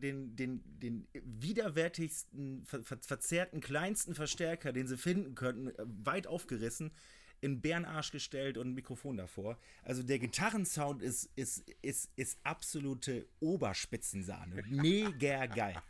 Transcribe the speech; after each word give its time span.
den, 0.00 0.36
den, 0.36 0.62
den 0.78 1.08
widerwärtigsten, 1.12 2.64
ver, 2.66 2.82
ver, 2.84 2.98
verzerrten, 2.98 3.60
kleinsten 3.60 4.14
Verstärker, 4.14 4.72
den 4.72 4.86
sie 4.86 4.96
finden 4.96 5.34
könnten, 5.34 5.68
äh, 5.68 5.84
weit 6.04 6.26
aufgerissen, 6.26 6.92
in 7.40 7.60
Bärenarsch 7.60 8.10
gestellt 8.10 8.58
und 8.58 8.68
ein 8.68 8.74
Mikrofon 8.74 9.16
davor. 9.16 9.58
Also 9.82 10.02
der 10.02 10.18
Gitarrensound 10.18 11.02
ist, 11.02 11.30
ist, 11.36 11.68
ist, 11.82 12.10
ist 12.16 12.38
absolute 12.42 13.28
Oberspitzensahne. 13.40 14.62
Mega 14.68 15.46
geil. 15.46 15.80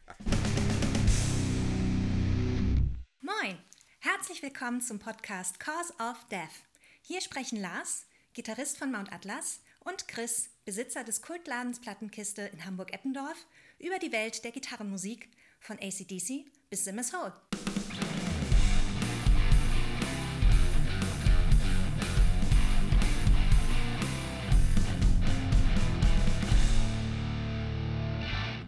Moin, 3.21 3.59
herzlich 4.01 4.43
willkommen 4.43 4.81
zum 4.81 4.99
Podcast 4.99 5.61
Cause 5.61 5.93
of 6.01 6.23
Death. 6.31 6.63
Hier 7.03 7.21
sprechen 7.21 7.61
Lars, 7.61 8.07
Gitarrist 8.35 8.79
von 8.79 8.91
Mount 8.91 9.13
Atlas, 9.13 9.61
und 9.89 10.07
Chris, 10.07 10.51
Besitzer 10.65 11.03
des 11.03 11.23
Kultladens 11.23 11.81
Plattenkiste 11.81 12.43
in 12.43 12.65
Hamburg-Eppendorf, 12.65 13.47
über 13.79 13.99
die 13.99 14.13
Welt 14.13 14.45
der 14.45 14.51
Gitarrenmusik 14.51 15.29
von 15.61 15.79
ACDC 15.79 16.47
bis 16.69 16.85
Simmers 16.85 17.13
Hole. 17.13 17.33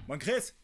Moin 0.06 0.18
Chris, 0.18 0.54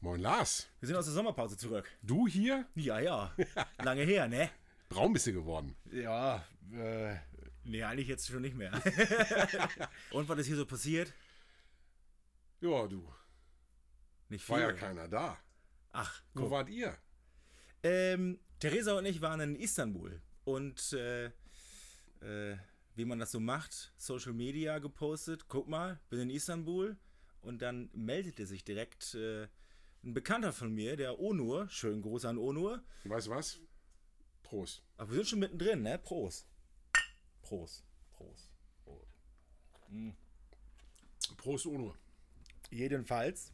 Moin 0.00 0.20
Lars. 0.20 0.68
wir 0.80 0.86
sind 0.86 0.96
aus 0.96 1.06
der 1.06 1.14
Sommerpause 1.14 1.56
zurück. 1.56 1.90
Du 2.02 2.26
hier? 2.26 2.66
Ja, 2.74 2.98
ja. 3.00 3.34
Lange 3.82 4.02
her, 4.02 4.28
ne? 4.28 4.50
Braun 4.90 5.12
bist 5.14 5.26
du 5.26 5.32
geworden. 5.32 5.74
Ja, 5.90 6.44
äh, 6.74 7.16
nee, 7.64 7.82
eigentlich 7.82 8.08
jetzt 8.08 8.26
schon 8.26 8.42
nicht 8.42 8.56
mehr. 8.56 8.72
und 10.10 10.28
was 10.28 10.38
ist 10.40 10.46
hier 10.46 10.56
so 10.56 10.66
passiert? 10.66 11.14
Ja, 12.60 12.86
du. 12.86 13.02
Nicht 14.32 14.44
viel. 14.46 14.54
War 14.54 14.60
ja 14.62 14.72
keiner 14.72 15.08
da. 15.08 15.38
Ach, 15.92 16.22
Wo 16.32 16.42
guck. 16.44 16.50
wart 16.52 16.70
ihr? 16.70 16.96
Ähm, 17.82 18.38
Theresa 18.60 18.96
und 18.96 19.04
ich 19.04 19.20
waren 19.20 19.40
in 19.40 19.56
Istanbul 19.56 20.22
und 20.44 20.94
äh, 20.94 21.26
äh, 22.22 22.56
wie 22.94 23.04
man 23.04 23.18
das 23.18 23.30
so 23.32 23.40
macht, 23.40 23.92
Social 23.98 24.32
Media 24.32 24.78
gepostet, 24.78 25.48
guck 25.48 25.68
mal, 25.68 26.00
bin 26.08 26.20
in 26.20 26.30
Istanbul 26.30 26.96
und 27.42 27.60
dann 27.60 27.90
meldete 27.92 28.46
sich 28.46 28.64
direkt 28.64 29.14
äh, 29.14 29.48
ein 30.02 30.14
Bekannter 30.14 30.54
von 30.54 30.72
mir, 30.72 30.96
der 30.96 31.20
Onur, 31.20 31.68
schönen 31.68 32.00
Gruß 32.00 32.24
an 32.24 32.38
Onur, 32.38 32.82
Weißt 33.04 33.26
du 33.26 33.30
was? 33.32 33.60
Prost. 34.42 34.82
aber 34.96 35.10
wir 35.10 35.16
sind 35.16 35.28
schon 35.28 35.38
mittendrin, 35.40 35.82
ne? 35.82 35.98
Prost. 35.98 36.46
Prost. 37.42 37.84
Prost. 38.12 38.50
Prost. 38.84 39.12
Prost, 41.36 41.66
Uno. 41.66 41.94
Jedenfalls. 42.70 43.52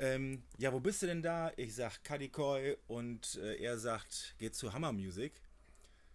Ähm, 0.00 0.42
ja, 0.56 0.72
wo 0.72 0.80
bist 0.80 1.02
du 1.02 1.06
denn 1.06 1.20
da? 1.20 1.52
Ich 1.56 1.74
sag 1.74 2.02
Kadikoy 2.02 2.78
und 2.86 3.36
äh, 3.36 3.56
er 3.56 3.78
sagt, 3.78 4.34
geht 4.38 4.54
zu 4.54 4.72
Hammer 4.72 4.92
Music. 4.92 5.34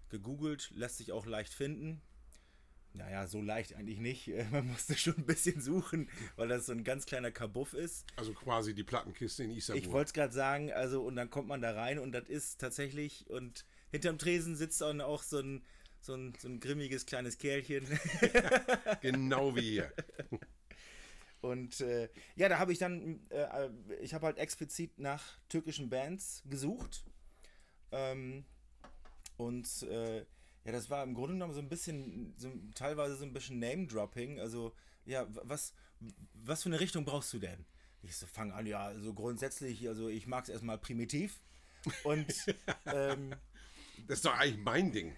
Gegoogelt, 0.10 0.72
lässt 0.74 0.98
sich 0.98 1.12
auch 1.12 1.28
leicht 1.28 1.54
finden. 1.54 2.02
Naja, 2.94 3.28
so 3.28 3.42
leicht 3.42 3.76
eigentlich 3.76 4.00
nicht. 4.00 4.32
Man 4.52 4.68
musste 4.68 4.98
schon 4.98 5.18
ein 5.18 5.26
bisschen 5.26 5.62
suchen, 5.62 6.10
weil 6.36 6.48
das 6.48 6.66
so 6.66 6.72
ein 6.72 6.84
ganz 6.84 7.06
kleiner 7.06 7.30
Kabuff 7.30 7.74
ist. 7.74 8.08
Also 8.16 8.34
quasi 8.34 8.74
die 8.74 8.84
Plattenkiste 8.84 9.44
in 9.44 9.52
Istanbul. 9.52 9.84
Ich 9.84 9.92
wollte 9.92 10.08
es 10.08 10.14
gerade 10.14 10.34
sagen, 10.34 10.74
also 10.74 11.04
und 11.04 11.16
dann 11.16 11.30
kommt 11.30 11.48
man 11.48 11.62
da 11.62 11.72
rein 11.72 12.00
und 12.00 12.12
das 12.12 12.28
ist 12.28 12.60
tatsächlich 12.60 13.30
und 13.30 13.66
hinterm 13.92 14.18
Tresen 14.18 14.56
sitzt 14.56 14.82
dann 14.82 15.00
auch 15.00 15.22
so 15.22 15.40
ein, 15.40 15.64
so 16.02 16.16
ein, 16.16 16.34
so 16.40 16.48
ein 16.48 16.60
grimmiges 16.60 17.06
kleines 17.06 17.38
Kerlchen. 17.38 17.86
Genau 19.02 19.56
wie 19.56 19.62
hier. 19.62 19.94
Und 21.46 21.80
äh, 21.82 22.10
ja, 22.36 22.50
da 22.50 22.58
habe 22.58 22.74
ich 22.74 22.80
dann, 22.80 23.20
äh, 23.30 23.70
ich 24.02 24.14
habe 24.14 24.26
halt 24.26 24.38
explizit 24.40 24.98
nach 24.98 25.24
türkischen 25.48 25.90
Bands 25.90 26.42
gesucht. 26.50 27.04
Ähm, 27.92 28.46
und 29.38 29.84
äh, 29.84 30.20
ja, 30.20 30.72
das 30.72 30.90
war 30.90 31.04
im 31.04 31.14
Grunde 31.14 31.34
genommen 31.34 31.54
so 31.54 31.60
ein 31.60 31.70
bisschen, 31.70 32.34
so, 32.38 32.52
teilweise 32.74 33.16
so 33.16 33.26
ein 33.26 33.34
bisschen 33.34 33.60
Name-Dropping. 33.60 34.40
Also, 34.40 34.74
ja, 35.06 35.28
was, 35.44 35.74
was 36.34 36.64
für 36.64 36.70
eine 36.70 36.80
Richtung 36.80 37.06
brauchst 37.06 37.32
du 37.34 37.40
denn? 37.40 37.66
Ich 38.02 38.18
so, 38.18 38.26
fang 38.26 38.52
an, 38.52 38.66
ja, 38.66 38.86
also 38.86 39.14
grundsätzlich, 39.14 39.88
also 39.88 40.10
ich 40.10 40.26
mag 40.26 40.46
es 40.46 40.50
erstmal 40.50 40.80
primitiv. 40.80 41.40
Und 42.04 42.34
ähm, 42.88 43.36
Das 44.08 44.20
ist 44.20 44.26
doch 44.26 44.34
eigentlich 44.38 44.64
mein 44.64 44.92
Ding. 44.92 45.16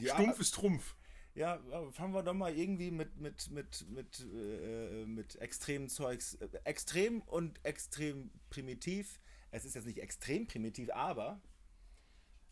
Ja. 0.00 0.14
Stumpf 0.14 0.40
ist 0.40 0.54
Trumpf. 0.54 0.96
Ja, 1.38 1.62
fangen 1.92 2.14
wir 2.14 2.24
doch 2.24 2.34
mal 2.34 2.52
irgendwie 2.52 2.90
mit, 2.90 3.16
mit, 3.20 3.48
mit, 3.52 3.88
mit, 3.88 4.26
äh, 4.34 5.06
mit 5.06 5.36
extremen 5.36 5.88
Zeugs. 5.88 6.34
Äh, 6.34 6.48
extrem 6.64 7.20
und 7.20 7.64
extrem 7.64 8.32
primitiv. 8.50 9.20
Es 9.52 9.64
ist 9.64 9.76
jetzt 9.76 9.86
nicht 9.86 10.00
extrem 10.00 10.48
primitiv, 10.48 10.90
aber 10.90 11.40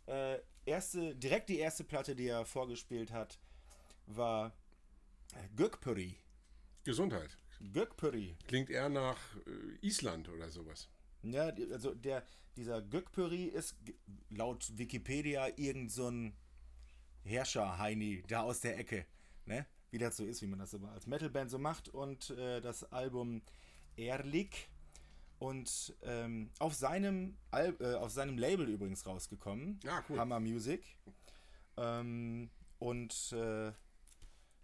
äh, 0.07 0.39
erste, 0.67 1.17
direkt 1.17 1.49
die 1.49 1.59
erste 1.59 1.83
Platte, 1.83 2.15
die 2.15 2.29
er 2.29 2.45
vorgespielt 2.45 3.11
hat, 3.11 3.41
war 4.07 4.57
äh, 5.35 5.49
Gökpuri. 5.57 6.21
Gesundheit. 6.85 7.37
Gökpuri. 7.73 8.37
Klingt 8.47 8.71
eher 8.71 8.89
nach 8.89 9.19
äh, 9.49 9.85
Island 9.85 10.29
oder 10.29 10.49
sowas. 10.49 10.89
Ja, 11.25 11.53
also 11.73 11.93
der, 11.93 12.25
dieser 12.57 12.83
Gökpuri 12.83 13.47
ist 13.47 13.75
laut 14.31 14.79
Wikipedia 14.79 15.49
irgend 15.57 15.91
so 15.91 16.09
ein 16.09 16.37
Herrscher-Heini 17.27 18.23
da 18.29 18.43
aus 18.43 18.61
der 18.61 18.79
Ecke. 18.79 19.07
Ne? 19.45 19.67
Wie 19.91 19.99
das 19.99 20.17
so 20.17 20.25
ist, 20.25 20.43
wie 20.43 20.47
man 20.47 20.59
das 20.59 20.73
immer 20.75 20.93
als 20.93 21.07
Metalband 21.07 21.51
so 21.51 21.59
macht. 21.59 21.89
Und 21.89 22.31
äh, 22.31 22.61
das 22.61 22.85
Album 22.93 23.43
Erlik. 23.97 24.69
Und 25.39 25.95
ähm, 26.03 26.51
auf, 26.59 26.75
seinem 26.75 27.37
Al 27.51 27.77
äh, 27.81 27.95
auf 27.95 28.11
seinem 28.11 28.39
Label 28.39 28.69
übrigens 28.69 29.07
rausgekommen. 29.07 29.79
Ah, 29.87 30.03
cool. 30.09 30.19
Hammer 30.19 30.41
Music. 30.41 30.83
Ähm, 31.77 32.51
und 32.79 33.33
äh, 33.33 33.73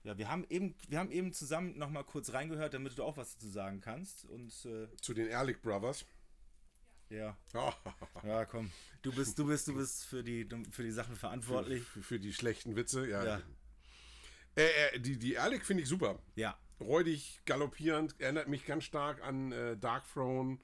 ja, 0.05 0.19
wir 0.19 0.29
haben 0.29 0.45
eben, 0.49 0.75
wir 0.89 0.99
haben 0.99 1.11
eben 1.11 1.33
zusammen 1.33 1.79
noch 1.79 1.91
mal 1.91 2.03
kurz 2.03 2.33
reingehört, 2.33 2.75
damit 2.75 2.97
du 2.99 3.05
auch 3.05 3.17
was 3.17 3.35
dazu 3.35 3.49
sagen 3.49 3.81
kannst. 3.81 4.25
Und 4.25 4.51
äh, 4.65 4.89
Zu 5.01 5.15
den 5.15 5.29
Ehrlich 5.29 5.61
Brothers. 5.61 6.05
Ja. 7.13 7.37
Ja, 7.55 7.75
Ja, 8.25 8.45
komm. 8.45 8.71
Du 9.03 9.13
bist, 9.13 9.39
du 9.39 9.47
bist, 9.47 9.69
du 9.69 9.75
bist 9.75 10.05
für 10.05 10.23
die, 10.23 10.49
für 10.71 10.83
die 10.83 10.91
Sachen 10.93 11.17
verantwortlich. 11.17 11.83
für, 11.85 12.03
für 12.03 12.21
die 12.21 12.33
schlechten 12.33 12.77
Witze. 12.77 13.09
Ja. 13.09 13.25
Ja. 13.25 13.43
Äh, 14.57 14.67
äh, 14.95 15.01
die 15.01 15.19
die 15.19 15.33
Ehrlich 15.35 15.65
finde 15.65 15.83
ich 15.83 15.89
super. 15.89 16.19
Ja. 16.37 16.59
räudig, 16.81 17.41
galoppierend, 17.47 18.15
erinnert 18.21 18.49
mich 18.49 18.65
ganz 18.67 18.85
stark 18.85 19.23
an 19.23 19.53
äh, 19.53 19.77
Dark 19.77 20.05
Throne 20.13 20.59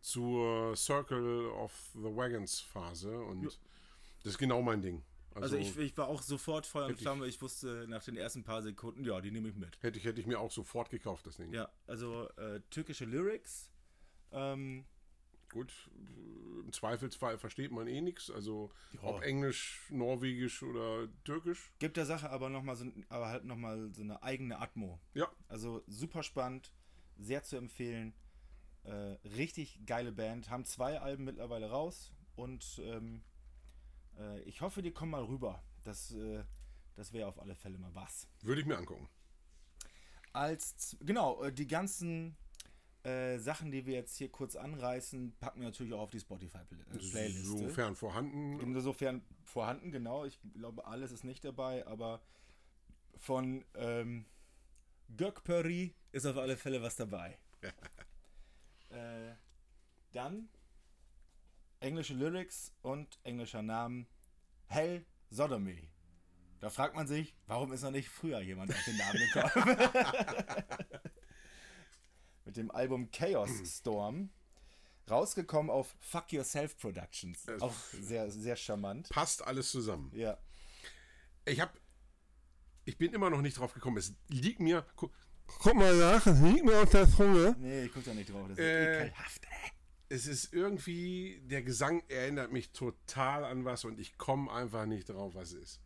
zur 0.00 0.76
Circle 0.76 1.46
of 1.50 1.72
the 1.94 2.14
Wagons 2.16 2.60
Phase 2.60 3.18
und 3.20 3.44
das 3.44 4.32
ist 4.32 4.38
genau 4.38 4.62
mein 4.62 4.80
Ding. 4.82 5.02
Also 5.34 5.56
Also, 5.56 5.56
ich, 5.58 5.76
ich 5.78 5.96
war 5.96 6.08
auch 6.08 6.22
sofort 6.22 6.66
Feuer 6.66 6.84
und 6.86 6.90
Hätte 6.90 6.98
ich- 6.98 7.02
Flamme. 7.04 7.26
Ich 7.26 7.40
wusste 7.42 7.86
nach 7.88 8.02
den 8.02 8.16
ersten 8.16 8.42
paar 8.42 8.62
Sekunden, 8.62 9.04
ja, 9.04 9.20
die 9.20 9.30
nehme 9.30 9.48
ich 9.50 9.54
mit. 9.56 9.76
hätte 9.82 9.98
ich 9.98 10.04
hätte 10.04 10.20
ich 10.20 10.26
mir 10.26 10.40
auch 10.40 10.50
sofort 10.50 10.90
gekauft 10.90 11.26
das 11.26 11.36
Ding. 11.36 11.52
Ja, 11.52 11.70
also 11.86 12.28
äh, 12.36 12.60
türkische 12.70 13.04
Lyrics. 13.04 13.70
Ähm, 14.32 14.84
Gut, 15.50 15.90
im 16.64 16.72
Zweifelsfall 16.72 17.38
versteht 17.38 17.70
man 17.72 17.86
eh 17.88 18.00
nichts, 18.02 18.30
also 18.30 18.70
Ja. 18.92 19.02
ob 19.04 19.22
Englisch, 19.22 19.80
Norwegisch 19.90 20.62
oder 20.62 21.08
Türkisch. 21.24 21.72
gibt 21.78 21.96
der 21.96 22.04
Sache 22.06 22.28
aber 22.30 22.48
noch 22.50 22.62
mal 22.62 22.76
so, 22.76 22.84
aber 23.08 23.28
halt 23.28 23.44
noch 23.44 23.56
mal 23.56 23.90
so 23.94 24.02
eine 24.02 24.22
eigene 24.22 24.58
Atmo. 24.60 25.00
Ja, 25.14 25.30
Also 25.48 25.82
super 25.86 26.22
spannend, 26.22 26.72
sehr 27.16 27.42
zu 27.42 27.56
empfehlen. 27.56 28.12
Äh, 28.84 29.16
richtig 29.36 29.80
geile 29.86 30.12
Band. 30.12 30.50
Haben 30.50 30.64
zwei 30.64 31.00
Alben 31.00 31.24
mittlerweile 31.24 31.70
raus 31.70 32.12
und 32.36 32.80
ähm, 32.84 33.22
äh, 34.18 34.40
ich 34.42 34.60
hoffe, 34.60 34.82
die 34.82 34.92
kommen 34.92 35.10
mal 35.12 35.24
rüber. 35.24 35.62
Das, 35.84 36.12
äh, 36.12 36.44
das 36.94 37.12
wäre 37.14 37.28
auf 37.28 37.38
alle 37.40 37.54
Fälle 37.54 37.78
mal 37.78 37.94
was. 37.94 38.28
würde 38.42 38.60
ich 38.60 38.66
mir 38.66 38.76
angucken. 38.76 39.08
als 40.32 40.96
genau 41.00 41.42
äh, 41.42 41.52
die 41.52 41.66
ganzen 41.66 42.36
äh, 43.08 43.38
Sachen, 43.38 43.70
die 43.70 43.86
wir 43.86 43.94
jetzt 43.94 44.16
hier 44.16 44.28
kurz 44.28 44.54
anreißen, 44.54 45.32
packen 45.40 45.60
wir 45.60 45.68
natürlich 45.68 45.92
auch 45.94 46.00
auf 46.00 46.10
die 46.10 46.20
Spotify-Playlist. 46.20 47.44
Sofern 47.44 47.96
vorhanden. 47.96 48.60
Insofern 48.60 49.22
vorhanden, 49.44 49.90
genau. 49.90 50.24
Ich 50.24 50.38
glaube, 50.54 50.86
alles 50.86 51.10
ist 51.12 51.24
nicht 51.24 51.44
dabei, 51.44 51.86
aber 51.86 52.20
von 53.16 53.64
ähm, 53.74 54.26
Gökperi 55.16 55.94
ist 56.12 56.26
auf 56.26 56.36
alle 56.36 56.56
Fälle 56.56 56.82
was 56.82 56.96
dabei. 56.96 57.38
äh, 58.90 59.32
dann 60.12 60.48
englische 61.80 62.14
Lyrics 62.14 62.72
und 62.82 63.18
englischer 63.24 63.62
Namen 63.62 64.06
Hell 64.66 65.06
Sodomy. 65.30 65.88
Da 66.60 66.70
fragt 66.70 66.94
man 66.94 67.06
sich, 67.06 67.34
warum 67.46 67.72
ist 67.72 67.82
noch 67.82 67.90
nicht 67.90 68.08
früher 68.08 68.40
jemand 68.40 68.70
auf 68.72 68.84
den 68.84 68.96
Namen 68.96 69.18
gekommen? 69.18 69.78
Mit 72.48 72.56
dem 72.56 72.70
Album 72.70 73.10
Chaos 73.10 73.50
Storm. 73.66 74.30
Rausgekommen 75.10 75.70
auf 75.70 75.94
Fuck 76.00 76.32
Yourself 76.32 76.78
Productions. 76.78 77.42
Das- 77.44 77.60
Auch 77.60 77.74
sehr, 77.92 78.30
sehr 78.30 78.56
charmant. 78.56 79.10
Passt 79.10 79.46
alles 79.46 79.70
zusammen. 79.70 80.10
Ja. 80.14 80.38
Ich 81.44 81.60
habe 81.60 81.72
ich 82.86 82.96
bin 82.96 83.12
immer 83.12 83.28
noch 83.28 83.42
nicht 83.42 83.58
drauf 83.58 83.74
gekommen. 83.74 83.98
Es 83.98 84.14
liegt 84.28 84.60
mir 84.60 84.86
gu- 84.96 85.10
Guck 85.58 85.74
mal 85.74 85.94
nach, 85.94 86.26
es 86.26 86.40
liegt 86.40 86.64
mir 86.64 86.80
auf 86.80 86.88
der 86.88 87.06
Zunge. 87.06 87.54
Nee, 87.58 87.84
ich 87.84 87.92
guck 87.92 88.02
da 88.04 88.14
nicht 88.14 88.30
drauf. 88.32 88.48
Das 88.48 88.56
ist 88.56 88.64
Äh, 88.64 89.04
ekelhaft. 89.08 89.46
Es 90.08 90.26
ist 90.26 90.54
irgendwie, 90.54 91.42
der 91.44 91.62
Gesang 91.62 92.02
erinnert 92.08 92.50
mich 92.50 92.72
total 92.72 93.44
an 93.44 93.66
was 93.66 93.84
und 93.84 94.00
ich 94.00 94.16
komme 94.16 94.50
einfach 94.50 94.86
nicht 94.86 95.10
drauf, 95.10 95.34
was 95.34 95.52
es 95.52 95.62
ist. 95.64 95.80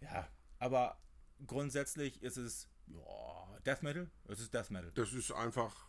Ja, 0.00 0.28
aber 0.60 0.96
grundsätzlich 1.44 2.22
ist 2.22 2.36
es 2.36 2.68
ja, 2.86 3.58
Death 3.66 3.82
Metal. 3.82 4.08
Es 4.28 4.38
ist 4.38 4.54
Death 4.54 4.70
Metal. 4.70 4.92
Das 4.94 5.12
ist 5.12 5.32
einfach 5.32 5.88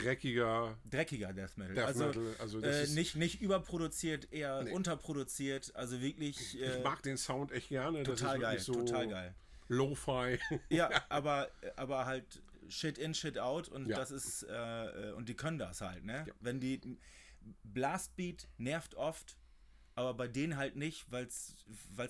dreckiger. 0.00 0.76
Dreckiger 0.90 1.32
Death 1.32 1.56
Metal. 1.56 1.74
Death 1.74 1.86
also 1.86 2.06
Metal, 2.06 2.34
also 2.38 2.60
das 2.60 2.90
äh, 2.90 2.94
nicht, 2.94 3.16
nicht 3.16 3.40
überproduziert, 3.40 4.32
eher 4.32 4.62
Nee. 4.62 4.70
unterproduziert. 4.72 5.74
Also 5.74 6.00
wirklich 6.00 6.60
äh, 6.60 6.78
Ich 6.78 6.84
mag 6.84 7.02
den 7.02 7.16
Sound 7.16 7.52
echt 7.52 7.68
gerne. 7.68 8.02
total 8.02 8.38
geil. 8.38 8.58
so 8.58 8.72
Total 8.74 9.08
geil. 9.08 9.34
Lo-Fi. 9.68 10.38
Ja, 10.70 10.90
aber, 11.08 11.50
aber 11.76 12.06
halt 12.06 12.42
Shit 12.68 12.98
in, 12.98 13.14
Shit 13.14 13.38
out 13.38 13.68
und 13.68 13.88
Ja. 13.88 13.96
das 13.96 14.10
ist, 14.10 14.42
äh, 14.44 15.10
äh, 15.10 15.12
und 15.12 15.28
die 15.28 15.34
können 15.34 15.58
das 15.58 15.80
halt, 15.80 16.04
ne? 16.04 16.24
Ja. 16.26 16.34
Wenn 16.40 16.60
die 16.60 16.80
Blastbeat 17.64 18.48
nervt 18.58 18.94
oft, 18.94 19.36
aber 19.96 20.14
bei 20.14 20.28
denen 20.28 20.56
halt 20.56 20.76
nicht, 20.76 21.10
weil 21.10 21.24
es 21.26 21.56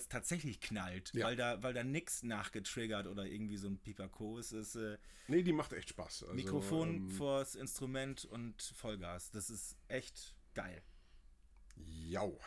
tatsächlich 0.09 0.59
knallt, 0.59 1.11
Ja. 1.15 1.25
weil 1.25 1.35
da, 1.37 1.63
weil 1.63 1.73
da 1.73 1.83
nix 1.83 2.21
nachgetriggert 2.21 3.07
oder 3.07 3.25
irgendwie 3.25 3.57
so 3.57 3.67
ein 3.67 3.79
Pipaco 3.79 4.37
ist. 4.37 4.51
Es 4.51 4.75
ist 4.75 4.81
äh, 4.81 4.97
nee, 5.27 5.41
die 5.41 5.53
macht 5.53 5.71
echt 5.73 5.89
Spaß. 5.89 6.23
Also, 6.23 6.33
Mikrofon 6.35 6.95
ähm, 6.95 7.09
vors 7.11 7.55
Instrument 7.55 8.25
und 8.25 8.61
Vollgas. 8.61 9.31
Das 9.31 9.49
ist 9.49 9.77
echt 9.87 10.35
geil. 10.53 10.83
Jau. 11.75 12.37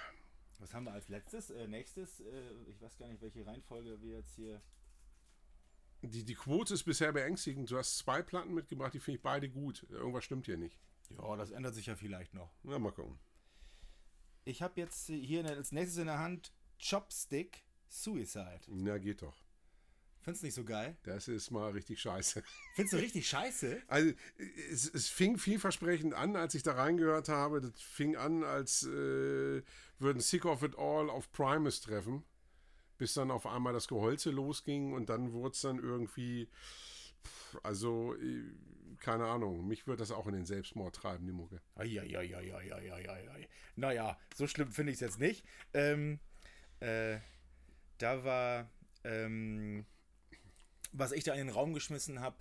Was 0.59 0.75
haben 0.75 0.85
wir 0.85 0.93
als 0.93 1.09
letztes? 1.09 1.49
Äh, 1.51 1.67
nächstes, 1.69 2.21
äh, 2.21 2.53
ich 2.67 2.79
weiß 2.81 2.99
gar 2.99 3.09
nicht, 3.09 3.23
welche 3.23 3.47
Reihenfolge 3.47 4.01
wir 4.03 4.19
jetzt 4.19 4.35
hier. 4.35 4.61
Die, 6.03 6.25
die 6.25 6.35
Quote 6.35 6.75
ist 6.75 6.85
bisher 6.85 7.13
beängstigend. 7.13 7.71
Du 7.71 7.79
hast 7.79 7.97
zwei 7.97 8.21
Platten 8.23 8.53
mitgebracht, 8.53 8.93
die 8.93 9.01
finde 9.01 9.17
ich 9.17 9.23
beide 9.23 9.49
gut. 9.49 9.87
Irgendwas 9.89 10.25
stimmt 10.25 10.45
hier 10.47 10.59
nicht. 10.59 10.79
Ja, 11.11 11.35
das 11.37 11.51
ändert 11.51 11.75
sich 11.75 11.87
ja 11.87 11.97
vielleicht 11.97 12.35
noch. 12.35 12.53
Na, 12.63 12.79
mal 12.79 12.93
gucken. 12.93 13.19
Ich 14.45 14.63
habe 14.63 14.81
jetzt 14.81 15.07
hier 15.07 15.45
als 15.45 15.73
nächstes 15.73 15.99
in 15.99 16.07
der 16.07 16.19
Hand 16.19 16.53
Chopstick 16.79 17.65
Suicide. 17.89 18.61
Na, 18.69 18.99
geht 18.99 19.23
doch. 19.23 19.37
Findest 20.23 20.43
du 20.43 20.47
nicht 20.47 20.55
so 20.55 20.65
geil? 20.65 20.97
Das 21.03 21.29
ist 21.29 21.51
mal 21.51 21.71
richtig 21.71 22.01
scheiße. 22.01 22.43
Findest 22.75 22.93
du 22.93 22.99
richtig 22.99 23.27
scheiße? 23.27 23.83
Also, 23.89 24.13
es, 24.71 24.93
es 24.93 25.09
fing 25.09 25.39
vielversprechend 25.39 26.13
an, 26.13 26.37
als 26.37 26.55
ich 26.55 26.63
da 26.63 26.75
reingehört 26.75 27.29
habe. 27.29 27.61
Das 27.63 27.81
fing 27.81 28.17
an, 28.17 28.45
als 28.45 28.83
äh, 28.83 29.63
würden 29.99 30.21
Sick 30.21 30.45
of 30.45 30.63
It 30.63 30.77
All 30.79 31.09
auf 31.09 31.33
Primus 31.33 31.81
treffen. 31.81 32.25
Bis 32.99 33.15
dann 33.15 33.31
auf 33.31 33.47
einmal 33.47 33.73
das 33.73 33.89
Geholze 33.89 34.31
losging 34.31 34.93
und 34.93 35.09
dann 35.09 35.33
wurde 35.33 35.55
es 35.55 35.63
dann 35.63 35.79
irgendwie. 35.79 36.49
Also, 37.63 38.15
äh, 38.17 38.45
keine 39.01 39.27
Ahnung. 39.27 39.67
Mich 39.67 39.87
würde 39.87 40.01
das 40.01 40.11
auch 40.11 40.27
in 40.27 40.35
den 40.35 40.47
Selbstmord 40.47 40.95
treiben, 40.95 41.27
die 41.27 41.33
Mucke. 41.33 41.61
Eieieiei. 41.75 43.49
Naja, 43.77 44.19
so 44.35 44.47
schlimm 44.47 44.71
finde 44.71 44.93
ich 44.93 44.97
es 44.97 45.01
jetzt 45.01 45.19
nicht. 45.19 45.45
Ähm, 45.75 46.21
äh, 46.81 47.19
da 47.99 48.25
war, 48.25 48.71
ähm, 49.05 49.85
was 50.93 51.13
ich 51.13 51.25
da 51.25 51.33
in 51.33 51.47
den 51.47 51.55
Raum 51.55 51.75
geschmissen 51.75 52.21
habe, 52.21 52.37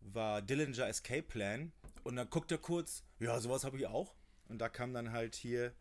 war 0.00 0.42
Dillinger 0.42 0.88
Escape 0.88 1.22
Plan. 1.22 1.72
Und 2.04 2.16
dann 2.16 2.28
guckt 2.30 2.50
er 2.50 2.58
kurz, 2.58 3.04
ja, 3.20 3.38
sowas 3.40 3.64
habe 3.64 3.76
ich 3.76 3.86
auch. 3.86 4.14
Und 4.48 4.58
da 4.58 4.68
kam 4.68 4.92
dann 4.92 5.12
halt 5.12 5.34
hier 5.36 5.72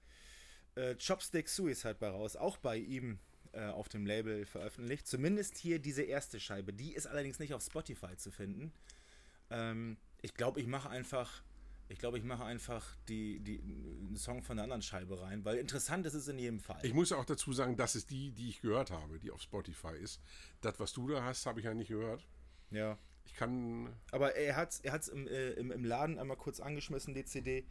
äh, 0.76 0.96
Chopstick 0.96 1.50
Suicide 1.50 1.96
bei 1.96 2.10
raus, 2.10 2.36
auch 2.36 2.58
bei 2.58 2.78
ihm 2.78 3.20
äh, 3.54 3.66
auf 3.66 3.90
dem 3.90 4.06
Label 4.06 4.46
veröffentlicht. 4.46 5.08
Zumindest 5.08 5.58
hier 5.58 5.80
diese 5.80 6.04
erste 6.04 6.40
Scheibe. 6.40 6.74
Die 6.74 6.94
ist 6.94 7.08
allerdings 7.08 7.40
nicht 7.40 7.54
auf 7.54 7.64
Spotify 7.64 8.16
zu 8.16 8.32
finden. 8.32 8.72
Ähm, 9.52 9.98
ich 10.22 10.34
glaube, 10.34 10.60
ich 10.60 10.68
mache 10.68 10.90
einfach, 10.90 11.44
ich 11.90 12.00
glaube, 12.00 12.18
ich 12.18 12.24
mache 12.24 12.44
einfach 12.46 12.96
die, 13.08 13.40
die, 13.40 13.60
einen 13.60 14.16
Song 14.18 14.42
von 14.44 14.58
der 14.58 14.64
anderen 14.64 14.82
Scheibe 14.82 15.22
rein, 15.22 15.44
weil 15.46 15.58
interessant 15.58 16.06
ist 16.06 16.14
es 16.14 16.28
in 16.28 16.40
jedem 16.40 16.60
Fall. 16.60 16.80
Ich 16.84 16.94
muss 16.94 17.12
auch 17.12 17.26
dazu 17.26 17.54
sagen, 17.54 17.76
das 17.76 17.96
ist 17.96 18.12
die, 18.12 18.32
die 18.32 18.50
ich 18.50 18.62
gehört 18.62 18.92
habe, 18.92 19.20
die 19.20 19.32
auf 19.32 19.42
Spotify 19.42 19.96
ist. 19.98 20.22
Das, 20.62 20.80
was 20.80 20.94
du 20.94 21.08
da 21.08 21.24
hast, 21.24 21.46
habe 21.46 21.60
ich 21.60 21.66
ja 21.66 21.74
nicht 21.74 21.90
gehört. 21.90 22.26
ja. 22.72 22.98
Ich 23.24 23.36
kann. 23.36 23.88
Aber 24.12 24.36
er 24.36 24.56
hat 24.56 24.72
es 24.72 24.80
er 24.80 24.94
hat's 24.94 25.08
im, 25.08 25.28
äh, 25.28 25.52
im, 25.52 25.72
im 25.72 25.86
Laden 25.86 26.18
einmal 26.18 26.38
kurz 26.38 26.60
angeschmissen, 26.60 27.14
die 27.14 27.24
CD. 27.24 27.66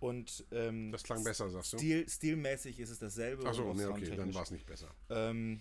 Und 0.00 0.44
ähm, 0.52 0.92
Das 0.92 1.02
klang 1.02 1.24
besser, 1.24 1.48
sagst 1.50 1.72
du? 1.72 1.78
Stil, 1.78 2.08
stilmäßig 2.08 2.78
ist 2.78 2.90
es 2.90 2.98
dasselbe. 2.98 3.46
Achso, 3.46 3.74
nee, 3.74 3.84
okay, 3.84 4.16
dann 4.16 4.32
war 4.34 4.42
es 4.42 4.50
nicht 4.50 4.66
besser. 4.66 4.88
Ähm, 5.10 5.60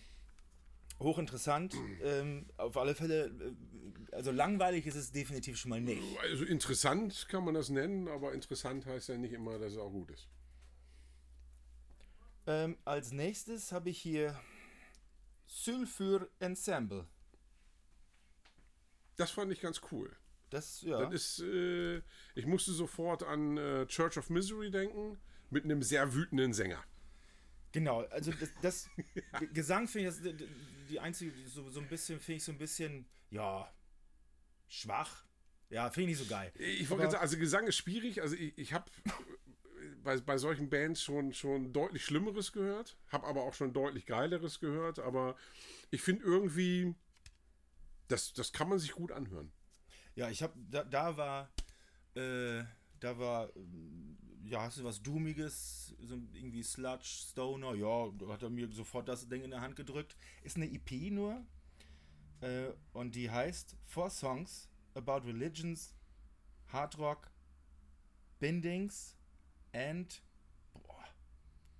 hochinteressant. 0.99 1.75
ähm, 2.03 2.47
auf 2.57 2.77
alle 2.77 2.95
Fälle, 2.95 3.25
äh, 3.25 4.15
also 4.15 4.31
langweilig 4.31 4.85
ist 4.85 4.95
es 4.95 5.11
definitiv 5.11 5.57
schon 5.57 5.69
mal 5.69 5.81
nicht. 5.81 6.01
Also 6.21 6.45
interessant 6.45 7.27
kann 7.29 7.43
man 7.43 7.53
das 7.53 7.69
nennen, 7.69 8.07
aber 8.07 8.33
interessant 8.33 8.85
heißt 8.85 9.09
ja 9.09 9.17
nicht 9.17 9.33
immer, 9.33 9.59
dass 9.59 9.73
es 9.73 9.77
auch 9.77 9.91
gut 9.91 10.11
ist. 10.11 10.27
Ähm, 12.47 12.77
als 12.85 13.11
nächstes 13.11 13.71
habe 13.71 13.89
ich 13.89 13.97
hier 14.01 14.39
Sulfur 15.45 16.29
Ensemble. 16.39 17.05
Das 19.17 19.31
fand 19.31 19.51
ich 19.51 19.59
ganz 19.59 19.81
cool. 19.91 20.15
Das, 20.49 20.81
ja. 20.81 21.01
Das 21.01 21.13
ist, 21.13 21.39
äh, 21.41 22.01
ich 22.35 22.45
musste 22.45 22.71
sofort 22.71 23.23
an 23.23 23.57
äh, 23.57 23.85
Church 23.87 24.17
of 24.17 24.29
Misery 24.29 24.71
denken, 24.71 25.17
mit 25.49 25.65
einem 25.65 25.83
sehr 25.83 26.13
wütenden 26.13 26.53
Sänger. 26.53 26.83
Genau, 27.73 28.01
also 28.05 28.31
das, 28.31 28.49
das 28.61 28.89
Gesang 29.53 29.87
finde 29.87 30.09
ich 30.09 30.15
das, 30.15 30.47
die- 30.87 30.99
einzige, 30.99 31.31
die 31.31 31.45
so, 31.45 31.69
so 31.69 31.79
ein 31.79 31.87
bisschen, 31.87 32.19
finde 32.19 32.37
ich 32.37 32.43
so 32.43 32.51
ein 32.51 32.57
bisschen, 32.57 33.05
ja, 33.29 33.71
schwach. 34.67 35.25
Ja, 35.69 35.89
finde 35.89 36.11
ich 36.11 36.17
nicht 36.17 36.27
so 36.27 36.33
geil. 36.33 36.51
Ich 36.57 36.89
wollte 36.89 37.09
sagen, 37.11 37.21
also 37.21 37.37
Gesang 37.37 37.67
ist 37.67 37.75
schwierig. 37.75 38.21
Also 38.21 38.35
ich, 38.35 38.57
ich 38.57 38.73
habe 38.73 38.89
bei, 40.03 40.17
bei 40.21 40.37
solchen 40.37 40.69
Bands 40.69 41.01
schon, 41.03 41.33
schon 41.33 41.73
deutlich 41.73 42.05
Schlimmeres 42.05 42.53
gehört, 42.53 42.97
habe 43.09 43.27
aber 43.27 43.43
auch 43.43 43.53
schon 43.53 43.73
deutlich 43.73 44.05
Geileres 44.05 44.59
gehört. 44.59 44.99
Aber 44.99 45.35
ich 45.91 46.01
finde 46.01 46.23
irgendwie, 46.23 46.95
das, 48.07 48.31
das 48.33 48.53
kann 48.53 48.69
man 48.69 48.79
sich 48.79 48.93
gut 48.93 49.11
anhören. 49.11 49.51
Ja, 50.15 50.29
ich 50.29 50.41
habe, 50.41 50.53
da, 50.69 50.83
da 50.85 51.17
war, 51.17 51.51
äh, 52.15 52.63
da 52.99 53.19
war, 53.19 53.53
ähm, 53.55 54.17
ja, 54.49 54.61
hast 54.61 54.77
du 54.77 54.83
was 54.83 55.01
Doomiges, 55.01 55.95
so 55.99 56.15
irgendwie 56.33 56.63
Sludge, 56.63 57.05
Stoner, 57.29 57.73
ja, 57.75 58.09
da 58.17 58.27
hat 58.29 58.43
er 58.43 58.49
mir 58.49 58.71
sofort 58.71 59.07
das 59.07 59.27
Ding 59.27 59.43
in 59.43 59.51
der 59.51 59.61
Hand 59.61 59.75
gedrückt. 59.75 60.15
Ist 60.43 60.57
eine 60.57 60.71
EP 60.71 61.11
nur 61.11 61.45
äh, 62.41 62.69
und 62.93 63.15
die 63.15 63.29
heißt 63.29 63.75
Four 63.85 64.09
Songs 64.09 64.69
About 64.93 65.27
Religions, 65.27 65.95
Hard 66.67 66.97
Rock, 66.97 67.29
Bindings 68.39 69.15
and 69.73 70.21
boah, 70.73 71.05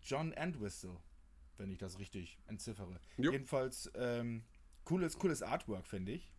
John 0.01 0.33
Entwistle, 0.33 0.97
wenn 1.57 1.71
ich 1.71 1.79
das 1.79 1.97
richtig 1.99 2.37
entziffere. 2.45 2.99
Jo. 3.17 3.31
Jedenfalls 3.31 3.91
ähm, 3.95 4.43
cooles, 4.83 5.17
cooles 5.17 5.41
Artwork, 5.41 5.87
finde 5.87 6.13
ich. 6.13 6.31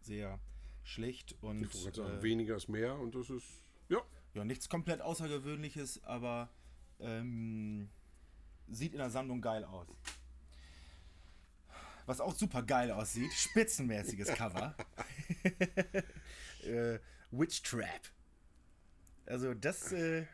Sehr 0.00 0.38
schlicht 0.84 1.36
und 1.42 1.62
Ich 1.62 1.72
sagen, 1.72 2.18
äh, 2.18 2.22
weniger 2.22 2.56
ist 2.56 2.68
mehr 2.68 2.98
und 2.98 3.14
das 3.14 3.30
ist, 3.30 3.61
ja, 4.34 4.44
nichts 4.44 4.68
komplett 4.68 5.00
Außergewöhnliches, 5.00 6.02
aber 6.04 6.50
ähm, 7.00 7.90
sieht 8.68 8.92
in 8.92 8.98
der 8.98 9.10
Sammlung 9.10 9.40
geil 9.40 9.64
aus. 9.64 9.86
Was 12.06 12.20
auch 12.20 12.34
super 12.34 12.62
geil 12.62 12.90
aussieht, 12.90 13.32
spitzenmäßiges 13.32 14.28
Cover. 14.28 14.74
äh, 16.64 16.98
Witch 17.30 17.62
Trap. 17.62 18.10
Also 19.26 19.54
das 19.54 19.92
äh, 19.92 20.26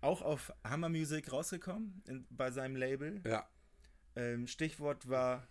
auch 0.00 0.22
auf 0.22 0.52
Hammer 0.64 0.88
Music 0.88 1.32
rausgekommen 1.32 2.02
in, 2.06 2.26
bei 2.30 2.50
seinem 2.50 2.76
Label. 2.76 3.20
ja. 3.26 3.48
Ähm, 4.14 4.46
Stichwort 4.46 5.08
war 5.10 5.46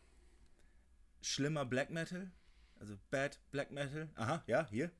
schlimmer 1.22 1.66
Black 1.66 1.92
Metal. 1.92 2.32
Also 2.80 2.98
Bad 3.12 3.40
Black 3.52 3.72
Metal. 3.72 4.10
Aha, 4.16 4.44
ja, 4.48 4.68
hier. 4.70 4.92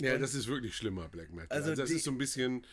Ja, 0.00 0.14
Und- 0.14 0.20
das 0.20 0.34
ist 0.34 0.46
wirklich 0.48 0.76
schlimmer, 0.76 1.08
Black 1.08 1.30
Metal. 1.32 1.56
Also 1.56 1.70
Also, 1.70 1.82
das 1.82 1.90
ist 1.90 2.04
so 2.04 2.10
ein 2.10 2.18
bisschen, 2.18 2.66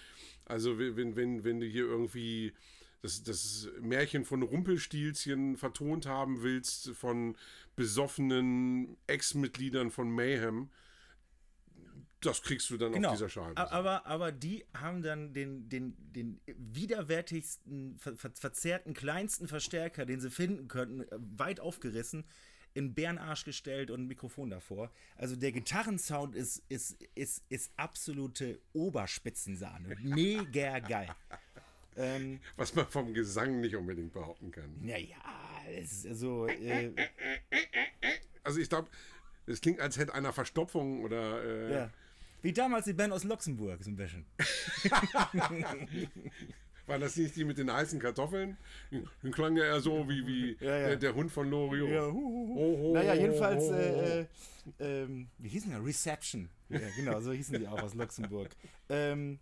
also 0.46 0.77
wenn, 0.79 1.15
wenn, 1.15 1.43
wenn 1.43 1.60
du 1.60 1.65
hier 1.65 1.86
irgendwie 1.86 2.53
das, 3.01 3.22
das 3.24 3.69
Märchen 3.79 4.25
von 4.25 4.41
Rumpelstilzchen 4.41 5.55
vertont 5.57 6.05
haben 6.07 6.41
willst, 6.41 6.89
von 6.96 7.36
besoffenen 7.75 8.98
Ex-Mitgliedern 9.07 9.91
von 9.91 10.10
Mayhem, 10.10 10.69
das 12.22 12.41
kriegst 12.41 12.69
du 12.72 12.77
dann 12.77 12.93
Genau. 12.93 13.10
auf 13.10 13.15
dieser 13.15 13.29
Scheibe. 13.29 13.55
A- 13.57 13.69
Aber, 13.72 14.07
aber 14.07 14.31
die 14.31 14.65
haben 14.74 15.03
dann 15.03 15.34
den, 15.34 15.69
den, 15.69 15.93
den 16.13 16.39
widerwärtigsten, 16.48 17.98
ver 18.00 18.15
ver 18.15 18.31
verzerrten, 18.34 18.93
kleinsten 18.93 19.48
Verstärker, 19.48 20.05
den 20.05 20.19
sie 20.19 20.31
finden 20.31 20.67
könnten, 20.67 21.01
äh, 21.01 21.07
weit 21.38 21.60
aufgerissen, 21.60 22.25
in 22.77 22.93
Bärenarsch 22.93 23.43
gestellt 23.43 23.89
und 23.91 24.01
ein 24.01 24.07
Mikrofon 24.07 24.50
davor. 24.51 24.91
Also 25.15 25.36
der 25.36 25.51
Gitarrensound 25.51 26.36
ist, 26.36 26.62
ist, 26.69 26.96
ist, 27.15 27.43
ist 27.50 27.72
absolute 27.75 28.60
Oberspitzensahne. 28.74 29.96
Mega 30.03 30.79
geil. 30.79 31.10
ähm, 31.96 32.39
Was 32.55 32.75
man 32.75 32.86
vom 32.88 33.13
Gesang 33.13 33.60
nicht 33.62 33.75
unbedingt 33.75 34.13
behaupten 34.13 34.51
kann. 34.51 34.75
naja, 34.81 35.15
es 35.75 35.91
ist 35.91 36.07
also. 36.07 36.48
Äh, 36.48 36.91
Also 38.43 38.60
ich 38.62 38.69
glaube, 38.69 38.89
Es 39.48 39.60
klingt, 39.60 39.79
als 39.79 39.98
hätte 39.98 40.13
einer 40.13 40.31
Verstopfung 40.34 41.03
oder. 41.03 41.43
Äh, 41.43 41.74
Ja. 41.74 41.89
Wie 42.43 42.53
damals 42.53 42.86
die 42.86 42.93
Band 42.93 43.12
aus 43.12 43.24
Luxemburg, 43.24 43.84
so 43.84 43.89
ein 43.89 43.96
bisschen. 43.96 44.24
War 46.88 46.98
das 47.00 47.17
nicht 47.17 47.36
die 47.36 47.44
mit 47.44 47.58
den 47.58 47.72
heißen 47.72 48.00
Kartoffeln? 48.00 48.58
Dann 49.22 49.32
klang 49.32 49.58
ja 49.58 49.65
eher 49.65 49.82
so 49.82 50.08
wie, 50.08 50.25
wie 50.25 50.58
Ja, 50.65 50.77
ja. 50.77 50.88
Der, 50.88 50.96
der 50.96 51.15
Hund 51.15 51.32
von 51.32 51.50
Loriot. 51.50 51.89
Ja, 51.89 52.08
hu, 52.08 52.13
hu. 52.13 52.56
Oh, 52.58 52.77
oh, 52.82 52.94
naja, 52.94 53.13
jedenfalls, 53.13 53.63
oh, 53.65 53.74
äh, 53.74 54.22
äh, 54.22 54.25
ähm, 54.79 55.27
wie 55.38 55.50
hießen 55.50 55.70
die? 55.70 55.77
Reception. 55.77 56.50
Ja, 56.70 56.79
genau, 56.96 57.20
so 57.20 57.34
hießen 57.34 57.60
die 57.60 57.67
auch 57.67 57.82
aus 57.82 57.94
Luxemburg. 57.94 58.50
Ähm, 58.89 59.39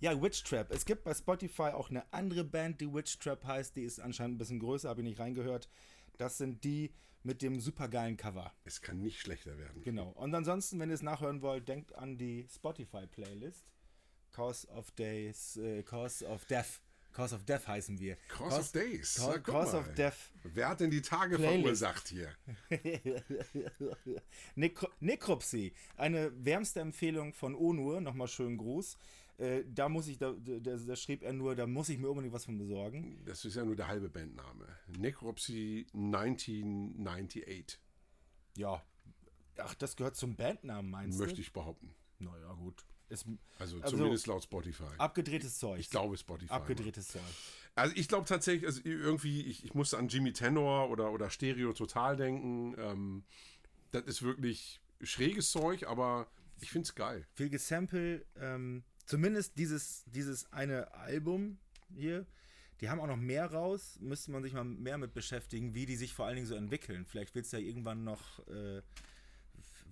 ja, 0.00 0.20
Witch 0.22 0.42
Trap. 0.42 0.70
Es 0.70 0.86
gibt 0.86 1.04
bei 1.04 1.12
Spotify 1.12 1.72
auch 1.74 1.90
eine 1.90 2.10
andere 2.12 2.44
Band, 2.44 2.80
die 2.80 2.92
Witch 2.92 3.18
Trap 3.18 3.44
heißt. 3.44 3.76
Die 3.76 3.82
ist 3.82 4.00
anscheinend 4.00 4.36
ein 4.36 4.38
bisschen 4.38 4.58
größer, 4.58 4.88
habe 4.88 5.02
ich 5.02 5.06
nicht 5.06 5.20
reingehört. 5.20 5.68
Das 6.16 6.38
sind 6.38 6.64
die 6.64 6.94
mit 7.22 7.42
dem 7.42 7.60
supergeilen 7.60 8.16
Cover. 8.16 8.52
Es 8.64 8.80
kann 8.80 9.00
nicht 9.00 9.20
schlechter 9.20 9.58
werden. 9.58 9.82
Genau. 9.82 10.10
Und 10.10 10.34
ansonsten, 10.34 10.78
wenn 10.78 10.88
ihr 10.88 10.94
es 10.94 11.02
nachhören 11.02 11.42
wollt, 11.42 11.68
denkt 11.68 11.94
an 11.94 12.16
die 12.16 12.46
Spotify-Playlist. 12.54 13.66
Cause 14.34 14.66
of 14.68 14.90
Days, 14.92 15.56
äh, 15.58 15.82
Cause 15.82 16.26
of 16.26 16.44
Death. 16.46 16.80
Cause 17.12 17.32
of 17.36 17.44
Death 17.44 17.68
heißen 17.68 18.00
wir. 18.00 18.16
Cause 18.26 18.58
of 18.58 18.72
Days. 18.72 19.14
Cause, 19.14 19.40
Cause 19.42 19.76
of 19.76 19.94
Death. 19.94 20.32
Wer 20.42 20.68
hat 20.68 20.80
denn 20.80 20.90
die 20.90 21.00
Tage 21.02 21.36
Playlist. 21.36 21.62
verursacht 21.62 22.08
hier? 22.08 22.34
Nekro 24.56 24.88
Nekropsie, 24.98 25.72
eine 25.96 26.32
wärmste 26.44 26.80
Empfehlung 26.80 27.32
von 27.32 27.54
Onur, 27.54 28.00
nochmal 28.00 28.26
schönen 28.26 28.56
Gruß. 28.58 28.96
Äh, 29.38 29.62
da 29.72 29.88
muss 29.88 30.08
ich, 30.08 30.18
da, 30.18 30.32
da, 30.32 30.76
da 30.76 30.96
schrieb 30.96 31.22
er 31.22 31.32
nur, 31.32 31.54
da 31.54 31.66
muss 31.66 31.88
ich 31.88 31.98
mir 31.98 32.08
unbedingt 32.08 32.34
was 32.34 32.44
von 32.44 32.58
besorgen. 32.58 33.20
Das 33.24 33.44
ist 33.44 33.54
ja 33.54 33.64
nur 33.64 33.76
der 33.76 33.86
halbe 33.88 34.08
Bandname. 34.08 34.66
Necropsy 34.98 35.86
1998, 35.94 37.78
Ja. 38.56 38.82
Ach, 39.56 39.74
das 39.74 39.94
gehört 39.94 40.16
zum 40.16 40.34
Bandnamen, 40.34 40.90
meinst 40.90 41.18
möchte 41.20 41.36
du? 41.36 41.40
ich 41.42 41.52
behaupten. 41.52 41.94
Naja, 42.18 42.52
gut. 42.54 42.84
Ist 43.14 43.26
Also, 43.58 43.80
Also- 43.80 43.96
zumindest 43.96 44.26
laut 44.26 44.42
Spotify. 44.42 44.84
abgedrehtes 44.98 45.58
Zeug. 45.58 45.80
ich 45.80 45.90
glaube 45.90 46.16
Spotify. 46.16 46.52
Abgedrehtes 46.52 47.08
Zeug. 47.08 47.22
Also 47.76 47.94
ich 47.96 48.06
glaube 48.08 48.26
tatsächlich, 48.26 48.66
also 48.66 48.80
irgendwie, 48.84 49.42
ich, 49.42 49.64
ich 49.64 49.74
musste 49.74 49.98
an 49.98 50.08
Jimmy 50.08 50.32
Tenor 50.32 50.90
oder, 50.90 51.10
oder 51.12 51.30
Stereo 51.30 51.72
Total 51.72 52.16
denken. 52.16 52.74
Ähm, 52.78 53.24
das 53.90 54.04
ist 54.04 54.22
wirklich 54.22 54.80
schräges 55.02 55.50
Zeug, 55.50 55.86
aber 55.86 56.28
ich 56.60 56.70
finde 56.70 56.86
es 56.86 56.94
geil. 56.94 57.26
Viel 57.34 57.48
Gesample, 57.50 58.24
ähm, 58.36 58.84
zumindest 59.06 59.58
dieses, 59.58 60.04
dieses 60.06 60.52
eine 60.52 60.92
Album 60.94 61.58
hier. 61.94 62.26
Die 62.80 62.90
haben 62.90 63.00
auch 63.00 63.06
noch 63.06 63.16
mehr 63.16 63.46
raus, 63.52 63.98
müsste 64.00 64.30
man 64.30 64.42
sich 64.42 64.52
mal 64.52 64.64
mehr 64.64 64.98
mit 64.98 65.14
beschäftigen, 65.14 65.74
wie 65.74 65.86
die 65.86 65.96
sich 65.96 66.12
vor 66.12 66.26
allen 66.26 66.34
Dingen 66.36 66.46
so 66.46 66.54
entwickeln. 66.54 67.06
Vielleicht 67.06 67.34
wird 67.34 67.46
es 67.46 67.52
ja 67.52 67.58
irgendwann 67.58 68.04
noch, 68.04 68.46
äh, 68.48 68.82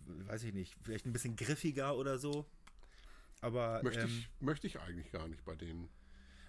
weiß 0.06 0.44
ich 0.44 0.52
nicht, 0.52 0.76
vielleicht 0.82 1.06
ein 1.06 1.12
bisschen 1.12 1.36
griffiger 1.36 1.96
oder 1.96 2.18
so. 2.18 2.46
Aber 3.42 3.82
Möchte, 3.82 4.00
ähm, 4.02 4.08
ich, 4.08 4.28
möchte 4.40 4.66
ich 4.66 4.80
eigentlich 4.80 5.10
gar 5.12 5.28
nicht 5.28 5.44
bei 5.44 5.54
denen. 5.54 5.90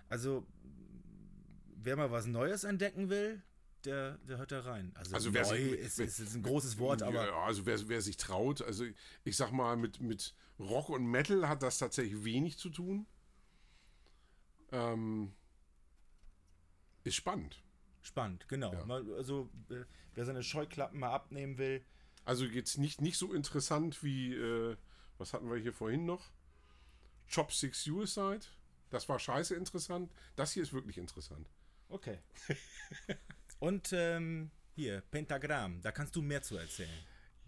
also, 0.09 0.45
wer 1.75 1.97
mal 1.97 2.12
was 2.12 2.25
Neues 2.27 2.63
entdecken 2.63 3.09
will, 3.09 3.41
der, 3.83 4.17
der 4.19 4.38
hört 4.38 4.51
da 4.53 4.62
rein. 4.62 4.91
Also, 4.95 5.13
Also 5.15 5.33
wer 5.33 5.43
sich- 5.43 5.71
ist, 5.73 6.00
ist, 6.00 6.19
ist 6.19 6.35
ein 6.35 6.43
großes 6.43 6.77
Wort, 6.77 7.01
aber 7.01 7.27
Ja, 7.27 7.43
also 7.43 7.65
wer, 7.65 7.85
wer 7.89 8.01
sich 8.01 8.15
traut, 8.15 8.62
also 8.62 8.85
ich 9.25 9.35
sag 9.35 9.51
mal, 9.51 9.75
mit, 9.75 10.00
mit 10.00 10.33
Rock 10.59 10.88
und 10.89 11.05
Metal 11.05 11.50
hat 11.50 11.62
das 11.63 11.79
tatsächlich 11.79 12.23
wenig 12.23 12.57
zu 12.57 12.69
tun. 12.69 13.05
Ähm, 14.71 15.33
ist 17.03 17.15
spannend. 17.15 17.62
spannend, 18.01 18.47
genau. 18.47 18.71
Ja. 18.73 18.85
Mal, 18.85 19.03
also, 19.15 19.50
äh, 19.69 19.83
wer 20.13 20.25
seine 20.25 20.43
Scheuklappen 20.43 21.00
mal 21.00 21.12
abnehmen 21.12 21.57
will, 21.57 21.83
Also 22.25 22.45
jetzt 22.45 22.77
nicht, 22.77 23.01
nicht 23.01 23.17
so 23.17 23.33
interessant 23.33 24.03
wie, 24.03 24.33
äh, 24.33 24.77
was 25.17 25.33
hatten 25.33 25.50
wir 25.50 25.57
hier 25.57 25.73
vorhin 25.73 26.05
noch? 26.05 26.31
Chopstick 27.34 27.75
Suicide. 27.75 28.46
Das 28.89 29.10
war 29.10 29.20
scheiße 29.20 29.56
interessant. 29.56 30.12
Das 30.36 30.51
hier 30.51 30.63
ist 30.63 30.74
wirklich 30.74 30.98
interessant. 30.98 31.50
Okay. 31.89 32.20
Und 33.60 33.92
ähm, 33.94 34.51
hier, 34.75 35.01
Pentagramm, 35.12 35.82
da 35.82 35.92
kannst 35.92 36.15
du 36.15 36.22
mehr 36.22 36.42
zu 36.42 36.58
erzählen. 36.58 36.89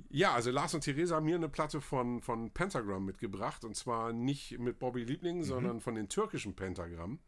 Ja, 0.09 0.33
also 0.33 0.51
Lars 0.51 0.73
und 0.73 0.81
Theresa 0.81 1.15
haben 1.15 1.25
mir 1.25 1.35
eine 1.35 1.49
Platte 1.49 1.81
von, 1.81 2.21
von 2.21 2.51
Pentagram 2.51 3.05
mitgebracht. 3.05 3.63
Und 3.63 3.75
zwar 3.75 4.13
nicht 4.13 4.59
mit 4.59 4.79
Bobby 4.79 5.03
Liebling, 5.03 5.43
sondern 5.43 5.81
von 5.81 5.95
den 5.95 6.09
türkischen 6.09 6.55
Pentagram. 6.55 7.19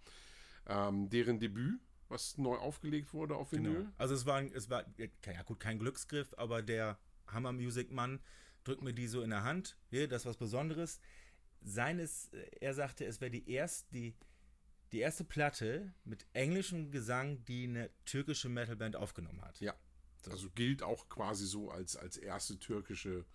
Ähm, 0.68 1.10
deren 1.10 1.39
Debüt, 1.39 1.80
was 2.10 2.38
neu 2.38 2.58
aufgelegt 2.58 3.13
wurde 3.13 3.36
auf 3.36 3.51
Vinyl. 3.51 3.89
Also 3.98 4.13
es 4.13 4.25
war, 4.25 4.42
es 4.42 4.70
war, 4.70 4.86
ja 4.98 5.42
gut, 5.44 5.60
kein 5.60 5.80
Glücksgriff, 5.80 6.34
aber 6.38 6.62
der 6.62 7.00
Hammer 7.27 7.54
Music 7.54 7.92
Mann 7.92 8.20
drückt 8.63 8.82
mir 8.82 8.94
die 8.94 9.08
so 9.08 9.22
in 9.22 9.30
der 9.30 9.44
Hand. 9.44 9.77
Hier, 9.89 10.08
das 10.08 10.24
ist 10.24 10.25
was 10.25 10.38
Besonderes. 10.38 11.00
Seines, 11.67 12.29
äh, 12.33 12.50
er 12.62 12.74
sagte, 12.74 13.05
es 13.05 13.21
wäre 13.21 13.31
die 13.31 13.50
erste, 13.50 13.91
die, 13.93 14.15
die 14.91 15.00
erste 15.00 15.24
Platte 15.24 15.93
mit 16.05 16.25
englischem 16.33 16.91
Gesang, 16.91 17.43
die 17.45 17.65
eine 17.65 17.89
türkische 18.05 18.50
Metalband 18.50 18.95
aufgenommen 18.95 19.41
hat. 19.41 19.59
Ja. 19.59 19.75
Also 20.29 20.50
gilt 20.51 20.83
auch 20.83 21.07
quasi 21.09 21.45
so 21.45 21.69
als, 21.71 21.95
als 21.95 22.17
erste 22.17 22.59
türkische 22.59 23.25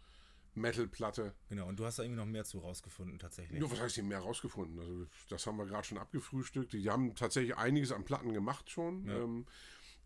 Metal-Platte. 0.54 1.34
Genau, 1.48 1.68
und 1.68 1.78
du 1.78 1.86
hast 1.86 1.98
da 1.98 2.02
irgendwie 2.02 2.20
noch 2.20 2.26
mehr 2.26 2.44
zu 2.44 2.58
rausgefunden 2.58 3.18
tatsächlich. 3.18 3.60
Ja, 3.60 3.70
was 3.70 3.80
heißt 3.80 3.94
hier 3.94 4.04
mehr 4.04 4.18
rausgefunden? 4.18 4.78
Also, 4.78 5.06
das 5.28 5.46
haben 5.46 5.56
wir 5.56 5.66
gerade 5.66 5.86
schon 5.86 5.98
abgefrühstückt. 5.98 6.72
Die 6.74 6.90
haben 6.90 7.14
tatsächlich 7.14 7.56
einiges 7.56 7.92
an 7.92 8.04
Platten 8.04 8.34
gemacht 8.34 8.68
schon. 8.68 9.08
Ähm, 9.08 9.46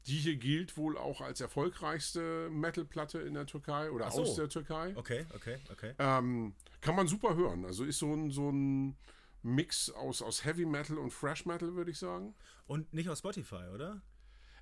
die 0.07 0.19
hier 0.19 0.37
gilt 0.37 0.77
wohl 0.77 0.97
auch 0.97 1.21
als 1.21 1.41
erfolgreichste 1.41 2.49
Metal-Platte 2.51 3.19
in 3.21 3.35
der 3.35 3.47
Türkei 3.47 3.91
oder 3.91 4.11
so. 4.11 4.23
aus 4.23 4.37
der 4.37 4.49
Türkei. 4.49 4.93
Okay, 4.97 5.27
okay, 5.35 5.59
okay. 5.73 5.95
Ähm, 5.99 6.55
kann 6.81 6.95
man 6.95 7.09
super 7.09 7.35
hören. 7.35 7.65
Also 7.65 7.85
ist 7.85 7.99
so 7.99 8.13
ein, 8.15 8.31
so 8.31 8.51
ein 8.51 8.97
Mix 9.43 9.91
aus, 9.91 10.23
aus 10.23 10.45
Heavy 10.45 10.65
Metal 10.67 10.99
und 10.99 11.13
Fresh 11.13 11.47
Metal, 11.47 11.75
würde 11.75 11.91
ich 11.91 11.99
sagen. 11.99 12.35
Und 12.67 12.93
nicht 12.93 13.09
auf 13.09 13.19
Spotify, 13.19 13.65
oder? 13.75 14.03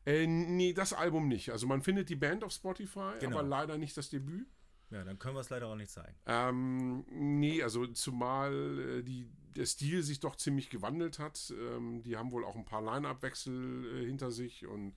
Äh, 0.06 0.26
nee, 0.26 0.72
das 0.72 0.92
Album 0.92 1.28
nicht. 1.28 1.50
Also 1.50 1.66
man 1.66 1.82
findet 1.82 2.08
die 2.10 2.16
Band 2.16 2.44
auf 2.44 2.52
Spotify, 2.52 3.12
Genau. 3.20 3.38
aber 3.38 3.48
leider 3.48 3.78
nicht 3.78 3.96
das 3.96 4.10
Debüt. 4.10 4.46
Ja, 4.90 5.02
dann 5.02 5.18
können 5.18 5.34
wir 5.34 5.40
es 5.40 5.50
leider 5.50 5.66
auch 5.66 5.74
nicht 5.76 5.90
zeigen. 5.90 6.14
Ähm, 6.26 7.04
nee, 7.10 7.62
also 7.62 7.86
zumal 7.86 8.98
äh, 8.98 9.02
die, 9.02 9.28
der 9.56 9.66
Stil 9.66 10.02
sich 10.02 10.20
doch 10.20 10.36
ziemlich 10.36 10.68
gewandelt 10.70 11.18
hat. 11.18 11.52
Ähm, 11.58 12.02
die 12.02 12.16
haben 12.16 12.30
wohl 12.30 12.44
auch 12.44 12.54
ein 12.54 12.66
paar 12.66 12.82
Line-Up-Wechsel 12.82 14.02
äh, 14.02 14.06
hinter 14.06 14.30
sich 14.30 14.66
und 14.66 14.94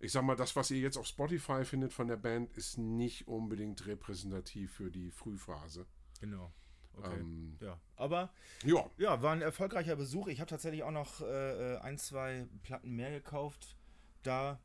ich 0.00 0.12
sag 0.12 0.22
mal, 0.22 0.36
das, 0.36 0.56
was 0.56 0.70
ihr 0.70 0.78
jetzt 0.78 0.96
auf 0.96 1.06
Spotify 1.06 1.64
findet 1.64 1.92
von 1.92 2.08
der 2.08 2.16
Band, 2.16 2.52
ist 2.56 2.78
nicht 2.78 3.28
unbedingt 3.28 3.86
repräsentativ 3.86 4.72
für 4.74 4.90
die 4.90 5.10
Frühphase. 5.10 5.86
Genau. 6.20 6.52
Okay. 6.98 7.20
Ähm, 7.20 7.58
ja, 7.60 7.78
aber 7.96 8.30
ja, 8.64 8.88
ja, 8.96 9.20
war 9.20 9.32
ein 9.32 9.42
erfolgreicher 9.42 9.96
Besuch. 9.96 10.28
Ich 10.28 10.40
habe 10.40 10.48
tatsächlich 10.48 10.82
auch 10.82 10.90
noch 10.90 11.20
äh, 11.20 11.74
äh, 11.74 11.78
ein, 11.78 11.98
zwei 11.98 12.46
Platten 12.62 12.90
mehr 12.96 13.10
gekauft 13.10 13.76
da, 14.22 14.58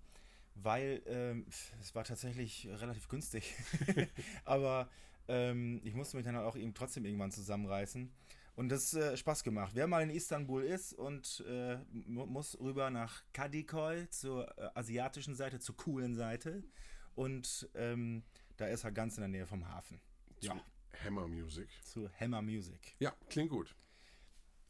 weil 0.56 1.02
ähm, 1.08 1.46
es 1.80 1.94
war 1.94 2.04
tatsächlich 2.04 2.68
relativ 2.70 3.10
günstig. 3.10 3.54
aber 4.46 4.90
ähm, 5.28 5.82
ich 5.84 5.94
musste 5.94 6.18
mich 6.18 6.26
dann 6.26 6.38
auch 6.38 6.56
eben 6.56 6.74
trotzdem 6.74 7.06
irgendwann 7.06 7.32
zusammenreißen. 7.32 8.12
Und 8.56 8.70
das 8.70 8.94
äh, 8.94 9.16
Spaß 9.16 9.44
gemacht. 9.44 9.72
Wer 9.76 9.88
mal 9.88 10.04
in 10.04 10.10
Istanbul 10.10 10.64
ist 10.64 10.94
und 10.94 11.44
äh, 11.48 11.78
mu- 11.92 12.26
muss 12.26 12.60
rüber 12.60 12.90
nach 12.90 13.24
Kadikoy 13.34 14.10
zur 14.10 14.56
äh, 14.58 14.70
asiatischen 14.76 15.36
Seite, 15.36 15.60
zur 15.60 15.78
coolen 15.78 16.16
Seite. 16.16 16.64
Und 17.16 17.70
ähm, 17.76 18.24
da 18.58 18.68
ist 18.68 18.84
er 18.84 18.92
ganz 18.92 19.18
in 19.18 19.22
der 19.22 19.30
Nähe 19.30 19.48
vom 19.48 19.68
Hafen. 19.68 20.00
Ja, 20.42 20.60
Hammer 21.06 21.28
Music. 21.28 21.70
zu 21.84 22.10
Hammer 22.20 22.42
Music. 22.42 22.96
Ja, 23.00 23.14
klingt 23.30 23.50
gut. 23.50 23.76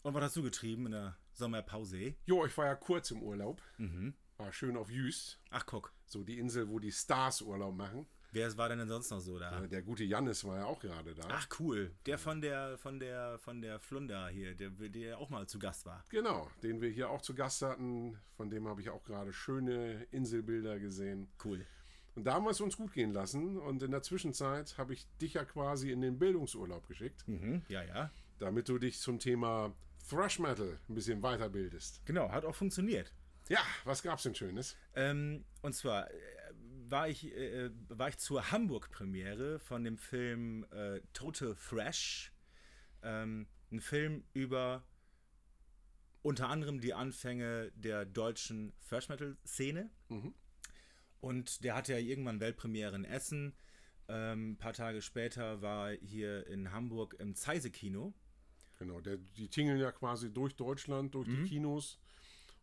Und 0.04 0.14
was 0.14 0.24
hast 0.24 0.36
du 0.36 0.44
getrieben 0.44 0.86
in 0.86 0.92
der 0.94 1.18
Sommerpause? 1.34 2.16
Jo, 2.26 2.46
ich 2.46 2.56
war 2.58 2.66
ja 2.68 2.76
kurz 2.76 3.12
im 3.12 3.22
Urlaub. 3.22 3.62
Mhm. 3.78 4.14
War 4.38 4.52
schön 4.54 4.78
auf 4.78 4.90
Jüst. 4.90 5.40
Ach, 5.50 5.66
guck. 5.66 5.94
So 6.06 6.24
die 6.24 6.40
Insel, 6.40 6.68
wo 6.70 6.80
die 6.80 6.92
Stars 6.92 7.42
Urlaub 7.42 7.76
machen. 7.76 8.08
Wer 8.34 8.56
war 8.58 8.70
denn, 8.70 8.80
denn 8.80 8.88
sonst 8.88 9.10
noch 9.12 9.20
so 9.20 9.38
da? 9.40 9.64
Äh, 9.64 9.68
Der 9.68 9.82
gute 9.82 10.04
Jannis 10.04 10.44
war 10.46 10.58
ja 10.60 10.66
auch 10.66 10.80
gerade 10.80 11.14
da. 11.14 11.24
Ach, 11.30 11.48
cool. 11.60 11.92
Der 12.06 12.18
von 12.18 12.42
der, 12.42 12.78
von 12.78 13.00
der, 13.00 13.38
von 13.40 13.62
der 13.62 13.80
Flunder 13.80 14.28
hier, 14.30 14.56
der, 14.56 14.70
der 14.70 15.18
auch 15.18 15.30
mal 15.30 15.48
zu 15.48 15.60
Gast 15.60 15.86
war. 15.86 16.04
Genau, 16.10 16.50
den 16.64 16.80
wir 16.82 16.90
hier 16.90 17.10
auch 17.10 17.22
zu 17.22 17.36
Gast 17.36 17.62
hatten. 17.62 18.18
Von 18.38 18.50
dem 18.50 18.68
habe 18.68 18.82
ich 18.82 18.90
auch 18.90 19.04
gerade 19.04 19.34
schöne 19.34 20.04
Inselbilder 20.12 20.80
gesehen. 20.80 21.30
Cool. 21.44 21.66
Und 22.16 22.26
da 22.26 22.34
haben 22.34 22.44
wir 22.46 22.52
es 22.52 22.62
uns 22.62 22.78
gut 22.78 22.94
gehen 22.94 23.12
lassen. 23.12 23.58
Und 23.58 23.84
in 23.84 23.92
der 23.92 24.02
Zwischenzeit 24.02 24.78
habe 24.78 24.94
ich 24.94 25.08
dich 25.18 25.34
ja 25.36 25.46
quasi 25.46 25.92
in 25.92 26.02
den 26.02 26.18
Bildungsurlaub 26.20 26.88
geschickt, 26.88 27.26
Mhm. 27.28 27.62
Ja, 27.70 27.84
ja. 27.84 28.12
damit 28.40 28.68
du 28.70 28.78
dich 28.80 29.00
zum 29.00 29.20
Thema 29.20 29.74
Thrash 30.10 30.40
Metal 30.40 30.78
ein 30.90 30.96
bisschen 30.96 31.22
weiterbildest. 31.22 32.02
Genau, 32.06 32.30
hat 32.32 32.44
auch 32.46 32.56
funktioniert. 32.56 33.14
Ja, 33.50 33.60
was 33.86 34.02
gab's 34.04 34.24
denn 34.24 34.36
Schönes? 34.36 34.76
Ähm, 34.96 35.44
und 35.62 35.74
zwar 35.74 36.08
war 36.92 37.08
ich, 37.10 37.26
äh, 37.36 37.72
war 37.90 38.10
ich 38.10 38.18
zur 38.18 38.52
Hamburg-Premiere 38.52 39.60
von 39.60 39.84
dem 39.84 39.98
Film 39.98 40.66
äh, 40.72 41.02
Total 41.14 41.56
Thrash. 41.56 42.32
Ähm, 43.02 43.48
ein 43.72 43.80
Film 43.80 44.24
über 44.34 44.84
unter 46.22 46.50
anderem 46.50 46.82
die 46.82 46.94
Anfänge 46.94 47.72
der 47.76 48.06
deutschen 48.06 48.74
Thrash 48.88 49.10
Metal-Szene. 49.10 49.90
Und 51.20 51.64
der 51.64 51.76
hatte 51.76 51.94
ja 51.94 52.00
irgendwann 52.00 52.40
Weltpremiere 52.40 52.96
in 52.96 53.06
Essen. 53.06 53.56
Ähm, 54.08 54.52
ein 54.52 54.58
paar 54.58 54.74
Tage 54.74 55.02
später 55.02 55.62
war 55.62 55.92
hier 55.94 56.46
in 56.48 56.72
Hamburg 56.72 57.16
im 57.20 57.34
Zeise-Kino. 57.36 58.14
Genau, 58.80 59.00
der, 59.00 59.18
die 59.18 59.48
tingeln 59.48 59.80
ja 59.80 59.92
quasi 59.92 60.32
durch 60.34 60.56
Deutschland, 60.56 61.14
durch 61.16 61.28
Mhm. 61.28 61.44
die 61.44 61.50
Kinos 61.50 62.00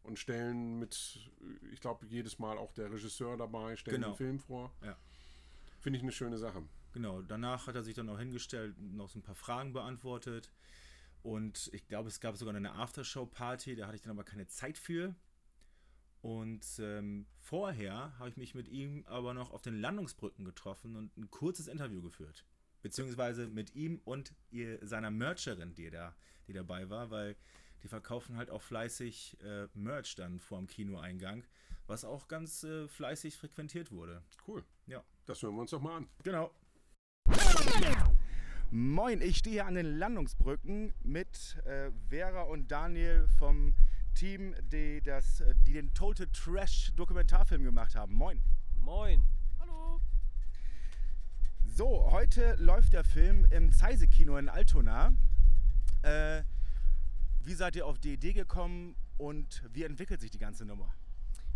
und 0.08 0.18
stellen 0.18 0.78
mit, 0.78 1.30
ich 1.72 1.80
glaube, 1.80 2.06
jedes 2.06 2.38
Mal 2.38 2.58
auch 2.58 2.72
der 2.72 2.90
Regisseur 2.90 3.36
dabei, 3.36 3.76
stellen 3.76 4.00
Genau. 4.00 4.12
den 4.12 4.16
Film 4.16 4.38
vor. 4.40 4.72
Ja. 4.82 4.96
Finde 5.80 5.98
ich 5.98 6.02
eine 6.02 6.12
schöne 6.12 6.38
Sache. 6.38 6.62
Genau, 6.92 7.22
danach 7.22 7.66
hat 7.66 7.76
er 7.76 7.82
sich 7.82 7.94
dann 7.94 8.08
auch 8.08 8.18
hingestellt, 8.18 8.76
noch 8.80 9.08
so 9.08 9.18
ein 9.18 9.22
paar 9.22 9.34
Fragen 9.34 9.72
beantwortet. 9.72 10.50
Und 11.22 11.70
ich 11.72 11.86
glaube, 11.86 12.08
es 12.08 12.20
gab 12.20 12.36
sogar 12.36 12.54
eine 12.54 12.72
Aftershow-Party, 12.72 13.76
da 13.76 13.86
hatte 13.86 13.96
ich 13.96 14.02
dann 14.02 14.12
aber 14.12 14.24
keine 14.24 14.46
Zeit 14.48 14.78
für. 14.78 15.14
Und 16.20 16.64
ähm, 16.80 17.26
vorher 17.38 18.18
habe 18.18 18.28
ich 18.28 18.36
mich 18.36 18.54
mit 18.54 18.68
ihm 18.68 19.04
aber 19.06 19.34
noch 19.34 19.52
auf 19.52 19.62
den 19.62 19.80
Landungsbrücken 19.80 20.44
getroffen 20.44 20.96
und 20.96 21.16
ein 21.16 21.30
kurzes 21.30 21.68
Interview 21.68 22.02
geführt. 22.02 22.44
Beziehungsweise 22.82 23.48
mit 23.48 23.74
ihm 23.74 24.00
und 24.04 24.34
ihr, 24.50 24.84
seiner 24.86 25.10
Mercherin, 25.10 25.74
die, 25.74 25.90
da, 25.90 26.14
die 26.46 26.52
dabei 26.52 26.88
war, 26.90 27.10
weil 27.10 27.36
die 27.82 27.88
verkaufen 27.88 28.36
halt 28.36 28.50
auch 28.50 28.62
fleißig 28.62 29.36
äh, 29.42 29.66
Merch 29.74 30.14
dann 30.14 30.38
vor 30.38 30.58
dem 30.58 30.66
Kinoeingang, 30.66 31.44
was 31.86 32.04
auch 32.04 32.28
ganz 32.28 32.64
äh, 32.64 32.88
fleißig 32.88 33.36
frequentiert 33.36 33.90
wurde. 33.90 34.22
Cool. 34.46 34.64
Ja. 34.86 35.02
Das 35.26 35.42
hören 35.42 35.54
wir 35.54 35.60
uns 35.60 35.70
doch 35.70 35.80
mal 35.80 35.98
an. 35.98 36.08
Genau. 36.22 36.50
Moin, 38.70 39.20
ich 39.22 39.38
stehe 39.38 39.54
hier 39.54 39.66
an 39.66 39.74
den 39.74 39.98
Landungsbrücken 39.98 40.92
mit 41.02 41.56
äh, 41.64 41.90
Vera 42.08 42.42
und 42.42 42.70
Daniel 42.70 43.28
vom 43.38 43.74
Team, 44.14 44.54
die, 44.62 45.00
das, 45.00 45.42
die 45.66 45.74
den 45.74 45.94
Total 45.94 46.26
Trash 46.28 46.92
Dokumentarfilm 46.96 47.62
gemacht 47.62 47.94
haben. 47.94 48.14
Moin. 48.14 48.42
Moin. 48.74 49.26
Hallo. 49.58 50.00
So, 51.64 52.10
heute 52.10 52.56
läuft 52.56 52.92
der 52.94 53.04
Film 53.04 53.46
im 53.50 53.72
Zeise-Kino 53.72 54.36
in 54.36 54.48
Altona. 54.48 55.12
Äh, 56.02 56.42
wie 57.48 57.54
seid 57.54 57.76
ihr 57.76 57.86
auf 57.86 57.98
die 57.98 58.12
Idee 58.12 58.34
gekommen 58.34 58.94
und 59.16 59.62
wie 59.72 59.82
entwickelt 59.84 60.20
sich 60.20 60.30
die 60.30 60.38
ganze 60.38 60.64
Nummer? 60.66 60.92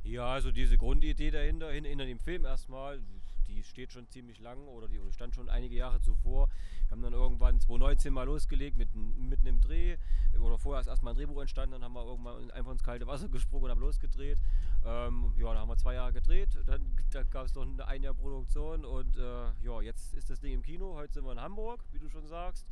Ja, 0.05 0.25
also 0.33 0.51
diese 0.51 0.79
Grundidee 0.79 1.31
dahinter, 1.31 1.71
hin- 1.71 1.85
hinter 1.85 2.07
dem 2.07 2.19
Film 2.19 2.45
erstmal, 2.47 3.01
die 3.47 3.63
steht 3.63 3.93
schon 3.93 4.09
ziemlich 4.09 4.41
lang 4.41 4.67
oder 4.69 4.89
die 4.89 4.99
stand 5.13 5.35
schon 5.35 5.51
einige 5.51 5.77
Jahre 5.77 6.01
zuvor. 6.01 6.49
Wir 6.87 6.91
haben 6.93 7.03
dann 7.03 7.13
irgendwann 7.13 7.61
2019 7.61 8.13
mal 8.13 8.25
losgelegt 8.25 8.77
mit, 8.79 8.89
mitten 8.97 9.47
im 9.47 9.61
Dreh 9.61 9.99
oder 10.41 10.59
vorher 10.59 10.81
ist 10.81 10.87
erstmal 10.87 11.13
ein 11.13 11.17
Drehbuch 11.19 11.41
entstanden, 11.43 11.73
dann 11.73 11.85
haben 11.85 11.93
wir 11.93 12.05
irgendwann 12.07 12.51
einfach 12.53 12.73
ins 12.73 12.83
kalte 12.83 13.07
Wasser 13.07 13.29
gesprungen 13.37 13.67
und 13.67 13.71
haben 13.73 13.81
losgedreht. 13.81 14.39
Ähm, 14.85 15.35
ja, 15.37 15.49
dann 15.49 15.59
haben 15.59 15.69
wir 15.69 15.77
zwei 15.77 15.95
Jahre 15.95 16.13
gedreht, 16.15 16.59
dann, 16.67 16.97
dann 17.11 17.29
gab 17.31 17.45
es 17.47 17.55
noch 17.55 17.63
eine 17.63 17.87
ein 17.87 18.03
Jahr 18.03 18.15
Produktion 18.15 18.85
und 18.87 19.17
äh, 19.19 19.53
ja, 19.63 19.81
jetzt 19.83 20.15
ist 20.15 20.31
das 20.31 20.41
Ding 20.41 20.55
im 20.55 20.63
Kino. 20.63 20.95
Heute 20.95 21.13
sind 21.13 21.25
wir 21.27 21.33
in 21.33 21.41
Hamburg, 21.41 21.85
wie 21.93 21.99
du 21.99 22.09
schon 22.09 22.27
sagst. 22.27 22.67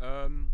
Ähm, 0.00 0.52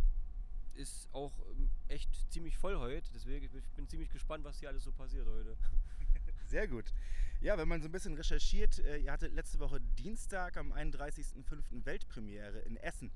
ist 0.74 1.08
auch 1.12 1.32
ähm, 1.50 1.70
echt 1.88 2.10
ziemlich 2.30 2.56
voll 2.56 2.76
heute, 2.76 3.10
deswegen 3.14 3.44
ich 3.44 3.72
bin 3.76 3.88
ziemlich 3.88 4.10
gespannt, 4.10 4.44
was 4.44 4.60
hier 4.60 4.68
alles 4.68 4.84
so 4.84 4.92
passiert 4.92 5.26
heute. 5.26 5.56
Sehr 6.46 6.68
gut. 6.68 6.92
Ja, 7.40 7.58
wenn 7.58 7.66
man 7.66 7.82
so 7.82 7.88
ein 7.88 7.92
bisschen 7.92 8.14
recherchiert, 8.14 8.78
äh, 8.78 8.98
ihr 8.98 9.10
hattet 9.10 9.34
letzte 9.34 9.58
Woche 9.58 9.80
Dienstag 9.98 10.56
am 10.56 10.72
31.05. 10.72 11.84
Weltpremiere 11.84 12.60
in 12.60 12.76
Essen. 12.76 13.10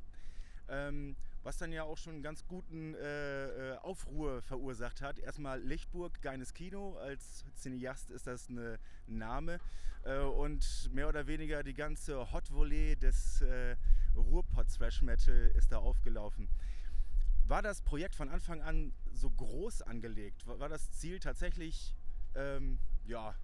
Ähm, 0.69 1.15
was 1.45 1.59
dann 1.59 1.71
ja 1.71 1.85
auch 1.85 1.97
schon 1.97 2.15
einen 2.15 2.23
ganz 2.25 2.45
guten 2.49 2.95
äh, 2.95 3.75
äh, 3.75 3.79
Aufruhr 3.79 4.43
verursacht 4.43 5.01
hat. 5.01 5.21
Erstmal 5.21 5.63
Lichtburg, 5.63 6.21
geiles 6.23 6.55
Kino. 6.55 6.97
Als 6.97 7.45
Cineast 7.55 8.11
ist 8.11 8.27
das 8.27 8.49
ein 8.49 8.77
Name. 9.07 9.61
Äh, 10.03 10.19
und 10.19 10.91
mehr 10.93 11.09
oder 11.09 11.29
weniger 11.29 11.63
die 11.63 11.75
ganze 11.75 12.33
Hot 12.33 12.51
Volley 12.51 12.97
des 12.97 13.45
Ruhrpott 14.17 14.67
Thrash 14.77 15.03
Metal 15.03 15.53
ist 15.55 15.71
da 15.71 15.79
aufgelaufen. 15.79 16.49
War 17.49 17.63
das 17.63 17.81
Projekt 17.81 18.17
von 18.17 18.29
Anfang 18.29 18.61
an 18.61 18.93
so 19.13 19.31
groß 19.31 19.83
angelegt? 19.83 20.47
War, 20.47 20.69
das 20.69 20.91
Ziel 20.91 21.21
tatsächlich, 21.21 21.95
ähm, 22.35 22.81
ja, 23.05 23.35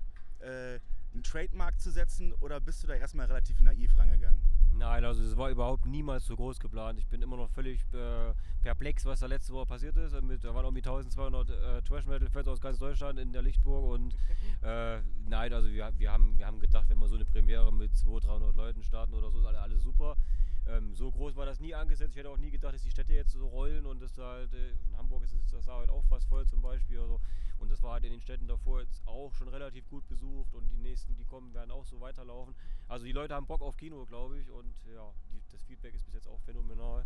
äh, 0.41 0.81
einen 1.13 1.23
Trademark 1.23 1.81
zu 1.81 1.93
setzen 1.93 2.33
oder 2.41 2.61
bist 2.61 2.83
du 2.83 2.89
da 2.89 2.95
erstmal 2.95 3.27
relativ 3.27 3.61
naiv 3.61 3.97
rangegangen? 3.97 4.41
Nein, 4.73 5.05
also 5.05 5.23
es 5.23 5.37
war 5.37 5.51
überhaupt 5.51 5.87
niemals 5.87 6.27
so 6.27 6.35
groß 6.35 6.59
geplant. 6.59 6.99
Ich 6.99 7.07
bin 7.07 7.23
immer 7.23 7.37
noch 7.37 7.51
völlig 7.51 7.81
äh, 7.93 8.35
perplex, 8.63 9.05
was 9.05 9.21
da 9.21 9.27
letzte 9.27 9.53
Woche 9.53 9.67
passiert 9.67 9.97
ist. 9.97 10.21
Mit, 10.23 10.43
da 10.43 10.53
waren 10.53 10.65
irgendwie 10.65 10.81
1200 10.81 11.51
äh, 11.51 11.83
Trash-Metal-Fans 11.83 12.49
aus 12.49 12.61
ganz 12.61 12.79
Deutschland 12.79 13.21
in 13.21 13.33
der 13.33 13.43
Lichtburg 13.43 13.85
und 13.85 14.17
äh, 14.63 15.01
nein, 15.29 15.53
also 15.53 15.69
wir, 15.69 15.93
wir, 15.97 16.11
haben, 16.11 16.39
wir 16.39 16.47
haben 16.47 16.59
gedacht, 16.59 16.89
wenn 16.89 16.99
wir 16.99 17.07
so 17.07 17.15
eine 17.15 17.25
Premiere 17.27 17.73
mit 17.73 17.95
200, 17.95 18.25
300 18.25 18.57
Leuten 18.57 18.83
starten 18.83 19.15
oder 19.15 19.31
so, 19.31 19.39
ist 19.39 19.47
alle, 19.47 19.61
alles 19.61 19.83
super. 19.83 20.17
Ähm, 20.67 20.95
so 20.95 21.11
groß 21.11 21.37
war 21.37 21.47
das 21.47 21.61
nie 21.61 21.75
angesetzt. 21.75 22.13
Ich 22.13 22.19
hätte 22.19 22.31
auch 22.31 22.39
nie 22.39 22.51
gedacht, 22.51 22.75
dass 22.75 22.83
die 22.83 22.91
Städte 22.91 23.13
jetzt 23.13 23.33
so 23.33 23.47
rollen 23.47 23.85
und 23.85 24.01
dass 24.01 24.15
da 24.15 24.33
halt, 24.33 24.53
äh, 24.55 24.71
in 24.71 24.97
Hamburg 24.97 25.25
ist 25.25 25.35
das 25.53 25.65
Saar 25.65 25.79
halt 25.79 25.91
auch 25.91 26.05
fast 26.05 26.29
voll 26.29 26.47
zum 26.47 26.63
Beispiel. 26.63 27.01
Also, 27.01 27.21
und 27.59 27.71
das 27.71 27.83
war 27.83 27.95
halt 27.95 28.05
in 28.05 28.13
den 28.13 28.21
Städten 28.21 28.47
davor 28.47 28.81
jetzt 28.81 29.07
auch 29.07 29.33
schon 29.35 29.49
relativ 29.49 29.89
gut 29.89 30.07
besucht 30.09 30.55
und 30.55 30.69
die 30.71 30.79
nächsten, 30.79 31.15
die 31.17 31.25
kommen, 31.25 31.53
werden 31.55 31.71
auch 31.71 31.85
so 31.85 32.01
weiterlaufen. 32.01 32.55
Also 32.89 33.05
die 33.05 33.13
Leute 33.13 33.35
haben 33.35 33.47
Bock 33.47 33.63
auf 33.63 33.77
Kino, 33.77 34.05
glaube 34.07 34.39
ich, 34.39 34.51
und 34.51 34.75
ja, 34.93 35.13
die, 35.33 35.43
das 35.51 35.63
Feedback 35.65 35.95
ist 35.95 36.05
bis 36.05 36.15
jetzt 36.15 36.29
auch 36.29 36.41
phänomenal. 36.41 37.05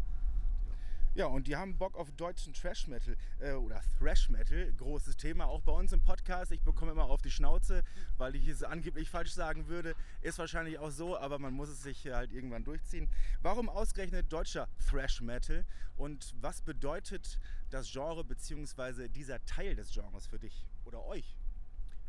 Ja, 1.16 1.24
und 1.29 1.46
die 1.46 1.57
haben 1.57 1.79
Bock 1.79 1.96
auf 1.96 2.12
deutschen 2.12 2.52
Trash 2.52 2.88
Metal 2.88 3.16
äh, 3.40 3.52
oder 3.52 3.81
Thrash 3.98 4.29
Metal. 4.29 4.70
Großes 4.74 5.16
Thema, 5.16 5.46
auch 5.46 5.62
bei 5.62 5.72
uns 5.72 5.94
im 5.94 6.02
Podcast. 6.02 6.52
Ich 6.52 6.61
bekomme 6.61 6.92
immer 6.92 7.05
auf 7.05 7.22
die 7.22 7.31
Schnauze, 7.31 7.85
weil 8.18 8.37
ich 8.37 8.46
es 8.48 8.62
angeblich 8.62 9.09
falsch 9.09 9.33
sagen 9.33 9.66
würde. 9.66 9.94
Ist 10.20 10.38
wahrscheinlich 10.38 10.79
auch 10.79 10.90
so, 10.90 11.16
aber 11.16 11.38
man 11.38 11.55
muss 11.55 11.70
es 11.70 11.83
sich 11.83 12.07
halt 12.07 12.35
irgendwann 12.35 12.64
durchziehen. 12.64 13.09
Warum 13.40 13.70
ausgerechnet 13.70 14.31
deutscher 14.31 14.68
Thrash 14.90 15.22
Metal 15.22 15.64
und 15.96 16.35
was 16.42 16.61
bedeutet 16.61 17.40
das 17.70 17.90
Genre 17.90 18.22
bzw. 18.22 19.09
dieser 19.09 19.42
Teil 19.46 19.74
des 19.74 19.92
Genres 19.92 20.26
für 20.26 20.38
dich 20.38 20.66
oder 20.85 21.02
euch? 21.07 21.35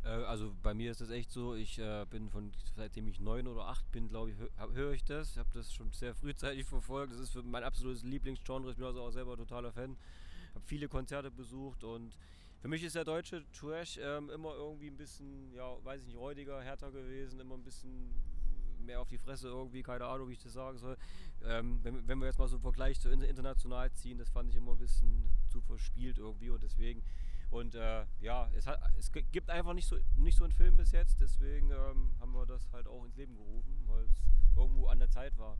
Äh, 0.08 0.24
also 0.24 0.54
bei 0.62 0.74
mir 0.74 0.90
ist 0.90 1.00
das 1.00 1.10
echt 1.10 1.30
so, 1.30 1.54
ich 1.54 1.78
äh, 1.78 2.06
bin 2.08 2.30
von, 2.30 2.50
seitdem 2.76 3.06
ich 3.08 3.20
neun 3.20 3.46
oder 3.46 3.66
acht 3.68 3.90
bin, 3.92 4.08
glaube 4.08 4.30
ich, 4.30 4.36
hö- 4.38 4.74
höre 4.74 4.92
ich 4.92 5.04
das. 5.04 5.32
Ich 5.32 5.38
habe 5.38 5.50
das 5.52 5.72
schon 5.72 5.92
sehr 5.92 6.14
frühzeitig 6.14 6.64
verfolgt. 6.74 7.12
Das 7.12 7.20
ist 7.20 7.34
mein 7.44 7.64
absolutes 7.64 8.02
Lieblingsgenre. 8.02 8.70
Ich 8.70 8.76
bin 8.76 8.86
also 8.86 9.02
auch 9.02 9.10
selber 9.10 9.36
totaler 9.36 9.72
Fan. 9.72 9.96
habe 10.54 10.64
viele 10.66 10.88
Konzerte 10.88 11.30
besucht 11.30 11.84
und 11.84 12.16
für 12.60 12.68
mich 12.68 12.82
ist 12.82 12.96
der 12.96 13.04
deutsche 13.04 13.44
Trash 13.52 13.98
ähm, 14.02 14.30
immer 14.30 14.52
irgendwie 14.54 14.88
ein 14.88 14.96
bisschen, 14.96 15.52
ja, 15.54 15.76
weiß 15.84 16.00
ich 16.02 16.08
nicht, 16.08 16.16
räudiger, 16.18 16.60
härter 16.60 16.90
gewesen, 16.90 17.38
immer 17.38 17.54
ein 17.54 17.62
bisschen 17.62 18.12
mehr 18.84 19.00
auf 19.00 19.08
die 19.08 19.18
Fresse 19.18 19.48
irgendwie, 19.48 19.82
keine 19.82 20.06
Ahnung, 20.06 20.28
wie 20.28 20.32
ich 20.32 20.42
das 20.42 20.54
sagen 20.54 20.78
soll. 20.78 20.96
Ähm, 21.44 21.78
wenn, 21.84 22.08
wenn 22.08 22.18
wir 22.18 22.26
jetzt 22.26 22.38
mal 22.38 22.48
so 22.48 22.56
einen 22.56 22.62
Vergleich 22.62 22.98
zu 23.00 23.10
in- 23.10 23.20
international 23.20 23.92
ziehen, 23.92 24.18
das 24.18 24.28
fand 24.30 24.50
ich 24.50 24.56
immer 24.56 24.72
ein 24.72 24.78
bisschen 24.78 25.30
zu 25.48 25.60
verspielt 25.60 26.18
irgendwie 26.18 26.50
und 26.50 26.62
deswegen 26.62 27.02
und 27.50 27.74
äh, 27.74 28.04
ja, 28.20 28.50
es, 28.54 28.66
hat, 28.66 28.80
es 28.98 29.10
gibt 29.10 29.48
einfach 29.48 29.72
nicht 29.72 29.88
so, 29.88 29.96
nicht 30.16 30.36
so 30.36 30.44
einen 30.44 30.52
Film 30.52 30.76
bis 30.76 30.92
jetzt, 30.92 31.20
deswegen 31.20 31.70
ähm, 31.70 32.14
haben 32.20 32.32
wir 32.32 32.44
das 32.44 32.70
halt 32.72 32.86
auch 32.86 33.04
ins 33.04 33.16
Leben 33.16 33.34
gerufen, 33.36 33.84
weil 33.86 34.04
es 34.04 34.22
irgendwo 34.56 34.86
an 34.88 34.98
der 34.98 35.10
Zeit 35.10 35.36
war. 35.38 35.56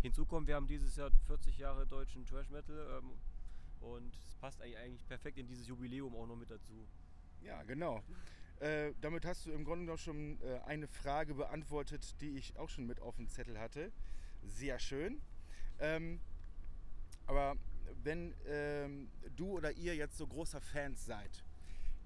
Hinzu 0.00 0.24
kommt, 0.24 0.46
wir 0.48 0.54
haben 0.54 0.66
dieses 0.66 0.96
Jahr 0.96 1.10
40 1.26 1.58
Jahre 1.58 1.86
deutschen 1.86 2.24
Trash 2.24 2.48
Metal 2.48 2.98
ähm, 2.98 3.12
und 3.80 4.16
es 4.26 4.34
passt 4.36 4.62
eigentlich, 4.62 5.06
perfekt 5.06 5.36
in 5.38 5.46
dieses 5.46 5.66
Jubiläum 5.66 6.14
auch 6.16 6.26
noch 6.26 6.36
mit 6.36 6.50
dazu. 6.50 6.86
Ja, 7.42 7.62
genau. 7.64 8.02
Äh, 8.60 8.94
damit 9.02 9.26
hast 9.26 9.44
du 9.44 9.52
im 9.52 9.64
Grunde 9.64 9.84
noch 9.84 9.98
schon 9.98 10.40
äh, 10.40 10.60
eine 10.64 10.88
Frage 10.88 11.34
beantwortet, 11.34 12.18
die 12.22 12.38
ich 12.38 12.56
auch 12.56 12.70
schon 12.70 12.86
mit 12.86 13.00
auf 13.00 13.16
dem 13.16 13.28
Zettel 13.28 13.58
hatte. 13.58 13.92
Sehr 14.42 14.78
schön. 14.78 15.20
Ähm, 15.78 16.20
aber 17.26 17.56
wenn 18.02 18.34
ähm, 18.46 19.08
du 19.36 19.50
oder 19.50 19.72
ihr 19.72 19.94
jetzt 19.94 20.16
so 20.16 20.26
großer 20.26 20.60
Fans 20.60 21.04
seid, 21.04 21.44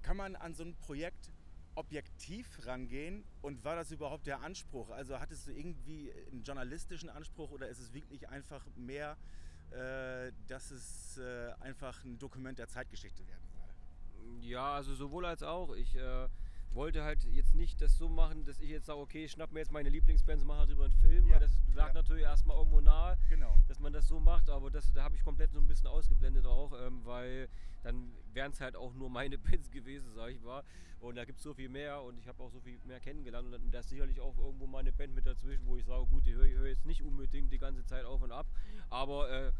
kann 0.01 0.17
man 0.17 0.35
an 0.35 0.53
so 0.53 0.63
ein 0.63 0.75
Projekt 0.75 1.31
objektiv 1.75 2.65
rangehen 2.65 3.23
und 3.41 3.63
war 3.63 3.75
das 3.75 3.91
überhaupt 3.91 4.27
der 4.27 4.41
Anspruch? 4.41 4.89
Also 4.89 5.19
hattest 5.19 5.47
du 5.47 5.51
irgendwie 5.51 6.11
einen 6.31 6.43
journalistischen 6.43 7.09
Anspruch 7.09 7.51
oder 7.51 7.67
ist 7.67 7.79
es 7.79 7.93
wirklich 7.93 8.27
einfach 8.29 8.65
mehr, 8.75 9.17
äh, 9.71 10.31
dass 10.47 10.71
es 10.71 11.17
äh, 11.17 11.51
einfach 11.59 12.03
ein 12.03 12.17
Dokument 12.19 12.59
der 12.59 12.67
Zeitgeschichte 12.67 13.25
werden 13.27 13.47
soll? 13.51 14.41
Ja, 14.41 14.73
also 14.73 14.93
sowohl 14.95 15.25
als 15.25 15.43
auch. 15.43 15.73
Ich 15.73 15.95
äh, 15.95 16.27
wollte 16.73 17.03
halt 17.03 17.23
jetzt 17.25 17.53
nicht 17.53 17.81
das 17.81 17.97
so 17.97 18.07
machen, 18.09 18.43
dass 18.45 18.59
ich 18.59 18.69
jetzt 18.69 18.85
sage, 18.85 18.99
okay, 18.99 19.25
ich 19.25 19.31
schnapp 19.31 19.51
mir 19.51 19.59
jetzt 19.59 19.71
meine 19.71 19.89
Lieblingsbands 19.89 20.41
und 20.43 20.47
mache 20.47 20.67
darüber 20.67 20.85
einen 20.85 20.93
Film, 20.93 21.27
Ja, 21.27 21.33
weil 21.33 21.39
das 21.41 21.51
lag 21.73 21.87
ja. 21.87 21.93
natürlich 21.93 22.23
erstmal 22.23 22.57
irgendwo 22.57 22.81
nahe. 22.81 23.17
Genau. 23.29 23.55
dass 23.67 23.79
man 23.79 23.93
das 23.93 24.07
so 24.07 24.19
macht, 24.19 24.49
aber 24.49 24.69
das, 24.69 24.91
da 24.93 25.03
habe 25.03 25.15
ich 25.15 25.23
komplett 25.23 25.51
so 25.51 25.59
ein 25.59 25.67
bisschen 25.67 25.87
ausgeblendet 25.87 26.45
auch, 26.45 26.73
ähm, 26.85 27.05
weil 27.05 27.47
dann 27.83 28.11
wären 28.33 28.51
es 28.51 28.61
halt 28.61 28.75
auch 28.75 28.93
nur 28.93 29.09
meine 29.09 29.37
Bands 29.49 29.71
gewesen, 29.71 30.11
sag 30.15 30.31
ich 30.31 30.41
mal. 30.41 30.63
Und 30.99 31.15
da 31.15 31.25
gibt 31.25 31.39
es 31.39 31.43
so 31.43 31.53
viel 31.53 31.69
mehr 31.69 32.01
und 32.03 32.17
ich 32.19 32.27
habe 32.27 32.41
auch 32.43 32.51
so 32.51 32.59
viel 32.59 32.79
mehr 32.85 32.99
kennengelernt 32.99 33.53
und 33.53 33.71
da 33.71 33.79
ist 33.79 33.89
sicherlich 33.89 34.19
auch 34.19 34.37
irgendwo 34.37 34.67
meine 34.67 34.91
Band 34.91 35.15
mit 35.15 35.25
dazwischen, 35.25 35.65
wo 35.65 35.75
ich 35.75 35.85
sage, 35.85 36.05
gut, 36.05 36.25
die 36.25 36.33
höre 36.33 36.47
hör 36.47 36.67
jetzt 36.67 36.85
nicht 36.85 37.01
unbedingt 37.01 37.51
die 37.51 37.57
ganze 37.57 37.83
Zeit 37.85 38.05
auf 38.05 38.21
und 38.21 38.31
ab, 38.31 38.45
aber 38.89 39.29
äh, 39.31 39.51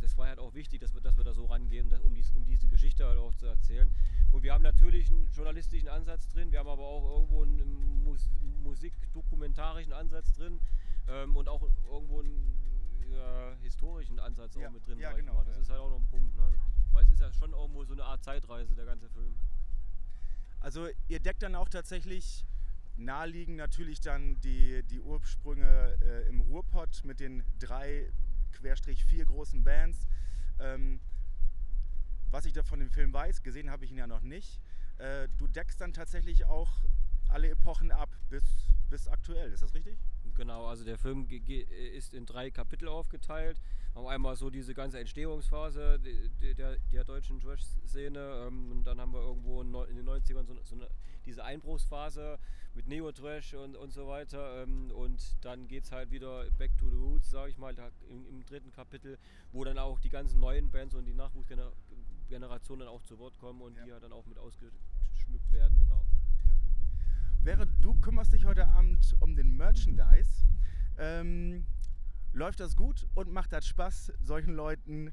das 0.00 0.16
war 0.16 0.28
halt 0.28 0.38
auch 0.38 0.54
wichtig, 0.54 0.80
dass 0.80 0.94
wir, 0.94 1.00
dass 1.00 1.16
wir 1.16 1.24
da 1.24 1.32
so 1.32 1.46
rangehen, 1.46 1.92
um, 2.02 2.14
dies, 2.14 2.30
um 2.32 2.44
diese 2.46 2.68
Geschichte 2.68 3.06
halt 3.06 3.18
auch 3.18 3.34
zu 3.34 3.46
erzählen. 3.46 3.90
Und 4.30 4.42
wir 4.42 4.52
haben 4.52 4.62
natürlich 4.62 5.10
einen 5.10 5.30
journalistischen 5.32 5.88
Ansatz 5.88 6.28
drin, 6.28 6.52
wir 6.52 6.58
haben 6.60 6.68
aber 6.68 6.84
auch 6.84 7.16
irgendwo 7.16 7.42
einen 7.42 8.04
Mus 8.04 8.28
musikdokumentarischen 8.62 9.92
Ansatz 9.92 10.32
drin 10.34 10.60
ähm, 11.08 11.34
und 11.36 11.48
auch 11.48 11.62
irgendwo 11.90 12.20
einen 12.20 12.54
äh, 13.12 13.56
historischen 13.62 14.18
Ansatz 14.18 14.54
Ja, 14.54 14.68
auch 14.68 14.72
mit 14.72 14.86
drin. 14.86 14.98
ja, 14.98 15.12
genau, 15.12 15.34
mal. 15.34 15.44
Das 15.44 15.56
ja. 15.56 15.62
ist 15.62 15.70
halt 15.70 15.80
auch 15.80 15.90
noch 15.90 15.98
ein 15.98 16.06
Punkt, 16.06 16.36
ne? 16.36 16.52
weil 16.92 17.04
es 17.04 17.10
ist 17.10 17.20
ja 17.20 17.32
schon 17.32 17.52
irgendwo 17.52 17.84
so 17.84 17.94
eine 17.94 18.04
Art 18.04 18.22
Zeitreise, 18.22 18.74
der 18.74 18.84
ganze 18.84 19.08
Film. 19.08 19.34
Also 20.60 20.88
ihr 21.08 21.20
deckt 21.20 21.42
dann 21.42 21.54
auch 21.54 21.68
tatsächlich 21.68 22.44
naheliegend 22.96 23.56
natürlich 23.56 24.00
dann 24.00 24.40
die, 24.40 24.82
die 24.84 25.00
Ursprünge 25.00 25.96
äh, 26.02 26.28
im 26.28 26.40
Ruhrpott 26.40 27.02
mit 27.04 27.18
den 27.20 27.42
drei, 27.58 28.10
querstrich 28.52 29.04
vier 29.04 29.24
großen 29.24 29.62
Bands. 29.62 30.06
Ähm, 30.58 31.00
was 32.30 32.44
ich 32.44 32.52
da 32.52 32.62
von 32.62 32.78
dem 32.78 32.90
Film 32.90 33.12
weiß, 33.12 33.42
gesehen 33.42 33.70
habe 33.70 33.84
ich 33.84 33.90
ihn 33.90 33.98
ja 33.98 34.06
noch 34.06 34.22
nicht. 34.22 34.60
Äh, 34.98 35.28
du 35.38 35.46
deckst 35.48 35.80
dann 35.80 35.92
tatsächlich 35.92 36.44
auch 36.44 36.70
alle 37.28 37.48
Epochen 37.50 37.90
ab 37.92 38.10
bis, 38.28 38.44
bis 38.88 39.08
aktuell, 39.08 39.52
ist 39.52 39.62
das 39.62 39.74
richtig? 39.74 39.98
Genau, 40.36 40.66
also 40.66 40.84
der 40.84 40.96
Film 40.98 41.28
ist 41.28 42.14
in 42.14 42.24
drei 42.26 42.50
Kapitel 42.50 42.88
aufgeteilt. 42.88 43.60
Haben 43.94 44.06
einmal 44.06 44.36
so 44.36 44.48
diese 44.50 44.74
ganze 44.74 45.00
Entstehungsphase 45.00 45.98
de- 45.98 46.28
de- 46.40 46.54
der, 46.54 46.78
der 46.92 47.04
deutschen 47.04 47.40
Trash-Szene 47.40 48.44
ähm, 48.46 48.70
und 48.70 48.84
dann 48.84 49.00
haben 49.00 49.12
wir 49.12 49.20
irgendwo 49.20 49.60
in 49.60 49.96
den 49.96 50.08
90ern 50.08 50.44
so, 50.46 50.56
so 50.62 50.76
eine, 50.76 50.88
diese 51.26 51.44
Einbruchsphase 51.44 52.38
mit 52.74 52.86
Neo-Trash 52.86 53.54
und, 53.54 53.76
und 53.76 53.92
so 53.92 54.06
weiter 54.06 54.62
ähm, 54.62 54.90
und 54.92 55.36
dann 55.44 55.66
geht 55.68 55.84
es 55.84 55.92
halt 55.92 56.10
wieder 56.10 56.48
back 56.52 56.76
to 56.78 56.88
the 56.88 56.96
roots, 56.96 57.30
sage 57.30 57.50
ich 57.50 57.58
mal, 57.58 57.74
da 57.74 57.90
im, 58.08 58.26
im 58.26 58.44
dritten 58.44 58.70
Kapitel, 58.72 59.18
wo 59.52 59.64
dann 59.64 59.78
auch 59.78 59.98
die 59.98 60.08
ganzen 60.10 60.40
neuen 60.40 60.70
Bands 60.70 60.94
und 60.94 61.04
die 61.04 61.14
Nachwuchsgenerationen 61.14 62.86
dann 62.86 62.94
auch 62.94 63.02
zu 63.02 63.18
Wort 63.18 63.36
kommen 63.38 63.60
und 63.60 63.76
Ja. 63.76 63.84
die 63.84 63.90
ja 63.90 64.00
dann 64.00 64.12
auch 64.12 64.24
mit 64.26 64.38
ausgeschmückt 64.38 65.52
werden, 65.52 65.78
genau. 65.78 66.04
Während 67.42 67.82
du 67.82 67.94
kümmerst 68.00 68.32
dich 68.32 68.44
heute 68.44 68.68
Abend 68.68 69.16
um 69.20 69.34
den 69.34 69.56
Merchandise, 69.56 70.44
ähm, 70.98 71.64
läuft 72.32 72.60
das 72.60 72.76
gut 72.76 73.06
und 73.14 73.32
macht 73.32 73.52
das 73.52 73.66
Spaß, 73.66 74.12
solchen 74.20 74.54
Leuten 74.54 75.12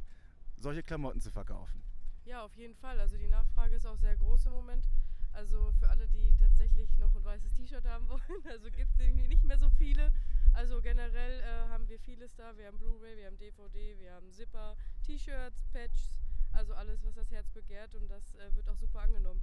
solche 0.58 0.84
Klamotten 0.84 1.22
zu 1.22 1.32
verkaufen? 1.32 1.82
Ja, 2.26 2.44
auf 2.44 2.56
jeden 2.58 2.76
Fall. 2.76 3.00
Also 3.00 3.16
die 3.18 3.28
Nachfrage 3.28 3.76
ist 3.76 3.86
auch 3.86 3.96
sehr 3.98 4.18
groß 4.18 4.48
im 4.48 4.52
Moment. 4.52 4.90
Also 5.38 5.72
für 5.80 5.88
alle, 5.88 6.08
die 6.08 6.34
tatsächlich 6.40 6.90
noch 6.98 7.14
ein 7.16 7.24
weißes 7.24 7.54
T-Shirt 7.54 7.86
haben 7.86 8.10
wollen, 8.10 8.48
also 8.50 8.72
gibt 8.72 8.92
es 8.94 9.00
irgendwie 9.00 9.28
nicht 9.28 9.44
mehr 9.44 9.60
so 9.60 9.70
viele. 9.78 10.12
Also 10.54 10.82
generell 10.82 11.40
äh, 11.42 11.70
haben 11.70 11.88
wir 11.88 12.00
vieles 12.00 12.34
da. 12.36 12.58
Wir 12.58 12.66
haben 12.66 12.80
Blu-ray, 12.80 13.16
wir 13.18 13.28
haben 13.28 13.38
DVD, 13.38 14.00
wir 14.00 14.14
haben 14.14 14.32
Zipper, 14.32 14.76
T-Shirts, 15.06 15.64
Patches, 15.72 16.20
also 16.54 16.74
alles, 16.74 17.04
was 17.04 17.14
das 17.14 17.30
Herz 17.30 17.52
begehrt 17.52 17.94
und 17.94 18.10
das 18.10 18.34
äh, 18.34 18.56
wird 18.56 18.68
auch 18.68 18.78
super 18.78 19.02
angenommen. 19.02 19.40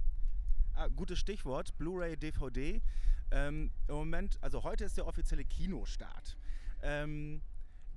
Ah, 0.73 0.89
gutes 0.89 1.17
Stichwort, 1.17 1.77
Blu-ray, 1.77 2.17
DVD. 2.17 2.81
Ähm, 3.31 3.71
Im 3.87 3.95
Moment, 3.95 4.37
also 4.43 4.63
heute 4.63 4.83
ist 4.83 4.97
der 4.97 5.07
offizielle 5.07 5.45
Kinostart. 5.45 6.37
Ähm, 6.81 7.41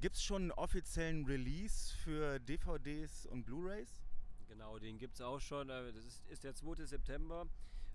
Gibt 0.00 0.14
es 0.14 0.22
schon 0.22 0.42
einen 0.42 0.52
offiziellen 0.52 1.24
Release 1.26 1.96
für 1.96 2.38
DVDs 2.38 3.26
und 3.26 3.44
Blu-rays? 3.44 4.04
Genau, 4.46 4.78
den 4.78 4.98
gibt 4.98 5.14
es 5.14 5.20
auch 5.20 5.40
schon. 5.40 5.68
äh, 5.68 5.92
Das 5.92 6.04
ist, 6.04 6.24
ist 6.28 6.44
der 6.44 6.54
2. 6.54 6.84
September. 6.87 7.48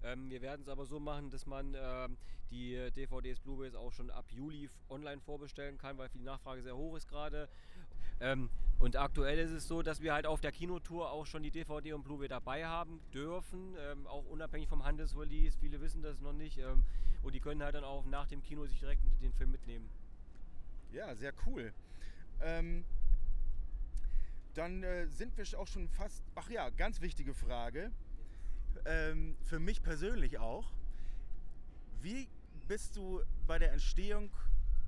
Ähm, 0.03 0.29
wir 0.29 0.41
werden 0.41 0.61
es 0.61 0.67
aber 0.67 0.85
so 0.85 0.99
machen, 0.99 1.29
dass 1.29 1.45
man 1.45 1.75
ähm, 1.77 2.17
die 2.51 2.91
DVDs, 2.91 3.39
Blu-rays 3.39 3.75
auch 3.75 3.91
schon 3.91 4.09
ab 4.09 4.25
Juli 4.29 4.69
online 4.89 5.21
vorbestellen 5.21 5.77
kann, 5.77 5.97
weil 5.97 6.09
die 6.09 6.19
Nachfrage 6.19 6.61
sehr 6.61 6.75
hoch 6.75 6.95
ist 6.95 7.07
gerade. 7.07 7.49
Ähm, 8.19 8.49
und 8.79 8.97
aktuell 8.97 9.39
ist 9.39 9.51
es 9.51 9.67
so, 9.67 9.81
dass 9.81 10.01
wir 10.01 10.13
halt 10.13 10.25
auf 10.25 10.41
der 10.41 10.51
Kinotour 10.51 11.11
auch 11.11 11.25
schon 11.25 11.41
die 11.41 11.51
DVD 11.51 11.93
und 11.93 12.03
Blu-ray 12.03 12.27
dabei 12.27 12.65
haben 12.65 12.99
dürfen, 13.13 13.75
ähm, 13.79 14.05
auch 14.07 14.25
unabhängig 14.25 14.67
vom 14.67 14.83
Handelsrelease. 14.83 15.57
Viele 15.57 15.79
wissen 15.81 16.01
das 16.01 16.19
noch 16.19 16.33
nicht. 16.33 16.57
Ähm, 16.57 16.83
und 17.21 17.33
die 17.33 17.39
können 17.39 17.63
halt 17.63 17.75
dann 17.75 17.85
auch 17.85 18.05
nach 18.05 18.27
dem 18.27 18.43
Kino 18.43 18.65
sich 18.65 18.79
direkt 18.79 19.01
den 19.21 19.33
Film 19.33 19.51
mitnehmen. 19.51 19.89
Ja, 20.91 21.15
sehr 21.15 21.33
cool. 21.45 21.73
Ähm, 22.41 22.83
dann 24.53 24.83
äh, 24.83 25.07
sind 25.07 25.35
wir 25.37 25.59
auch 25.59 25.67
schon 25.67 25.87
fast. 25.87 26.23
Ach 26.35 26.49
ja, 26.49 26.69
ganz 26.69 27.01
wichtige 27.01 27.33
Frage. 27.33 27.91
Ähm, 28.85 29.37
für 29.43 29.59
mich 29.59 29.81
persönlich 29.81 30.39
auch. 30.39 30.73
Wie 32.01 32.27
bist 32.67 32.95
du 32.95 33.21
bei 33.47 33.59
der 33.59 33.71
Entstehung 33.71 34.31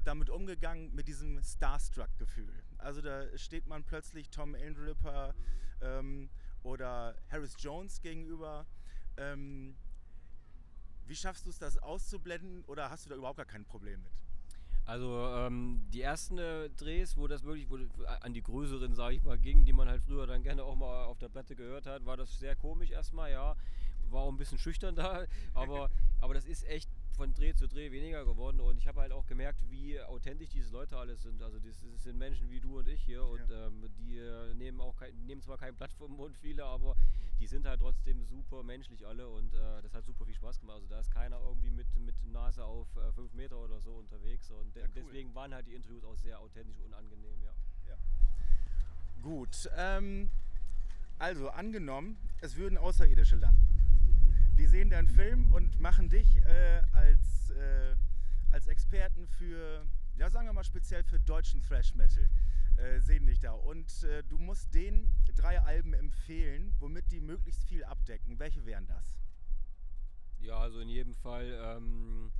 damit 0.03 0.29
umgegangen 0.29 0.93
mit 0.93 1.07
diesem 1.07 1.41
Starstruck-Gefühl? 1.41 2.53
Also 2.77 3.01
da 3.01 3.25
steht 3.37 3.67
man 3.67 3.83
plötzlich 3.83 4.29
Tom 4.29 4.55
Andripper 4.55 5.33
ähm, 5.81 6.29
oder 6.63 7.15
Harris 7.29 7.55
Jones 7.59 8.01
gegenüber. 8.01 8.65
Ähm, 9.17 9.75
wie 11.07 11.15
schaffst 11.15 11.45
du 11.45 11.49
es, 11.49 11.59
das 11.59 11.77
auszublenden 11.77 12.65
oder 12.65 12.89
hast 12.89 13.05
du 13.05 13.09
da 13.09 13.15
überhaupt 13.15 13.37
gar 13.37 13.45
kein 13.45 13.65
Problem 13.65 14.01
mit? 14.03 14.24
Also 14.85 15.27
ähm, 15.35 15.81
die 15.91 16.01
ersten 16.01 16.37
äh, 16.37 16.69
Drehs, 16.69 17.17
wo 17.17 17.27
das 17.27 17.43
wirklich 17.43 17.69
wo, 17.69 17.77
an 18.21 18.33
die 18.33 18.43
größeren, 18.43 18.93
sage 18.93 19.15
ich 19.15 19.23
mal, 19.23 19.37
ging, 19.37 19.65
die 19.65 19.73
man 19.73 19.89
halt 19.89 20.03
früher 20.03 20.27
dann 20.27 20.43
gerne 20.43 20.63
auch 20.63 20.75
mal 20.75 21.05
auf 21.05 21.17
der 21.17 21.29
Platte 21.29 21.55
gehört 21.55 21.87
hat, 21.87 22.05
war 22.05 22.17
das 22.17 22.37
sehr 22.37 22.55
komisch 22.55 22.91
erstmal, 22.91 23.31
ja. 23.31 23.55
War 24.11 24.21
auch 24.21 24.29
ein 24.29 24.37
bisschen 24.37 24.59
schüchtern 24.59 24.95
da, 24.95 25.25
aber, 25.55 25.89
aber 26.19 26.35
das 26.35 26.45
ist 26.45 26.67
echt 26.67 26.89
von 27.15 27.33
Dreh 27.33 27.53
zu 27.53 27.67
Dreh 27.67 27.91
weniger 27.91 28.25
geworden 28.25 28.59
und 28.59 28.77
ich 28.77 28.87
habe 28.87 29.01
halt 29.01 29.11
auch 29.11 29.25
gemerkt, 29.25 29.59
wie 29.69 29.99
authentisch 30.01 30.49
diese 30.49 30.71
Leute 30.71 30.97
alles 30.97 31.23
sind. 31.23 31.41
Also 31.41 31.59
das, 31.59 31.81
sind 32.03 32.17
Menschen 32.17 32.49
wie 32.49 32.59
du 32.59 32.79
und 32.79 32.87
ich 32.87 33.01
hier 33.01 33.23
und 33.23 33.49
ähm, 33.51 33.89
die 33.97 34.17
äh, 34.17 34.53
nehmen 34.53 34.79
auch 34.81 34.95
kein, 34.97 35.15
nehmen 35.25 35.41
zwar 35.41 35.57
kein 35.57 35.75
Blatt 35.75 35.91
vom 35.93 36.11
Mund 36.15 36.37
viele, 36.37 36.63
aber 36.65 36.95
die 37.39 37.47
sind 37.47 37.65
halt 37.67 37.79
trotzdem 37.81 38.23
super 38.25 38.63
menschlich 38.63 39.05
alle 39.05 39.27
und 39.27 39.53
äh, 39.53 39.81
das 39.81 39.93
hat 39.93 40.05
super 40.05 40.25
viel 40.25 40.35
Spaß 40.35 40.59
gemacht. 40.59 40.75
Also 40.75 40.87
da 40.87 40.99
ist 40.99 41.11
keiner 41.11 41.39
irgendwie 41.41 41.69
mit, 41.71 41.87
mit 41.97 42.15
Nase 42.31 42.63
auf 42.63 42.87
5 43.15 43.33
Meter 43.33 43.57
oder 43.57 43.79
so 43.81 43.91
unterwegs 43.93 44.49
und 44.51 44.75
de- 44.75 44.83
Ja, 44.83 44.87
cool. 44.89 44.93
deswegen 45.03 45.33
waren 45.35 45.53
halt 45.53 45.67
die 45.67 45.73
Interviews 45.73 46.03
auch 46.03 46.17
sehr 46.17 46.39
authentisch 46.39 46.79
und 46.85 46.93
angenehm, 46.93 47.41
ja. 47.43 47.51
Gut, 49.21 49.67
ähm, 49.75 50.29
also 51.17 51.49
angenommen, 51.49 52.15
es 52.41 52.55
würden 52.57 52.77
Außerirdische 52.77 53.37
landen. 53.37 53.74
Die 54.65 54.69
sehen 54.69 54.89
deinen 54.89 55.07
Film 55.07 55.53
und 55.53 55.79
machen 55.79 56.09
dich 56.09 56.37
äh, 56.37 56.81
als, 56.91 57.51
äh, 57.51 57.95
als 58.49 58.65
Experten 58.65 59.27
für, 59.27 59.85
ja 60.15 60.27
sagen 60.27 60.47
wir 60.47 60.53
mal 60.53 60.63
speziell 60.63 61.03
für 61.03 61.19
deutschen 61.19 61.61
Thrash 61.61 61.93
Metal, 61.93 62.27
äh, 62.77 62.99
sehen 62.99 63.27
dich 63.27 63.37
da. 63.37 63.51
Und 63.51 64.01
äh, 64.01 64.23
du 64.23 64.39
musst 64.39 64.73
denen 64.73 65.13
drei 65.35 65.61
Alben 65.61 65.93
empfehlen, 65.93 66.73
womit 66.79 67.11
die 67.11 67.21
möglichst 67.21 67.63
viel 67.65 67.83
abdecken. 67.83 68.39
Welche 68.39 68.65
wären 68.65 68.87
das? 68.87 69.19
Ja, 70.39 70.57
also 70.57 70.79
in 70.79 70.89
jedem 70.89 71.13
Fall 71.13 71.45
ähm, 71.61 72.31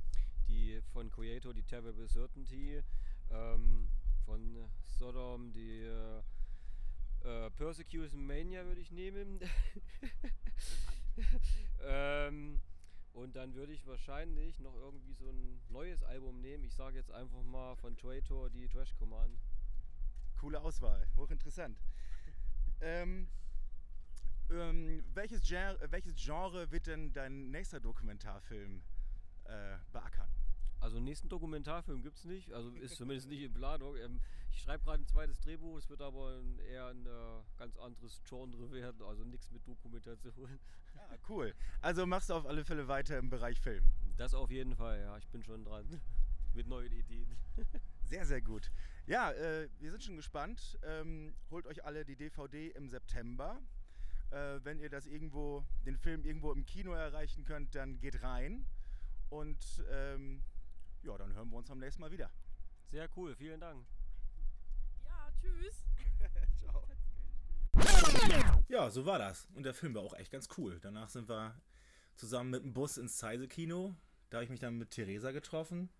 die 0.48 0.80
von 0.92 1.08
Creator, 1.12 1.54
die 1.54 1.62
Terrible 1.62 2.08
Certainty, 2.08 2.82
ähm, 3.30 3.88
von 4.24 4.68
Sodom, 4.84 5.52
die 5.52 5.82
äh, 5.82 6.22
äh, 7.22 7.50
Persecution 7.52 8.26
Mania 8.26 8.66
würde 8.66 8.80
ich 8.80 8.90
nehmen. 8.90 9.38
ähm, 11.80 12.60
und 13.12 13.34
dann 13.36 13.54
würde 13.54 13.72
ich 13.72 13.86
wahrscheinlich 13.86 14.58
noch 14.60 14.74
irgendwie 14.74 15.14
so 15.14 15.30
ein 15.30 15.60
neues 15.68 16.02
Album 16.02 16.40
nehmen. 16.40 16.64
Ich 16.64 16.74
sage 16.74 16.98
jetzt 16.98 17.10
einfach 17.10 17.42
mal 17.42 17.74
von 17.76 17.96
Traitor 17.96 18.50
die 18.50 18.68
Trash 18.68 18.94
Command. 18.94 19.38
Coole 20.38 20.60
Auswahl, 20.60 21.08
hochinteressant. 21.16 21.78
ähm, 22.80 23.26
ähm, 24.50 25.04
welches, 25.14 25.40
Gen 25.42 25.76
welches 25.90 26.14
Genre 26.16 26.70
wird 26.70 26.86
denn 26.86 27.12
dein 27.12 27.50
nächster 27.50 27.80
Dokumentarfilm 27.80 28.82
äh, 29.44 29.78
beackern? 29.92 30.28
Also 30.80 31.00
nächsten 31.00 31.28
Dokumentarfilm 31.28 32.02
gibt 32.02 32.18
es 32.18 32.24
nicht, 32.24 32.52
also 32.52 32.70
ist 32.70 32.96
zumindest 32.96 33.28
nicht 33.28 33.42
in 33.42 33.52
Planung. 33.52 33.96
Ähm, 33.96 34.20
ich 34.52 34.60
schreibe 34.60 34.84
gerade 34.84 35.02
ein 35.02 35.06
zweites 35.06 35.40
Drehbuch, 35.40 35.76
es 35.78 35.88
wird 35.88 36.00
aber 36.00 36.40
eher 36.70 36.86
ein 36.88 37.06
äh, 37.06 37.42
ganz 37.58 37.76
anderes 37.78 38.22
Genre 38.28 38.70
werden, 38.70 39.02
also 39.02 39.24
nichts 39.24 39.50
mit 39.50 39.66
Dokumentation. 39.66 40.58
Ah, 40.96 41.16
cool. 41.28 41.54
Also 41.80 42.06
machst 42.06 42.30
du 42.30 42.34
auf 42.34 42.46
alle 42.46 42.64
Fälle 42.64 42.88
weiter 42.88 43.18
im 43.18 43.30
Bereich 43.30 43.60
Film. 43.60 43.84
Das 44.16 44.32
auf 44.34 44.50
jeden 44.50 44.74
Fall, 44.76 45.00
ja, 45.00 45.16
ich 45.18 45.28
bin 45.28 45.42
schon 45.42 45.64
dran 45.64 46.00
mit 46.54 46.66
neuen 46.66 46.92
Ideen. 46.92 47.36
Sehr, 48.04 48.24
sehr 48.24 48.40
gut. 48.40 48.70
Ja, 49.06 49.32
äh, 49.32 49.68
wir 49.80 49.90
sind 49.90 50.04
schon 50.04 50.14
gespannt. 50.14 50.78
Ähm, 50.84 51.34
holt 51.50 51.66
euch 51.66 51.84
alle 51.84 52.04
die 52.04 52.14
DVD 52.14 52.68
im 52.68 52.88
September. 52.88 53.60
Äh, 54.30 54.60
wenn 54.62 54.78
ihr 54.78 54.88
das 54.88 55.06
irgendwo, 55.06 55.64
den 55.84 55.96
Film 55.96 56.24
irgendwo 56.24 56.52
im 56.52 56.64
Kino 56.64 56.92
erreichen 56.92 57.44
könnt, 57.44 57.74
dann 57.74 57.98
geht 57.98 58.22
rein. 58.22 58.64
Und 59.28 59.84
ähm, 59.90 60.44
ja, 61.06 61.16
dann 61.16 61.32
hören 61.34 61.48
wir 61.50 61.56
uns 61.58 61.70
am 61.70 61.78
nächsten 61.78 62.00
Mal 62.00 62.10
wieder. 62.10 62.30
Sehr 62.90 63.08
cool, 63.16 63.34
vielen 63.36 63.60
Dank. 63.60 63.86
Ja, 65.04 65.32
tschüss. 65.40 65.84
Ciao. 66.60 66.86
Ja, 68.68 68.90
so 68.90 69.06
war 69.06 69.18
das. 69.18 69.46
Und 69.54 69.62
der 69.64 69.74
Film 69.74 69.94
war 69.94 70.02
auch 70.02 70.14
echt 70.14 70.30
ganz 70.32 70.48
cool. 70.56 70.78
Danach 70.80 71.08
sind 71.08 71.28
wir 71.28 71.54
zusammen 72.16 72.50
mit 72.50 72.62
dem 72.64 72.72
Bus 72.72 72.96
ins 72.98 73.16
Zeise-Kino. 73.18 73.94
Da 74.30 74.38
habe 74.38 74.44
ich 74.44 74.50
mich 74.50 74.60
dann 74.60 74.76
mit 74.78 74.90
Theresa 74.90 75.30
getroffen. 75.30 75.90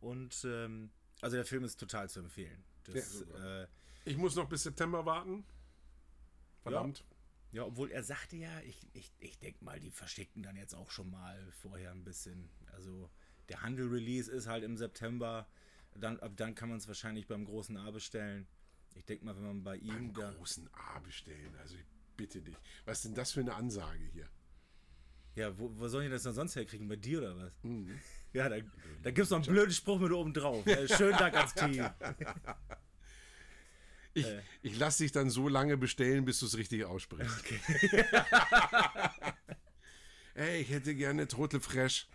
Und 0.00 0.44
ähm, 0.44 0.90
also 1.20 1.36
der 1.36 1.44
Film 1.44 1.62
ist 1.64 1.78
total 1.78 2.08
zu 2.08 2.20
empfehlen. 2.20 2.64
Ja, 2.88 2.94
Das, 2.94 3.12
super. 3.12 3.62
äh, 3.62 3.66
Ich 4.04 4.16
muss 4.16 4.34
noch 4.34 4.48
bis 4.48 4.62
September 4.64 5.04
warten. 5.06 5.44
Verdammt. 6.62 7.04
ja, 7.52 7.64
obwohl 7.64 7.90
er 7.90 8.02
sagte 8.02 8.36
ja, 8.36 8.60
ich, 8.60 8.86
ich, 8.92 9.12
ich 9.18 9.38
denke 9.38 9.64
mal, 9.64 9.78
die 9.80 9.90
verschicken 9.90 10.42
dann 10.42 10.56
jetzt 10.56 10.74
auch 10.74 10.90
schon 10.90 11.10
mal 11.10 11.50
vorher 11.52 11.90
ein 11.92 12.04
bisschen. 12.04 12.50
Also 12.72 13.10
der 13.50 13.60
Handel-Release 13.62 14.30
ist 14.30 14.46
halt 14.46 14.64
im 14.64 14.76
September. 14.78 15.46
Dann, 15.94 16.18
ab 16.20 16.32
dann 16.36 16.54
kann 16.54 16.68
man 16.70 16.78
es 16.78 16.86
wahrscheinlich 16.88 17.26
beim 17.26 17.44
großen 17.44 17.76
A 17.76 17.90
bestellen. 17.90 18.46
Ich 18.94 19.04
denke 19.04 19.24
mal, 19.26 19.36
wenn 19.36 19.44
man 19.44 19.62
bei 19.62 19.76
ihm 19.76 20.12
Beim 20.12 20.14
da. 20.14 20.30
großen 20.32 20.68
A 20.72 20.98
bestellen. 21.00 21.54
Also 21.60 21.74
ich 21.76 21.84
bitte 22.16 22.40
dich. 22.40 22.56
Was 22.84 22.98
ist 22.98 23.04
denn 23.06 23.14
das 23.14 23.32
für 23.32 23.40
eine 23.40 23.54
Ansage 23.54 24.04
hier? 24.12 24.28
Ja, 25.34 25.56
wo, 25.58 25.70
wo 25.78 25.88
sollen 25.88 26.04
die 26.06 26.10
das 26.10 26.22
denn 26.22 26.32
sonst 26.32 26.56
herkriegen? 26.56 26.88
Bei 26.88 26.96
dir 26.96 27.18
oder 27.18 27.36
was? 27.36 27.52
Mhm. 27.62 27.98
Ja, 28.32 28.48
da, 28.48 28.58
da 29.02 29.10
gibt 29.10 29.24
es 29.24 29.30
noch 29.30 29.38
einen 29.38 29.52
blöden 29.52 29.72
Spruch 29.72 29.98
mit 29.98 30.12
oben 30.12 30.32
drauf. 30.32 30.64
Äh, 30.64 30.86
schönen 30.86 31.18
Dank 31.18 31.34
ans 31.34 31.52
Team. 31.54 31.84
Ich, 34.12 34.26
Äh. 34.26 34.40
ich 34.62 34.76
lasse 34.76 35.04
dich 35.04 35.12
dann 35.12 35.30
so 35.30 35.48
lange 35.48 35.76
bestellen, 35.76 36.24
bis 36.24 36.40
du 36.40 36.46
es 36.46 36.56
richtig 36.56 36.84
aussprichst. 36.84 37.44
Ey, 40.34 40.60
ich 40.62 40.70
hätte 40.70 40.94
gerne 40.94 41.28
Trottel 41.28 41.60
Fresh. 41.60 42.08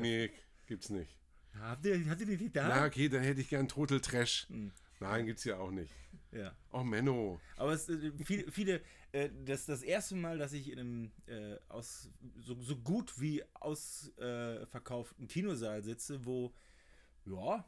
Nee, 0.00 0.30
gibt's 0.66 0.90
nicht. 0.90 1.16
Habt 1.58 1.86
ihr, 1.86 2.08
habt 2.10 2.20
ihr 2.20 2.36
die 2.36 2.52
da? 2.52 2.68
Na, 2.68 2.84
okay, 2.86 3.08
dann 3.08 3.22
hätte 3.22 3.40
ich 3.40 3.48
gern 3.48 3.68
Trottel 3.68 4.00
Trash. 4.00 4.46
Nein, 5.00 5.26
gibt's 5.26 5.44
ja 5.44 5.58
auch 5.58 5.70
nicht. 5.70 5.92
Ja. 6.32 6.54
Oh, 6.72 6.82
Menno. 6.82 7.40
Aber 7.56 7.72
es, 7.72 7.88
äh, 7.88 8.12
viele, 8.24 8.50
viele 8.50 8.82
äh, 9.12 9.30
das 9.44 9.64
das 9.66 9.82
erste 9.82 10.16
Mal, 10.16 10.36
dass 10.38 10.52
ich 10.52 10.70
in 10.70 10.78
einem 10.78 11.12
äh, 11.26 11.56
aus, 11.68 12.10
so, 12.36 12.60
so 12.60 12.76
gut 12.76 13.18
wie 13.20 13.42
ausverkauften 13.54 15.28
Kinosaal 15.28 15.82
sitze, 15.82 16.24
wo, 16.24 16.52
ja, 17.24 17.64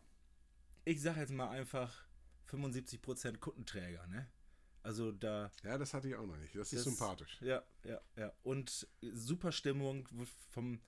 ich 0.85 1.01
sag 1.01 1.17
jetzt 1.17 1.33
mal 1.33 1.49
einfach 1.51 2.07
75% 2.51 3.39
Kundenträger, 3.39 4.07
ne? 4.07 4.29
Also 4.83 5.13
da. 5.13 5.51
Ja, 5.65 5.77
das 5.77 5.93
hatte 5.93 6.09
ich 6.09 6.15
auch 6.15 6.27
noch 6.27 6.37
nicht. 6.37 6.55
Das 6.55 6.73
ist 6.73 6.87
das- 6.87 6.95
sympathisch. 6.95 7.39
Ja, 7.41 7.63
ja, 7.85 8.01
ja. 8.17 8.33
Und 8.43 8.87
super 9.01 9.53
Stimmung, 9.53 10.09
vom, 10.51 10.81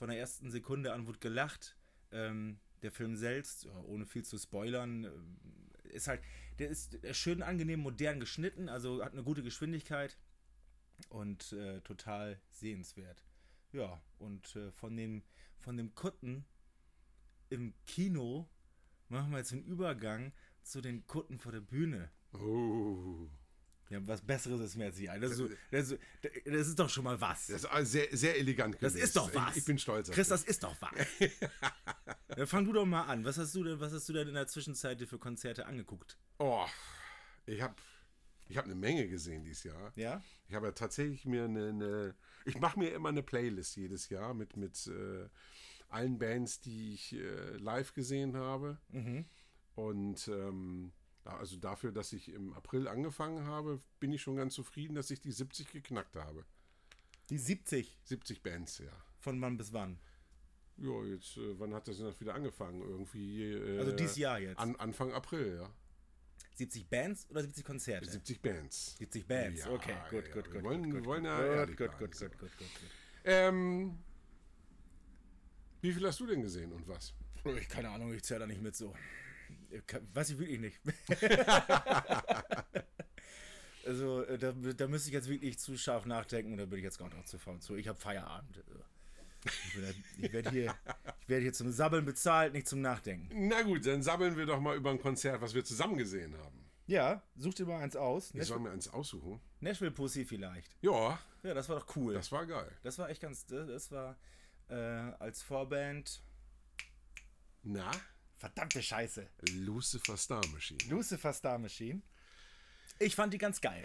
von 0.00 0.08
der 0.08 0.18
ersten 0.18 0.50
Sekunde 0.50 0.94
an 0.94 1.06
wurde 1.06 1.18
gelacht. 1.18 1.76
Ähm, 2.10 2.58
der 2.80 2.90
Film 2.90 3.16
selbst, 3.16 3.66
ohne 3.84 4.06
viel 4.06 4.24
zu 4.24 4.38
spoilern, 4.38 5.04
ähm, 5.04 5.36
ist 5.84 6.08
halt, 6.08 6.22
der 6.58 6.70
ist 6.70 6.98
schön 7.12 7.42
angenehm 7.42 7.80
modern 7.80 8.18
geschnitten, 8.18 8.70
also 8.70 9.04
hat 9.04 9.12
eine 9.12 9.22
gute 9.22 9.42
Geschwindigkeit 9.42 10.16
und 11.10 11.52
äh, 11.52 11.82
total 11.82 12.40
sehenswert. 12.48 13.22
Ja, 13.72 14.00
und 14.18 14.56
äh, 14.56 14.72
von 14.72 14.96
dem, 14.96 15.22
von 15.58 15.76
dem 15.76 15.94
Kutten 15.94 16.46
im 17.50 17.74
Kino 17.84 18.48
machen 19.08 19.32
wir 19.32 19.38
jetzt 19.38 19.52
einen 19.52 19.64
Übergang 19.64 20.32
zu 20.62 20.80
den 20.80 21.06
Kutten 21.06 21.38
vor 21.38 21.52
der 21.52 21.60
Bühne. 21.60 22.10
Oh. 22.32 23.28
Ja, 23.90 23.98
was 24.06 24.22
Besseres 24.22 24.60
ist 24.60 24.76
mir 24.76 24.84
jetzt 24.84 25.00
nicht 25.00 25.10
ein. 25.10 25.20
Das 25.20 25.32
ist, 25.32 25.38
so, 25.38 25.48
das, 25.72 25.90
ist, 25.90 26.00
das 26.46 26.68
ist 26.68 26.78
doch 26.78 26.88
schon 26.88 27.02
mal 27.02 27.20
was. 27.20 27.48
Das 27.48 27.64
ist 27.64 27.90
sehr, 27.90 28.06
sehr 28.16 28.38
elegant 28.38 28.76
Das 28.80 28.92
gelöst. 28.92 29.08
ist 29.08 29.16
doch 29.16 29.34
was. 29.34 29.56
Ich, 29.56 29.64
bin 29.64 29.78
stolz 29.78 30.08
auf 30.08 30.14
Chris, 30.14 30.28
das 30.28 30.44
ist 30.44 30.62
doch 30.62 30.76
was. 30.80 30.92
Dann 32.28 32.46
fang 32.46 32.64
du 32.64 32.72
doch 32.72 32.86
mal 32.86 33.02
an. 33.02 33.24
Was 33.24 33.36
hast 33.36 33.52
du 33.56 33.64
denn, 33.64 33.80
was 33.80 33.92
hast 33.92 34.08
du 34.08 34.12
denn 34.12 34.28
in 34.28 34.34
der 34.34 34.46
Zwischenzeit 34.46 35.00
dir 35.00 35.08
für 35.08 35.18
Konzerte 35.18 35.66
angeguckt? 35.66 36.16
Oh, 36.38 36.64
ich 37.46 37.60
habe 37.60 37.74
ich 38.48 38.56
hab 38.56 38.64
eine 38.64 38.76
Menge 38.76 39.08
gesehen 39.08 39.42
dieses 39.42 39.64
Jahr. 39.64 39.92
Ja? 39.96 40.22
Ich 40.48 40.54
habe 40.54 40.66
ja 40.66 40.72
tatsächlich 40.72 41.24
mir 41.24 41.44
eine, 41.44 41.68
eine 41.68 42.14
ich 42.44 42.58
mache 42.60 42.78
mir 42.78 42.94
immer 42.94 43.08
eine 43.08 43.24
Playlist 43.24 43.76
jedes 43.76 44.08
Jahr 44.08 44.34
mit, 44.34 44.56
mit 44.56 44.86
äh, 44.86 45.28
allen 45.88 46.18
Bands, 46.18 46.60
die 46.60 46.94
ich 46.94 47.12
äh, 47.14 47.56
live 47.56 47.92
gesehen 47.92 48.36
habe. 48.36 48.78
Mhm. 48.90 49.24
Und 49.74 50.28
ähm, 50.28 50.92
ja, 50.92 50.99
also 51.24 51.56
dafür, 51.56 51.92
dass 51.92 52.12
ich 52.12 52.32
im 52.32 52.52
April 52.54 52.88
angefangen 52.88 53.44
habe, 53.46 53.80
bin 54.00 54.12
ich 54.12 54.22
schon 54.22 54.36
ganz 54.36 54.54
zufrieden, 54.54 54.94
dass 54.94 55.10
ich 55.10 55.20
die 55.20 55.32
70 55.32 55.70
geknackt 55.72 56.16
habe. 56.16 56.44
Die 57.28 57.38
70. 57.38 57.98
70 58.04 58.42
Bands, 58.42 58.78
ja. 58.78 58.90
Von 59.18 59.40
wann 59.40 59.56
bis 59.56 59.72
wann? 59.72 59.98
Ja, 60.78 61.04
jetzt, 61.04 61.36
äh, 61.36 61.58
wann 61.58 61.74
hat 61.74 61.86
das 61.88 61.98
denn 61.98 62.18
wieder 62.20 62.34
angefangen? 62.34 62.80
Irgendwie. 62.80 63.52
Äh, 63.52 63.78
Also 63.78 63.92
dieses 63.92 64.16
Jahr 64.16 64.38
jetzt. 64.40 64.58
An, 64.58 64.74
Anfang 64.76 65.12
April, 65.12 65.58
ja. 65.62 65.70
70 66.54 66.88
Bands 66.88 67.28
oder 67.30 67.42
70 67.42 67.64
Konzerte? 67.64 68.10
70 68.10 68.40
Bands. 68.42 68.96
70 68.98 69.26
Bands, 69.26 69.60
Ja, 69.60 69.70
okay, 69.70 69.94
gut, 70.10 70.26
ja, 70.28 70.34
gut, 70.34 70.44
wir 70.46 70.52
gut. 70.54 70.62
wollen- 70.64 70.82
gut, 70.84 70.94
wir 70.94 71.04
wollen 71.04 71.24
ja 71.24 71.64
gut, 71.66 71.76
gut, 71.76 71.98
gut, 71.98 72.18
gut, 72.18 72.38
gut. 72.38 72.50
Ähm, 73.24 73.98
wie 75.82 75.92
viel 75.92 76.06
hast 76.06 76.20
du 76.20 76.26
denn 76.26 76.42
gesehen 76.42 76.72
und 76.72 76.86
was? 76.88 77.14
Ich 77.58 77.68
keine 77.68 77.88
Ahnung, 77.90 78.12
ich 78.12 78.22
zähle 78.22 78.40
da 78.40 78.46
nicht 78.46 78.60
mit 78.60 78.76
so. 78.76 78.94
Weiß 80.14 80.30
ich 80.30 80.38
wirklich 80.38 80.60
nicht. 80.60 80.80
also, 83.86 84.22
äh, 84.24 84.38
da, 84.38 84.52
da 84.52 84.88
müsste 84.88 85.08
ich 85.08 85.14
jetzt 85.14 85.28
wirklich 85.28 85.58
zu 85.58 85.76
scharf 85.76 86.06
nachdenken 86.06 86.52
und 86.52 86.58
da 86.58 86.66
bin 86.66 86.78
ich 86.78 86.84
jetzt 86.84 86.98
gar 86.98 87.08
nicht 87.12 87.28
zu 87.28 87.38
faul 87.38 87.60
zu. 87.60 87.76
Ich 87.76 87.88
habe 87.88 87.98
Feierabend. 87.98 88.62
Also, 88.68 88.80
Ich, 90.18 90.32
werde 90.32 90.50
hier, 90.50 90.74
ich 91.22 91.28
werde 91.28 91.42
hier 91.42 91.52
zum 91.52 91.72
Sabbeln 91.72 92.04
bezahlt, 92.04 92.52
nicht 92.52 92.68
zum 92.68 92.82
Nachdenken. 92.82 93.48
Na 93.48 93.62
gut, 93.62 93.86
dann 93.86 94.02
sammeln 94.02 94.36
wir 94.36 94.44
doch 94.44 94.60
mal 94.60 94.76
über 94.76 94.90
ein 94.90 95.00
Konzert, 95.00 95.40
was 95.40 95.54
wir 95.54 95.64
zusammen 95.64 95.96
gesehen 95.96 96.36
haben. 96.36 96.66
Ja, 96.86 97.22
such 97.36 97.54
dir 97.54 97.66
mal 97.66 97.80
eins 97.80 97.96
aus. 97.96 98.34
Ich 98.34 98.44
soll 98.46 98.58
mir 98.58 98.70
eins 98.70 98.88
aussuchen. 98.88 99.40
Nashville 99.60 99.92
Pussy 99.92 100.24
vielleicht. 100.24 100.76
Ja, 100.82 101.18
Ja, 101.42 101.54
das 101.54 101.68
war 101.68 101.78
doch 101.78 101.96
cool. 101.96 102.12
das 102.14 102.30
war 102.32 102.44
geil. 102.46 102.70
Das 102.82 102.98
war 102.98 103.08
echt 103.08 103.22
ganz. 103.22 103.46
Das 103.46 103.66
das 103.68 103.90
war 103.92 104.18
äh, 104.68 104.74
als 104.74 105.40
Vorband. 105.40 106.22
Na, 107.62 107.90
Verdammte 108.40 108.82
Scheiße. 108.82 109.28
Lucifer 109.52 110.16
Star 110.16 110.44
Machine. 110.48 110.78
Lucifer 110.88 111.34
Star 111.34 111.58
Machine. 111.58 112.00
Ich 112.98 113.14
fand 113.14 113.34
die 113.34 113.38
ganz 113.38 113.60
geil. 113.60 113.84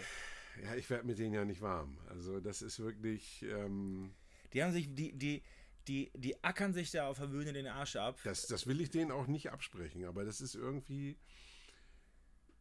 Ja, 0.64 0.74
ich 0.74 0.88
werde 0.88 1.06
mit 1.06 1.18
denen 1.18 1.34
ja 1.34 1.44
nicht 1.44 1.60
warm. 1.60 1.98
Also 2.08 2.40
das 2.40 2.62
ist 2.62 2.78
wirklich, 2.78 3.42
ähm, 3.42 4.14
Die 4.54 4.62
haben 4.62 4.72
sich, 4.72 4.94
die, 4.94 5.12
die, 5.12 5.42
die, 5.86 6.10
die 6.14 6.42
ackern 6.42 6.72
sich 6.72 6.90
da 6.90 7.06
auf 7.06 7.18
der 7.18 7.26
Bühne 7.26 7.52
den 7.52 7.66
Arsch 7.66 7.96
ab. 7.96 8.18
das, 8.24 8.46
das 8.46 8.66
will 8.66 8.80
ich 8.80 8.88
denen 8.88 9.10
auch 9.10 9.26
nicht 9.26 9.50
absprechen, 9.50 10.06
aber 10.06 10.24
das 10.24 10.40
ist 10.40 10.54
irgendwie, 10.54 11.18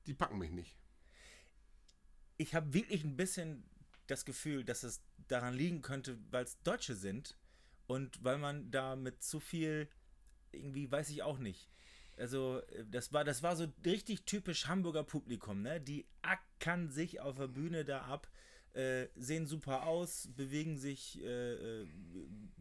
die 0.06 0.14
packen 0.14 0.38
mich 0.38 0.52
nicht. 0.52 0.76
Ich 2.36 2.54
habe 2.56 2.74
wirklich 2.74 3.06
ein 3.06 3.16
bisschen 3.16 3.70
das 4.08 4.26
Gefühl, 4.26 4.66
dass 4.66 4.84
es 4.84 5.02
daran 5.30 5.54
liegen 5.54 5.82
könnte, 5.82 6.20
weil 6.30 6.44
es 6.44 6.62
Deutsche 6.64 6.96
sind 6.96 7.38
und 7.88 8.22
weil 8.22 8.38
man 8.38 8.70
da 8.70 8.98
mit 8.98 9.24
zu 9.24 9.40
viel, 9.40 9.88
irgendwie 10.52 10.92
weiß 10.92 11.10
ich 11.10 11.24
auch 11.24 11.38
nicht. 11.38 11.70
Also, 12.18 12.60
äh, 12.70 12.86
das 12.90 13.12
war, 13.14 13.24
das 13.24 13.44
war 13.44 13.56
so 13.56 13.68
richtig 13.86 14.24
typisch 14.26 14.68
Hamburger 14.68 15.04
Publikum, 15.04 15.62
ne? 15.62 15.82
Die 15.82 16.06
ackern 16.22 16.90
sich 16.90 17.20
auf 17.20 17.38
der 17.38 17.48
Bühne 17.48 17.86
da 17.86 18.02
ab, 18.04 18.30
äh, 18.74 19.08
sehen 19.16 19.46
super 19.48 19.86
aus, 19.88 20.30
bewegen 20.36 20.78
sich 20.78 21.22
äh, 21.24 21.82
äh, 21.82 21.88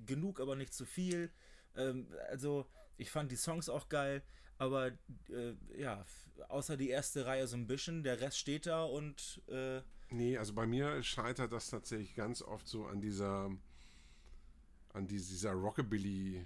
genug, 0.06 0.40
aber 0.40 0.56
nicht 0.56 0.74
zu 0.74 0.84
viel. 0.84 1.30
Ähm, 1.76 2.08
also, 2.30 2.66
ich 2.96 3.10
fand 3.10 3.30
die 3.32 3.36
Songs 3.36 3.68
auch 3.68 3.88
geil, 3.88 4.22
aber 4.58 4.88
äh, 5.28 5.54
ja, 5.76 6.04
außer 6.48 6.76
die 6.76 6.88
erste 6.88 7.26
Reihe 7.26 7.46
so 7.46 7.56
ein 7.56 7.66
bisschen, 7.66 8.02
der 8.02 8.20
Rest 8.20 8.38
steht 8.38 8.66
da 8.66 8.84
und 8.84 9.42
äh, 9.48 9.80
Nee, 10.10 10.36
also 10.38 10.52
bei 10.52 10.66
mir 10.66 11.02
scheitert 11.02 11.52
das 11.52 11.70
tatsächlich 11.70 12.14
ganz 12.14 12.42
oft 12.42 12.68
so 12.68 12.86
an 12.86 13.00
dieser, 13.00 13.50
an 14.92 15.06
dies- 15.06 15.28
dieser 15.28 15.52
Rockabilly, 15.52 16.44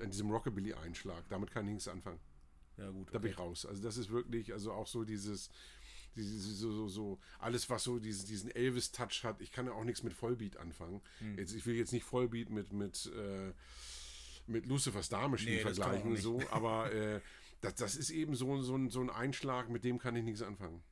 an 0.00 0.10
diesem 0.10 0.30
Rockabilly-Einschlag. 0.30 1.28
Damit 1.28 1.50
kann 1.50 1.66
ich 1.66 1.72
nichts 1.74 1.88
anfangen. 1.88 2.20
ja 2.76 2.90
gut. 2.90 3.08
Da 3.08 3.18
bin 3.18 3.30
okay. 3.30 3.30
ich 3.30 3.38
raus. 3.38 3.66
Also 3.66 3.82
das 3.82 3.96
ist 3.96 4.10
wirklich, 4.10 4.52
also 4.52 4.72
auch 4.72 4.86
so 4.86 5.04
dieses, 5.04 5.50
dieses 6.16 6.58
so, 6.58 6.72
so, 6.72 6.88
so, 6.88 7.18
alles 7.38 7.68
was 7.70 7.84
so 7.84 7.98
diesen, 7.98 8.26
diesen 8.26 8.50
Elvis-Touch 8.50 9.24
hat. 9.24 9.40
Ich 9.40 9.52
kann 9.52 9.66
ja 9.66 9.72
auch 9.72 9.84
nichts 9.84 10.02
mit 10.02 10.12
Vollbeat 10.12 10.56
anfangen. 10.56 11.00
Hm. 11.18 11.38
Jetzt, 11.38 11.54
ich 11.54 11.66
will 11.66 11.74
jetzt 11.76 11.92
nicht 11.92 12.04
Vollbeat 12.04 12.50
mit, 12.50 12.72
mit, 12.72 13.10
äh, 13.14 13.52
mit 14.46 14.66
Lucifer 14.66 15.02
Star 15.02 15.28
Machine 15.28 15.56
Nee, 15.56 15.60
vergleichen, 15.60 16.16
so, 16.16 16.40
aber 16.50 16.92
äh, 16.92 17.20
das, 17.60 17.74
das 17.74 17.96
ist 17.96 18.10
eben 18.10 18.34
so, 18.34 18.60
so, 18.62 18.76
ein, 18.76 18.90
so 18.90 19.00
ein 19.00 19.10
Einschlag, 19.10 19.68
mit 19.68 19.84
dem 19.84 19.98
kann 19.98 20.14
ich 20.16 20.24
nichts 20.24 20.42
anfangen. 20.42 20.82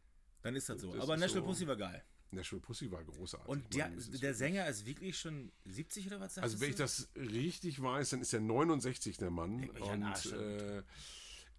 Dann 0.42 0.54
ist 0.54 0.68
das 0.68 0.80
so. 0.80 0.92
Das 0.92 1.02
aber 1.02 1.16
National 1.16 1.42
so- 1.42 1.48
Pussy 1.48 1.66
war 1.66 1.76
geil. 1.76 2.04
Nashville 2.36 2.60
Pussy 2.60 2.90
war 2.90 3.02
großartig. 3.04 3.48
Und 3.48 3.74
der, 3.74 3.92
ist 3.94 4.22
der 4.22 4.34
Sänger 4.34 4.66
ist 4.68 4.86
wirklich 4.86 5.18
schon 5.18 5.50
70 5.64 6.06
oder 6.06 6.20
was 6.20 6.38
Also 6.38 6.60
wenn 6.60 6.70
ich 6.70 6.76
du? 6.76 6.82
das 6.82 7.08
richtig 7.16 7.82
weiß, 7.82 8.10
dann 8.10 8.20
ist 8.20 8.32
er 8.32 8.40
69 8.40 9.16
der 9.16 9.30
Mann 9.30 9.68
und 9.70 10.02
Arsch. 10.04 10.32
äh, 10.32 10.82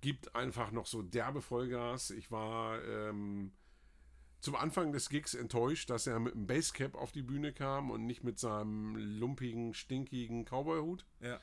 gibt 0.01 0.35
einfach 0.35 0.71
noch 0.71 0.85
so 0.85 1.01
derbe 1.01 1.41
Vollgas. 1.41 2.11
Ich 2.11 2.31
war 2.31 2.81
ähm, 2.83 3.51
zum 4.39 4.55
Anfang 4.55 4.91
des 4.91 5.09
Gigs 5.09 5.33
enttäuscht, 5.33 5.89
dass 5.89 6.07
er 6.07 6.19
mit 6.19 6.35
einem 6.35 6.47
Basecap 6.47 6.95
auf 6.95 7.11
die 7.11 7.23
Bühne 7.23 7.51
kam 7.53 7.89
und 7.91 8.05
nicht 8.05 8.23
mit 8.23 8.39
seinem 8.39 8.95
lumpigen, 8.95 9.73
stinkigen 9.73 10.45
Cowboyhut. 10.45 11.05
Ja. 11.19 11.39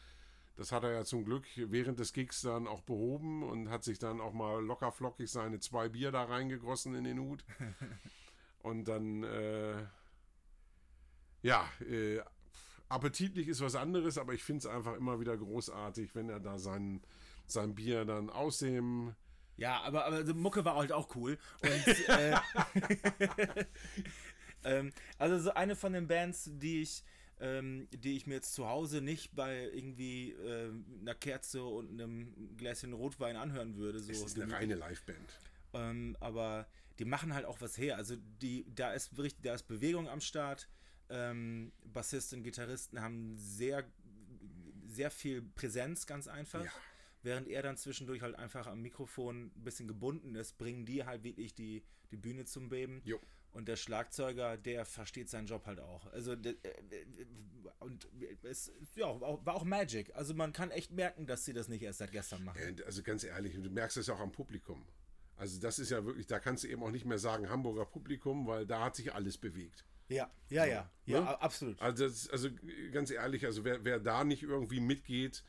Das 0.57 0.71
hat 0.71 0.85
er 0.85 0.93
ja 0.93 1.05
zum 1.05 1.25
Glück 1.25 1.45
während 1.57 1.99
des 1.99 2.13
Gigs 2.13 2.43
dann 2.43 2.69
auch 2.69 2.83
behoben 2.83 3.43
und 3.43 3.71
hat 3.71 3.83
sich 3.83 3.99
dann 3.99 4.21
auch 4.21 4.33
mal 4.33 4.65
locker 4.65 4.93
flockig 4.93 5.29
seine 5.29 5.59
zwei 5.59 5.89
Bier 5.89 6.13
da 6.13 6.23
reingegossen 6.23 6.95
in 6.95 7.03
den 7.03 7.19
Hut. 7.19 7.45
und 8.65 8.87
dann, 8.89 9.23
äh, 9.23 9.85
ja, 11.43 11.69
äh, 11.89 12.21
appetitlich 12.89 13.49
ist 13.49 13.61
was 13.61 13.75
anderes, 13.75 14.19
aber 14.19 14.35
ich 14.35 14.43
finde 14.43 14.61
es 14.61 14.67
einfach 14.67 14.97
immer 14.97 15.21
wieder 15.21 15.37
großartig, 15.37 16.15
wenn 16.15 16.29
er 16.29 16.41
da 16.41 16.59
sein, 16.59 17.03
sein 17.47 17.75
Bier 17.75 18.05
dann 18.05 18.31
aus 18.31 18.59
dem 18.59 19.15
Ja, 19.57 19.81
aber, 19.83 20.07
aber 20.07 20.25
die 20.25 20.33
Mucke 20.33 20.65
war 20.65 20.77
halt 20.77 20.93
auch 20.93 21.15
cool. 21.15 21.39
Und, 21.63 22.09
äh, 22.09 22.35
ähm, 24.65 24.93
also 25.19 25.39
so 25.39 25.55
eine 25.55 25.77
von 25.77 25.93
den 25.93 26.07
Bands, 26.07 26.51
die 26.53 26.83
ich, 26.83 27.05
äh, 27.05 27.25
ähm, 27.41 27.89
die 27.93 28.17
ich 28.17 28.27
mir 28.27 28.35
jetzt 28.35 28.55
zu 28.55 28.69
Hause 28.69 29.01
nicht 29.01 29.35
bei 29.35 29.69
irgendwie 29.73 30.33
äh, 30.33 30.71
einer 31.01 31.15
Kerze 31.15 31.65
und 31.65 31.91
einem 31.91 32.57
Gläschen 32.57 32.93
Rotwein 32.93 33.37
anhören 33.37 33.77
würde. 33.77 33.99
So 33.99 34.11
Es 34.11 34.23
ist 34.23 34.41
eine 34.41 34.53
reine 34.53 34.75
Liveband. 34.75 35.41
ähm, 35.75 36.17
aber 36.21 36.67
die 36.99 37.05
machen 37.05 37.35
halt 37.35 37.45
auch 37.45 37.61
was 37.61 37.77
her. 37.79 37.97
Also 37.97 38.17
die, 38.17 38.67
da 38.75 38.93
ist 38.93 39.13
da 39.43 39.55
ist 39.55 39.65
Bewegung 39.65 40.09
am 40.09 40.21
Start. 40.21 40.69
Ähm, 41.09 41.73
Bassisten, 41.85 42.43
Gitarristen 42.43 43.01
haben 43.01 43.37
sehr, 43.37 43.85
sehr 44.87 45.11
viel 45.11 45.43
Präsenz, 45.43 46.07
ganz 46.07 46.29
einfach. 46.29 46.65
Ja. 46.65 46.73
Während 47.23 47.49
er 47.49 47.63
dann 47.63 47.77
zwischendurch 47.77 48.21
halt 48.23 48.39
einfach 48.39 48.67
am 48.67 48.83
Mikrofon 48.83 49.47
ein 49.57 49.65
bisschen 49.65 49.89
gebunden 49.89 50.35
ist, 50.35 50.59
bringen 50.59 50.85
die 50.85 51.05
halt 51.05 51.25
wirklich 51.25 51.55
die, 51.55 51.83
die 52.11 52.17
Bühne 52.17 52.45
zum 52.45 52.69
Beben. 52.69 53.01
Jo. 53.05 53.19
Und 53.51 53.69
der 53.69 53.77
Schlagzeuger, 53.77 54.57
der 54.57 54.85
versteht 54.85 55.31
seinen 55.31 55.47
Job 55.47 55.65
halt 55.65 55.81
auch. 55.81 56.07
Also, 56.13 56.33
äh, 56.33 56.51
äh, 56.51 57.07
und 57.79 58.09
es 58.43 58.73
ja, 58.95 59.07
war 59.21 59.55
auch 59.55 59.65
Magic. 59.65 60.15
Also, 60.15 60.35
man 60.35 60.53
kann 60.53 60.71
echt 60.71 60.91
merken, 60.91 61.27
dass 61.27 61.45
sie 61.45 61.53
das 61.53 61.69
nicht 61.69 61.83
erst 61.83 62.01
seit 62.01 62.13
gestern 62.13 62.45
machen. 62.45 62.61
Also 62.85 63.03
ganz 63.03 63.25
ehrlich, 63.25 63.55
du 63.55 63.71
merkst 63.71 63.97
es 63.97 64.09
auch 64.09 64.21
am 64.21 64.33
Publikum. 64.33 64.85
Also 65.37 65.61
das 65.61 65.79
ist 65.79 65.91
ja 65.91 66.05
wirklich, 66.05 66.27
da 66.27 66.39
kannst 66.39 66.65
du 66.65 66.69
eben 66.69 66.83
auch 66.83 66.91
nicht 66.91 67.05
mehr 67.05 67.19
sagen 67.19 67.49
Hamburger 67.49 67.85
Publikum, 67.85 68.47
weil 68.47 68.67
da 68.67 68.85
hat 68.85 68.97
sich 68.97 69.13
alles 69.15 69.37
bewegt. 69.39 69.85
Ja, 70.09 70.31
ja, 70.49 70.65
ja. 70.65 70.91
Ja, 71.07 71.21
Ne? 71.21 71.41
absolut. 71.41 71.81
Also, 71.81 72.07
das, 72.07 72.29
also 72.29 72.49
ganz 72.93 73.11
ehrlich, 73.11 73.45
also 73.47 73.65
wer, 73.65 73.85
wer 73.85 73.99
da 73.99 74.23
nicht 74.25 74.43
irgendwie 74.43 74.81
mitgeht, 74.81 75.43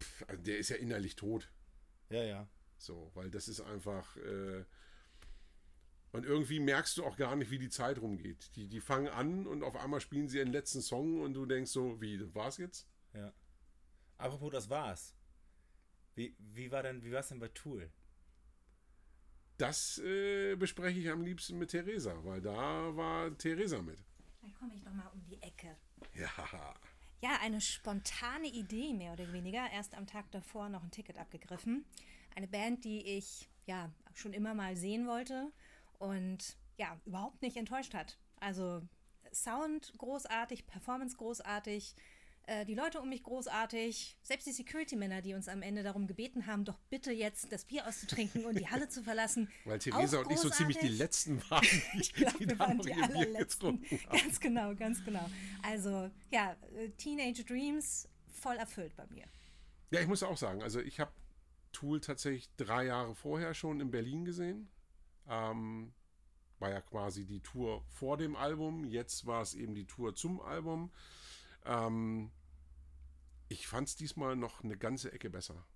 pff, 0.00 0.24
also 0.28 0.42
der 0.42 0.58
ist 0.58 0.68
ja 0.68 0.76
innerlich 0.76 1.16
tot. 1.16 1.50
Ja, 2.10 2.22
ja. 2.22 2.48
So, 2.78 3.10
weil 3.14 3.30
das 3.30 3.48
ist 3.48 3.60
einfach. 3.60 4.16
Äh, 4.18 4.64
und 6.12 6.24
irgendwie 6.24 6.60
merkst 6.60 6.96
du 6.96 7.04
auch 7.04 7.16
gar 7.16 7.36
nicht, 7.36 7.50
wie 7.50 7.58
die 7.58 7.68
Zeit 7.68 7.98
rumgeht. 7.98 8.54
Die, 8.56 8.68
die 8.68 8.80
fangen 8.80 9.08
an 9.08 9.46
und 9.46 9.62
auf 9.62 9.76
einmal 9.76 10.00
spielen 10.00 10.28
sie 10.28 10.38
ihren 10.38 10.52
letzten 10.52 10.80
Song 10.80 11.20
und 11.20 11.34
du 11.34 11.44
denkst 11.46 11.70
so, 11.70 12.00
wie, 12.00 12.16
das 12.16 12.34
war's 12.34 12.56
jetzt? 12.58 12.86
Ja. 13.12 13.32
Apropos, 14.18 14.50
das 14.52 14.70
war's. 14.70 15.14
Wie, 16.14 16.34
wie 16.38 16.70
war 16.70 16.82
denn, 16.82 17.02
wie 17.04 17.12
war's 17.12 17.28
denn 17.28 17.38
bei 17.40 17.48
Tool? 17.48 17.90
Das 19.58 19.98
äh, 19.98 20.54
bespreche 20.56 21.00
ich 21.00 21.10
am 21.10 21.22
liebsten 21.22 21.58
mit 21.58 21.70
Theresa, 21.70 22.14
weil 22.24 22.40
da 22.40 22.94
war 22.94 23.36
Theresa 23.38 23.80
mit. 23.80 23.98
Dann 24.42 24.54
komme 24.54 24.74
ich 24.74 24.84
noch 24.84 24.92
mal 24.92 25.10
um 25.14 25.24
die 25.24 25.42
Ecke. 25.42 25.76
Ja. 26.14 26.30
Ja, 27.22 27.38
eine 27.40 27.60
spontane 27.60 28.48
Idee 28.48 28.92
mehr 28.92 29.14
oder 29.14 29.32
weniger. 29.32 29.70
Erst 29.72 29.94
am 29.94 30.06
Tag 30.06 30.30
davor 30.30 30.68
noch 30.68 30.82
ein 30.82 30.90
Ticket 30.90 31.18
abgegriffen. 31.18 31.86
Eine 32.34 32.46
Band, 32.46 32.84
die 32.84 33.06
ich 33.16 33.48
ja 33.64 33.90
schon 34.14 34.34
immer 34.34 34.54
mal 34.54 34.76
sehen 34.76 35.06
wollte 35.06 35.50
und 35.98 36.56
ja, 36.76 37.00
überhaupt 37.06 37.40
nicht 37.40 37.56
enttäuscht 37.56 37.94
hat. 37.94 38.18
Also 38.38 38.82
Sound 39.32 39.92
großartig, 39.98 40.66
Performance 40.66 41.16
großartig, 41.16 41.94
äh, 42.46 42.64
die 42.64 42.74
Leute 42.74 43.00
um 43.00 43.08
mich 43.08 43.22
großartig, 43.22 44.16
selbst 44.22 44.46
die 44.46 44.52
Security-Männer, 44.52 45.20
die 45.20 45.34
uns 45.34 45.48
am 45.48 45.62
Ende 45.62 45.82
darum 45.82 46.06
gebeten 46.06 46.46
haben, 46.46 46.64
doch 46.64 46.78
bitte 46.90 47.12
jetzt 47.12 47.52
das 47.52 47.64
Bier 47.64 47.86
auszutrinken 47.86 48.44
und 48.44 48.58
die 48.58 48.66
Halle 48.70 48.88
zu 48.88 49.02
verlassen. 49.02 49.50
Weil 49.64 49.78
Theresa 49.78 50.20
und 50.20 50.30
ich 50.30 50.38
so 50.38 50.48
ziemlich 50.50 50.78
die 50.78 50.88
letzten 50.88 51.42
waren, 51.50 51.66
die, 51.94 52.00
Ich 52.00 52.14
glaube, 52.14 52.38
die 52.38 52.48
wir 52.48 52.58
waren 52.58 52.78
die 52.78 52.92
allerletzten. 52.92 53.84
Ganz 54.10 54.40
genau, 54.40 54.74
ganz 54.74 55.04
genau. 55.04 55.28
Also, 55.62 56.10
ja, 56.30 56.56
äh, 56.76 56.90
Teenage 56.90 57.44
Dreams 57.44 58.08
voll 58.28 58.56
erfüllt 58.56 58.94
bei 58.96 59.06
mir. 59.08 59.24
Ja, 59.90 60.00
ich 60.00 60.06
muss 60.06 60.22
auch 60.22 60.36
sagen, 60.36 60.62
also 60.62 60.80
ich 60.80 61.00
habe 61.00 61.12
Tool 61.72 62.00
tatsächlich 62.00 62.48
drei 62.56 62.86
Jahre 62.86 63.14
vorher 63.14 63.54
schon 63.54 63.80
in 63.80 63.90
Berlin 63.90 64.24
gesehen. 64.24 64.68
Ähm, 65.28 65.92
war 66.58 66.70
ja 66.70 66.80
quasi 66.80 67.26
die 67.26 67.40
Tour 67.40 67.84
vor 67.88 68.16
dem 68.16 68.36
Album. 68.36 68.84
Jetzt 68.84 69.26
war 69.26 69.42
es 69.42 69.54
eben 69.54 69.74
die 69.74 69.86
Tour 69.86 70.14
zum 70.14 70.40
Album. 70.40 70.90
Ähm, 71.66 72.30
ich 73.48 73.66
fand 73.66 73.88
es 73.88 73.96
diesmal 73.96 74.36
noch 74.36 74.64
eine 74.64 74.76
ganze 74.76 75.12
Ecke 75.12 75.30
besser. 75.30 75.66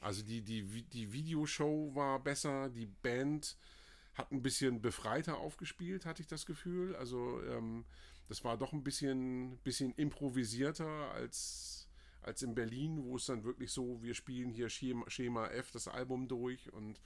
Also 0.00 0.22
die, 0.22 0.42
die, 0.42 0.84
die 0.84 1.12
Videoshow 1.12 1.94
war 1.94 2.20
besser, 2.20 2.68
die 2.68 2.86
Band 2.86 3.56
hat 4.14 4.30
ein 4.32 4.42
bisschen 4.42 4.80
befreiter 4.80 5.38
aufgespielt, 5.38 6.06
hatte 6.06 6.22
ich 6.22 6.28
das 6.28 6.46
Gefühl. 6.46 6.94
Also 6.96 7.42
ähm, 7.44 7.84
das 8.28 8.44
war 8.44 8.56
doch 8.56 8.72
ein 8.72 8.84
bisschen, 8.84 9.58
bisschen 9.58 9.92
improvisierter 9.94 11.10
als, 11.12 11.88
als 12.22 12.42
in 12.42 12.54
Berlin, 12.54 13.02
wo 13.04 13.16
es 13.16 13.26
dann 13.26 13.44
wirklich 13.44 13.72
so, 13.72 14.02
wir 14.02 14.14
spielen 14.14 14.50
hier 14.50 14.68
Schema, 14.68 15.08
Schema 15.10 15.48
F, 15.48 15.70
das 15.72 15.88
Album 15.88 16.28
durch 16.28 16.72
und 16.72 17.00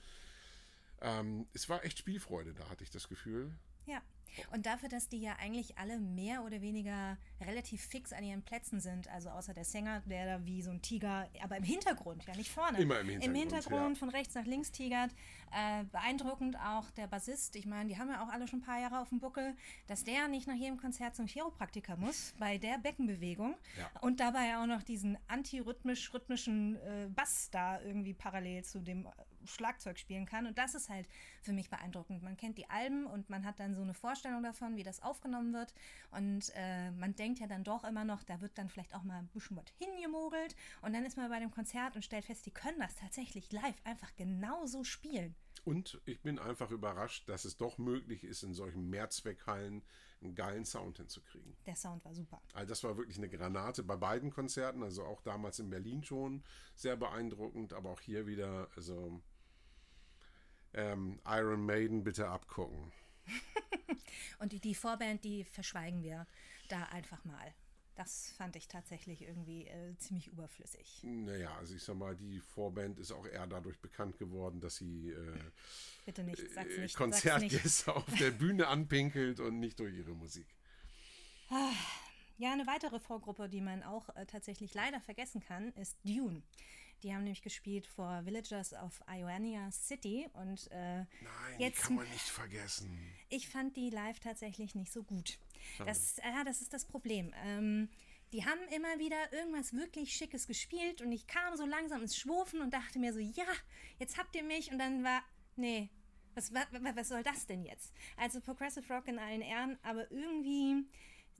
ähm, 1.01 1.47
es 1.53 1.69
war 1.69 1.83
echt 1.83 1.99
Spielfreude 1.99 2.53
da, 2.53 2.69
hatte 2.69 2.83
ich 2.83 2.89
das 2.89 3.07
Gefühl. 3.07 3.51
Ja. 3.85 4.01
Und 4.51 4.65
dafür, 4.65 4.89
dass 4.89 5.09
die 5.09 5.21
ja 5.21 5.35
eigentlich 5.39 5.77
alle 5.77 5.99
mehr 5.99 6.43
oder 6.43 6.61
weniger 6.61 7.17
relativ 7.41 7.81
fix 7.81 8.13
an 8.13 8.23
ihren 8.23 8.41
Plätzen 8.41 8.79
sind, 8.79 9.07
also 9.09 9.29
außer 9.29 9.53
der 9.53 9.65
Sänger, 9.65 10.01
der 10.05 10.25
da 10.37 10.45
wie 10.45 10.61
so 10.61 10.71
ein 10.71 10.81
Tiger, 10.81 11.27
aber 11.41 11.57
im 11.57 11.63
Hintergrund, 11.63 12.25
ja 12.25 12.35
nicht 12.35 12.51
vorne. 12.51 12.79
Immer 12.79 12.99
im 12.99 13.07
Hintergrund, 13.09 13.25
Im 13.25 13.35
Hintergrund 13.41 13.95
ja. 13.95 13.99
von 13.99 14.09
rechts 14.09 14.35
nach 14.35 14.45
links 14.45 14.71
tigert. 14.71 15.11
Äh, 15.51 15.83
beeindruckend 15.85 16.57
auch 16.57 16.91
der 16.91 17.07
Bassist, 17.07 17.55
ich 17.55 17.65
meine, 17.65 17.89
die 17.89 17.97
haben 17.97 18.09
ja 18.09 18.23
auch 18.23 18.29
alle 18.29 18.47
schon 18.47 18.59
ein 18.59 18.65
paar 18.65 18.79
Jahre 18.79 18.99
auf 18.99 19.09
dem 19.09 19.19
Buckel, 19.19 19.55
dass 19.87 20.03
der 20.03 20.27
nicht 20.27 20.47
nach 20.47 20.55
jedem 20.55 20.77
Konzert 20.77 21.15
zum 21.15 21.25
Chiropraktiker 21.25 21.97
muss, 21.97 22.33
bei 22.37 22.57
der 22.57 22.77
Beckenbewegung 22.77 23.55
Ja. 23.77 24.01
und 24.01 24.19
dabei 24.19 24.57
auch 24.57 24.67
noch 24.67 24.83
diesen 24.83 25.17
antirhythmisch-rhythmischen 25.27 26.75
äh, 26.75 27.07
Bass 27.09 27.49
da 27.51 27.81
irgendwie 27.81 28.13
parallel 28.13 28.63
zu 28.63 28.79
dem 28.79 29.07
Schlagzeug 29.45 29.99
spielen 29.99 30.25
kann. 30.25 30.45
Und 30.45 30.57
das 30.57 30.75
ist 30.75 30.89
halt 30.89 31.07
für 31.41 31.53
mich 31.53 31.69
beeindruckend. 31.69 32.23
Man 32.23 32.37
kennt 32.37 32.57
die 32.57 32.69
Alben 32.69 33.05
und 33.05 33.29
man 33.29 33.45
hat 33.45 33.59
dann 33.59 33.75
so 33.75 33.81
eine 33.81 33.93
Vorstellung 33.93 34.43
davon, 34.43 34.75
wie 34.75 34.83
das 34.83 35.01
aufgenommen 35.01 35.53
wird. 35.53 35.73
Und 36.11 36.51
äh, 36.55 36.91
man 36.91 37.15
denkt 37.15 37.39
ja 37.39 37.47
dann 37.47 37.63
doch 37.63 37.83
immer 37.83 38.05
noch, 38.05 38.23
da 38.23 38.41
wird 38.41 38.57
dann 38.57 38.69
vielleicht 38.69 38.95
auch 38.95 39.03
mal 39.03 39.19
ein 39.19 39.27
bisschen 39.27 39.57
was 39.57 39.65
hingemogelt. 39.77 40.55
Und 40.81 40.93
dann 40.93 41.05
ist 41.05 41.17
man 41.17 41.29
bei 41.29 41.39
dem 41.39 41.51
Konzert 41.51 41.95
und 41.95 42.03
stellt 42.03 42.25
fest, 42.25 42.45
die 42.45 42.51
können 42.51 42.79
das 42.79 42.95
tatsächlich 42.95 43.51
live 43.51 43.81
einfach 43.83 44.15
genauso 44.15 44.83
spielen. 44.83 45.35
Und 45.65 46.01
ich 46.05 46.21
bin 46.21 46.39
einfach 46.39 46.71
überrascht, 46.71 47.27
dass 47.27 47.45
es 47.45 47.57
doch 47.57 47.77
möglich 47.77 48.23
ist, 48.23 48.43
in 48.43 48.53
solchen 48.53 48.89
Mehrzweckhallen 48.89 49.83
einen 50.21 50.35
geilen 50.35 50.65
Sound 50.65 50.97
hinzukriegen. 50.97 51.55
Der 51.65 51.75
Sound 51.75 52.03
war 52.03 52.13
super. 52.13 52.41
Also 52.53 52.67
das 52.69 52.83
war 52.83 52.97
wirklich 52.97 53.17
eine 53.17 53.29
Granate 53.29 53.83
bei 53.83 53.95
beiden 53.95 54.31
Konzerten, 54.31 54.83
also 54.83 55.03
auch 55.03 55.21
damals 55.21 55.59
in 55.59 55.69
Berlin 55.69 56.03
schon 56.03 56.43
sehr 56.75 56.97
beeindruckend, 56.97 57.73
aber 57.73 57.91
auch 57.91 58.01
hier 58.01 58.27
wieder, 58.27 58.69
also 58.75 59.21
ähm, 60.73 61.19
Iron 61.25 61.65
Maiden 61.65 62.03
bitte 62.03 62.27
abgucken. 62.27 62.91
Und 64.39 64.51
die, 64.51 64.59
die 64.59 64.75
Vorband, 64.75 65.23
die 65.23 65.43
verschweigen 65.43 66.03
wir 66.03 66.25
da 66.69 66.83
einfach 66.85 67.23
mal. 67.25 67.53
Das 67.95 68.31
fand 68.37 68.55
ich 68.55 68.69
tatsächlich 68.69 69.23
irgendwie 69.23 69.67
äh, 69.67 69.97
ziemlich 69.97 70.27
überflüssig. 70.27 71.01
Naja, 71.03 71.53
also 71.57 71.75
ich 71.75 71.83
sag 71.83 71.97
mal, 71.97 72.15
die 72.15 72.39
Vorband 72.39 72.97
ist 72.97 73.11
auch 73.11 73.25
eher 73.25 73.45
dadurch 73.45 73.77
bekannt 73.79 74.17
geworden, 74.17 74.61
dass 74.61 74.77
sie 74.77 75.09
äh, 75.09 75.37
Bitte 76.05 76.23
nicht, 76.23 76.37
sag's 76.37 76.47
äh, 76.47 76.53
nicht. 76.53 76.63
sag's 76.63 76.79
nicht. 76.79 76.95
Konzertgäste 76.95 77.93
auf 77.93 78.05
der 78.17 78.31
Bühne 78.31 78.67
anpinkelt 78.67 79.41
und 79.41 79.59
nicht 79.59 79.79
durch 79.79 79.93
ihre 79.93 80.15
Musik. 80.15 80.47
Ja, 82.37 82.53
eine 82.53 82.65
weitere 82.67 82.99
Vorgruppe, 83.01 83.49
die 83.49 83.59
man 83.59 83.83
auch 83.83 84.07
äh, 84.15 84.25
tatsächlich 84.25 84.73
leider 84.73 85.01
vergessen 85.01 85.41
kann, 85.41 85.73
ist 85.73 85.97
Dune. 86.05 86.41
Die 87.03 87.13
haben 87.13 87.23
nämlich 87.23 87.41
gespielt 87.41 87.87
vor 87.87 88.25
Villagers 88.25 88.73
of 88.73 89.01
Ionia 89.09 89.71
City 89.71 90.27
und 90.33 90.69
äh, 90.71 90.97
Nein, 90.99 91.07
Jetzt- 91.59 91.77
die 91.79 91.81
kann 91.83 91.95
man 91.95 92.09
nicht 92.11 92.27
vergessen. 92.29 92.97
ich 93.29 93.47
fand 93.47 93.75
die 93.77 93.89
live 93.89 94.19
tatsächlich 94.19 94.75
nicht 94.75 94.91
so 94.91 95.03
gut. 95.03 95.37
Das, 95.85 96.17
ja, 96.17 96.43
das 96.43 96.61
ist 96.61 96.73
das 96.73 96.85
Problem. 96.85 97.33
Ähm, 97.45 97.89
die 98.33 98.45
haben 98.45 98.59
immer 98.75 98.99
wieder 98.99 99.31
irgendwas 99.33 99.73
wirklich 99.73 100.13
Schickes 100.13 100.45
gespielt 100.47 101.01
und 101.01 101.11
ich 101.11 101.25
kam 101.27 101.55
so 101.57 101.65
langsam 101.65 102.01
ins 102.01 102.15
Schwurfen 102.17 102.61
und 102.61 102.73
dachte 102.73 102.99
mir 102.99 103.11
so, 103.13 103.19
ja, 103.19 103.45
jetzt 103.97 104.17
habt 104.17 104.35
ihr 104.35 104.43
mich 104.43 104.71
und 104.71 104.77
dann 104.79 105.03
war, 105.03 105.21
nee, 105.55 105.89
was, 106.35 106.53
wa- 106.53 106.67
wa- 106.71 106.91
was 106.95 107.09
soll 107.09 107.23
das 107.23 107.47
denn 107.47 107.63
jetzt? 107.63 107.91
Also 108.17 108.39
Progressive 108.39 108.91
Rock 108.93 109.07
in 109.07 109.17
allen 109.19 109.41
Ehren, 109.41 109.77
aber 109.83 110.09
irgendwie, 110.11 110.85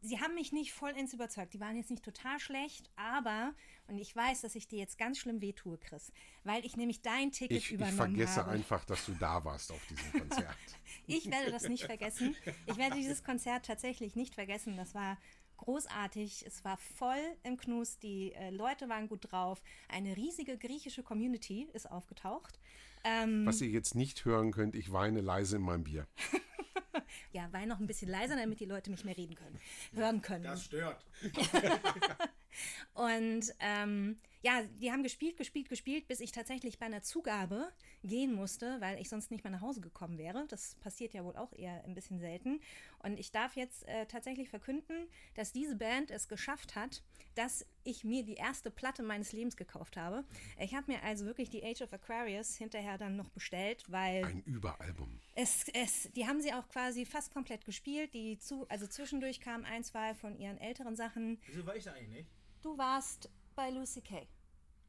sie 0.02 0.20
haben 0.20 0.36
mich 0.36 0.52
nicht 0.52 0.74
vollends 0.74 1.14
überzeugt. 1.14 1.54
Die 1.54 1.60
waren 1.60 1.76
jetzt 1.76 1.90
nicht 1.92 2.04
total 2.04 2.40
schlecht, 2.40 2.90
aber, 2.96 3.54
und 3.88 3.98
ich 3.98 4.16
weiß, 4.16 4.42
dass 4.42 4.56
ich 4.56 4.68
dir 4.68 4.80
jetzt 4.80 4.98
ganz 4.98 5.18
schlimm 5.18 5.42
wehtue, 5.42 5.78
Chris, 5.78 6.12
weil 6.44 6.66
ich 6.66 6.76
nämlich 6.78 7.02
dein 7.02 7.32
Ticket 7.32 7.58
Ich, 7.58 7.66
ich 7.66 7.72
übernommen 7.74 7.98
vergesse 7.98 8.38
habe. 8.42 8.52
einfach, 8.52 8.86
dass 8.86 9.06
du 9.06 9.14
da 9.14 9.44
warst 9.44 9.72
auf 9.72 9.86
diesem 9.88 10.12
Konzert. 10.20 10.56
Ich 11.08 11.32
werde 11.32 11.50
das 11.52 11.68
nicht 11.68 11.86
vergessen. 11.86 12.36
Ich 12.68 12.78
werde 12.78 12.96
dieses 12.96 13.24
Konzert 13.24 13.66
tatsächlich 13.66 14.16
nicht 14.16 14.36
vergessen. 14.36 14.78
Das 14.78 14.94
war 14.94 15.18
großartig. 15.58 16.46
Es 16.46 16.64
war 16.64 16.78
voll 16.78 17.18
im 17.44 17.58
Knus. 17.58 17.98
Die 17.98 18.32
äh, 18.34 18.52
Leute 18.52 18.90
waren 18.90 19.08
gut 19.08 19.32
drauf. 19.32 19.62
Eine 19.88 20.16
riesige 20.16 20.58
griechische 20.58 21.02
Community 21.02 21.68
ist 21.74 21.90
aufgetaucht. 21.90 22.60
Ähm, 23.04 23.46
Was 23.46 23.60
ihr 23.62 23.70
jetzt 23.70 23.96
nicht 23.96 24.24
hören 24.26 24.52
könnt, 24.52 24.76
ich 24.76 24.92
weine 24.92 25.22
leise 25.22 25.56
in 25.56 25.64
meinem 25.64 25.84
Bier. 25.84 26.08
ja, 27.34 27.52
war 27.52 27.66
noch 27.66 27.80
ein 27.80 27.88
bisschen 27.88 28.10
leiser, 28.10 28.36
damit 28.36 28.60
die 28.60 28.66
Leute 28.66 28.90
mich 28.92 29.04
mehr 29.04 29.18
reden 29.18 29.36
können, 29.36 29.60
hören 29.94 30.22
können. 30.22 30.58
stört. 30.58 31.06
Und 32.94 33.54
ähm, 33.60 34.20
ja, 34.42 34.64
die 34.64 34.92
haben 34.92 35.04
gespielt, 35.04 35.36
gespielt, 35.38 35.68
gespielt, 35.68 36.08
bis 36.08 36.22
ich 36.22 36.32
tatsächlich 36.32 36.80
bei 36.80 36.86
einer 36.86 37.02
Zugabe 37.02 37.72
gehen 38.04 38.34
musste, 38.34 38.80
weil 38.80 39.00
ich 39.00 39.10
sonst 39.10 39.32
nicht 39.32 39.44
mehr 39.44 39.52
nach 39.52 39.62
Hause 39.62 39.82
gekommen 39.82 40.18
wäre. 40.18 40.46
Das 40.48 40.76
passiert 40.76 41.14
ja 41.14 41.26
wohl 41.26 41.36
auch 41.36 41.52
eher 41.54 41.84
ein 41.84 41.94
bisschen 41.94 42.20
selten. 42.20 42.62
Und 43.00 43.20
ich 43.20 43.32
darf 43.32 43.56
jetzt 43.56 43.86
äh, 43.88 44.06
tatsächlich 44.06 44.50
verkünden, 44.50 45.08
dass 45.36 45.52
diese 45.52 45.76
Band 45.76 46.10
es 46.10 46.30
geschafft 46.30 46.76
hat, 46.76 47.04
dass 47.36 47.66
ich 47.84 48.04
mir 48.04 48.24
die 48.24 48.36
erste 48.36 48.72
Platte 48.72 49.04
meines 49.04 49.34
Lebens 49.34 49.58
gekauft 49.58 49.98
habe. 49.98 50.24
Ich 50.58 50.74
habe 50.74 50.92
mir 50.92 51.04
also 51.04 51.26
wirklich 51.26 51.50
die 51.50 51.64
Age 51.64 51.82
of 51.82 51.92
Aquarius 51.92 52.56
hinterher 52.56 52.98
dann 52.98 53.18
noch 53.18 53.30
bestellt, 53.30 53.84
weil 53.90 54.24
Ein 54.26 54.44
Überalbum. 54.44 55.20
es, 55.36 55.66
es, 55.74 56.10
die 56.14 56.28
haben 56.28 56.42
sie 56.42 56.54
auch 56.54 56.68
quasi 56.70 57.06
fast 57.06 57.34
komplett 57.34 57.66
gespielt. 57.66 58.14
Die 58.14 58.38
zu, 58.40 58.66
also 58.70 58.88
zwischendurch 58.88 59.42
kamen 59.42 59.66
ein, 59.66 59.84
zwei 59.84 60.14
von 60.16 60.38
ihren 60.38 60.58
älteren 60.58 60.96
Sachen. 60.96 61.40
Wieso 61.48 61.66
war 61.66 61.76
ich 61.76 61.84
da 61.84 61.92
eigentlich 61.92 62.10
nicht? 62.10 62.30
Du 62.62 62.78
warst 62.78 63.30
bei 63.60 63.72
Lucy 63.72 64.00
Kay. 64.00 64.26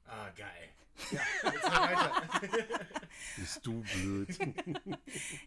Ah, 0.05 0.31
geil. 0.31 0.69
Ja, 1.11 1.21
jetzt 1.43 1.69
mal 1.69 1.93
weiter. 1.93 2.41
Bist 3.37 3.67
du 3.67 3.83
blöd. 3.83 4.39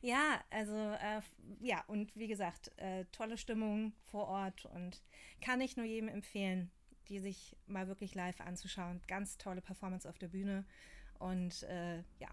Ja, 0.01 0.43
also 0.49 0.75
äh, 0.75 1.21
ja, 1.61 1.85
und 1.87 2.13
wie 2.17 2.27
gesagt, 2.27 2.77
äh, 2.77 3.05
tolle 3.13 3.37
Stimmung 3.37 3.93
vor 4.11 4.27
Ort 4.27 4.65
und 4.65 5.01
kann 5.39 5.61
ich 5.61 5.77
nur 5.77 5.85
jedem 5.85 6.09
empfehlen, 6.09 6.69
die 7.07 7.19
sich 7.19 7.55
mal 7.65 7.87
wirklich 7.87 8.13
live 8.13 8.41
anzuschauen. 8.41 9.01
Ganz 9.07 9.37
tolle 9.37 9.61
Performance 9.61 10.09
auf 10.09 10.17
der 10.17 10.27
Bühne 10.27 10.65
und 11.19 11.63
äh, 11.63 11.99
ja. 12.19 12.27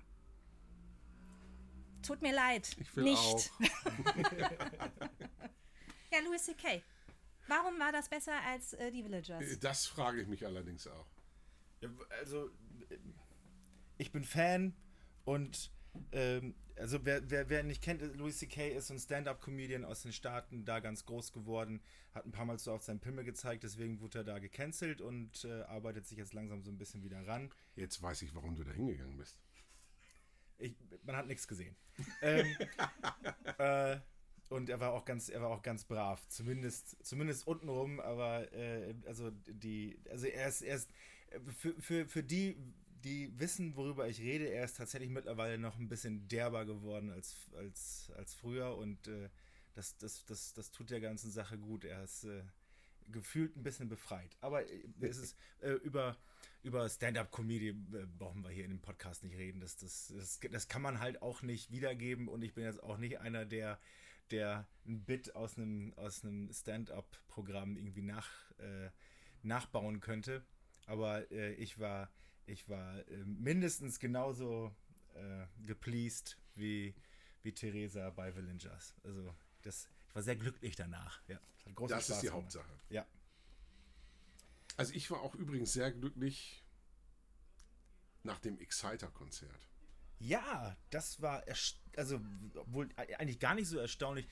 Tut 2.03 2.21
mir 2.21 2.33
leid. 2.33 2.69
Ich 2.81 2.97
will 2.97 3.05
nicht. 3.05 3.21
auch. 3.21 3.61
Ja, 6.13 6.19
Louis 6.25 6.43
C.K. 6.43 6.83
Warum 7.51 7.81
war 7.81 7.91
das 7.91 8.09
besser 8.09 8.41
als 8.47 8.75
äh, 8.75 8.93
die 8.93 9.03
Villagers? 9.03 9.59
Das 9.59 9.87
frage 9.87 10.23
ich 10.23 10.29
mich 10.29 10.47
allerdings 10.47 10.87
auch. 10.87 11.07
Ja, 11.81 11.89
also, 12.21 12.47
äh, 12.89 12.97
ich 13.99 14.13
bin 14.13 14.23
Fan 14.23 14.73
und 15.25 15.73
ähm, 16.13 16.55
also 16.77 17.05
wer, 17.05 17.29
wer, 17.29 17.49
wer 17.49 17.65
nicht 17.65 17.83
kennt, 17.83 18.03
Louis 18.17 18.39
C.K. 18.39 18.69
ist 18.69 18.87
so 18.87 18.95
ein 18.95 19.01
Stand-Up-Comedian 19.01 19.85
aus 19.85 20.03
den 20.03 20.13
Staaten, 20.13 20.65
da 20.65 20.79
ganz 20.79 21.05
groß 21.05 21.33
geworden, 21.33 21.83
hat 22.15 22.25
ein 22.25 22.31
paar 22.31 22.45
Mal 22.45 22.59
so 22.59 22.73
auf 22.73 22.83
seinen 22.83 23.01
Pimmel 23.01 23.25
gezeigt, 23.25 23.65
deswegen 23.65 24.01
wurde 24.01 24.19
er 24.19 24.25
da 24.25 24.39
gecancelt 24.39 25.01
und 25.01 25.45
äh, 25.45 25.63
arbeitet 25.63 26.07
sich 26.07 26.19
jetzt 26.19 26.33
langsam 26.33 26.63
so 26.63 26.71
ein 26.71 26.79
bisschen 26.79 27.03
wieder 27.03 27.27
ran. 27.27 27.51
Jetzt 27.75 28.01
weiß 28.01 28.23
ich, 28.23 28.33
warum 28.33 28.55
du 28.55 28.63
da 28.63 28.71
hingegangen 28.71 29.17
bist. 29.17 29.41
Ich, 30.59 30.77
man 31.03 31.17
hat 31.17 31.27
nichts 31.27 31.49
gesehen. 31.49 31.75
ähm, 32.23 32.47
äh, 33.59 33.99
und 34.51 34.69
er 34.69 34.81
war 34.81 34.93
auch 34.93 35.05
ganz, 35.05 35.29
er 35.29 35.41
war 35.41 35.51
auch 35.51 35.63
ganz 35.63 35.85
brav, 35.85 36.27
zumindest, 36.29 37.05
zumindest 37.05 37.47
untenrum, 37.47 38.01
aber 38.01 38.53
äh, 38.53 38.95
also 39.07 39.31
die, 39.47 39.99
also 40.11 40.27
er 40.27 40.49
ist, 40.49 40.63
er 40.63 40.81
für, 41.57 41.81
für, 41.81 42.07
für 42.07 42.23
die, 42.23 42.57
die 43.05 43.39
wissen, 43.39 43.77
worüber 43.77 44.09
ich 44.09 44.21
rede, 44.21 44.47
er 44.49 44.65
ist 44.65 44.77
tatsächlich 44.77 45.11
mittlerweile 45.11 45.57
noch 45.57 45.79
ein 45.79 45.89
bisschen 45.89 46.29
derber 46.29 46.67
geworden 46.67 47.11
als, 47.11 47.49
als, 47.57 48.13
als 48.17 48.35
früher 48.35 48.77
und 48.77 49.07
äh, 49.09 49.29
das, 49.75 49.97
das, 49.99 50.25
das, 50.27 50.53
das 50.53 50.71
tut 50.71 50.91
der 50.91 51.01
ganzen 51.01 51.31
Sache 51.31 51.57
gut. 51.57 51.85
Er 51.85 52.03
ist 52.03 52.25
äh, 52.25 52.43
gefühlt 53.11 53.57
ein 53.57 53.63
bisschen 53.63 53.89
befreit. 53.89 54.37
Aber 54.41 54.69
äh, 54.69 54.83
es 55.01 55.19
ist 55.19 55.37
äh, 55.61 55.73
über, 55.73 56.17
über 56.63 56.89
Stand-up-Comedy 56.89 57.69
äh, 57.69 57.75
brauchen 58.19 58.43
wir 58.43 58.51
hier 58.51 58.65
in 58.65 58.71
dem 58.71 58.81
Podcast 58.81 59.23
nicht 59.23 59.37
reden. 59.37 59.61
Das, 59.61 59.77
das, 59.77 60.13
das, 60.15 60.41
das 60.51 60.69
kann 60.69 60.83
man 60.83 61.01
halt 61.01 61.23
auch 61.23 61.43
nicht 61.43 61.71
wiedergeben 61.71 62.29
und 62.29 62.43
ich 62.43 62.55
bin 62.55 62.65
jetzt 62.65 62.83
auch 62.83 62.99
nicht 62.99 63.21
einer, 63.21 63.45
der, 63.45 63.79
der 64.31 64.67
ein 64.87 65.05
Bit 65.05 65.35
aus 65.35 65.57
einem, 65.57 65.93
aus 65.95 66.25
einem 66.25 66.53
Stand-up-Programm 66.53 67.77
irgendwie 67.77 68.03
nach, 68.03 68.29
äh, 68.59 68.91
nachbauen 69.43 70.01
könnte. 70.01 70.45
Aber 70.87 71.31
äh, 71.31 71.55
ich 71.55 71.79
war, 71.79 72.11
ich 72.47 72.69
war 72.69 73.07
äh, 73.09 73.25
mindestens 73.25 73.99
genauso 73.99 74.75
äh, 75.15 75.47
gepleased 75.65 76.37
wie, 76.55 76.95
wie 77.43 77.53
Theresa 77.53 78.11
bei 78.11 78.35
Villagers. 78.35 78.95
Also 79.05 79.35
das, 79.63 79.89
ich 80.09 80.15
war 80.15 80.23
sehr 80.23 80.37
glücklich 80.37 80.77
danach. 80.77 81.21
Ja, 81.29 81.39
Das 81.65 82.05
Spaß 82.05 82.09
ist 82.11 82.23
die 82.23 82.27
gemacht. 82.27 82.43
Hauptsache. 82.43 82.73
Ja. 82.89 83.07
Also 84.77 84.95
ich 84.95 85.11
war 85.11 85.21
auch 85.21 85.35
übrigens 85.35 85.73
sehr 85.73 85.93
glücklich 85.93 86.65
nach 88.23 88.39
dem 88.39 88.59
Exciter-Konzert. 88.59 89.70
Ja, 90.21 90.77
das 90.91 91.21
war 91.23 91.43
also 91.97 92.21
wohl 92.67 92.89
eigentlich 92.97 93.41
gar 93.41 93.55
nicht 93.55 93.69
so 93.69 93.79
erstaunlich. 93.79 94.27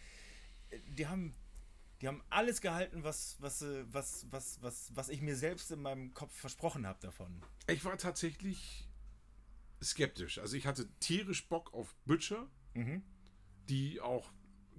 Die 0.96 1.06
haben 1.06 1.34
die 2.00 2.06
haben 2.06 2.22
alles 2.30 2.60
gehalten, 2.60 3.02
was 3.02 3.36
was 3.40 3.62
äh, 3.62 3.84
was 3.92 4.26
was 4.30 4.62
was 4.62 4.94
was 4.94 5.08
ich 5.08 5.20
mir 5.22 5.34
selbst 5.34 5.70
in 5.72 5.80
meinem 5.82 6.14
Kopf 6.14 6.32
versprochen 6.34 6.86
habe 6.86 7.00
davon. 7.00 7.42
Ich 7.66 7.84
war 7.84 7.96
tatsächlich 7.98 8.86
skeptisch. 9.82 10.38
Also 10.38 10.56
ich 10.56 10.66
hatte 10.66 10.88
tierisch 11.00 11.48
Bock 11.48 11.72
auf 11.74 11.94
Butcher, 12.04 12.46
die 13.68 14.00
auch 14.00 14.30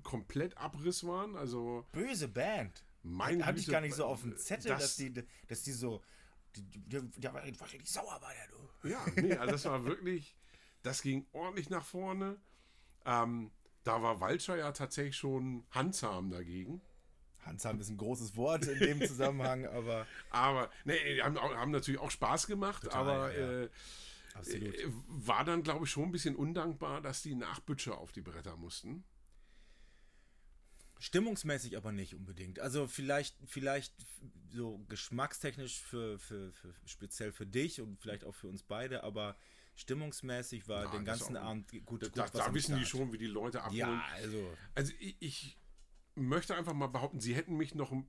komplett 0.03 0.55
Abriss 0.57 1.03
waren. 1.05 1.35
Also 1.35 1.85
Böse 1.91 2.27
Band. 2.27 2.85
Meine 3.01 3.45
Hatte 3.45 3.59
ich 3.59 3.67
gar 3.67 3.81
nicht 3.81 3.95
so 3.95 4.05
auf 4.05 4.21
dem 4.21 4.37
Zettel, 4.37 4.69
das- 4.69 4.81
dass 4.81 4.95
die 4.97 5.13
dass 5.47 5.63
die 5.63 5.71
so 5.71 6.03
die, 6.55 6.63
die, 6.63 7.01
die 7.17 7.23
war 7.27 7.43
richtig 7.43 7.89
sauer 7.89 8.19
war 8.21 8.31
der 8.33 8.47
du. 8.47 8.89
Ja, 8.89 9.05
nee, 9.21 9.33
also 9.33 9.51
das 9.51 9.65
war 9.65 9.83
wirklich, 9.85 10.35
das 10.83 11.01
ging 11.01 11.25
ordentlich 11.33 11.69
nach 11.69 11.85
vorne. 11.85 12.37
Ähm, 13.05 13.51
da 13.83 14.01
war 14.01 14.19
Walcher 14.19 14.57
ja 14.57 14.71
tatsächlich 14.71 15.15
schon 15.15 15.65
handzahm 15.71 16.29
dagegen. 16.29 16.81
Handsam 17.45 17.79
ist 17.79 17.89
ein 17.89 17.97
großes 17.97 18.35
Wort 18.35 18.67
in 18.67 18.79
dem 18.79 19.07
Zusammenhang, 19.07 19.65
aber 19.73 20.05
Aber, 20.29 20.69
nee, 20.85 21.21
haben, 21.21 21.39
haben 21.39 21.71
natürlich 21.71 21.99
auch 21.99 22.11
Spaß 22.11 22.47
gemacht, 22.47 22.83
Total, 22.83 22.99
aber 22.99 23.37
ja. 23.37 23.63
Äh, 23.63 23.69
absolut. 24.33 24.75
äh, 24.75 24.87
war 25.07 25.45
dann, 25.45 25.63
glaube 25.63 25.85
ich, 25.85 25.91
schon 25.91 26.05
ein 26.05 26.11
bisschen 26.11 26.35
undankbar, 26.35 27.01
dass 27.01 27.21
die 27.21 27.35
nach 27.35 27.59
Butcher 27.61 27.97
auf 27.97 28.11
die 28.11 28.21
Bretter 28.21 28.55
mussten. 28.57 29.03
Stimmungsmäßig 30.99 31.77
aber 31.77 31.93
nicht 31.93 32.13
unbedingt. 32.13 32.59
Also 32.59 32.85
vielleicht, 32.85 33.37
vielleicht 33.45 33.93
so 34.51 34.79
geschmackstechnisch 34.89 35.79
für, 35.79 36.19
für, 36.19 36.51
für 36.51 36.73
speziell 36.85 37.31
für 37.31 37.45
dich 37.45 37.79
und 37.79 38.01
vielleicht 38.01 38.25
auch 38.25 38.35
für 38.35 38.47
uns 38.47 38.63
beide, 38.63 39.03
aber 39.03 39.37
stimmungsmäßig 39.79 40.67
war 40.67 40.85
Ja, 40.85 40.91
den 40.91 41.05
ganzen 41.05 41.37
auch- 41.37 41.41
Abend 41.43 41.71
gut. 41.71 41.85
gut 41.85 42.11
Da, 42.17 42.27
da 42.27 42.53
wissen 42.53 42.77
die 42.77 42.85
schon, 42.85 43.11
wie 43.13 43.17
die 43.17 43.27
Leute 43.27 43.61
abholen. 43.61 43.77
Ja, 43.77 44.03
also 44.13 44.55
Also 44.75 44.93
ich, 44.99 45.15
ich 45.19 45.57
möchte 46.15 46.55
einfach 46.55 46.73
mal 46.73 46.87
behaupten, 46.87 47.19
sie 47.19 47.33
hätten 47.35 47.55
mich 47.55 47.75
noch 47.75 47.91
einen 47.91 48.07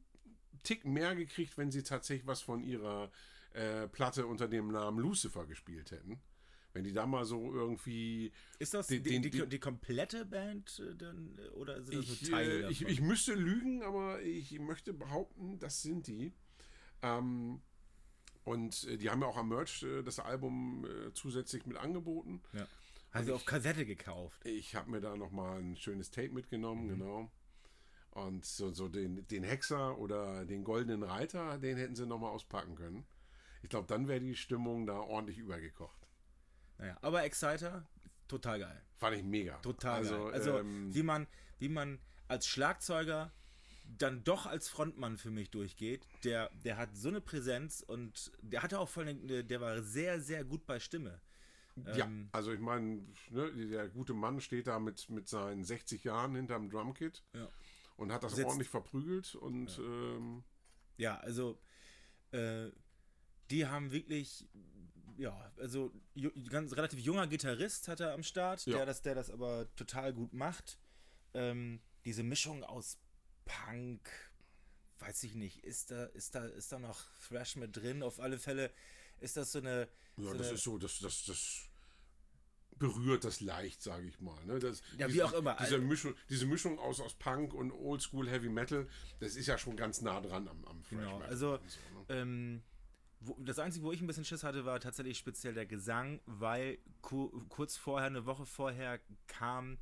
Tick 0.62 0.84
mehr 0.84 1.14
gekriegt, 1.14 1.56
wenn 1.56 1.70
sie 1.70 1.82
tatsächlich 1.82 2.26
was 2.26 2.42
von 2.42 2.62
ihrer 2.62 3.10
äh, 3.52 3.88
Platte 3.88 4.26
unter 4.26 4.46
dem 4.48 4.68
Namen 4.68 4.98
Lucifer 4.98 5.46
gespielt 5.46 5.90
hätten. 5.90 6.20
Wenn 6.72 6.84
die 6.84 6.92
da 6.92 7.04
mal 7.04 7.24
so 7.24 7.52
irgendwie. 7.52 8.30
ist 8.60 8.74
das 8.74 8.86
Den- 8.86 9.02
die, 9.02 9.20
die, 9.22 9.30
den- 9.30 9.48
die 9.50 9.58
komplette 9.58 10.24
Band 10.24 10.78
äh, 10.78 10.94
dann 10.94 11.36
äh, 11.38 11.48
oder 11.50 11.82
sind 11.82 11.96
das 11.98 12.10
Ich, 12.10 12.22
nur 12.22 12.30
Teile 12.30 12.66
äh, 12.66 12.70
ich, 12.70 12.82
ich 12.82 13.00
müsste 13.00 13.34
lügen, 13.34 13.82
aber 13.82 14.22
ich 14.22 14.56
möchte 14.60 14.92
behaupten, 14.92 15.58
das 15.58 15.82
sind 15.82 16.06
die. 16.06 16.32
Ähm, 17.02 17.60
und 18.50 18.84
äh, 18.84 18.96
die 18.96 19.10
haben 19.10 19.22
ja 19.22 19.28
auch 19.28 19.36
am 19.36 19.48
Merch 19.48 19.82
äh, 19.82 20.02
das 20.02 20.18
Album 20.18 20.84
äh, 20.84 21.12
zusätzlich 21.12 21.66
mit 21.66 21.76
angeboten. 21.76 22.42
ja. 22.52 22.66
Haben 23.12 23.24
sie 23.24 23.32
auf 23.32 23.44
Kassette 23.44 23.86
gekauft. 23.86 24.40
Ich 24.46 24.76
habe 24.76 24.88
mir 24.88 25.00
da 25.00 25.16
nochmal 25.16 25.58
ein 25.58 25.74
schönes 25.74 26.12
Tape 26.12 26.28
mitgenommen, 26.28 26.86
genau. 26.86 27.28
Und 28.12 28.44
so, 28.44 28.70
so 28.70 28.88
den, 28.88 29.26
den 29.26 29.42
Hexer 29.42 29.98
oder 29.98 30.44
den 30.44 30.62
goldenen 30.62 31.02
Reiter, 31.02 31.58
den 31.58 31.76
hätten 31.76 31.96
sie 31.96 32.06
nochmal 32.06 32.30
auspacken 32.30 32.76
können. 32.76 33.04
Ich 33.62 33.68
glaube, 33.68 33.88
dann 33.88 34.06
wäre 34.06 34.20
die 34.20 34.36
Stimmung 34.36 34.86
da 34.86 35.00
ordentlich 35.00 35.38
übergekocht. 35.38 36.06
Naja, 36.78 36.96
aber 37.02 37.24
Exciter, 37.24 37.84
total 38.28 38.60
geil. 38.60 38.82
Fand 38.96 39.16
ich 39.16 39.24
mega. 39.24 39.56
Total 39.56 39.96
also, 39.96 40.26
geil. 40.26 40.32
Also 40.32 40.58
ähm, 40.60 40.94
wie 40.94 41.02
man, 41.02 41.26
wie 41.58 41.68
man 41.68 41.98
als 42.28 42.46
Schlagzeuger 42.46 43.32
dann 43.98 44.24
doch 44.24 44.46
als 44.46 44.68
Frontmann 44.68 45.16
für 45.18 45.30
mich 45.30 45.50
durchgeht, 45.50 46.06
der, 46.24 46.50
der 46.64 46.76
hat 46.76 46.96
so 46.96 47.08
eine 47.08 47.20
Präsenz 47.20 47.82
und 47.86 48.32
der 48.42 48.62
hatte 48.62 48.78
auch 48.78 48.88
vor 48.88 49.02
allem, 49.04 49.26
der 49.26 49.60
war 49.60 49.82
sehr, 49.82 50.20
sehr 50.20 50.44
gut 50.44 50.66
bei 50.66 50.78
Stimme. 50.80 51.20
ja, 51.96 52.04
ähm, 52.06 52.28
also 52.32 52.52
ich 52.52 52.60
meine, 52.60 53.02
ne, 53.30 53.50
der 53.68 53.88
gute 53.88 54.14
Mann 54.14 54.40
steht 54.40 54.66
da 54.66 54.78
mit, 54.78 55.08
mit 55.10 55.28
seinen 55.28 55.64
60 55.64 56.04
Jahren 56.04 56.34
hinterm 56.36 56.70
Drumkit 56.70 57.22
Ja. 57.34 57.48
und 57.96 58.12
hat 58.12 58.22
das 58.22 58.34
Sitzt- 58.34 58.46
ordentlich 58.46 58.68
verprügelt 58.68 59.34
und 59.34 59.78
ähm, 59.78 60.44
Ja, 60.98 61.18
also 61.18 61.58
äh, 62.32 62.68
die 63.50 63.66
haben 63.66 63.90
wirklich, 63.90 64.46
ja, 65.16 65.50
also 65.58 65.92
ganz 66.48 66.76
relativ 66.76 67.00
junger 67.00 67.26
Gitarrist 67.26 67.88
hat 67.88 68.00
er 68.00 68.12
am 68.14 68.22
Start, 68.22 68.64
Ja. 68.66 68.76
der, 68.76 68.86
das, 68.86 69.02
der 69.02 69.14
das 69.16 69.30
aber 69.30 69.66
total 69.74 70.12
gut 70.12 70.32
macht. 70.32 70.78
Ähm, 71.34 71.80
diese 72.04 72.22
Mischung 72.22 72.62
aus 72.64 72.98
Punk, 73.64 74.08
weiß 75.00 75.22
ich 75.24 75.34
nicht, 75.34 75.64
ist 75.64 75.90
da, 75.90 76.04
ist 76.06 76.34
da, 76.34 76.44
ist 76.44 76.70
da 76.72 76.78
noch 76.78 77.00
Thrash 77.28 77.56
mit 77.56 77.76
drin? 77.76 78.02
Auf 78.02 78.20
alle 78.20 78.38
Fälle 78.38 78.70
ist 79.20 79.36
das 79.36 79.52
so 79.52 79.58
eine. 79.58 79.88
ja, 80.16 80.24
so 80.24 80.32
das 80.34 80.46
eine, 80.48 80.54
ist 80.56 80.64
so, 80.64 80.78
das, 80.78 80.98
das, 81.00 81.24
das 81.24 81.68
berührt 82.78 83.24
das 83.24 83.40
leicht, 83.40 83.82
sage 83.82 84.06
ich 84.06 84.20
mal. 84.20 84.42
Ne? 84.46 84.58
Das, 84.58 84.80
Ja, 84.96 85.08
wie 85.08 85.12
diese- 85.12 85.26
auch 85.26 85.32
immer. 85.32 85.54
Diese 85.60 85.74
Also- 85.76 85.86
Mischung, 85.86 86.14
diese 86.28 86.46
Mischung 86.46 86.78
aus, 86.78 87.00
aus 87.00 87.14
Punk 87.14 87.52
und 87.52 87.72
Oldschool 87.72 88.28
Heavy 88.28 88.48
Metal, 88.48 88.88
das 89.18 89.36
ist 89.36 89.46
ja 89.46 89.58
schon 89.58 89.76
ganz 89.76 90.00
nah 90.00 90.20
dran 90.20 90.48
am, 90.48 90.64
am 90.64 90.82
Thrash 90.82 90.90
Genau, 90.90 91.14
Metal 91.18 91.28
also 91.30 91.58
so, 91.66 91.80
ne? 91.98 92.04
ähm, 92.20 92.62
wo, 93.20 93.34
das 93.40 93.58
Einzige, 93.58 93.84
wo 93.84 93.92
ich 93.92 94.00
ein 94.00 94.06
bisschen 94.06 94.24
Schiss 94.24 94.44
hatte, 94.44 94.64
war 94.64 94.80
tatsächlich 94.80 95.18
speziell 95.18 95.52
der 95.52 95.66
Gesang, 95.66 96.20
weil 96.24 96.78
ku 97.02 97.28
kurz 97.50 97.76
vorher, 97.76 98.06
eine 98.06 98.24
Woche 98.24 98.46
vorher 98.46 98.98
kam, 99.26 99.76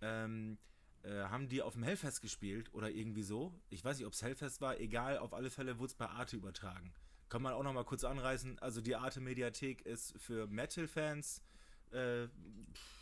ähm, 0.00 0.58
äh, 1.02 1.22
haben 1.24 1.48
die 1.48 1.62
auf 1.62 1.74
dem 1.74 1.82
Hellfest 1.82 2.22
gespielt 2.22 2.72
oder 2.72 2.90
irgendwie 2.90 3.22
so. 3.22 3.52
Ich 3.70 3.84
weiß 3.84 3.98
nicht, 3.98 4.06
ob 4.06 4.12
es 4.12 4.22
Hellfest 4.22 4.60
war, 4.60 4.78
egal, 4.78 5.18
auf 5.18 5.34
alle 5.34 5.50
Fälle 5.50 5.78
wurde 5.78 5.88
es 5.88 5.94
bei 5.94 6.06
Arte 6.06 6.36
übertragen. 6.36 6.92
Kann 7.28 7.42
man 7.42 7.54
auch 7.54 7.62
noch 7.62 7.72
mal 7.72 7.84
kurz 7.84 8.04
anreißen. 8.04 8.58
Also 8.58 8.80
die 8.80 8.94
Arte-Mediathek 8.94 9.82
ist 9.86 10.14
für 10.18 10.46
Metal-Fans. 10.46 11.42
Äh, 11.90 12.28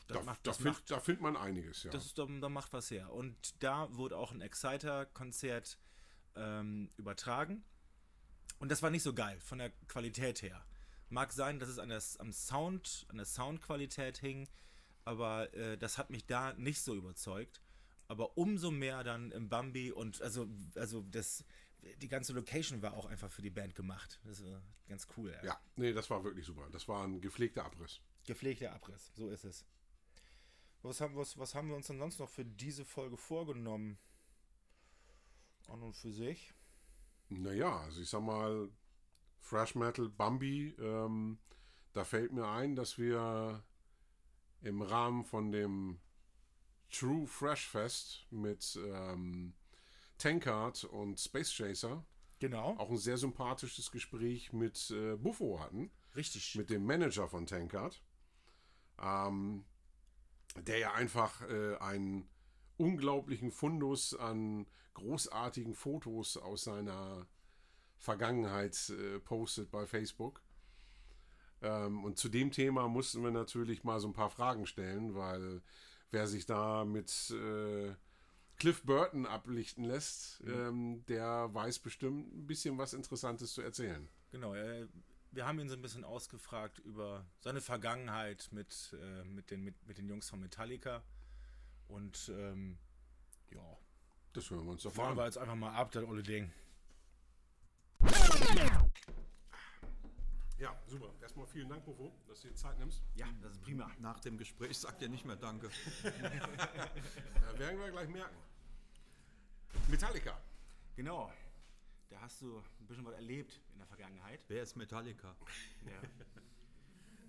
Da, 0.09 0.23
macht, 0.23 0.45
da, 0.45 0.53
find, 0.53 0.67
macht, 0.67 0.91
da 0.91 0.99
findet 0.99 1.23
man 1.23 1.37
einiges, 1.37 1.85
ja. 1.85 1.91
das 1.93 2.15
da, 2.15 2.27
da 2.27 2.49
macht 2.49 2.73
was 2.73 2.91
her. 2.91 3.13
Und 3.13 3.63
da 3.63 3.93
wurde 3.95 4.17
auch 4.17 4.33
ein 4.33 4.41
Exciter-Konzert 4.41 5.79
ähm, 6.35 6.91
übertragen. 6.97 7.63
Und 8.59 8.71
das 8.71 8.83
war 8.83 8.91
nicht 8.91 9.03
so 9.03 9.15
geil 9.15 9.39
von 9.41 9.59
der 9.59 9.71
Qualität 9.89 10.43
her. 10.43 10.65
Mag 11.09 11.33
sein, 11.33 11.59
dass 11.59 11.69
es 11.69 11.79
an 11.79 11.89
der, 11.89 12.03
am 12.19 12.33
Sound, 12.33 13.07
an 13.09 13.17
der 13.17 13.27
Soundqualität 13.27 14.19
hing, 14.19 14.49
aber 15.05 15.53
äh, 15.55 15.77
das 15.79 15.99
hat 15.99 16.11
mich 16.11 16.27
da 16.27 16.53
nicht 16.55 16.83
so 16.83 16.95
überzeugt. 16.95 17.61
Aber 18.11 18.37
umso 18.37 18.73
mehr 18.73 19.05
dann 19.05 19.31
im 19.31 19.49
Bambi 19.49 19.93
und 19.93 20.21
also, 20.21 20.49
also 20.75 21.01
das, 21.13 21.45
die 21.99 22.09
ganze 22.09 22.33
Location 22.33 22.83
war 22.83 22.95
auch 22.95 23.07
einfach 23.07 23.31
für 23.31 23.41
die 23.41 23.51
Band 23.51 23.77
gemacht. 23.77 24.19
Das 24.25 24.45
war 24.45 24.61
ganz 24.89 25.07
cool. 25.17 25.31
ey. 25.31 25.47
ja, 25.47 25.61
nee, 25.77 25.93
das 25.93 26.11
war 26.11 26.25
wirklich 26.25 26.45
super. 26.45 26.69
Das 26.73 26.89
war 26.89 27.05
ein 27.05 27.21
gepflegter 27.21 27.65
Abriss. 27.65 28.01
Gepflegter 28.27 28.73
Abriss, 28.73 29.13
so 29.15 29.29
ist 29.29 29.45
es. 29.45 29.65
Was 30.83 31.01
haben, 31.01 31.15
was, 31.15 31.39
was 31.39 31.55
haben 31.55 31.69
wir 31.69 31.77
uns 31.77 31.87
denn 31.87 32.01
sonst 32.01 32.19
noch 32.19 32.29
für 32.29 32.45
diese 32.45 32.85
Folge 32.85 33.17
vorgenommen? 33.17 33.97
An 35.69 35.81
und 35.81 35.95
für 35.95 36.11
sich. 36.11 36.53
Naja, 37.29 37.79
also 37.79 38.01
ich 38.01 38.11
sag 38.11 38.23
mal, 38.23 38.71
Thrash 39.49 39.77
Metal, 39.77 40.09
Bambi, 40.09 40.75
ähm, 40.81 41.39
da 41.93 42.03
fällt 42.03 42.33
mir 42.33 42.49
ein, 42.49 42.75
dass 42.75 42.99
wir 42.99 43.63
im 44.63 44.83
Rahmen 44.83 45.25
von 45.25 45.53
dem 45.53 46.01
True 46.91 47.27
Fresh 47.27 47.69
Fest 47.69 48.27
mit 48.31 48.79
ähm, 48.85 49.55
Tankard 50.19 50.85
und 50.85 51.19
Space 51.19 51.53
Chaser 51.57 52.05
Genau. 52.41 52.75
auch 52.79 52.91
ein 52.91 52.97
sehr 52.97 53.19
sympathisches 53.19 53.91
Gespräch 53.91 54.53
mit 54.53 54.91
äh, 54.91 55.17
Buffo 55.17 55.61
hatten, 55.61 55.91
Richtig. 56.17 56.55
mit 56.55 56.71
dem 56.71 56.87
Manager 56.87 57.29
von 57.29 57.47
Tankard, 57.47 58.03
ähm, 58.99 59.65
der 60.57 60.79
ja 60.79 60.95
einfach 60.95 61.43
äh, 61.43 61.77
einen 61.77 62.27
unglaublichen 62.79 63.51
Fundus 63.51 64.15
an 64.15 64.67
großartigen 64.95 65.75
Fotos 65.75 66.39
aus 66.39 66.65
seiner 66.65 67.27
Vergangenheit 67.99 68.89
äh, 68.89 69.21
postet 69.21 69.71
bei 69.71 69.87
Facebook. 69.87 70.41
Ähm, 71.61 72.05
und 72.05 72.17
zu 72.17 72.31
dem 72.31 72.51
Thema 72.51 72.89
mussten 72.89 73.23
wir 73.23 73.31
natürlich 73.31 73.85
mal 73.85 74.01
so 74.01 74.09
ein 74.09 74.15
paar 74.15 74.31
Fragen 74.31 74.65
stellen, 74.65 75.15
weil 75.15 75.61
wer 76.11 76.27
sich 76.27 76.47
da 76.47 76.85
mit 76.85 77.31
äh, 77.31 77.95
Cliff 78.57 78.83
Burton 78.83 79.27
ablichten 79.27 79.85
lässt, 79.85 80.43
ähm, 80.47 81.05
der 81.09 81.49
weiß 81.53 81.79
bestimmt 81.79 82.35
ein 82.35 82.47
bisschen 82.47 82.77
was 82.79 82.93
Interessantes 82.93 83.55
zu 83.55 83.63
erzählen. 83.63 84.09
Genau. 84.33 84.55
Äh, 84.55 84.87
wir 85.33 85.47
haben 85.47 85.61
ihn 85.61 85.69
so 85.69 85.77
ein 85.77 85.83
bisschen 85.83 86.05
ausgefragt 86.05 86.79
über 86.81 87.25
seine 87.39 87.61
Vergangenheit 87.61 88.49
mit, 88.53 88.95
äh, 89.01 89.25
mit, 89.25 89.51
den, 89.51 89.63
mit, 89.63 89.75
mit 89.87 89.97
den 89.99 90.09
Jungs 90.09 90.29
von 90.29 90.41
Metallica. 90.41 91.03
Und 91.89 92.31
ähm, 92.35 92.79
ja, 93.51 93.79
Das 94.33 94.51
hören 94.51 94.65
wir 94.65 94.73
uns 94.73 94.83
doch 94.83 94.93
fahren 94.93 95.17
wir 95.17 95.25
jetzt 95.25 95.39
einfach 95.39 95.55
mal 95.55 95.73
ab, 95.73 95.91
das 95.93 96.05
olle 96.05 96.23
Ding. 96.23 96.53
Ja, 100.61 100.79
super. 100.87 101.11
Erstmal 101.23 101.47
vielen 101.47 101.71
Dank, 101.71 101.87
Buffo, 101.87 102.13
dass 102.29 102.43
du 102.43 102.49
dir 102.49 102.55
Zeit 102.55 102.79
nimmst. 102.79 103.03
Ja, 103.15 103.27
das 103.41 103.53
ist 103.53 103.63
prima. 103.63 103.91
Nach 103.99 104.21
dem 104.21 104.37
Gespräch 104.37 104.77
sagt 104.77 105.01
er 105.01 105.09
nicht 105.09 105.25
mehr 105.25 105.37
Danke. 105.37 105.71
Ja, 106.05 107.59
werden 107.59 107.81
wir 107.81 107.91
gleich 107.91 108.09
merken. 108.11 108.37
Metallica. 109.89 110.39
Genau. 110.97 111.33
Da 112.11 112.21
hast 112.21 112.43
du 112.43 112.59
ein 112.59 112.87
bisschen 112.87 113.07
was 113.07 113.15
erlebt 113.15 113.59
in 113.73 113.79
der 113.79 113.87
Vergangenheit. 113.87 114.41
Wer 114.49 114.63
ist 114.63 114.77
Metallica? 114.77 115.35
Ja. 115.87 116.09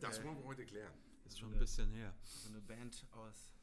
Das 0.01 0.21
wollen 0.23 0.37
wir 0.37 0.45
heute 0.45 0.65
klären. 0.65 0.93
Ist 1.23 1.39
schon 1.39 1.53
ein 1.53 1.59
bisschen 1.59 1.89
her. 1.93 2.13
So 2.23 2.49
eine 2.49 2.59
Band 2.59 3.05
aus, 3.11 3.53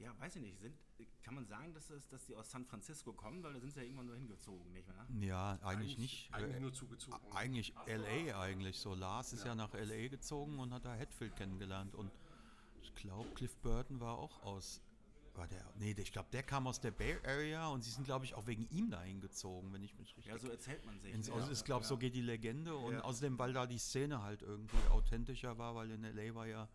ja, 0.00 0.18
weiß 0.18 0.36
ich 0.36 0.42
nicht, 0.42 0.58
sind, 0.60 0.74
kann 1.22 1.34
man 1.34 1.46
sagen, 1.46 1.72
dass, 1.74 1.90
es, 1.90 2.08
dass 2.08 2.24
die 2.26 2.34
aus 2.34 2.50
San 2.50 2.64
Francisco 2.64 3.12
kommen? 3.12 3.42
Weil 3.42 3.52
da 3.54 3.60
sind 3.60 3.72
sie 3.72 3.80
ja 3.80 3.84
irgendwann 3.84 4.06
nur 4.06 4.16
hingezogen, 4.16 4.72
nicht 4.72 4.88
wahr? 4.88 5.06
Ja, 5.20 5.58
eigentlich, 5.62 5.98
nicht. 5.98 6.32
Eigentlich 6.32 6.56
Äh, 6.56 6.60
nur 6.60 6.72
zugezogen. 6.72 7.18
Eigentlich 7.32 7.74
LA 7.86 8.40
eigentlich 8.40 8.78
so. 8.78 8.94
Lars 8.94 9.32
ist 9.32 9.44
ja. 9.44 9.54
nach 9.54 9.72
LA 9.74 10.08
gezogen 10.08 10.58
und 10.58 10.72
hat 10.72 10.84
da 10.84 10.94
Hatfield 10.96 11.36
kennengelernt. 11.36 11.94
Und 11.94 12.10
ich 12.82 12.94
glaube, 12.94 13.28
Cliff 13.34 13.56
Burton 13.58 14.00
war 14.00 14.18
auch 14.18 14.42
aus. 14.42 14.80
War 15.34 15.46
der, 15.46 15.64
nee, 15.76 15.94
ich 15.96 16.10
glaube, 16.10 16.28
der 16.32 16.42
kam 16.42 16.66
aus 16.66 16.80
der 16.80 16.90
Bay 16.90 17.16
Area 17.24 17.68
und 17.68 17.84
sie 17.84 17.90
sind, 17.92 18.02
glaube 18.04 18.24
ich, 18.24 18.34
auch 18.34 18.46
wegen 18.48 18.66
ihm 18.70 18.90
dahin 18.90 19.20
gezogen, 19.20 19.72
wenn 19.72 19.84
ich 19.84 19.94
mich 19.96 20.16
richtig 20.16 20.26
Ja, 20.32 20.36
so 20.38 20.48
erzählt 20.48 20.84
man 20.84 20.98
sich. 20.98 21.12
Ins, 21.14 21.28
ne? 21.28 21.34
also 21.34 21.52
ich 21.52 21.62
glaube, 21.64 21.84
so 21.84 21.96
geht 21.96 22.16
die 22.16 22.22
Legende 22.22 22.74
und 22.74 22.94
Ja. 22.94 23.02
außerdem, 23.02 23.38
weil 23.38 23.52
da 23.52 23.66
die 23.66 23.78
Szene 23.78 24.20
halt 24.22 24.42
irgendwie 24.42 24.76
authentischer 24.90 25.56
war, 25.56 25.76
weil 25.76 25.92
in 25.92 26.02
LA 26.02 26.34
war 26.34 26.46
ja 26.48 26.68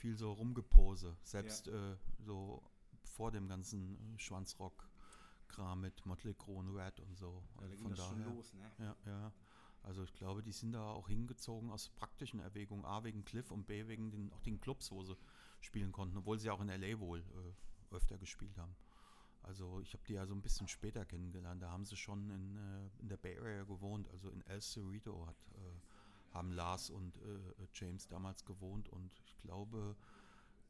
viel 0.00 0.16
so 0.16 0.32
Rumgepose, 0.32 1.16
selbst 1.22 1.68
äh, 1.68 1.96
so 2.18 2.62
vor 3.04 3.30
dem 3.30 3.48
ganzen 3.48 4.14
äh, 4.14 4.18
Schwanzrock-Kram 4.18 5.80
mit 5.80 6.04
Motley 6.06 6.34
Crue 6.34 6.58
und 6.58 6.74
Red 6.74 7.00
und 7.00 7.16
so. 7.16 7.42
Ja, 7.60 7.68
da 7.68 7.76
Von 7.76 7.94
daher, 7.94 8.34
los, 8.34 8.54
ne? 8.54 8.72
ja, 8.78 8.96
ja. 9.06 9.32
Also 9.82 10.02
ich 10.02 10.12
glaube, 10.14 10.42
die 10.42 10.52
sind 10.52 10.72
da 10.72 10.90
auch 10.90 11.08
hingezogen 11.08 11.70
aus 11.70 11.88
praktischen 11.88 12.40
Erwägungen, 12.40 12.84
A 12.84 13.02
wegen 13.04 13.24
Cliff 13.24 13.50
und 13.50 13.66
B 13.66 13.86
wegen 13.88 14.10
den, 14.10 14.32
auch 14.32 14.42
den 14.42 14.60
Clubs, 14.60 14.90
wo 14.90 15.02
sie 15.02 15.16
spielen 15.60 15.92
konnten, 15.92 16.18
obwohl 16.18 16.38
sie 16.38 16.50
auch 16.50 16.60
in 16.60 16.68
LA 16.68 16.98
wohl 16.98 17.20
äh, 17.20 17.94
öfter 17.94 18.18
gespielt 18.18 18.56
haben. 18.58 18.74
Also 19.42 19.80
ich 19.80 19.94
habe 19.94 20.04
die 20.06 20.14
ja 20.14 20.26
so 20.26 20.34
ein 20.34 20.42
bisschen 20.42 20.68
später 20.68 21.04
kennengelernt. 21.04 21.62
Da 21.62 21.70
haben 21.70 21.84
sie 21.84 21.96
schon 21.96 22.30
in, 22.30 22.56
äh, 22.56 23.00
in 23.00 23.08
der 23.08 23.16
Bay 23.16 23.38
Area 23.38 23.64
gewohnt. 23.64 24.08
Also 24.10 24.30
in 24.30 24.42
El 24.42 24.60
Cerrito 24.60 25.26
hat, 25.26 25.36
äh, 25.54 25.89
haben 26.32 26.52
Lars 26.52 26.90
und 26.90 27.16
äh, 27.18 27.66
James 27.74 28.06
damals 28.08 28.44
gewohnt 28.44 28.88
und 28.88 29.20
ich 29.24 29.36
glaube 29.38 29.96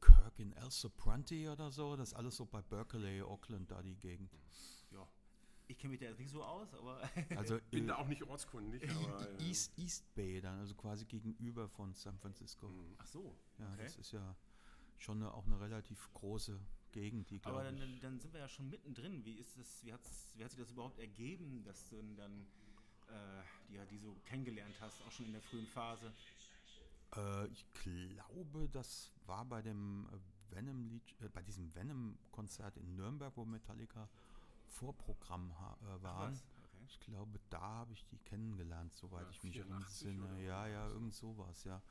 Kirk 0.00 0.38
in 0.38 0.52
El 0.54 0.70
Sopranti 0.70 1.48
oder 1.48 1.70
so. 1.70 1.96
Das 1.96 2.08
ist 2.08 2.14
alles 2.14 2.36
so 2.36 2.46
bei 2.46 2.62
Berkeley, 2.62 3.22
Auckland, 3.22 3.70
da 3.70 3.82
die 3.82 3.96
Gegend. 3.96 4.32
Ja. 4.90 5.06
Ich 5.68 5.78
kenne 5.78 5.92
mich 5.92 6.00
da 6.00 6.06
jetzt 6.06 6.18
nicht 6.18 6.30
so 6.30 6.42
aus, 6.42 6.74
aber 6.74 7.00
Also 7.36 7.58
Bin 7.70 7.84
äh, 7.84 7.88
da 7.88 7.96
auch 7.96 8.08
nicht 8.08 8.22
ortskundig, 8.22 8.90
aber 8.90 9.28
äh, 9.38 9.48
East, 9.48 9.78
East 9.78 10.14
Bay 10.14 10.40
dann, 10.40 10.58
also 10.58 10.74
quasi 10.74 11.04
gegenüber 11.04 11.68
von 11.68 11.94
San 11.94 12.18
Francisco. 12.18 12.70
ach 12.98 13.06
so. 13.06 13.36
Ja, 13.58 13.72
okay. 13.74 13.84
das 13.84 13.96
ist 13.96 14.12
ja 14.12 14.36
schon 14.98 15.18
eine, 15.18 15.32
auch 15.32 15.46
eine 15.46 15.60
relativ 15.60 16.12
große 16.14 16.58
Gegend, 16.92 17.30
die 17.30 17.40
Aber 17.44 17.62
glaube 17.62 17.64
dann, 17.64 17.88
ich. 17.88 18.00
dann, 18.00 18.12
dann 18.12 18.20
sind 18.20 18.32
wir 18.32 18.40
ja 18.40 18.48
schon 18.48 18.68
mittendrin. 18.68 19.24
Wie 19.24 19.34
ist 19.34 19.56
das, 19.58 19.84
wie, 19.84 19.92
hat's, 19.92 20.32
wie 20.36 20.44
hat 20.44 20.50
sich 20.50 20.60
das 20.60 20.72
überhaupt 20.72 20.98
ergeben, 20.98 21.62
dass 21.62 21.88
du 21.88 22.02
dann 22.16 22.32
äh, 22.32 22.59
die, 23.68 23.74
ja, 23.74 23.84
die 23.86 23.98
so 23.98 24.14
kennengelernt 24.26 24.74
hast, 24.80 25.00
auch 25.06 25.12
schon 25.12 25.26
in 25.26 25.32
der 25.32 25.42
frühen 25.42 25.66
Phase? 25.66 26.12
Äh, 27.16 27.46
ich 27.48 27.64
glaube, 27.72 28.68
das 28.72 29.12
war 29.26 29.44
bei 29.44 29.62
dem 29.62 30.08
äh, 30.12 30.54
Venom 30.54 31.00
äh, 31.20 31.28
bei 31.28 31.42
diesem 31.42 31.74
Venom-Konzert 31.74 32.76
in 32.76 32.96
Nürnberg, 32.96 33.32
wo 33.36 33.44
Metallica 33.44 34.08
Vorprogramm 34.66 35.50
äh, 35.50 36.02
waren. 36.02 36.32
Okay. 36.32 36.84
Ich 36.86 37.00
glaube, 37.00 37.38
da 37.50 37.60
habe 37.60 37.92
ich 37.92 38.04
die 38.06 38.18
kennengelernt, 38.18 38.92
soweit 38.92 39.24
Ja, 39.24 39.30
ich 39.30 39.42
mich 39.42 39.52
84 39.54 40.06
entsinne. 40.08 40.42
Ja, 40.42 40.66
ja, 40.66 40.86
was. 40.86 40.92
irgend 40.92 41.14
sowas, 41.14 41.64
ja. 41.64 41.82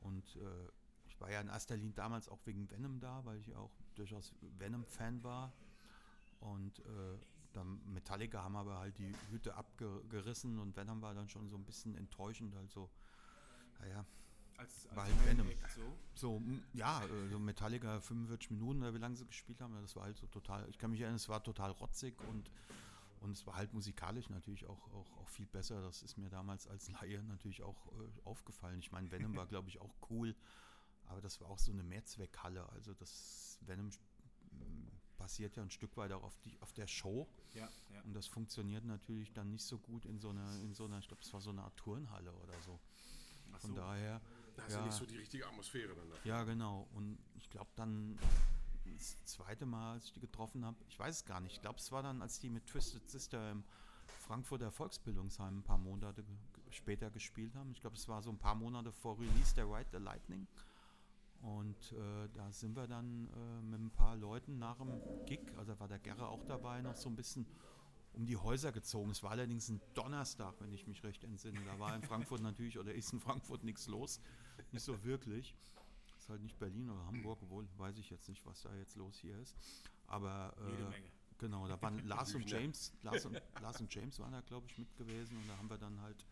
Und 0.00 0.36
äh, 0.36 0.68
ich 1.08 1.20
war 1.20 1.30
ja 1.30 1.40
in 1.40 1.48
erster 1.48 1.76
Linie 1.76 1.94
damals 1.94 2.28
auch 2.28 2.38
wegen 2.44 2.70
Venom 2.70 3.00
da, 3.00 3.24
weil 3.24 3.38
ich 3.38 3.54
auch 3.54 3.72
durchaus 3.94 4.34
Venom-Fan 4.58 5.22
war. 5.22 5.52
Und 6.40 6.78
äh, 6.80 7.18
dann 7.52 7.80
Metallica 7.92 8.42
haben 8.42 8.56
aber 8.56 8.78
halt 8.78 8.98
die 8.98 9.12
Hütte 9.30 9.54
abgerissen 9.54 10.58
und 10.58 10.76
Venom 10.76 11.02
war 11.02 11.14
dann 11.14 11.28
schon 11.28 11.48
so 11.48 11.56
ein 11.56 11.64
bisschen 11.64 11.96
enttäuschend. 11.96 12.54
Also, 12.56 12.90
naja, 13.80 14.04
Als, 14.56 14.86
als 14.86 14.96
War 14.96 15.04
halt 15.04 15.26
Venom. 15.26 15.48
So. 15.74 15.96
so, 16.14 16.42
ja, 16.74 17.02
so 17.30 17.38
Metallica 17.38 18.00
45 18.00 18.50
Minuten 18.50 18.82
oder 18.82 18.94
wie 18.94 18.98
lange 18.98 19.16
sie 19.16 19.26
gespielt 19.26 19.60
haben, 19.60 19.74
das 19.80 19.96
war 19.96 20.04
halt 20.04 20.16
so 20.16 20.26
total, 20.26 20.68
ich 20.68 20.78
kann 20.78 20.90
mich 20.90 21.00
erinnern, 21.00 21.16
es 21.16 21.28
war 21.28 21.42
total 21.42 21.70
rotzig 21.72 22.14
und, 22.28 22.50
und 23.20 23.32
es 23.32 23.46
war 23.46 23.56
halt 23.56 23.72
musikalisch 23.72 24.28
natürlich 24.28 24.66
auch, 24.66 24.86
auch, 24.92 25.16
auch 25.18 25.28
viel 25.28 25.46
besser. 25.46 25.80
Das 25.82 26.02
ist 26.02 26.18
mir 26.18 26.28
damals 26.28 26.66
als 26.66 26.90
Laie 26.90 27.22
natürlich 27.22 27.62
auch 27.62 27.86
äh, 27.86 28.20
aufgefallen. 28.24 28.78
Ich 28.78 28.92
meine, 28.92 29.10
Venom 29.10 29.34
war, 29.36 29.46
glaube 29.48 29.68
ich, 29.68 29.80
auch 29.80 29.94
cool, 30.10 30.36
aber 31.06 31.20
das 31.20 31.40
war 31.40 31.48
auch 31.48 31.58
so 31.58 31.72
eine 31.72 31.82
Mehrzweckhalle. 31.82 32.68
Also 32.70 32.94
das 32.94 33.58
Venom 33.62 33.90
m, 35.20 35.24
basiert 35.30 35.56
ja 35.56 35.62
ein 35.62 35.70
Stück 35.70 35.96
weit 35.96 36.12
auch 36.12 36.22
auf, 36.22 36.38
die, 36.40 36.56
auf 36.60 36.72
der 36.72 36.86
Show. 36.86 37.28
Ja, 37.54 37.68
ja. 37.92 38.00
Und 38.02 38.14
das 38.14 38.26
funktioniert 38.26 38.84
natürlich 38.84 39.32
dann 39.32 39.50
nicht 39.50 39.64
so 39.64 39.78
gut 39.78 40.04
in 40.06 40.18
so 40.18 40.30
einer, 40.30 40.52
in 40.60 40.74
so 40.74 40.86
einer, 40.86 40.98
ich 40.98 41.08
glaube, 41.08 41.22
es 41.22 41.32
war 41.32 41.40
so 41.40 41.50
eine 41.50 41.62
Art 41.62 41.76
Turnhalle 41.76 42.32
oder 42.32 42.60
so. 42.64 42.80
Ach 43.52 43.60
Von 43.60 43.70
so. 43.70 43.76
daher. 43.76 44.20
da 44.56 44.62
hast 44.64 44.76
du 44.76 44.80
nicht 44.82 44.94
so 44.94 45.06
die 45.06 45.16
richtige 45.16 45.46
Atmosphäre 45.46 45.94
dann. 45.94 46.10
dafür. 46.10 46.28
Ja, 46.28 46.42
genau. 46.44 46.88
Und 46.94 47.18
ich 47.36 47.48
glaube 47.50 47.70
dann 47.76 48.18
das 48.84 49.24
zweite 49.24 49.66
Mal, 49.66 49.94
als 49.94 50.06
ich 50.06 50.12
die 50.12 50.20
getroffen 50.20 50.64
habe, 50.64 50.76
ich 50.88 50.98
weiß 50.98 51.16
es 51.16 51.24
gar 51.24 51.40
nicht. 51.40 51.54
Ich 51.54 51.60
glaube, 51.60 51.78
es 51.78 51.90
war 51.92 52.02
dann, 52.02 52.22
als 52.22 52.40
die 52.40 52.50
mit 52.50 52.66
Twisted 52.66 53.08
Sister 53.08 53.50
im 53.52 53.64
Frankfurter 54.18 54.70
Volksbildungsheim 54.70 55.58
ein 55.58 55.62
paar 55.62 55.78
Monate 55.78 56.24
später 56.70 57.10
gespielt 57.10 57.54
haben. 57.54 57.72
Ich 57.72 57.80
glaube, 57.80 57.96
es 57.96 58.08
war 58.08 58.22
so 58.22 58.30
ein 58.30 58.38
paar 58.38 58.54
Monate 58.54 58.92
vor 58.92 59.18
Release 59.18 59.54
der 59.54 59.66
Ride 59.66 59.88
the 59.92 59.98
Lightning. 59.98 60.46
Und 61.40 61.92
äh, 61.92 62.28
da 62.34 62.52
sind 62.52 62.76
wir 62.76 62.86
dann 62.86 63.28
äh, 63.28 63.62
mit 63.62 63.80
ein 63.80 63.90
paar 63.90 64.14
Leuten 64.14 64.58
nach 64.58 64.76
dem 64.76 65.00
Gig, 65.24 65.40
also 65.56 65.78
war 65.80 65.88
der 65.88 65.98
Gerre 65.98 66.28
auch 66.28 66.44
dabei, 66.44 66.82
noch 66.82 66.96
so 66.96 67.08
ein 67.08 67.16
bisschen 67.16 67.46
um 68.12 68.26
die 68.26 68.36
Häuser 68.36 68.72
gezogen. 68.72 69.10
Es 69.10 69.22
war 69.22 69.30
allerdings 69.30 69.68
ein 69.68 69.80
Donnerstag, 69.94 70.54
wenn 70.60 70.72
ich 70.72 70.86
mich 70.86 71.02
recht 71.04 71.24
entsinne. 71.24 71.60
Da 71.64 71.78
war 71.78 71.94
in 71.94 72.02
Frankfurt 72.02 72.40
natürlich, 72.42 72.78
oder 72.78 72.92
ist 72.94 73.12
in 73.12 73.20
Frankfurt 73.20 73.64
nichts 73.64 73.86
los. 73.86 74.20
Nicht 74.72 74.84
so 74.84 75.02
wirklich. 75.04 75.54
Ist 76.18 76.28
halt 76.28 76.42
nicht 76.42 76.58
Berlin 76.58 76.90
oder 76.90 77.06
Hamburg, 77.06 77.38
obwohl 77.42 77.66
weiß 77.78 77.96
ich 77.98 78.10
jetzt 78.10 78.28
nicht, 78.28 78.44
was 78.44 78.62
da 78.62 78.74
jetzt 78.74 78.96
los 78.96 79.16
hier 79.16 79.38
ist. 79.38 79.56
Aber 80.06 80.54
Jede 80.70 80.82
äh, 80.82 80.90
Menge. 80.90 81.10
genau, 81.38 81.68
da 81.68 81.80
waren 81.80 81.98
Lars 82.06 82.34
und 82.34 82.50
James, 82.50 82.92
Lars 83.02 83.24
und, 83.24 83.40
Lars 83.62 83.80
und 83.80 83.94
James 83.94 84.18
waren 84.18 84.32
da, 84.32 84.40
glaube 84.42 84.66
ich, 84.66 84.76
mit 84.76 84.94
gewesen. 84.96 85.36
Und 85.38 85.48
da 85.48 85.56
haben 85.56 85.70
wir 85.70 85.78
dann 85.78 85.98
halt, 86.02 86.26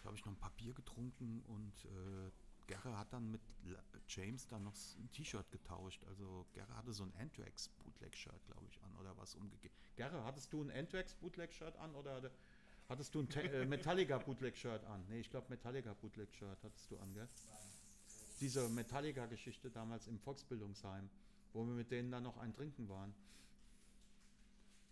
glaube 0.00 0.16
ich, 0.16 0.24
noch 0.24 0.32
ein 0.32 0.38
paar 0.38 0.52
Bier 0.56 0.72
getrunken 0.72 1.42
und 1.48 1.84
äh, 1.84 2.30
Gerre 2.72 2.96
hat 2.98 3.12
dann 3.12 3.30
mit 3.30 3.40
James 4.08 4.46
dann 4.48 4.64
noch 4.64 4.74
ein 4.98 5.10
T-Shirt 5.12 5.50
getauscht. 5.50 6.02
Also 6.04 6.46
Gerre 6.54 6.74
hatte 6.76 6.92
so 6.92 7.04
ein 7.04 7.12
Anthrax 7.18 7.68
Bootleg-Shirt, 7.68 8.44
glaube 8.46 8.66
ich, 8.68 8.82
an 8.82 8.94
oder 8.96 9.16
was 9.18 9.34
umgekehrt. 9.34 9.72
Gerre, 9.96 10.24
hattest 10.24 10.52
du 10.52 10.62
ein 10.62 10.70
Anthrax 10.70 11.14
Bootleg-Shirt 11.14 11.76
an 11.76 11.94
oder 11.94 12.14
hatte- 12.14 12.30
hattest 12.88 13.14
du 13.14 13.20
ein 13.20 13.28
Te 13.28 13.42
äh, 13.42 13.66
Metallica 13.66 14.18
Bootleg-Shirt 14.18 14.84
an? 14.84 15.04
Nee, 15.08 15.20
ich 15.20 15.30
glaube 15.30 15.46
Metallica 15.50 15.92
Bootleg-Shirt 15.94 16.58
hattest 16.62 16.90
du 16.90 16.98
an, 16.98 17.12
gell? 17.14 17.28
Diese 18.40 18.68
Metallica-Geschichte 18.70 19.70
damals 19.70 20.08
im 20.08 20.18
Volksbildungsheim, 20.18 21.08
wo 21.52 21.64
wir 21.66 21.74
mit 21.74 21.90
denen 21.90 22.10
dann 22.10 22.22
noch 22.24 22.38
ein 22.38 22.52
Trinken 22.54 22.88
waren. 22.88 23.14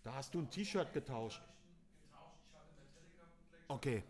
Da 0.03 0.14
hast 0.14 0.35
du 0.35 0.41
ein 0.41 0.51
T-Shirt 0.51 0.93
getauscht. 0.93 1.43
Okay. 3.68 4.03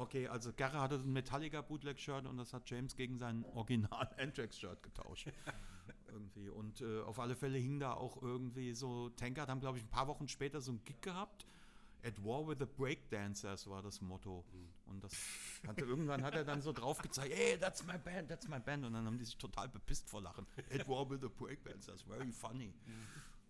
Okay, 0.00 0.28
also 0.28 0.50
Gerre 0.54 0.80
hatte 0.80 0.94
ein 0.94 1.12
Metallica 1.12 1.60
Bootleg-Shirt 1.60 2.24
und 2.24 2.38
das 2.38 2.54
hat 2.54 2.70
James 2.70 2.96
gegen 2.96 3.18
sein 3.18 3.44
Original 3.52 4.08
Anthrax-Shirt 4.18 4.82
getauscht. 4.82 5.28
irgendwie. 6.10 6.48
Und 6.48 6.80
äh, 6.80 7.02
auf 7.02 7.18
alle 7.18 7.36
Fälle 7.36 7.58
hing 7.58 7.78
da 7.78 7.92
auch 7.92 8.22
irgendwie 8.22 8.72
so, 8.72 9.10
Tankard 9.10 9.50
haben, 9.50 9.60
glaube 9.60 9.76
ich, 9.76 9.84
ein 9.84 9.90
paar 9.90 10.08
Wochen 10.08 10.26
später 10.26 10.62
so 10.62 10.72
ein 10.72 10.82
Gig 10.86 11.02
gehabt. 11.02 11.46
At 12.02 12.24
War 12.24 12.48
with 12.48 12.56
the 12.58 12.64
Breakdancers 12.64 13.66
war 13.66 13.82
das 13.82 14.00
Motto. 14.00 14.42
Und 14.86 15.04
das 15.04 15.12
hatte, 15.66 15.84
irgendwann 15.84 16.22
hat 16.22 16.34
er 16.34 16.44
dann 16.44 16.62
so 16.62 16.72
drauf 16.72 16.96
gezeigt, 17.02 17.34
hey, 17.34 17.58
that's 17.58 17.84
my 17.84 17.98
band, 17.98 18.30
that's 18.30 18.48
my 18.48 18.58
band. 18.58 18.86
Und 18.86 18.94
dann 18.94 19.04
haben 19.04 19.18
die 19.18 19.26
sich 19.26 19.36
total 19.36 19.68
bepisst 19.68 20.08
vor 20.08 20.22
Lachen. 20.22 20.46
At 20.72 20.88
War 20.88 21.10
with 21.10 21.20
the 21.20 21.28
Breakdancers, 21.28 22.00
very 22.00 22.32
funny. 22.32 22.72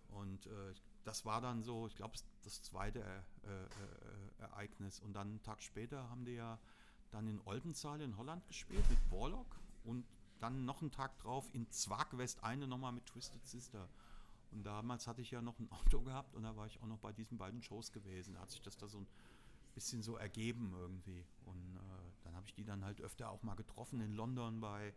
Und 0.09 0.47
äh, 0.47 0.75
das 1.05 1.25
war 1.25 1.41
dann 1.41 1.63
so, 1.63 1.87
ich 1.87 1.95
glaube, 1.95 2.17
das 2.41 2.63
zweite 2.63 3.01
äh, 3.01 3.49
äh, 3.49 4.43
Ereignis. 4.43 5.01
Und 5.01 5.15
dann 5.15 5.29
einen 5.29 5.43
Tag 5.43 5.63
später 5.63 6.09
haben 6.11 6.25
die 6.25 6.35
ja 6.35 6.59
dann 7.11 7.27
in 7.29 7.41
Oldenzaal 7.45 8.01
in 8.01 8.17
Holland 8.17 8.47
gespielt 8.47 8.89
mit 8.89 8.99
Warlock 9.11 9.59
und 9.85 10.05
dann 10.39 10.65
noch 10.65 10.81
einen 10.81 10.91
Tag 10.91 11.19
drauf 11.19 11.49
in 11.53 11.71
Zwag 11.71 12.17
West 12.17 12.43
eine 12.43 12.67
nochmal 12.67 12.93
mit 12.93 13.07
Twisted 13.07 13.45
Sister. 13.47 13.89
Und 14.53 14.65
damals 14.65 15.07
hatte 15.07 15.21
ich 15.21 15.31
ja 15.31 15.43
noch 15.43 15.59
ein 15.59 15.71
Auto 15.73 16.01
gehabt 16.01 16.35
und 16.35 16.43
da 16.43 16.57
war 16.57 16.67
ich 16.67 16.81
auch 16.83 16.87
noch 16.87 16.99
bei 16.99 17.13
diesen 17.13 17.39
beiden 17.39 17.63
Shows 17.63 17.93
gewesen. 17.93 18.35
Da 18.35 18.41
hat 18.41 18.51
sich 18.51 18.63
das 18.63 18.77
da 18.77 18.89
so 18.89 18.99
ein 18.99 19.07
bisschen 19.75 20.03
so 20.03 20.17
ergeben 20.17 20.73
irgendwie. 20.77 21.25
Und 21.45 21.77
äh, 21.77 22.13
dann 22.25 22.35
habe 22.35 22.47
ich 22.47 22.55
die 22.55 22.65
dann 22.65 22.85
halt 22.85 23.01
öfter 23.01 23.31
auch 23.31 23.43
mal 23.43 23.55
getroffen 23.55 24.01
in 24.01 24.15
London 24.15 24.61
bei 24.61 24.95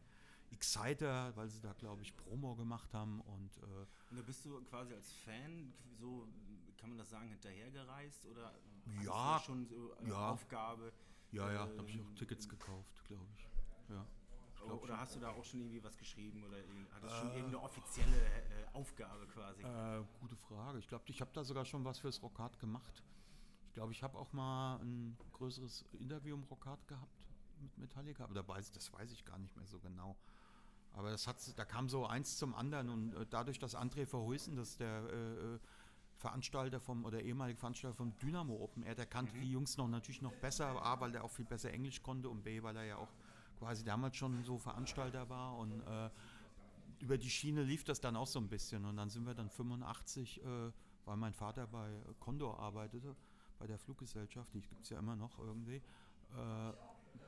Exciter, 0.52 1.36
weil 1.36 1.50
sie 1.50 1.60
da, 1.62 1.74
glaube 1.74 2.02
ich, 2.02 2.16
Promo 2.16 2.56
gemacht 2.56 2.94
haben. 2.94 3.22
Und 3.22 3.58
äh, 3.58 3.86
Und 4.10 4.18
da 4.18 4.22
bist 4.22 4.46
du 4.46 4.62
quasi 4.64 4.94
als 4.94 5.12
Fan, 5.12 5.74
so 6.00 6.28
kann 6.84 6.90
man 6.90 7.00
das 7.00 7.12
sagen, 7.12 7.30
hinterhergereist 7.30 8.26
oder 8.26 8.52
Ja, 9.06 9.42
schon 9.46 9.66
so 9.66 9.94
eine 9.96 10.10
ja. 10.10 10.32
Aufgabe? 10.32 10.92
ja, 11.32 11.50
ja, 11.50 11.64
ähm, 11.64 11.72
da 11.72 11.78
habe 11.78 11.90
ich 11.90 12.02
auch 12.02 12.14
Tickets 12.16 12.50
gekauft, 12.50 13.06
glaube 13.06 13.26
ich. 13.34 13.48
Ja. 13.88 14.06
oder 14.66 14.88
schon. 14.88 14.98
hast 14.98 15.16
du 15.16 15.20
da 15.22 15.30
auch 15.30 15.46
schon 15.46 15.62
irgendwie 15.62 15.82
was 15.82 15.98
geschrieben 15.98 16.44
oder 16.44 16.58
hattest 16.94 17.16
du 17.16 17.20
schon 17.20 17.28
irgendeine 17.30 17.62
offizielle 17.62 18.18
äh, 18.18 18.66
Aufgabe 18.74 19.26
quasi? 19.28 19.62
Äh, 19.62 20.04
gute 20.20 20.36
Frage. 20.36 20.80
Ich 20.80 20.88
glaube, 20.90 21.06
ich 21.08 21.22
habe 21.22 21.32
da 21.34 21.46
sogar 21.46 21.64
schon 21.64 21.86
was 21.86 22.00
fürs 22.00 22.22
Rockhard 22.22 22.60
gemacht. 22.60 23.02
Ich 23.68 23.74
glaube, 23.74 23.94
ich 23.94 24.04
habe 24.04 24.18
auch 24.18 24.34
mal 24.34 24.76
ein 24.82 25.18
größeres 25.32 25.86
Interview 25.94 26.36
im 26.36 26.44
Rockhard 26.44 26.86
gehabt 26.90 27.30
mit 27.62 27.78
Metallica, 27.78 28.26
aber 28.26 28.34
da 28.34 28.46
weiß, 28.46 28.74
das 28.74 28.92
weiß 28.92 29.14
ich 29.14 29.24
gar 29.24 29.40
nicht 29.40 29.56
mehr 29.56 29.66
so 29.68 29.80
genau. 29.80 30.18
Aber 30.92 31.12
das 31.12 31.28
hat, 31.28 31.38
da 31.58 31.66
kam 31.66 31.88
so 31.90 32.06
eins 32.06 32.38
zum 32.38 32.54
anderen 32.54 32.90
und 32.90 33.14
äh, 33.16 33.26
dadurch, 33.30 33.58
dass 33.58 33.74
André 33.74 34.06
Verhuysen, 34.06 34.58
das 34.58 34.76
der 34.76 35.04
äh, 35.10 35.56
äh, 35.56 35.60
Veranstalter 36.24 36.80
vom 36.80 37.04
oder 37.04 37.22
ehemalige 37.22 37.60
Veranstalter 37.60 37.98
vom 37.98 38.18
Dynamo 38.18 38.56
Open 38.56 38.84
Air, 38.84 38.96
der 38.96 39.06
kannte 39.06 39.38
die 39.38 39.52
Jungs 39.52 39.76
noch 39.76 39.90
natürlich 39.90 40.22
noch 40.22 40.32
besser, 40.32 40.68
A, 40.82 40.98
weil 41.02 41.14
er 41.16 41.26
auch 41.26 41.30
viel 41.30 41.44
besser 41.44 41.70
Englisch 41.74 42.02
konnte 42.02 42.30
und 42.30 42.46
B, 42.46 42.64
weil 42.64 42.78
er 42.78 42.86
ja 42.86 42.96
auch 42.96 43.10
quasi 43.60 43.84
damals 43.84 44.16
schon 44.16 44.42
so 44.46 44.58
Veranstalter 44.58 45.28
war 45.28 45.58
und 45.58 45.82
äh, 45.82 46.10
über 47.00 47.18
die 47.18 47.30
Schiene 47.30 47.64
lief 47.64 47.84
das 47.84 48.00
dann 48.00 48.16
auch 48.16 48.28
so 48.28 48.40
ein 48.40 48.48
bisschen. 48.48 48.86
Und 48.86 48.96
dann 48.96 49.10
sind 49.10 49.26
wir 49.26 49.34
dann 49.34 49.50
85, 49.50 50.42
äh, 50.42 50.72
weil 51.04 51.18
mein 51.18 51.34
Vater 51.34 51.68
bei 51.68 51.90
Condor 52.22 52.58
arbeitete, 52.58 53.18
bei 53.60 53.68
der 53.68 53.78
Fluggesellschaft, 53.78 54.54
die 54.54 54.62
gibt 54.62 54.84
es 54.84 54.92
ja 54.92 55.00
immer 55.00 55.18
noch 55.18 55.38
irgendwie, 55.40 55.76
äh, 55.76 56.74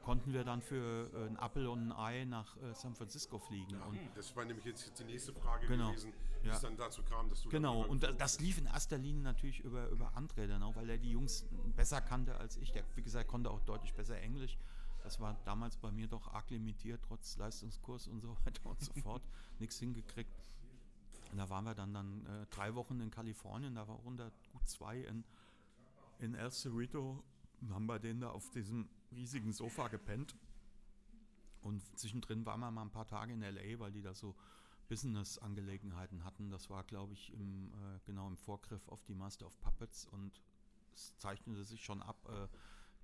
konnten 0.03 0.33
wir 0.33 0.43
dann 0.43 0.61
für 0.61 1.09
äh, 1.13 1.27
ein 1.27 1.37
Apfel 1.37 1.67
und 1.67 1.87
ein 1.87 1.91
Ei 1.91 2.25
nach 2.25 2.55
äh, 2.57 2.73
San 2.73 2.93
Francisco 2.95 3.39
fliegen. 3.39 3.81
Und 3.81 3.97
Das 4.15 4.35
war 4.35 4.45
nämlich 4.45 4.65
jetzt 4.65 4.97
die 4.99 5.03
nächste 5.03 5.33
Frage 5.33 5.65
Genau. 5.67 5.89
gewesen, 5.89 6.13
wie 6.41 6.47
Ja. 6.47 6.53
es 6.53 6.61
dann 6.61 6.77
dazu 6.77 7.01
kam, 7.03 7.27
dass 7.29 7.41
du 7.41 7.49
Genau, 7.49 7.83
und 7.85 8.03
das, 8.03 8.15
das 8.17 8.39
lief 8.39 8.57
in 8.59 8.67
erster 8.67 8.97
Linie 8.97 9.23
natürlich 9.23 9.61
über, 9.61 9.89
über 9.89 10.13
André 10.15 10.47
dann 10.47 10.61
auch, 10.63 10.75
weil 10.75 10.89
er 10.89 10.97
die 10.97 11.11
Jungs 11.11 11.45
besser 11.75 12.01
kannte 12.01 12.35
als 12.37 12.57
ich. 12.57 12.71
Der, 12.71 12.83
wie 12.95 13.01
gesagt, 13.01 13.27
konnte 13.27 13.49
auch 13.49 13.61
deutlich 13.61 13.93
besser 13.95 14.19
Englisch. 14.21 14.57
Das 15.03 15.19
war 15.19 15.35
damals 15.45 15.77
bei 15.77 15.91
mir 15.91 16.07
doch 16.07 16.33
arg 16.33 16.49
limitiert, 16.51 17.01
trotz 17.07 17.37
Leistungskurs 17.37 18.07
und 18.07 18.21
so 18.21 18.35
weiter 18.45 18.65
und 18.69 18.79
so 18.81 18.93
fort. 19.03 19.23
Nichts 19.59 19.77
hingekriegt. 19.79 20.31
Und 21.31 21.37
da 21.39 21.49
waren 21.49 21.63
wir 21.65 21.73
dann, 21.75 21.93
dann 21.93 22.25
äh, 22.27 22.45
drei 22.51 22.75
Wochen 22.75 22.99
in 23.01 23.09
Kalifornien, 23.11 23.73
da 23.75 23.87
war 23.87 24.03
unter 24.05 24.31
gut 24.51 24.67
zwei 24.67 24.99
in, 25.01 25.23
in 26.19 26.35
El 26.35 26.51
Cerrito, 26.51 27.23
und 27.61 27.73
haben 27.73 27.87
bei 27.87 27.97
denen 27.99 28.19
da 28.21 28.29
auf 28.29 28.49
diesem 28.51 28.87
riesigen 29.15 29.53
Sofa 29.53 29.87
gepennt. 29.87 30.35
Und 31.61 31.81
zwischendrin 31.97 32.45
waren 32.45 32.59
wir 32.59 32.71
mal 32.71 32.83
ein 32.83 32.91
paar 32.91 33.07
Tage 33.07 33.33
in 33.33 33.41
LA, 33.41 33.79
weil 33.79 33.91
die 33.91 34.01
da 34.01 34.13
so 34.13 34.35
Business-Angelegenheiten 34.87 36.23
hatten. 36.23 36.51
Das 36.51 36.69
war, 36.69 36.83
glaube 36.83 37.13
ich, 37.13 37.33
im, 37.33 37.71
äh, 37.73 37.99
genau 38.05 38.27
im 38.27 38.37
Vorgriff 38.37 38.87
auf 38.87 39.03
die 39.05 39.15
Master 39.15 39.47
of 39.47 39.59
Puppets 39.61 40.05
und 40.05 40.41
es 40.93 41.17
zeichnete 41.17 41.63
sich 41.63 41.83
schon 41.83 42.01
ab, 42.01 42.17
äh, 42.29 42.47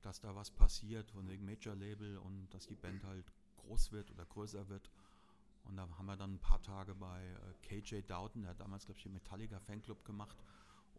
dass 0.02 0.20
da 0.20 0.36
was 0.36 0.52
passiert 0.52 1.10
von 1.12 1.28
wegen 1.28 1.46
Major-Label 1.46 2.18
und 2.18 2.50
dass 2.54 2.68
die 2.68 2.76
Band 2.76 3.04
halt 3.04 3.32
groß 3.58 3.92
wird 3.92 4.12
oder 4.12 4.26
größer 4.26 4.70
wird. 4.70 4.92
Und 5.64 5.78
da 5.78 5.88
haben 5.98 6.06
wir 6.06 6.18
dann 6.18 6.36
ein 6.36 6.40
paar 6.40 6.62
Tage 6.62 6.96
bei 6.96 7.24
äh, 7.24 7.82
KJ 7.82 8.02
Doughton, 8.02 8.44
der 8.44 8.52
hat 8.52 8.60
damals, 8.60 8.86
glaube 8.86 8.98
ich, 8.98 9.04
den 9.04 9.14
Metallica 9.14 9.60
Fanclub 9.60 10.04
gemacht 10.06 10.38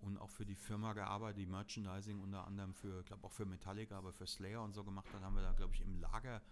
und 0.03 0.19
auch 0.19 0.31
für 0.31 0.45
die 0.45 0.55
Firma 0.55 0.93
gearbeitet, 0.93 1.39
die 1.39 1.47
Merchandising 1.47 2.21
unter 2.21 2.47
anderem 2.47 2.75
für, 2.75 3.01
ich 3.01 3.07
glaube 3.07 3.25
auch 3.25 3.33
für 3.33 3.47
Metallica, 3.47 3.97
aber 3.97 4.13
für 4.13 4.27
Slayer 4.27 4.63
und 4.63 4.73
so 4.73 4.85
gemacht 4.85 5.13
hat, 5.13 5.23
haben 5.23 5.37
wir 5.37 5.43
da, 5.43 5.53
glaube 5.53 5.75
ich, 5.75 5.81
im 5.81 6.01
Lager, 6.01 6.43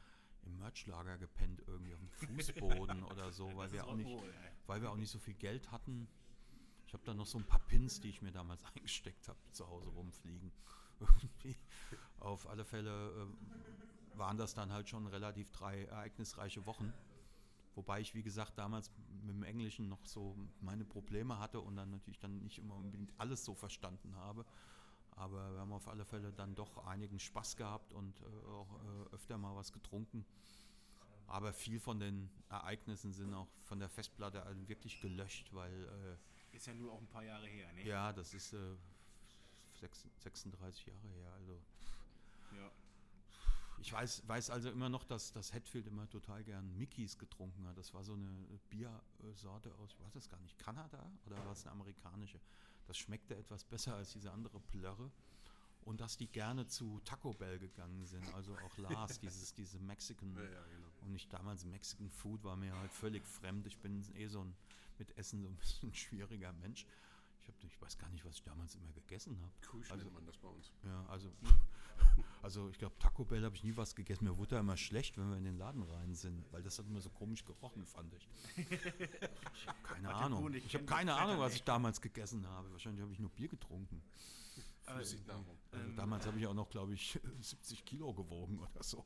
im 0.44 0.58
Merchlager 0.58 1.18
gepennt, 1.18 1.62
irgendwie 1.66 1.92
auf 1.92 2.00
dem 2.00 2.10
Fußboden 2.10 3.02
oder 3.10 3.32
so, 3.32 3.54
weil 3.56 3.72
wir 3.72 3.86
auch 3.86 3.96
nicht, 3.96 4.08
ey. 4.08 4.22
weil 4.66 4.80
wir 4.82 4.90
auch 4.90 4.96
nicht 4.96 5.10
so 5.10 5.18
viel 5.18 5.34
Geld 5.34 5.70
hatten. 5.72 6.08
Ich 6.86 6.94
habe 6.94 7.04
da 7.04 7.12
noch 7.12 7.26
so 7.26 7.38
ein 7.38 7.44
paar 7.44 7.60
Pins, 7.60 8.00
die 8.00 8.08
ich 8.08 8.22
mir 8.22 8.32
damals 8.32 8.64
eingesteckt 8.74 9.28
habe, 9.28 9.38
zu 9.50 9.66
Hause 9.68 9.90
rumfliegen. 9.90 10.52
Auf 12.20 12.48
alle 12.48 12.64
Fälle 12.64 13.10
äh, 13.10 14.18
waren 14.18 14.36
das 14.36 14.54
dann 14.54 14.72
halt 14.72 14.88
schon 14.88 15.06
relativ 15.06 15.50
drei 15.50 15.84
ereignisreiche 15.84 16.66
Wochen. 16.66 16.92
Wobei 17.80 18.02
ich, 18.02 18.14
wie 18.14 18.22
gesagt, 18.22 18.58
damals 18.58 18.90
mit 19.22 19.34
dem 19.34 19.42
Englischen 19.42 19.88
noch 19.88 20.04
so 20.04 20.36
meine 20.60 20.84
Probleme 20.84 21.38
hatte 21.38 21.62
und 21.62 21.76
dann 21.76 21.88
natürlich 21.90 22.18
dann 22.18 22.42
nicht 22.42 22.58
immer 22.58 22.74
unbedingt 22.76 23.10
alles 23.16 23.42
so 23.42 23.54
verstanden 23.54 24.14
habe. 24.16 24.44
Aber 25.12 25.50
wir 25.54 25.60
haben 25.60 25.72
auf 25.72 25.88
alle 25.88 26.04
Fälle 26.04 26.30
dann 26.30 26.54
doch 26.54 26.76
einigen 26.86 27.18
Spaß 27.18 27.56
gehabt 27.56 27.94
und 27.94 28.20
äh, 28.20 28.24
auch 28.50 28.68
äh, 28.84 29.14
öfter 29.14 29.38
mal 29.38 29.56
was 29.56 29.72
getrunken. 29.72 30.26
Aber 31.26 31.54
viel 31.54 31.80
von 31.80 31.98
den 31.98 32.28
Ereignissen 32.50 33.14
sind 33.14 33.32
auch 33.32 33.48
von 33.62 33.78
der 33.80 33.88
Festplatte 33.88 34.44
wirklich 34.68 35.00
gelöscht, 35.00 35.48
weil 35.54 36.18
äh, 36.52 36.56
Ist 36.56 36.66
ja 36.66 36.74
nur 36.74 36.92
auch 36.92 37.00
ein 37.00 37.08
paar 37.08 37.24
Jahre 37.24 37.46
her, 37.46 37.72
ne? 37.72 37.86
ja, 37.86 38.12
das 38.12 38.34
ist 38.34 38.52
äh, 38.52 38.76
sechs- 39.80 40.06
36 40.18 40.84
Jahre 40.84 41.08
her. 41.08 41.32
Also 41.32 41.58
Ja. 42.58 42.70
Ich 43.80 43.92
weiß, 43.92 44.28
weiß 44.28 44.50
also 44.50 44.70
immer 44.70 44.88
noch, 44.88 45.04
dass, 45.04 45.32
dass 45.32 45.52
Hatfield 45.52 45.86
immer 45.86 46.08
total 46.08 46.44
gern 46.44 46.76
Mickeys 46.76 47.18
getrunken 47.18 47.66
hat. 47.66 47.76
Das 47.78 47.94
war 47.94 48.04
so 48.04 48.12
eine 48.12 48.28
Biersorte 48.68 49.74
aus, 49.76 49.90
ich 49.92 50.00
weiß 50.00 50.14
es 50.16 50.28
gar 50.28 50.40
nicht, 50.40 50.58
Kanada 50.58 51.10
oder 51.26 51.36
war 51.44 51.52
es 51.52 51.64
eine 51.64 51.72
amerikanische? 51.72 52.40
Das 52.86 52.98
schmeckte 52.98 53.36
etwas 53.36 53.64
besser 53.64 53.94
als 53.94 54.12
diese 54.12 54.32
andere 54.32 54.60
Plörre. 54.60 55.10
Und 55.82 56.02
dass 56.02 56.18
die 56.18 56.26
gerne 56.26 56.66
zu 56.66 57.00
Taco 57.06 57.32
Bell 57.32 57.58
gegangen 57.58 58.04
sind, 58.04 58.22
also 58.34 58.54
auch 58.58 58.76
Lars, 58.76 59.18
dieses, 59.20 59.54
diese 59.54 59.78
Mexican. 59.78 60.34
Ja, 60.36 60.42
ja, 60.42 60.48
genau. 60.48 60.88
Und 61.06 61.14
ich 61.14 61.26
damals 61.28 61.64
Mexican 61.64 62.10
Food 62.10 62.44
war 62.44 62.54
mir 62.56 62.76
halt 62.76 62.92
völlig 62.92 63.24
fremd. 63.26 63.66
Ich 63.66 63.78
bin 63.78 64.04
eh 64.14 64.26
so 64.26 64.44
ein 64.44 64.54
mit 64.98 65.16
Essen 65.16 65.40
so 65.40 65.48
ein 65.48 65.56
bisschen 65.56 65.94
schwieriger 65.94 66.52
Mensch. 66.52 66.86
Ich 67.40 67.48
hab, 67.48 67.54
ich 67.64 67.80
weiß 67.80 67.96
gar 67.96 68.10
nicht, 68.10 68.24
was 68.26 68.34
ich 68.34 68.42
damals 68.42 68.74
immer 68.74 68.92
gegessen 68.92 69.40
habe. 69.40 69.52
Kusch 69.66 69.90
Also- 69.90 70.04
nennt 70.04 70.14
man 70.14 70.26
das 70.26 70.36
bei 70.36 70.48
uns. 70.48 70.70
Ja, 70.84 71.06
also, 71.06 71.32
also 72.42 72.68
ich 72.70 72.78
glaube, 72.78 72.96
Taco 72.98 73.24
Bell 73.24 73.44
habe 73.44 73.54
ich 73.56 73.64
nie 73.64 73.76
was 73.76 73.94
gegessen. 73.94 74.24
Mir 74.24 74.36
wurde 74.38 74.50
da 74.56 74.60
immer 74.60 74.76
schlecht, 74.76 75.18
wenn 75.18 75.28
wir 75.30 75.36
in 75.36 75.44
den 75.44 75.56
Laden 75.58 75.82
rein 75.82 76.14
sind, 76.14 76.50
weil 76.52 76.62
das 76.62 76.78
hat 76.78 76.86
immer 76.86 77.00
so 77.00 77.10
komisch 77.10 77.44
gerochen, 77.44 77.84
fand 77.86 78.12
ich. 78.14 78.28
Ich 78.56 79.66
habe 79.66 79.78
keine 79.82 80.14
Ahnung. 80.14 80.52
Ich 80.54 80.74
habe 80.74 80.84
keine 80.84 81.14
Ahnung, 81.14 81.38
was 81.38 81.54
ich 81.54 81.62
damals 81.62 82.00
gegessen 82.00 82.46
habe. 82.48 82.70
Wahrscheinlich 82.72 83.02
habe 83.02 83.12
ich 83.12 83.18
nur 83.18 83.30
Bier 83.30 83.48
getrunken. 83.48 84.02
Flüssignahrung. 84.82 85.46
Also 85.72 85.84
Ähm, 85.86 85.96
damals 85.96 86.26
habe 86.26 86.38
ich 86.38 86.46
auch 86.46 86.54
noch, 86.54 86.68
glaube 86.68 86.94
ich, 86.94 87.18
70 87.40 87.84
Kilo 87.84 88.12
gewogen 88.12 88.58
oder 88.58 88.82
so. 88.82 89.04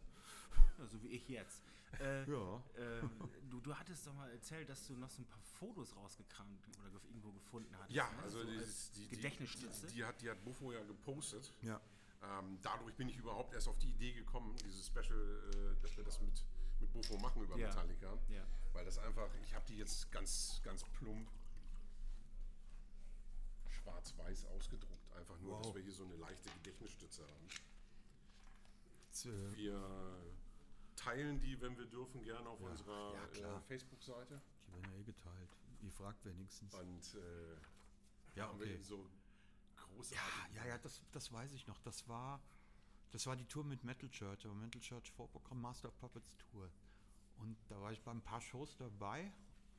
So 0.90 1.02
wie 1.02 1.08
ich 1.08 1.28
jetzt. 1.28 1.62
Äh, 2.00 2.24
Ja. 2.30 2.62
ähm, 2.78 3.10
du, 3.50 3.60
du 3.60 3.74
hattest 3.74 4.06
doch 4.06 4.14
mal 4.14 4.30
erzählt, 4.30 4.68
dass 4.68 4.86
du 4.86 4.94
noch 4.94 5.10
so 5.10 5.22
ein 5.22 5.26
paar 5.26 5.42
Fotos 5.42 5.94
rausgekramt 5.94 6.66
oder 6.80 6.90
ge- 6.90 7.00
irgendwo 7.08 7.30
gefunden 7.32 7.72
hattest. 7.78 7.94
Ja, 7.94 8.10
ne? 8.10 8.22
also 8.22 8.40
so 8.40 8.50
die, 8.50 8.58
als 8.58 8.90
die, 8.92 9.00
die, 9.02 9.08
Gedächtnisstütze. 9.16 9.86
Die, 9.88 9.94
die, 9.94 10.04
hat, 10.04 10.20
die 10.22 10.30
hat 10.30 10.42
Buffo 10.44 10.72
ja 10.72 10.82
gepostet. 10.84 11.52
Ja. 11.62 11.80
Ähm, 12.30 12.58
dadurch 12.62 12.94
bin 12.96 13.08
ich 13.08 13.16
überhaupt 13.16 13.52
erst 13.52 13.68
auf 13.68 13.78
die 13.78 13.90
Idee 13.90 14.12
gekommen, 14.12 14.56
dieses 14.64 14.86
Special, 14.86 15.42
äh, 15.54 15.80
dass 15.82 15.96
wir 15.96 16.04
das 16.04 16.20
mit, 16.20 16.42
mit 16.80 16.92
Buffo 16.92 17.18
machen 17.18 17.42
über 17.42 17.56
Ja. 17.58 17.66
Metallica. 17.68 18.16
Ja. 18.28 18.46
Weil 18.72 18.84
das 18.84 18.98
einfach, 18.98 19.28
ich 19.42 19.54
habe 19.54 19.64
die 19.66 19.76
jetzt 19.76 20.10
ganz, 20.10 20.60
ganz 20.64 20.84
plump 20.84 21.28
schwarz-weiß 23.68 24.46
ausgedruckt. 24.46 25.12
Einfach 25.16 25.38
nur, 25.40 25.56
dass 25.58 25.66
Wow. 25.68 25.74
wir 25.74 25.82
hier 25.82 25.92
so 25.92 26.04
eine 26.04 26.16
leichte 26.16 26.50
Gedächtnisstütze 26.50 27.22
haben. 27.22 27.48
Äh, 29.24 29.56
Wir 29.56 30.18
teilen 30.96 31.40
die, 31.40 31.60
wenn 31.60 31.76
wir 31.76 31.86
dürfen, 31.86 32.22
gerne 32.22 32.48
auf 32.48 32.60
Ja. 32.60 32.66
unserer 32.68 33.14
äh, 33.32 33.60
Facebook-Seite. 33.62 34.40
die 34.66 34.72
werden 34.72 34.92
ja 34.92 34.98
eh 34.98 35.04
geteilt. 35.04 35.50
Ihr 35.82 35.92
fragt 35.92 36.24
wenigstens. 36.24 36.74
Und 36.74 37.14
äh, 37.14 37.56
Ja, 38.36 38.50
okay. 38.50 38.80
so 38.82 39.06
großartig. 39.94 40.54
ja, 40.56 40.66
ja, 40.66 40.78
das, 40.78 41.02
das 41.12 41.32
weiß 41.32 41.52
ich 41.54 41.66
noch. 41.66 41.78
Das 41.80 42.08
war, 42.08 42.40
das 43.10 43.26
war 43.26 43.36
die 43.36 43.46
Tour 43.46 43.64
mit 43.64 43.84
Metal 43.84 44.08
Church, 44.10 44.44
aber 44.44 44.54
Metal 44.54 44.80
Church 44.80 45.10
Vorprogramm 45.12 45.60
Master 45.60 45.88
of 45.88 45.98
Puppets 45.98 46.36
Tour. 46.36 46.70
Und 47.36 47.56
da 47.68 47.80
war 47.80 47.92
ich 47.92 48.00
bei 48.02 48.10
ein 48.10 48.22
paar 48.22 48.40
Shows 48.40 48.76
dabei. 48.76 49.32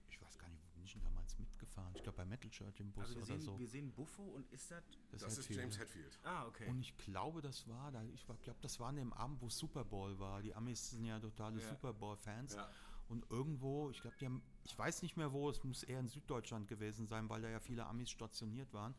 Ich 0.09 0.21
weiß 0.21 0.37
gar 0.37 0.49
nicht, 0.49 0.61
wo 0.63 0.69
bin 0.75 0.83
ich 0.85 0.93
denn 0.93 1.03
damals 1.03 1.37
mitgefahren? 1.39 1.93
Ich 1.95 2.03
glaube 2.03 2.17
bei 2.17 2.25
Metal 2.25 2.49
Church 2.49 2.79
im 2.79 2.91
Bus 2.91 3.03
Also 3.05 3.17
oder 3.17 3.25
sehen, 3.25 3.41
so. 3.41 3.57
wir 3.59 3.67
sehen 3.67 3.91
Buffo 3.91 4.23
und 4.23 4.49
ist 4.51 4.71
das... 4.71 4.83
Das 5.11 5.23
ist 5.23 5.37
Hetfield, 5.39 5.59
James 5.59 5.75
ja. 5.75 5.81
Hetfield. 5.81 6.19
Ah, 6.23 6.45
okay. 6.47 6.67
Und 6.67 6.79
ich 6.79 6.95
glaube, 6.97 7.41
das 7.41 7.67
war 7.67 7.91
da. 7.91 8.03
Ich 8.03 8.25
glaube, 8.25 8.59
das 8.61 8.79
war 8.79 8.89
an 8.89 8.97
dem 8.97 9.13
Abend, 9.13 9.41
wo 9.41 9.49
Super 9.49 9.83
Bowl 9.83 10.17
war. 10.19 10.41
Die 10.41 10.53
Amis 10.53 10.91
sind 10.91 11.05
ja 11.05 11.19
totale 11.19 11.61
Ja. 11.61 11.69
Super 11.69 11.93
Bowl-Fans. 11.93 12.55
Ja. 12.55 12.69
Und 13.07 13.29
irgendwo, 13.29 13.89
ich 13.91 14.01
glaube, 14.01 14.15
die 14.19 14.25
haben, 14.25 14.41
ich 14.63 14.77
weiß 14.77 15.01
nicht 15.03 15.15
mehr 15.15 15.31
wo, 15.31 15.49
es 15.49 15.63
muss 15.63 15.83
eher 15.83 15.99
in 15.99 16.07
Süddeutschland 16.07 16.67
gewesen 16.67 17.07
sein, 17.07 17.29
weil 17.29 17.41
da 17.41 17.49
ja 17.49 17.59
viele 17.59 17.85
Amis 17.85 18.09
stationiert 18.09 18.73
waren. 18.73 18.95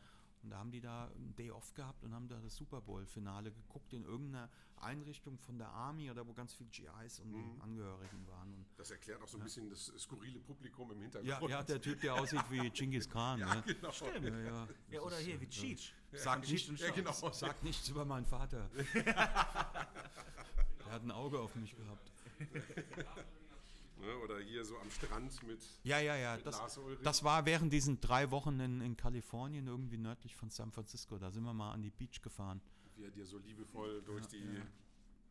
Und 0.46 0.50
da 0.50 0.58
haben 0.58 0.70
die 0.70 0.80
da 0.80 1.06
einen 1.08 1.34
Day 1.34 1.50
off 1.50 1.74
gehabt 1.74 2.04
und 2.04 2.14
haben 2.14 2.28
da 2.28 2.36
das 2.38 2.54
Super 2.54 2.80
Bowl-Finale 2.80 3.50
geguckt 3.50 3.92
in 3.92 4.04
irgendeiner 4.04 4.48
Einrichtung 4.76 5.38
von 5.40 5.58
der 5.58 5.70
Army 5.70 6.08
oder 6.08 6.24
wo 6.24 6.32
ganz 6.34 6.54
viele 6.54 6.70
GIs 6.70 7.18
und 7.18 7.32
Mhm. 7.32 7.60
Angehörigen 7.62 8.24
waren. 8.28 8.54
Und 8.54 8.64
Das 8.76 8.92
erklärt 8.92 9.20
auch 9.22 9.26
so 9.26 9.38
ein 9.38 9.42
bisschen 9.42 9.68
das 9.68 9.86
skurrile 9.98 10.38
Publikum 10.38 10.92
im 10.92 11.00
Hintergrund. 11.00 11.28
ja, 11.50 11.58
ja, 11.58 11.62
der 11.64 11.80
Typ, 11.80 12.00
der 12.00 12.14
aussieht 12.14 12.44
wie 12.48 12.70
Genghis 12.70 13.10
Khan. 13.10 13.40
Ja, 13.40 13.56
ne? 13.56 13.62
genau. 13.66 13.90
ja, 13.90 14.38
ja. 14.44 14.68
ja, 14.90 15.00
oder 15.00 15.16
hier 15.18 15.40
wie 15.40 15.48
Cheech. 15.48 15.92
Sag, 16.12 16.42
Cheech 16.42 16.52
nicht, 16.52 16.68
und 16.70 16.78
Ja, 16.78 16.86
Chong. 16.86 16.94
genau. 16.96 17.32
sag 17.32 17.60
nichts 17.64 17.88
über 17.88 18.04
meinen 18.04 18.26
Vater. 18.26 18.70
er 18.94 20.92
hat 20.92 21.02
ein 21.02 21.10
Auge 21.10 21.40
auf 21.40 21.56
mich 21.56 21.74
gehabt. 21.76 22.12
Ne, 24.06 24.16
oder 24.18 24.38
hier 24.38 24.64
so 24.64 24.78
am 24.78 24.88
Strand 24.88 25.42
mit. 25.42 25.58
Ja, 25.82 25.98
ja, 25.98 26.14
ja. 26.14 26.36
Das, 26.38 26.62
das 27.02 27.24
war 27.24 27.44
während 27.44 27.72
diesen 27.72 28.00
drei 28.00 28.30
Wochen 28.30 28.60
in, 28.60 28.80
in 28.80 28.96
Kalifornien, 28.96 29.66
irgendwie 29.66 29.98
nördlich 29.98 30.36
von 30.36 30.48
San 30.48 30.70
Francisco. 30.70 31.18
Da 31.18 31.32
sind 31.32 31.42
wir 31.42 31.52
mal 31.52 31.72
an 31.72 31.82
die 31.82 31.90
Beach 31.90 32.22
gefahren. 32.22 32.60
Wie 32.94 33.04
er 33.04 33.10
dir 33.10 33.26
so 33.26 33.38
liebevoll 33.38 34.02
durch 34.02 34.26
die 34.26 34.38
ja. 34.38 34.62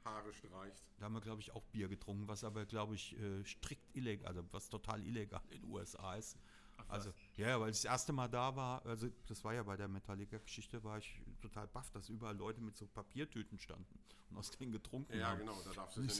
Haare 0.04 0.34
streicht. 0.34 0.84
Da 1.00 1.06
haben 1.06 1.14
wir, 1.14 1.22
glaube 1.22 1.42
ich, 1.42 1.52
auch 1.52 1.64
Bier 1.66 1.88
getrunken, 1.88 2.28
was 2.28 2.44
aber, 2.44 2.66
glaube 2.66 2.96
ich, 2.96 3.18
äh, 3.18 3.46
strikt 3.46 3.96
illegal, 3.96 4.28
also 4.28 4.44
was 4.52 4.68
total 4.68 5.02
illegal 5.06 5.42
in 5.52 5.62
den 5.62 5.72
USA 5.72 6.16
ist. 6.16 6.38
Also, 6.90 7.14
ja, 7.38 7.48
ja, 7.48 7.60
weil 7.62 7.70
ich 7.70 7.78
das 7.78 7.86
erste 7.86 8.12
Mal 8.12 8.28
da 8.28 8.54
war, 8.56 8.86
also 8.86 9.08
das 9.28 9.44
war 9.46 9.54
ja 9.54 9.64
bei 9.64 9.78
der 9.78 9.88
Metallica-Geschichte, 9.88 10.84
war 10.84 10.98
ich 10.98 11.22
total 11.42 11.68
baff, 11.68 11.90
dass 11.92 12.10
überall 12.10 12.36
Leute 12.36 12.60
mit 12.62 12.76
so 12.76 12.86
Papiertüten 12.86 13.58
standen 13.58 13.98
und 14.30 14.38
aus 14.38 14.52
denen 14.52 14.74
getrunken 14.74 15.18
Ja, 15.18 15.30
haben. 15.30 15.40
genau, 15.40 15.58
da 15.64 15.72
darfst 15.72 15.98
du 15.98 16.02
Und 16.02 16.12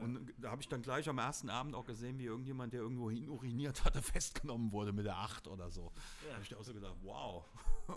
Und 0.00 0.32
da 0.38 0.50
habe 0.50 0.62
ich 0.62 0.68
dann 0.68 0.82
gleich 0.82 1.08
am 1.08 1.18
ersten 1.18 1.50
Abend 1.50 1.74
auch 1.74 1.84
gesehen, 1.84 2.18
wie 2.18 2.24
irgendjemand, 2.24 2.72
der 2.72 2.80
irgendwo 2.80 3.10
hin 3.10 3.28
uriniert 3.28 3.84
hatte, 3.84 4.00
festgenommen 4.02 4.72
wurde 4.72 4.92
mit 4.92 5.06
der 5.06 5.16
Acht 5.16 5.48
oder 5.48 5.70
so. 5.70 5.92
Da 6.26 6.34
habe 6.34 6.44
ich 6.44 6.54
auch 6.54 6.62
so 6.62 6.72
gedacht, 6.72 6.96
wow, 7.02 7.44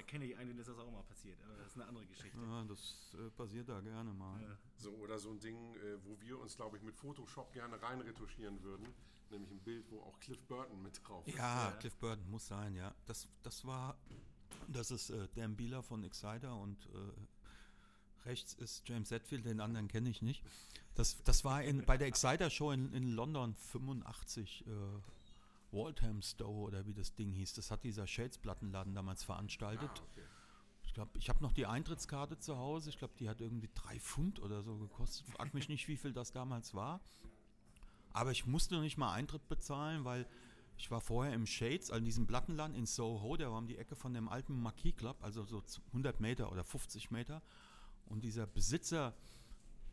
Da 0.00 0.06
kenne 0.06 0.24
ich 0.24 0.36
einen, 0.38 0.58
ist 0.58 0.66
das 0.66 0.78
auch 0.78 0.90
mal 0.90 1.02
passiert, 1.02 1.38
aber 1.44 1.58
das 1.58 1.66
ist 1.66 1.76
eine 1.76 1.84
andere 1.86 2.06
Geschichte. 2.06 2.38
ja, 2.38 2.64
das 2.64 3.14
äh, 3.18 3.30
passiert 3.32 3.68
da 3.68 3.80
gerne 3.80 4.14
mal. 4.14 4.56
So, 4.78 4.92
oder 4.92 5.18
so 5.18 5.28
ein 5.28 5.38
Ding, 5.40 5.74
äh, 5.74 5.98
wo 6.04 6.18
wir 6.22 6.38
uns, 6.40 6.56
glaube 6.56 6.78
ich, 6.78 6.82
mit 6.82 6.96
Photoshop 6.96 7.52
gerne 7.52 7.80
reinretuschieren 7.82 8.62
würden. 8.62 8.86
Nämlich 9.30 9.50
ein 9.50 9.60
Bild, 9.60 9.90
wo 9.90 10.00
auch 10.00 10.18
Cliff 10.20 10.42
Burton 10.46 10.82
mit 10.82 11.06
drauf 11.06 11.26
ist. 11.26 11.36
Ja, 11.36 11.72
Cliff 11.80 11.94
Burton 11.96 12.30
muss 12.30 12.46
sein, 12.46 12.74
ja. 12.74 12.94
Das, 13.04 13.28
das 13.42 13.62
war, 13.66 13.98
das 14.68 14.90
ist 14.90 15.10
äh, 15.10 15.28
Dan 15.34 15.54
Bieler 15.54 15.82
von 15.82 16.02
Exciter 16.02 16.56
und 16.56 16.86
äh, 16.86 17.12
rechts 18.26 18.54
ist 18.54 18.88
James 18.88 19.10
Hetfield, 19.10 19.44
den 19.44 19.60
anderen 19.60 19.88
kenne 19.88 20.08
ich 20.08 20.22
nicht. 20.22 20.42
Das, 20.94 21.22
das 21.24 21.44
war 21.44 21.62
in, 21.62 21.84
bei 21.84 21.96
der 21.96 22.08
Exciter 22.08 22.50
Show 22.50 22.72
in, 22.72 22.92
in 22.92 23.12
London 23.12 23.54
85, 23.54 24.66
äh, 24.66 24.70
Walthamstow 25.72 26.66
oder 26.66 26.86
wie 26.86 26.94
das 26.94 27.14
Ding 27.14 27.32
hieß. 27.32 27.54
Das 27.54 27.70
hat 27.70 27.84
dieser 27.84 28.06
Shades-Plattenladen 28.06 28.94
damals 28.94 29.22
veranstaltet. 29.24 29.90
Ah, 29.94 30.02
okay. 30.10 30.22
Ich 30.84 30.94
glaube, 30.94 31.10
ich 31.18 31.28
habe 31.28 31.40
noch 31.40 31.52
die 31.52 31.66
Eintrittskarte 31.66 32.38
zu 32.38 32.58
Hause. 32.58 32.90
Ich 32.90 32.98
glaube, 32.98 33.14
die 33.20 33.28
hat 33.28 33.40
irgendwie 33.40 33.70
drei 33.74 34.00
Pfund 34.00 34.40
oder 34.40 34.62
so 34.62 34.76
gekostet. 34.76 35.24
Frag 35.28 35.54
mich 35.54 35.68
nicht, 35.68 35.86
wie 35.86 35.96
viel 35.96 36.12
das 36.12 36.32
damals 36.32 36.74
war. 36.74 37.00
Aber 38.12 38.32
ich 38.32 38.44
musste 38.44 38.74
noch 38.74 38.82
nicht 38.82 38.98
mal 38.98 39.12
Eintritt 39.12 39.48
bezahlen, 39.48 40.04
weil 40.04 40.26
ich 40.76 40.90
war 40.90 41.00
vorher 41.00 41.32
im 41.34 41.46
Shades, 41.46 41.90
also 41.90 41.98
in 41.98 42.06
diesem 42.06 42.26
Plattenladen 42.26 42.74
in 42.74 42.86
Soho, 42.86 43.36
der 43.36 43.50
war 43.50 43.58
um 43.58 43.68
die 43.68 43.76
Ecke 43.78 43.94
von 43.94 44.14
dem 44.14 44.28
alten 44.28 44.60
Marquis 44.60 44.96
Club, 44.96 45.16
also 45.20 45.44
so 45.44 45.62
100 45.88 46.20
Meter 46.20 46.50
oder 46.50 46.64
50 46.64 47.10
Meter. 47.10 47.42
Und 48.10 48.22
dieser 48.24 48.46
Besitzer 48.46 49.14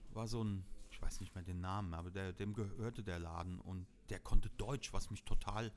war 0.09 0.27
so 0.27 0.43
ein, 0.43 0.65
ich 0.91 1.01
weiß 1.01 1.21
nicht 1.21 1.33
mehr 1.35 1.43
den 1.43 1.61
Namen, 1.61 1.93
aber 1.93 2.09
der, 2.11 2.33
dem 2.33 2.53
gehörte 2.53 3.03
der 3.03 3.19
Laden 3.19 3.59
und 3.61 3.85
der 4.09 4.19
konnte 4.19 4.49
Deutsch, 4.57 4.91
was 4.91 5.09
mich 5.11 5.23
total 5.23 5.71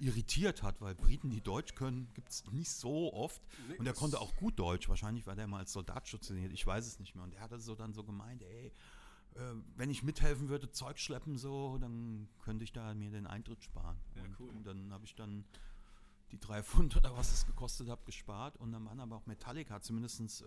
irritiert 0.00 0.62
hat, 0.62 0.80
weil 0.80 0.94
Briten, 0.94 1.30
die 1.30 1.40
Deutsch 1.40 1.74
können, 1.76 2.08
gibt 2.14 2.30
es 2.30 2.44
nicht 2.50 2.70
so 2.70 3.12
oft. 3.12 3.40
Nee, 3.68 3.76
und 3.76 3.86
er 3.86 3.92
das- 3.92 4.00
konnte 4.00 4.20
auch 4.20 4.34
gut 4.36 4.58
Deutsch. 4.58 4.88
Wahrscheinlich 4.88 5.26
war 5.26 5.36
der 5.36 5.46
mal 5.46 5.58
als 5.58 5.72
Soldat 5.72 6.08
stationiert, 6.08 6.52
ich 6.52 6.66
weiß 6.66 6.86
es 6.86 6.98
nicht 6.98 7.14
mehr. 7.14 7.22
Und 7.24 7.32
er 7.34 7.42
hatte 7.42 7.60
so 7.60 7.74
dann 7.76 7.92
so 7.92 8.02
gemeint, 8.02 8.42
ey, 8.42 8.72
äh, 9.36 9.40
wenn 9.76 9.90
ich 9.90 10.02
mithelfen 10.02 10.48
würde, 10.48 10.70
Zeug 10.70 10.98
schleppen 10.98 11.36
so, 11.38 11.78
dann 11.78 12.28
könnte 12.42 12.64
ich 12.64 12.72
da 12.72 12.92
mir 12.94 13.10
den 13.10 13.26
Eintritt 13.26 13.62
sparen. 13.62 13.96
Ja, 14.16 14.22
und, 14.24 14.40
cool. 14.40 14.48
und 14.50 14.66
dann 14.66 14.92
habe 14.92 15.04
ich 15.04 15.14
dann 15.14 15.44
die 16.34 16.40
drei 16.40 16.62
Pfund 16.62 16.96
oder 16.96 17.16
was 17.16 17.32
es 17.32 17.46
gekostet 17.46 17.88
hat, 17.88 18.04
gespart. 18.04 18.56
Und 18.56 18.72
dann 18.72 18.84
waren 18.84 19.00
aber 19.00 19.16
auch 19.16 19.26
Metallica, 19.26 19.80
zumindest 19.80 20.42
äh, 20.42 20.46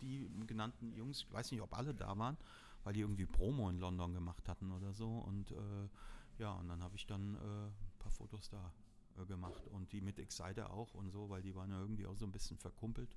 die 0.00 0.28
genannten 0.46 0.92
Jungs, 0.92 1.20
ich 1.20 1.32
weiß 1.32 1.50
nicht, 1.52 1.62
ob 1.62 1.76
alle 1.76 1.94
da 1.94 2.16
waren, 2.18 2.36
weil 2.84 2.92
die 2.92 3.00
irgendwie 3.00 3.26
Promo 3.26 3.70
in 3.70 3.78
London 3.78 4.14
gemacht 4.14 4.48
hatten 4.48 4.72
oder 4.72 4.92
so. 4.92 5.08
Und 5.08 5.52
äh, 5.52 5.88
ja, 6.38 6.52
und 6.52 6.68
dann 6.68 6.82
habe 6.82 6.96
ich 6.96 7.06
dann 7.06 7.36
äh, 7.36 7.38
ein 7.38 7.98
paar 7.98 8.10
Fotos 8.10 8.50
da 8.50 8.72
äh, 9.16 9.24
gemacht. 9.26 9.66
Und 9.68 9.92
die 9.92 10.00
mit 10.00 10.18
Exciter 10.18 10.70
auch 10.70 10.94
und 10.94 11.10
so, 11.10 11.30
weil 11.30 11.42
die 11.42 11.54
waren 11.54 11.70
ja 11.70 11.80
irgendwie 11.80 12.06
auch 12.06 12.16
so 12.16 12.26
ein 12.26 12.32
bisschen 12.32 12.58
verkumpelt. 12.58 13.16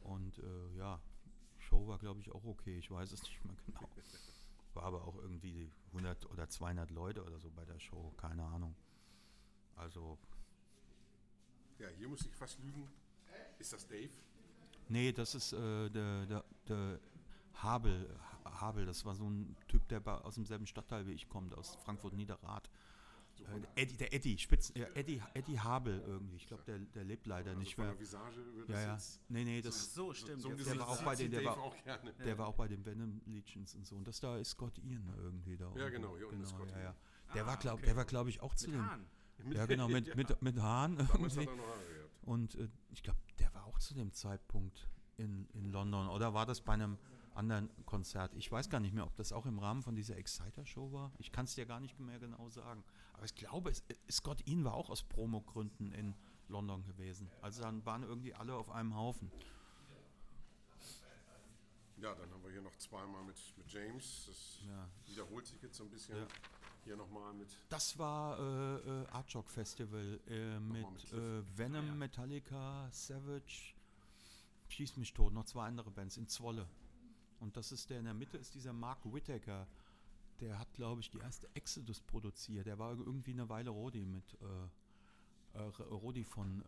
Und 0.00 0.38
äh, 0.38 0.76
ja, 0.78 1.00
Show 1.58 1.88
war, 1.88 1.98
glaube 1.98 2.20
ich, 2.20 2.30
auch 2.30 2.44
okay. 2.44 2.78
Ich 2.78 2.90
weiß 2.90 3.10
es 3.10 3.22
nicht 3.22 3.44
mehr 3.44 3.56
genau. 3.66 3.88
War 4.74 4.84
aber 4.84 5.04
auch 5.06 5.16
irgendwie 5.16 5.70
100 5.88 6.30
oder 6.30 6.48
200 6.48 6.90
Leute 6.90 7.24
oder 7.24 7.40
so 7.40 7.50
bei 7.50 7.64
der 7.64 7.80
Show, 7.80 8.12
keine 8.18 8.44
Ahnung. 8.44 8.76
Also, 9.74 10.18
Ja, 11.78 11.88
hier 11.88 12.08
muss 12.08 12.24
ich 12.26 12.34
fast 12.34 12.58
lügen. 12.60 12.88
Ist 13.58 13.72
das 13.72 13.86
Dave? 13.86 14.10
nee, 14.88 15.12
das 15.12 15.34
ist 15.34 15.52
äh, 15.52 15.90
der, 15.90 16.26
der, 16.26 16.44
der 16.68 17.00
Habel, 17.54 18.08
Ha- 18.44 18.60
Habel, 18.60 18.86
das 18.86 19.04
war 19.04 19.14
so 19.14 19.28
ein 19.28 19.56
Typ, 19.68 19.86
der 19.88 20.06
aus 20.24 20.34
demselben 20.36 20.66
Stadtteil 20.66 21.06
wie 21.06 21.12
ich 21.12 21.28
kommt, 21.28 21.54
aus 21.54 21.74
Frankfurt-Niederrad. 21.84 22.68
Äh, 23.38 23.60
der 23.60 23.68
Eddie, 23.82 23.96
der 23.96 24.14
Eddie, 24.14 24.38
Spitz, 24.38 24.72
ja, 24.76 24.86
Eddie, 24.94 25.20
Eddie 25.34 25.58
Habel 25.60 26.00
irgendwie. 26.06 26.36
Ich 26.36 26.46
glaube, 26.46 26.62
der, 26.64 26.78
der 26.78 27.04
lebt 27.04 27.26
leider 27.26 27.48
Also 27.50 27.60
nicht 27.60 27.74
von 27.74 27.84
mehr. 27.84 27.92
der 27.94 28.00
Visage 28.00 28.36
würde 28.54 28.72
Ja, 28.72 28.86
das 28.94 29.16
ja. 29.16 29.22
Nee, 29.28 29.44
nee, 29.44 29.60
das, 29.60 29.92
So, 29.94 30.14
stimmt. 30.14 30.40
So 30.42 30.50
der 30.50 30.78
war 30.78 30.88
auch 30.88 31.02
bei 31.02 31.16
den- 31.16 31.30
der 31.30 31.44
war- 31.44 31.58
auch 31.58 31.82
gerne. 31.84 32.12
Der 32.14 32.38
war 32.38 32.46
auch 32.46 32.54
bei 32.54 32.68
den 32.68 32.84
Venom 32.86 33.20
Legions 33.26 33.74
und 33.74 33.86
so. 33.86 33.96
Und 33.96 34.06
das 34.06 34.20
da 34.20 34.38
ist 34.38 34.50
Scott 34.50 34.78
Ian 34.78 35.12
irgendwie 35.18 35.56
da. 35.56 35.70
Ja, 35.76 35.88
genau, 35.90 36.16
hier 36.16 36.28
unten 36.28 36.42
ist 36.42 36.50
Scott 36.50 36.70
ja, 36.70 36.78
ja. 36.78 36.84
Ian. 36.84 36.94
Der 37.34 37.42
Ah, 37.42 37.46
war, 37.48 37.56
glaub, 37.58 37.74
okay. 37.78 37.86
der 37.86 37.96
war, 37.96 38.04
glaube 38.04 38.30
ich, 38.30 38.40
auch 38.40 38.54
zu 38.54 38.66
Mit 38.70 38.76
dem. 38.78 38.90
Hahn. 38.90 39.06
Ja, 39.52 39.66
genau, 39.66 39.88
mit, 39.88 40.14
mit, 40.16 40.42
mit 40.42 40.58
Hahn 40.60 40.96
Damals 40.96 41.12
hat 41.12 41.20
irgendwie. 41.20 41.40
er 41.48 41.56
noch 41.56 41.66
Haare 41.66 41.94
gehabt. 41.94 42.10
Und 42.22 42.54
äh, 42.56 42.68
ich 42.90 43.02
glaube, 43.02 43.18
der 43.38 43.52
war 43.54 43.64
auch 43.66 43.78
zu 43.78 43.94
dem 43.94 44.12
Zeitpunkt 44.12 44.88
in, 45.16 45.46
in 45.52 45.70
London. 45.70 46.08
Oder 46.08 46.34
war 46.34 46.46
das 46.46 46.60
bei 46.60 46.72
einem 46.72 46.98
anderen 47.34 47.70
Konzert? 47.86 48.34
Ich 48.34 48.50
weiß 48.50 48.68
gar 48.70 48.80
nicht 48.80 48.94
mehr, 48.94 49.04
ob 49.06 49.14
das 49.16 49.32
auch 49.32 49.46
im 49.46 49.58
Rahmen 49.58 49.82
von 49.82 49.94
dieser 49.94 50.16
Exciter-Show 50.16 50.92
war. 50.92 51.12
Ich 51.18 51.32
kann 51.32 51.44
es 51.44 51.54
dir 51.54 51.66
gar 51.66 51.80
nicht 51.80 51.98
mehr 52.00 52.18
genau 52.18 52.48
sagen. 52.48 52.82
Aber 53.12 53.24
ich 53.24 53.34
glaube, 53.34 53.70
es, 53.70 53.80
äh, 53.88 53.94
Scott 54.10 54.46
Ian 54.46 54.64
war 54.64 54.74
auch 54.74 54.90
aus 54.90 55.02
Promogründen 55.04 55.92
in 55.92 56.14
London 56.48 56.82
gewesen. 56.84 57.30
Also 57.42 57.62
dann 57.62 57.84
waren 57.86 58.02
irgendwie 58.02 58.34
alle 58.34 58.54
auf 58.54 58.70
einem 58.70 58.94
Haufen. 58.96 59.30
Ja, 61.98 62.14
dann 62.14 62.30
haben 62.30 62.42
wir 62.42 62.50
hier 62.50 62.60
noch 62.60 62.76
zweimal 62.76 63.24
mit, 63.24 63.36
mit 63.56 63.72
James. 63.72 64.24
Das 64.26 64.60
Ja. 64.66 64.88
wiederholt 65.06 65.46
sich 65.46 65.62
jetzt 65.62 65.76
so 65.76 65.84
ein 65.84 65.90
bisschen. 65.90 66.16
Ja. 66.18 66.26
Hier 66.86 66.96
nochmal 66.96 67.34
mit. 67.34 67.48
Das 67.68 67.98
war 67.98 68.38
äh, 68.38 68.76
äh, 68.76 69.06
Art 69.08 69.34
Rock 69.34 69.50
Festival 69.50 70.20
äh, 70.28 70.60
mit, 70.60 70.88
mit 70.88 71.12
äh, 71.12 71.58
Venom, 71.58 71.98
Metallica, 71.98 72.88
Savage, 72.92 73.74
Schieß 74.68 74.96
mich 74.96 75.12
tot, 75.12 75.32
noch 75.32 75.46
zwei 75.46 75.66
andere 75.66 75.90
Bands 75.90 76.16
in 76.16 76.28
Zwolle. 76.28 76.68
Und 77.40 77.56
das 77.56 77.72
ist 77.72 77.90
der 77.90 77.98
in 77.98 78.04
der 78.04 78.14
Mitte, 78.14 78.38
ist 78.38 78.54
dieser 78.54 78.72
Mark 78.72 79.00
Whittaker. 79.04 79.66
Der 80.38 80.60
hat, 80.60 80.72
glaube 80.74 81.00
ich, 81.00 81.10
die 81.10 81.18
erste 81.18 81.48
Exodus 81.54 82.00
produziert. 82.02 82.66
Der 82.66 82.78
war 82.78 82.92
irgendwie 82.92 83.32
eine 83.32 83.48
Weile 83.48 83.70
Rodi 83.70 84.04
mit 84.04 84.36
äh, 85.54 85.58
äh, 85.58 85.82
Rodi 85.90 86.22
von, 86.22 86.62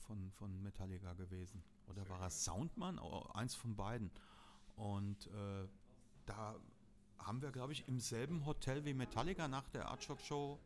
von, 0.00 0.30
von 0.32 0.62
Metallica 0.62 1.14
gewesen. 1.14 1.62
Oder 1.88 2.06
war 2.10 2.20
er 2.20 2.30
Soundmann? 2.30 2.98
Oh, 2.98 3.26
eins 3.32 3.54
von 3.54 3.74
beiden. 3.74 4.10
Und 4.76 5.30
da 6.26 6.56
haben 7.18 7.42
wir, 7.42 7.50
glaube 7.50 7.72
ich, 7.72 7.86
im 7.88 7.98
selben 7.98 8.46
Hotel 8.46 8.84
wie 8.84 8.94
Metallica 8.94 9.48
nach 9.48 9.68
der 9.68 9.88
Artshock 9.88 10.20
Show, 10.20 10.58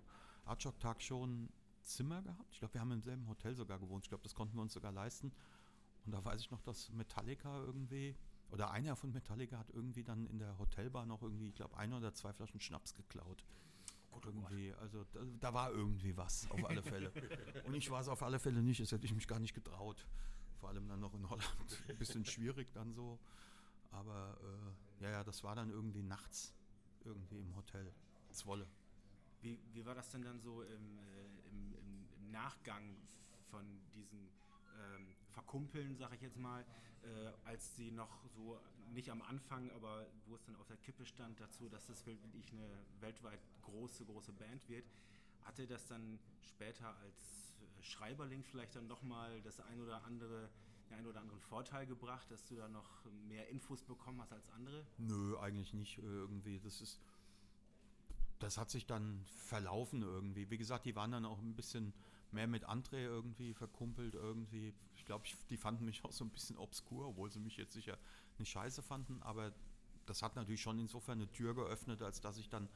Artshock 0.44 0.78
Tag 0.80 1.00
Show 1.02 1.26
ein 1.26 1.48
Zimmer 1.82 2.22
gehabt. 2.22 2.52
Ich 2.52 2.58
glaube, 2.58 2.74
wir 2.74 2.80
haben 2.80 2.92
im 2.92 3.02
selben 3.02 3.26
Hotel 3.28 3.54
sogar 3.54 3.78
gewohnt. 3.78 4.04
Ich 4.04 4.08
glaube, 4.08 4.22
das 4.22 4.34
konnten 4.34 4.56
wir 4.56 4.62
uns 4.62 4.72
sogar 4.72 4.92
leisten. 4.92 5.32
Und 6.06 6.12
da 6.12 6.24
weiß 6.24 6.40
ich 6.40 6.50
noch, 6.50 6.60
dass 6.62 6.90
Metallica 6.90 7.62
irgendwie, 7.62 8.16
oder 8.50 8.70
einer 8.70 8.96
von 8.96 9.12
Metallica 9.12 9.58
hat 9.58 9.70
irgendwie 9.70 10.02
dann 10.02 10.26
in 10.26 10.38
der 10.38 10.58
Hotelbar 10.58 11.06
noch 11.06 11.22
irgendwie, 11.22 11.48
ich 11.48 11.54
glaube, 11.54 11.76
ein 11.76 11.92
oder 11.92 12.14
zwei 12.14 12.32
Flaschen 12.32 12.60
Schnaps 12.60 12.94
geklaut. 12.94 13.44
irgendwie, 14.24 14.72
also 14.74 15.04
da, 15.12 15.20
da 15.40 15.54
war 15.54 15.70
irgendwie 15.70 16.16
was, 16.16 16.50
auf 16.50 16.64
alle 16.64 16.82
Fälle. 16.82 17.12
Und 17.66 17.74
ich 17.74 17.90
war 17.90 18.00
es 18.00 18.08
auf 18.08 18.22
alle 18.22 18.38
Fälle 18.38 18.62
nicht, 18.62 18.80
das 18.80 18.92
hätte 18.92 19.06
ich 19.06 19.14
mich 19.14 19.28
gar 19.28 19.38
nicht 19.38 19.54
getraut. 19.54 20.06
Vor 20.58 20.68
allem 20.68 20.88
dann 20.88 21.00
noch 21.00 21.14
in 21.14 21.28
Holland. 21.28 21.84
Ein 21.88 21.96
bisschen 21.96 22.24
schwierig 22.24 22.72
dann 22.72 22.92
so. 22.92 23.18
Aber 23.90 24.36
äh, 24.42 24.89
ja, 25.00 25.10
ja, 25.10 25.24
das 25.24 25.42
war 25.42 25.54
dann 25.54 25.70
irgendwie 25.70 26.02
nachts 26.02 26.54
irgendwie 27.04 27.38
im 27.38 27.56
Hotel. 27.56 27.92
Zwolle. 28.30 28.66
Wie, 29.42 29.58
wie 29.72 29.84
war 29.84 29.94
das 29.94 30.10
denn 30.10 30.22
dann 30.22 30.40
so 30.40 30.62
im, 30.62 30.98
äh, 30.98 31.48
im, 31.48 31.74
im, 31.74 32.30
Nachgang 32.30 32.96
von 33.50 33.64
diesen 33.92 34.30
ähm, 34.78 35.16
Verkumpeln, 35.32 35.96
sag 35.96 36.12
ich 36.14 36.20
jetzt 36.20 36.36
mal, 36.36 36.64
äh, 37.02 37.32
als 37.44 37.74
sie 37.74 37.90
noch 37.90 38.24
so, 38.28 38.60
nicht 38.92 39.10
am 39.10 39.20
Anfang, 39.22 39.68
aber 39.72 40.06
wo 40.26 40.36
es 40.36 40.44
dann 40.44 40.54
auf 40.56 40.68
der 40.68 40.76
Kippe 40.76 41.04
stand 41.04 41.40
dazu, 41.40 41.68
dass 41.68 41.86
das 41.86 42.06
wirklich 42.06 42.52
eine 42.52 42.70
weltweit 43.00 43.40
große, 43.62 44.04
große 44.04 44.32
Band 44.32 44.68
wird, 44.68 44.84
hatte 45.42 45.66
das 45.66 45.86
dann 45.86 46.20
später 46.42 46.94
als 46.98 47.56
äh, 47.60 47.82
Schreiberling 47.82 48.44
vielleicht 48.44 48.76
dann 48.76 48.86
nochmal 48.86 49.42
das 49.42 49.58
ein 49.60 49.80
oder 49.80 50.04
andere, 50.04 50.48
den 50.90 50.98
ein 50.98 51.06
oder 51.06 51.20
anderen 51.20 51.40
Vorteil 51.40 51.86
gebracht, 51.86 52.30
dass 52.30 52.44
du 52.46 52.56
da 52.56 52.68
noch 52.68 53.04
mehr 53.28 53.48
Infos 53.48 53.82
bekommen 53.82 54.20
hast 54.20 54.32
als 54.32 54.50
andere? 54.50 54.84
Nö, 54.98 55.38
eigentlich 55.38 55.72
nicht 55.72 55.98
äh, 55.98 56.02
irgendwie. 56.02 56.60
Das 56.60 56.80
ist. 56.80 57.00
Das 58.38 58.56
hat 58.56 58.70
sich 58.70 58.86
dann 58.86 59.22
verlaufen 59.26 60.02
irgendwie. 60.02 60.48
Wie 60.48 60.56
gesagt, 60.56 60.86
die 60.86 60.96
waren 60.96 61.12
dann 61.12 61.26
auch 61.26 61.38
ein 61.40 61.54
bisschen 61.54 61.92
mehr 62.32 62.46
mit 62.46 62.66
André 62.66 62.96
irgendwie 62.98 63.52
verkumpelt 63.52 64.14
irgendwie. 64.14 64.72
Ich 64.96 65.04
glaube, 65.04 65.24
die 65.50 65.56
fanden 65.56 65.84
mich 65.84 66.02
auch 66.04 66.12
so 66.12 66.24
ein 66.24 66.30
bisschen 66.30 66.56
obskur, 66.56 67.08
obwohl 67.08 67.30
sie 67.30 67.40
mich 67.40 67.56
jetzt 67.56 67.74
sicher 67.74 67.98
nicht 68.38 68.50
scheiße 68.50 68.82
fanden. 68.82 69.22
Aber 69.22 69.52
das 70.06 70.22
hat 70.22 70.36
natürlich 70.36 70.62
schon 70.62 70.78
insofern 70.78 71.18
eine 71.18 71.30
Tür 71.32 71.54
geöffnet, 71.54 72.02
als 72.02 72.20
dass 72.20 72.38
ich 72.38 72.48
dann 72.48 72.68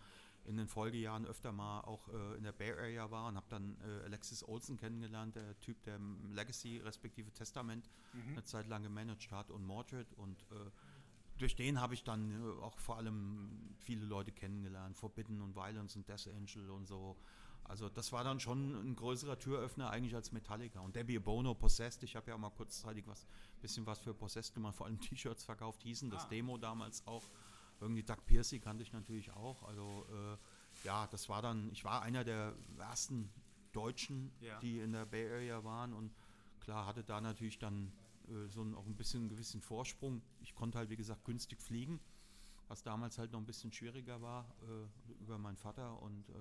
in 0.47 0.57
den 0.57 0.69
Folgejahren 0.69 1.27
öfter 1.27 1.53
mal 1.53 1.81
auch 1.81 2.09
äh, 2.09 2.37
in 2.37 2.45
der 2.45 2.53
Bay 2.53 2.73
Area 2.73 3.11
war 3.11 3.29
und 3.29 3.37
habe 3.37 3.47
dann 3.49 3.77
äh, 3.81 4.05
Alexis 4.05 4.47
Olsen 4.47 4.77
kennengelernt, 4.77 5.37
der 5.37 5.59
Typ, 5.61 5.83
der 5.85 5.99
Legacy 6.33 6.79
respektive 6.79 7.33
Testament 7.33 7.89
eine 8.33 8.45
Zeit 8.45 8.69
lang 8.69 8.83
gemanagt 8.83 9.31
hat 9.31 9.51
und 9.51 9.65
Mordred 9.65 10.13
und 10.15 10.43
äh, 10.51 10.71
durch 11.39 11.57
den 11.57 11.81
habe 11.81 11.95
ich 11.95 12.05
dann 12.05 12.31
äh, 12.31 12.63
auch 12.63 12.79
vor 12.79 12.97
allem 12.97 13.75
viele 13.79 14.05
Leute 14.05 14.33
kennengelernt, 14.33 14.97
Forbidden 14.97 15.41
und 15.41 15.57
Violence 15.57 15.97
und 15.97 16.09
Death 16.09 16.29
Angel 16.29 16.71
und 16.71 16.87
so. 16.87 17.17
Also 17.65 17.89
das 17.89 18.13
war 18.13 18.25
dann 18.25 18.41
schon 18.41 18.91
ein 18.91 18.95
größerer 18.95 19.39
Türöffner 19.39 19.91
eigentlich 19.91 20.15
als 20.15 20.33
Metallica. 20.33 20.81
Und 20.81 20.97
Debbie 20.97 21.19
Bono, 21.19 21.55
Possessed, 21.55 22.03
ich 22.03 22.15
habe 22.15 22.29
ja 22.29 22.35
auch 22.35 22.39
mal 22.39 22.51
kurzzeitig 22.51 23.07
was, 23.07 23.27
bisschen 23.61 23.87
was 23.87 23.99
für 23.99 24.13
Possessed 24.13 24.55
gemacht, 24.55 24.77
vor 24.77 24.87
allem 24.87 25.01
T-Shirts 25.01 25.45
verkauft, 25.45 25.83
hießen 25.83 26.11
das 26.11 26.29
Demo 26.29 26.59
damals 26.59 27.07
auch. 27.07 27.25
Irgendwie 27.81 28.03
Doug 28.03 28.19
Piercy 28.27 28.61
kannte 28.61 28.83
ich 28.83 28.93
natürlich 28.93 29.31
auch. 29.33 29.63
Also 29.65 30.07
äh, 30.11 30.87
ja, 30.87 31.07
das 31.09 31.29
war 31.29 31.43
dann, 31.43 31.71
ich 31.73 31.85
war 31.85 32.03
einer 32.03 32.25
der 32.25 32.55
ersten 32.79 33.31
Deutschen, 33.73 34.31
Ja. 34.41 34.59
die 34.61 34.79
in 34.81 34.93
der 34.93 35.05
Bay 35.07 35.31
Area 35.31 35.65
waren 35.65 35.93
und 35.93 36.13
klar 36.61 36.87
hatte 36.87 37.03
da 37.05 37.21
natürlich 37.21 37.59
dann 37.59 37.93
äh, 38.29 38.49
so 38.49 38.63
ein, 38.63 38.75
auch 38.75 38.87
ein 38.87 38.95
bisschen 38.97 39.23
einen 39.23 39.29
gewissen 39.29 39.61
Vorsprung. 39.61 40.23
Ich 40.41 40.55
konnte 40.55 40.79
halt, 40.79 40.91
wie 40.91 40.97
gesagt, 40.97 41.25
günstig 41.25 41.61
fliegen, 41.61 42.01
was 42.69 42.83
damals 42.83 43.19
halt 43.19 43.33
noch 43.33 43.41
ein 43.41 43.47
bisschen 43.47 43.73
schwieriger 43.73 44.23
war 44.23 44.47
äh, 44.63 45.23
über 45.23 45.37
meinen 45.39 45.57
Vater 45.57 46.01
und 46.03 46.29
äh, 46.31 46.33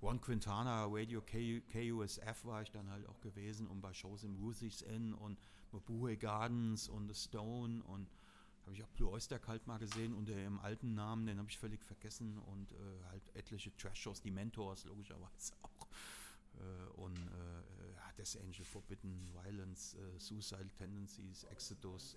One 0.00 0.20
Quintana, 0.20 0.84
Radio 0.88 1.20
K 1.22 1.60
KUSF 1.72 2.44
war 2.44 2.62
ich 2.62 2.70
dann 2.70 2.88
halt 2.88 3.04
auch 3.08 3.20
gewesen 3.20 3.66
und 3.66 3.80
bei 3.80 3.92
Shows 3.92 4.22
im 4.22 4.36
Ruthie's 4.36 4.82
Inn 4.82 5.12
und 5.12 5.36
Mabuhay 5.72 6.16
Gardens 6.16 6.88
und 6.88 7.08
The 7.12 7.14
Stone 7.14 7.82
und 7.82 8.08
habe 8.68 8.76
ich 8.76 8.84
auch 8.84 8.88
Blue 8.90 9.10
Oyster 9.10 9.38
Cult 9.38 9.66
mal 9.66 9.78
gesehen 9.78 10.12
unter 10.14 10.32
ihrem 10.36 10.58
alten 10.60 10.92
Namen, 10.94 11.26
den 11.26 11.38
habe 11.38 11.48
ich 11.48 11.58
völlig 11.58 11.82
vergessen 11.84 12.38
und 12.38 12.70
äh, 12.72 12.76
halt 13.10 13.22
etliche 13.34 13.74
Trash-Shows, 13.76 14.20
die 14.20 14.30
Mentors 14.30 14.84
logischerweise 14.84 15.54
auch. 15.62 15.86
Äh, 16.60 17.00
und 17.00 17.16
äh, 17.16 17.92
ja, 17.96 18.12
Death 18.18 18.36
Angel, 18.42 18.64
Forbidden, 18.66 19.30
Violence, 19.42 19.94
äh, 19.94 20.18
Suicidal 20.18 20.68
Tendencies, 20.76 21.44
Exodus, 21.44 22.16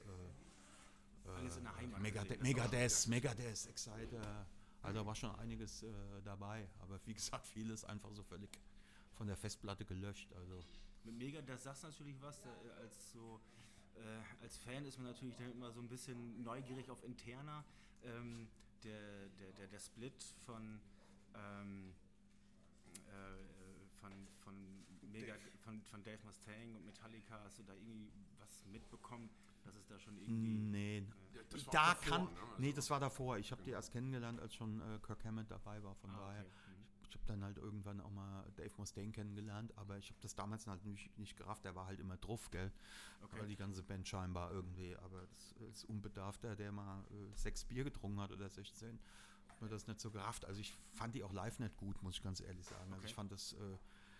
äh, 1.25 1.29
Alles 1.29 1.55
in 1.55 1.63
der 1.63 1.75
Heimat 1.77 2.01
Megade 2.01 2.35
gesehen, 2.37 2.39
das 2.43 2.57
war- 2.57 2.69
Megadeth, 2.69 3.07
Megadeth, 3.07 3.65
Exciter. 3.67 4.45
Also 4.81 4.99
da 4.99 5.05
war 5.05 5.15
schon 5.15 5.33
einiges 5.35 5.83
äh, 5.83 5.87
dabei. 6.25 6.67
Aber 6.79 6.99
wie 7.05 7.13
gesagt, 7.13 7.47
vieles 7.47 7.85
einfach 7.85 8.11
so 8.11 8.23
völlig 8.23 8.49
von 9.13 9.27
der 9.27 9.37
Festplatte 9.37 9.85
gelöscht. 9.85 10.33
Also 10.33 10.59
Mit 11.05 11.15
Mega, 11.17 11.41
das 11.43 11.63
sagst 11.63 11.83
natürlich 11.83 12.19
was, 12.21 12.39
äh, 12.41 12.71
als 12.81 13.13
so 13.13 13.39
äh, 13.95 14.43
als 14.43 14.57
Fan 14.57 14.85
ist 14.85 14.97
man 14.97 15.07
natürlich 15.07 15.35
dann 15.37 15.51
immer 15.51 15.71
so 15.71 15.79
ein 15.79 15.87
bisschen 15.87 16.43
neugierig 16.43 16.89
auf 16.89 17.03
Interna. 17.03 17.63
Ähm, 18.03 18.47
der, 18.83 19.27
der, 19.39 19.51
der, 19.53 19.67
der 19.67 19.79
Split 19.79 20.23
von 20.45 20.79
ähm, 21.35 21.93
äh, 23.07 23.99
von, 23.99 24.11
von 24.39 24.55
Mega 25.11 25.35
von, 25.59 25.81
von 25.83 26.03
Dave 26.03 26.19
Mustaine 26.25 26.75
und 26.75 26.85
Metallica, 26.85 27.39
hast 27.43 27.59
du 27.59 27.63
da 27.63 27.73
irgendwie 27.73 28.11
was 28.39 28.65
mitbekommen, 28.65 29.29
dass 29.63 29.75
es 29.75 29.85
da 29.87 29.99
schon 29.99 30.17
irgendwie 30.17 30.49
nee, 30.49 31.05
das 31.49 31.67
war 31.67 31.73
da 31.73 31.93
davor, 31.93 32.09
kann, 32.09 32.23
ne? 32.23 32.29
Also- 32.41 32.53
nee, 32.57 32.73
das 32.73 32.89
war 32.89 32.99
davor. 32.99 33.37
Ich 33.37 33.51
habe 33.51 33.61
die 33.63 33.71
erst 33.71 33.91
kennengelernt, 33.91 34.39
als 34.39 34.55
schon 34.55 34.81
äh, 34.81 34.99
Kirk 35.05 35.23
Hammett 35.25 35.51
dabei 35.51 35.83
war. 35.83 35.93
Von 35.95 36.09
Ah, 36.11 36.17
daher, 36.27 36.45
okay. 36.45 36.70
Ich 37.11 37.15
habe 37.17 37.25
dann 37.25 37.43
halt 37.43 37.57
irgendwann 37.57 37.99
auch 37.99 38.09
mal 38.09 38.49
Dave 38.55 38.71
Mustaine 38.77 39.11
kennengelernt, 39.11 39.77
aber 39.77 39.97
ich 39.97 40.09
habe 40.09 40.19
das 40.21 40.33
damals 40.33 40.65
halt 40.65 40.85
nicht, 40.85 41.17
nicht 41.19 41.35
gerafft. 41.35 41.65
Der 41.65 41.75
war 41.75 41.85
halt 41.85 41.99
immer 41.99 42.15
drauf, 42.15 42.49
gell? 42.51 42.71
Okay. 43.21 43.39
Weil 43.39 43.47
die 43.47 43.57
ganze 43.57 43.83
Band 43.83 44.07
scheinbar 44.07 44.51
irgendwie. 44.51 44.95
Aber 44.95 45.27
das 45.27 45.51
ist 45.69 45.83
Unbedarfter, 45.83 46.55
der 46.55 46.71
mal 46.71 47.03
äh, 47.11 47.35
sechs 47.35 47.65
Bier 47.65 47.83
getrunken 47.83 48.21
hat 48.21 48.31
oder 48.31 48.49
16, 48.49 48.97
hat 49.49 49.61
mir 49.61 49.67
das 49.67 49.87
nicht 49.87 49.99
so 49.99 50.09
gerafft. 50.09 50.45
Also 50.45 50.61
ich 50.61 50.73
fand 50.93 51.13
die 51.13 51.23
auch 51.25 51.33
live 51.33 51.59
nicht 51.59 51.75
gut, 51.75 52.01
muss 52.01 52.15
ich 52.15 52.23
ganz 52.23 52.39
ehrlich 52.39 52.65
sagen. 52.65 52.93
Also 52.93 52.99
Okay. 52.99 53.07
ich 53.07 53.13
fand 53.13 53.29
das 53.33 53.53
äh, 53.53 53.77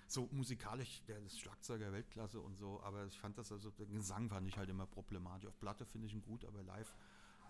so 0.08 0.28
musikalisch, 0.34 1.02
der 1.08 1.20
ist 1.20 1.40
Schlagzeuger 1.40 1.94
Weltklasse 1.94 2.42
und 2.42 2.58
so, 2.58 2.82
aber 2.84 3.06
ich 3.06 3.18
fand 3.18 3.38
das 3.38 3.54
also, 3.54 3.72
der 3.72 3.86
Gesang 3.86 4.28
fand 4.30 4.46
ich 4.50 4.58
halt 4.58 4.70
immer 4.70 4.86
problematisch. 4.86 5.48
Auf 5.48 5.58
Platte 5.60 5.86
finde 5.86 6.08
ich 6.08 6.14
ihn 6.14 6.22
gut, 6.22 6.44
aber 6.44 6.62
live 6.62 6.94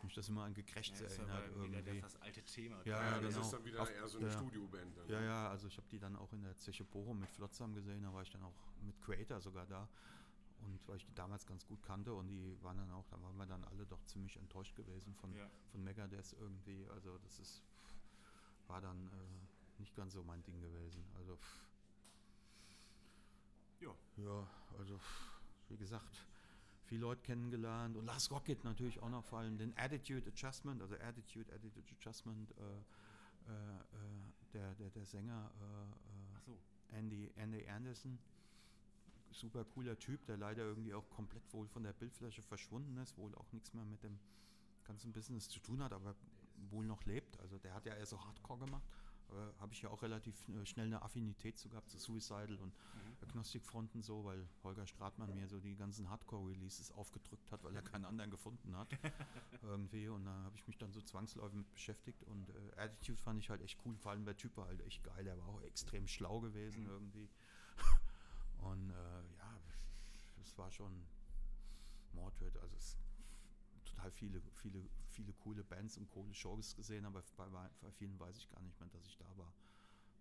mich 0.04 0.14
das 0.14 0.30
immer 0.30 0.44
an 0.44 0.54
Gekrächze 0.54 1.04
Ja, 1.04 1.10
ist 1.10 1.18
erinnert 1.18 1.50
wieder 1.56 1.78
irgendwie. 1.80 2.02
das 2.02 2.16
alte 2.22 2.44
Thema. 2.44 2.78
Ja, 2.86 2.86
Ja, 2.86 3.04
ja, 3.12 3.20
das 3.20 3.34
genau. 3.34 3.46
ist 3.46 3.54
dann 3.54 3.66
wieder 3.66 3.82
Auf- 3.82 3.92
eher 3.92 4.08
so 4.08 4.18
eine 4.18 4.28
ja. 4.28 4.34
Studioband. 4.34 4.98
Dann. 4.98 5.08
Ja, 5.10 5.22
ja, 5.22 5.50
also 5.50 5.68
ich 5.68 5.78
habe 5.78 5.88
die 5.90 6.00
dann 6.00 6.16
auch 6.16 6.32
in 6.34 6.44
der 6.44 6.56
Zeche 6.58 6.84
Bochum 6.84 7.20
mit 7.20 7.30
Flotsam 7.30 7.74
gesehen, 7.74 8.04
da 8.04 8.14
war 8.14 8.22
ich 8.24 8.30
dann 8.30 8.44
auch 8.44 8.56
mit 8.82 9.00
Creator 9.02 9.40
sogar 9.42 9.66
da. 9.66 9.88
Und 10.64 10.80
weil 10.88 10.98
ich 10.98 11.06
die 11.06 11.16
damals 11.16 11.46
ganz 11.48 11.66
gut 11.66 11.82
kannte 11.82 12.14
und 12.14 12.28
die 12.28 12.56
waren 12.62 12.78
dann 12.78 12.92
auch, 12.92 13.08
da 13.08 13.20
waren 13.22 13.36
wir 13.36 13.48
dann 13.48 13.64
alle 13.64 13.86
doch 13.88 14.04
ziemlich 14.06 14.38
enttäuscht 14.38 14.76
gewesen 14.76 15.16
von, 15.16 15.34
Ja. 15.34 15.50
von 15.72 15.84
Megadeth 15.84 16.34
irgendwie. 16.40 16.86
Also 16.90 17.18
das 17.18 17.40
ist, 17.40 17.64
war 18.68 18.80
dann 18.80 19.08
äh, 19.08 19.80
nicht 19.80 19.96
ganz 19.96 20.14
so 20.14 20.24
mein 20.24 20.44
Ding 20.44 20.62
gewesen. 20.62 21.04
Also 21.18 21.40
Ja. 23.80 23.96
ja, 24.18 24.48
also 24.78 25.00
wie 25.70 25.78
gesagt, 25.78 26.28
viele 26.92 27.04
Leute 27.04 27.22
kennengelernt 27.22 27.96
und 27.96 28.06
Last 28.06 28.32
Rocket 28.32 28.66
natürlich 28.66 29.02
auch 29.02 29.10
noch 29.10 29.24
vor 29.24 29.40
allem 29.40 29.58
den 29.58 29.74
Attitude 29.78 30.28
Adjustment, 30.28 30.82
also 30.82 30.96
Attitude, 30.96 31.50
Attitude 31.56 31.88
Adjustment, 31.98 32.52
äh, 32.52 32.64
äh, 33.50 33.54
äh, 33.54 33.84
der, 34.52 34.76
der, 34.76 34.90
der 34.90 35.06
Sänger 35.06 35.50
äh, 35.56 36.40
so. 36.46 36.52
äh, 36.92 36.98
Andy, 36.98 37.32
Andy 37.38 37.66
Anderson, 37.66 38.20
super 39.32 39.64
cooler 39.64 39.98
Typ, 40.00 40.26
der 40.26 40.36
leider 40.36 40.64
irgendwie 40.64 40.94
auch 40.94 41.10
komplett 41.10 41.44
wohl 41.54 41.66
von 41.70 41.84
der 41.84 41.94
Bildfläche 41.94 42.42
verschwunden 42.42 42.98
ist, 42.98 43.18
wohl 43.18 43.34
auch 43.36 43.50
nichts 43.54 43.74
mehr 43.74 43.86
mit 43.86 44.04
dem 44.04 44.20
ganzen 44.84 45.14
Business 45.14 45.48
zu 45.48 45.62
tun 45.62 45.82
hat, 45.82 45.94
aber 45.94 46.14
wohl 46.72 46.86
noch 46.86 47.06
lebt. 47.06 47.40
Also 47.40 47.58
der 47.58 47.74
hat 47.74 47.86
ja 47.86 47.96
eher 47.96 48.06
so 48.06 48.20
Hardcore 48.20 48.66
gemacht, 48.66 48.84
äh, 49.32 49.60
habe 49.60 49.74
ich 49.74 49.82
ja 49.82 49.90
auch 49.90 50.02
relativ 50.02 50.48
äh, 50.50 50.66
schnell 50.66 50.88
eine 50.88 51.02
Affinität 51.02 51.58
zu 51.58 51.70
gehabt, 51.70 51.90
zu 51.90 51.98
Suicidal 51.98 52.56
und 52.60 52.74
Mhm. 52.94 53.18
Agnostic 53.22 53.64
Fronten 53.64 54.02
so, 54.02 54.26
weil 54.26 54.48
Holger 54.64 54.88
Stratmann 54.88 55.34
mir 55.34 55.48
so 55.48 55.60
die 55.60 55.76
ganzen 55.76 56.10
Hardcore-Releases 56.10 56.92
aufgedrückt 56.92 57.52
hat, 57.52 57.64
weil 57.64 57.76
er 57.76 57.82
keinen 57.82 58.06
anderen 58.06 58.32
gefunden 58.32 58.76
hat. 58.76 58.90
irgendwie. 59.62 60.08
Und 60.08 60.26
da 60.26 60.44
habe 60.44 60.56
ich 60.56 60.68
mich 60.68 60.78
dann 60.78 60.92
so 60.92 61.02
zwangsläufig 61.02 61.58
mit 61.58 61.72
beschäftigt. 61.74 62.24
Und 62.24 62.50
äh, 62.50 62.72
Attitude 62.78 63.18
fand 63.18 63.40
ich 63.40 63.50
halt 63.50 63.62
echt 63.62 63.80
cool, 63.86 63.96
vor 63.98 64.12
allem 64.12 64.26
der 64.26 64.38
Typ 64.38 64.56
war 64.58 64.68
halt 64.68 64.82
echt 64.82 65.04
geil, 65.04 65.24
der 65.24 65.38
war 65.38 65.48
auch 65.48 65.62
extrem 65.62 66.08
schlau 66.08 66.40
gewesen 66.40 66.86
irgendwie. 66.86 67.30
Und 68.60 68.92
äh, 68.92 69.24
ja, 69.38 69.60
es 70.42 70.58
war 70.58 70.72
schon 70.72 71.06
Mordred, 72.14 72.58
also 72.58 72.76
es 72.76 72.98
total 74.02 74.12
viele, 74.12 74.42
viele, 74.56 74.90
viele 75.10 75.34
coole 75.34 75.64
Bands 75.64 75.98
und 75.98 76.10
coole 76.10 76.34
Shows 76.34 76.76
gesehen, 76.76 77.06
aber 77.06 77.24
bei, 77.38 77.48
bei 77.82 77.92
vielen 77.92 78.20
weiß 78.20 78.38
ich 78.38 78.50
gar 78.50 78.62
nicht 78.62 78.80
mehr, 78.80 78.90
dass 78.90 79.06
ich 79.06 79.18
da 79.18 79.38
war, 79.38 79.54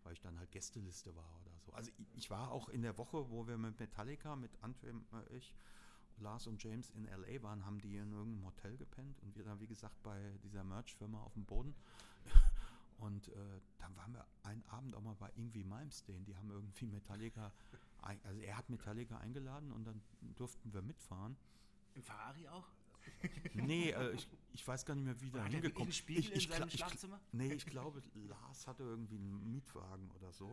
weil 0.02 0.12
ich 0.12 0.20
dann 0.20 0.38
halt 0.38 0.50
Gästeliste 0.50 1.14
war 1.16 1.40
oder 1.40 1.58
so. 1.60 1.72
Also 1.72 1.90
ich, 2.14 2.30
war 2.30 2.50
auch 2.50 2.68
in 2.68 2.82
der 2.82 2.98
Woche, 2.98 3.30
wo 3.30 3.46
wir 3.46 3.56
mit 3.56 3.78
Metallica, 3.78 4.36
mit 4.36 4.50
Antwem, 4.62 5.06
äh, 5.12 5.36
ich, 5.36 5.54
Lars 6.18 6.46
und 6.46 6.62
James 6.62 6.90
in 6.90 7.04
LA 7.06 7.42
waren, 7.42 7.64
haben 7.64 7.80
die 7.80 7.96
in 7.96 8.12
irgendeinem 8.12 8.44
Hotel 8.44 8.76
gepennt 8.76 9.18
und 9.20 9.34
wir 9.36 9.44
dann, 9.44 9.58
wie 9.60 9.66
gesagt, 9.66 10.02
bei 10.02 10.38
dieser 10.42 10.64
Merch-Firma 10.64 11.22
auf 11.22 11.32
dem 11.32 11.46
Boden. 11.46 11.74
Und 12.98 13.28
äh, 13.28 13.60
dann 13.78 13.96
waren 13.96 14.12
wir 14.12 14.26
einen 14.42 14.62
Abend 14.66 14.94
auch 14.94 15.00
mal 15.00 15.14
bei 15.14 15.30
Ingwie 15.34 15.64
Malmsteen, 15.64 16.22
die 16.26 16.36
haben 16.36 16.50
irgendwie 16.50 16.84
Metallica, 16.84 17.50
also 18.02 18.40
er 18.40 18.58
hat 18.58 18.68
Metallica 18.68 19.16
eingeladen 19.16 19.72
und 19.72 19.84
dann 19.84 20.02
durften 20.20 20.70
wir 20.74 20.82
mitfahren. 20.82 21.34
Im 21.94 22.02
Ferrari 22.02 22.46
auch? 22.48 22.68
Nee, 23.54 23.90
äh, 23.90 24.12
ich, 24.14 24.28
ich 24.52 24.66
weiß 24.66 24.84
gar 24.84 24.94
nicht 24.94 25.04
mehr, 25.04 25.20
wie 25.20 25.30
da 25.30 25.44
hingekommen 25.44 25.82
einen 25.88 25.92
Spiegel 25.92 26.32
in 26.32 26.40
gla- 26.40 26.56
seinem 26.58 26.68
ich? 26.68 26.80
Nee, 27.32 27.52
ich 27.54 27.66
glaube, 27.66 28.02
Lars 28.14 28.66
hatte 28.66 28.82
irgendwie 28.82 29.16
einen 29.16 29.50
Mietwagen 29.52 30.10
oder 30.12 30.32
so. 30.32 30.46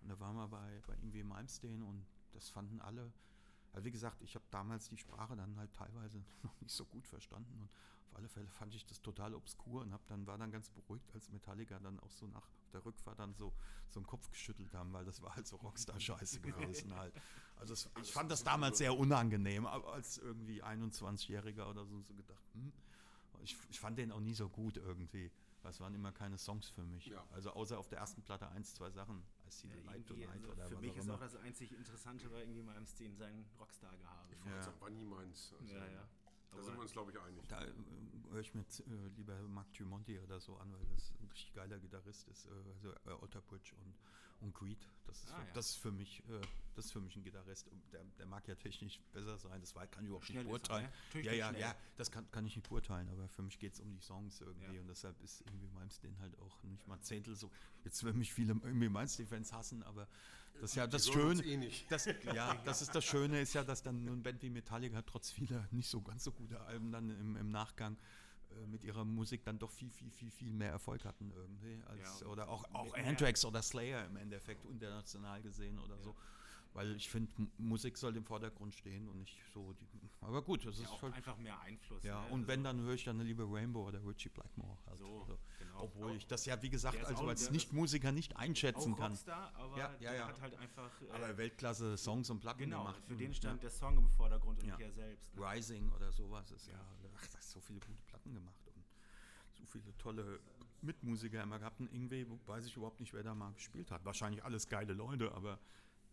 Und 0.00 0.08
da 0.08 0.18
waren 0.20 0.36
wir 0.36 0.48
bei, 0.48 0.82
bei 0.86 0.94
irgendwie 0.94 1.22
Malmsteen 1.22 1.82
und 1.82 2.04
das 2.32 2.48
fanden 2.50 2.80
alle. 2.80 3.12
Also 3.72 3.86
wie 3.86 3.90
gesagt, 3.90 4.22
ich 4.22 4.34
habe 4.34 4.44
damals 4.50 4.88
die 4.88 4.96
Sprache 4.98 5.34
dann 5.36 5.56
halt 5.56 5.72
teilweise 5.72 6.22
noch 6.42 6.60
nicht 6.60 6.70
so 6.74 6.84
gut 6.84 7.06
verstanden 7.06 7.58
und 7.58 7.68
auf 8.10 8.16
alle 8.16 8.28
Fälle 8.28 8.48
fand 8.48 8.74
ich 8.74 8.86
das 8.86 9.00
total 9.00 9.34
obskur 9.34 9.82
und 9.82 9.92
hab 9.92 10.06
dann 10.06 10.26
war 10.26 10.38
dann 10.38 10.52
ganz 10.52 10.70
beruhigt, 10.70 11.12
als 11.14 11.28
Metallica 11.30 11.78
dann 11.80 11.98
auch 12.00 12.12
so 12.12 12.26
nach 12.28 12.46
der 12.72 12.84
Rückfahrt 12.84 13.18
dann 13.18 13.34
so 13.34 13.52
so 13.90 13.98
einen 14.00 14.06
Kopf 14.06 14.28
geschüttelt 14.30 14.72
haben, 14.74 14.92
weil 14.92 15.04
das 15.04 15.22
war 15.22 15.34
halt 15.34 15.46
so 15.46 15.56
Rockstar-Scheiße 15.56 16.40
gewesen 16.40 16.94
halt. 16.94 17.14
Also 17.56 17.72
es, 17.74 17.88
ich 18.02 18.12
fand 18.12 18.30
das 18.30 18.44
damals 18.44 18.78
sehr 18.78 18.96
unangenehm, 18.98 19.66
aber 19.66 19.92
als 19.94 20.18
irgendwie 20.18 20.62
21-Jähriger 20.62 21.68
oder 21.70 21.86
so, 21.86 22.00
so 22.02 22.14
gedacht, 22.14 22.42
hm, 22.52 22.72
ich, 23.42 23.56
ich 23.70 23.80
fand 23.80 23.98
den 23.98 24.12
auch 24.12 24.20
nie 24.20 24.34
so 24.34 24.48
gut 24.48 24.76
irgendwie. 24.76 25.30
weil 25.62 25.70
Es 25.70 25.80
waren 25.80 25.94
immer 25.94 26.12
keine 26.12 26.36
Songs 26.36 26.68
für 26.68 26.82
mich. 26.82 27.06
Ja. 27.06 27.24
Also 27.32 27.50
außer 27.52 27.78
auf 27.78 27.88
der 27.88 27.98
ersten 27.98 28.22
Platte 28.22 28.48
eins, 28.48 28.74
zwei 28.74 28.90
Sachen. 28.90 29.22
I 29.46 29.50
See 29.50 29.68
the 29.68 29.80
Light 29.86 29.96
Irgendwie, 30.10 30.24
Tonight 30.24 30.30
also 30.42 30.52
oder 30.52 30.68
für 30.68 30.74
was 30.74 30.80
mich 30.82 30.90
auch 30.92 30.96
ist 30.96 31.10
auch 31.10 31.20
das 31.20 31.36
einzig 31.36 31.72
Interessante 31.72 32.28
bei 32.28 32.40
irgendwie 32.40 32.62
meinem 32.62 32.86
Steen 32.86 33.14
sein 33.16 33.44
Rockstar-Gehabe. 33.58 34.34
Ich 34.34 34.44
Ja. 34.50 34.62
sagen, 34.62 34.80
war 34.80 34.90
nie 34.90 35.04
meins. 35.04 35.54
Also, 35.58 35.72
Ja, 35.72 35.86
ja. 35.86 36.08
Da 36.54 36.62
sind 36.62 36.74
wir 36.74 36.82
uns, 36.82 36.92
glaube 36.92 37.10
ich, 37.10 37.20
einig. 37.20 37.48
Da 37.48 37.62
äh, 37.64 37.72
höre 38.30 38.40
ich 38.40 38.54
mir 38.54 38.60
äh, 38.62 39.08
lieber 39.16 39.36
Mark 39.48 39.72
Tremonti 39.72 40.20
oder 40.20 40.38
so 40.38 40.56
an, 40.58 40.72
weil 40.72 40.86
das 40.94 41.12
ein 41.20 41.26
richtig 41.28 41.52
geiler 41.52 41.78
Gitarrist 41.80 42.28
ist. 42.28 42.46
Äh, 42.46 42.50
also 42.74 42.92
äh, 42.92 43.22
Otter 43.22 43.40
Bridge 43.40 43.74
und, 43.84 43.94
und 44.44 44.54
Creed. 44.54 44.88
Das 45.06 45.22
ist, 45.22 45.30
Ah, 45.32 45.36
für, 45.40 45.46
ja. 45.46 45.52
das 45.54 45.66
ist 45.70 45.76
für 45.76 45.90
mich, 45.92 46.20
äh, 46.28 46.40
das 46.74 46.86
ist 46.86 46.92
für 46.92 47.00
mich 47.00 47.14
ein 47.16 47.22
Gitarrist. 47.22 47.70
Der, 47.92 48.02
der 48.18 48.26
mag 48.26 48.46
ja 48.48 48.54
technisch 48.54 49.00
besser 49.12 49.38
sein. 49.38 49.60
Das 49.60 49.74
war, 49.74 49.86
kann 49.86 50.04
ich 50.04 50.08
überhaupt 50.08 50.26
Schnell 50.26 50.38
nicht 50.44 50.46
er, 50.46 50.48
beurteilen. 50.50 50.84
ne? 50.86 50.92
Natürlich 51.06 51.26
ja, 51.26 51.32
ja, 51.32 51.48
schnell. 51.50 51.60
ja, 51.60 51.76
das 51.96 52.10
kann, 52.10 52.30
kann 52.30 52.46
ich 52.46 52.56
nicht 52.56 52.68
beurteilen, 52.68 53.08
aber 53.10 53.28
für 53.28 53.42
mich 53.42 53.58
geht 53.58 53.74
es 53.74 53.80
um 53.80 53.92
die 53.92 54.00
Songs 54.00 54.40
irgendwie 54.40 54.74
Ja. 54.74 54.80
und 54.80 54.88
deshalb 54.88 55.20
ist 55.22 55.42
irgendwie 55.42 55.68
Malmsteen 55.68 56.18
halt 56.20 56.38
auch 56.38 56.62
nicht 56.64 56.86
mal 56.88 56.94
ein 56.96 57.02
Zehntel 57.02 57.36
so. 57.36 57.50
Jetzt 57.84 58.02
werden 58.04 58.18
mich 58.18 58.32
viele 58.32 58.52
irgendwie 58.62 58.88
Malmsteen-Fans 58.88 59.52
hassen, 59.52 59.82
aber 59.82 60.08
das 60.60 60.70
ist 60.70 60.76
ja 60.76 60.86
das 60.86 61.08
Schöne. 61.08 61.42
eh 61.44 61.56
nicht. 61.56 61.90
Das, 61.90 62.06
ja, 62.34 62.54
das 62.64 62.82
ist 62.82 62.94
das 62.94 63.04
Schöne, 63.04 63.40
ist 63.40 63.54
ja, 63.54 63.62
dass 63.64 63.82
dann 63.82 64.06
eine 64.08 64.16
Band 64.16 64.42
wie 64.42 64.50
Metallica 64.50 65.02
trotz 65.02 65.30
vieler 65.30 65.66
nicht 65.70 65.88
so 65.88 66.00
ganz 66.00 66.24
so 66.24 66.32
gute 66.32 66.60
Alben 66.60 66.90
dann 66.92 67.10
im, 67.10 67.36
im 67.36 67.50
Nachgang 67.50 67.94
äh, 67.96 67.98
mit 68.66 68.84
ihrer 68.84 69.04
Musik 69.04 69.44
dann 69.44 69.58
doch 69.58 69.70
viel, 69.70 69.90
viel, 69.90 70.10
viel, 70.10 70.30
viel 70.30 70.52
mehr 70.52 70.70
Erfolg 70.70 71.04
hatten 71.04 71.30
irgendwie. 71.34 71.82
Als, 71.86 72.20
Ja, 72.20 72.26
oder 72.26 72.48
auch, 72.48 72.64
auch 72.72 72.94
Anthrax 72.94 73.44
oder 73.44 73.62
Slayer 73.62 74.04
im 74.06 74.16
Endeffekt 74.16 74.64
international 74.66 75.42
gesehen 75.42 75.78
oder 75.78 75.98
so. 75.98 76.14
Weil 76.72 76.96
ich 76.96 77.08
finde, 77.08 77.32
Musik 77.56 77.96
soll 77.96 78.16
im 78.16 78.24
Vordergrund 78.24 78.74
stehen 78.74 79.08
und 79.08 79.18
nicht 79.18 79.38
so. 79.52 79.72
Die, 79.74 79.86
aber 80.20 80.42
gut, 80.42 80.66
das 80.66 80.76
Ja, 80.78 80.82
ist 80.84 80.90
auch 80.90 81.02
halt. 81.02 81.14
einfach 81.14 81.36
mehr 81.38 81.60
Einfluss. 81.60 82.02
Ja, 82.02 82.22
ne? 82.22 82.30
und 82.32 82.48
wenn, 82.48 82.66
Also- 82.66 82.78
dann 82.78 82.84
höre 82.86 82.94
ich 82.94 83.04
dann 83.04 83.14
eine 83.14 83.22
liebe 83.22 83.44
Rainbow 83.48 83.86
oder 83.86 84.04
Richie 84.04 84.28
Blackmore. 84.28 84.76
Halt. 84.86 84.98
So, 84.98 85.20
Also, 85.20 85.38
genau. 85.60 85.82
Obwohl 85.84 86.10
Auch- 86.10 86.16
ich 86.16 86.26
das 86.26 86.44
ja, 86.46 86.60
wie 86.62 86.70
gesagt, 86.70 87.04
also 87.04 87.28
als 87.28 87.48
Nichtmusiker 87.52 88.10
nicht 88.10 88.36
einschätzen 88.36 88.96
kann. 88.96 89.12
Rockstar, 89.12 89.54
aber 89.54 89.78
Ja, 89.78 89.92
ja, 89.92 89.98
der 89.98 90.14
ja. 90.16 90.26
hat 90.26 90.40
halt 90.40 90.56
einfach. 90.56 90.90
Äh, 91.02 91.10
Aber 91.12 91.36
Weltklasse 91.36 91.96
Songs 91.96 92.28
und 92.30 92.40
Platten 92.40 92.58
genau, 92.58 92.78
gemacht. 92.78 93.02
für 93.06 93.14
den 93.14 93.32
stand 93.34 93.62
ja. 93.62 93.68
der 93.68 93.70
Song 93.70 93.96
im 93.96 94.10
Vordergrund 94.10 94.58
und 94.60 94.66
Ja. 94.66 94.76
nicht 94.76 94.84
er 94.88 94.92
selbst. 94.92 95.32
Ne? 95.36 95.42
Rising 95.48 95.92
oder 95.92 96.10
sowas 96.10 96.50
ist 96.50 96.66
ja, 96.66 96.74
ach, 97.16 97.26
das 97.28 97.40
ist 97.44 97.50
so 97.52 97.60
viele 97.60 97.78
gute 97.78 98.02
Platten 98.24 98.34
gemacht 98.34 98.66
und 98.74 98.84
so 99.56 99.64
viele 99.66 99.96
tolle 99.98 100.40
Mitmusiker 100.82 101.42
immer 101.42 101.58
gehabt. 101.58 101.80
Und 101.80 101.92
irgendwie 101.92 102.26
weiß 102.46 102.66
ich 102.66 102.76
überhaupt 102.76 103.00
nicht, 103.00 103.12
wer 103.12 103.22
da 103.22 103.34
mal 103.34 103.52
gespielt 103.52 103.90
hat. 103.90 104.04
Wahrscheinlich 104.04 104.42
alles 104.44 104.68
geile 104.68 104.92
Leute, 104.92 105.32
aber 105.32 105.58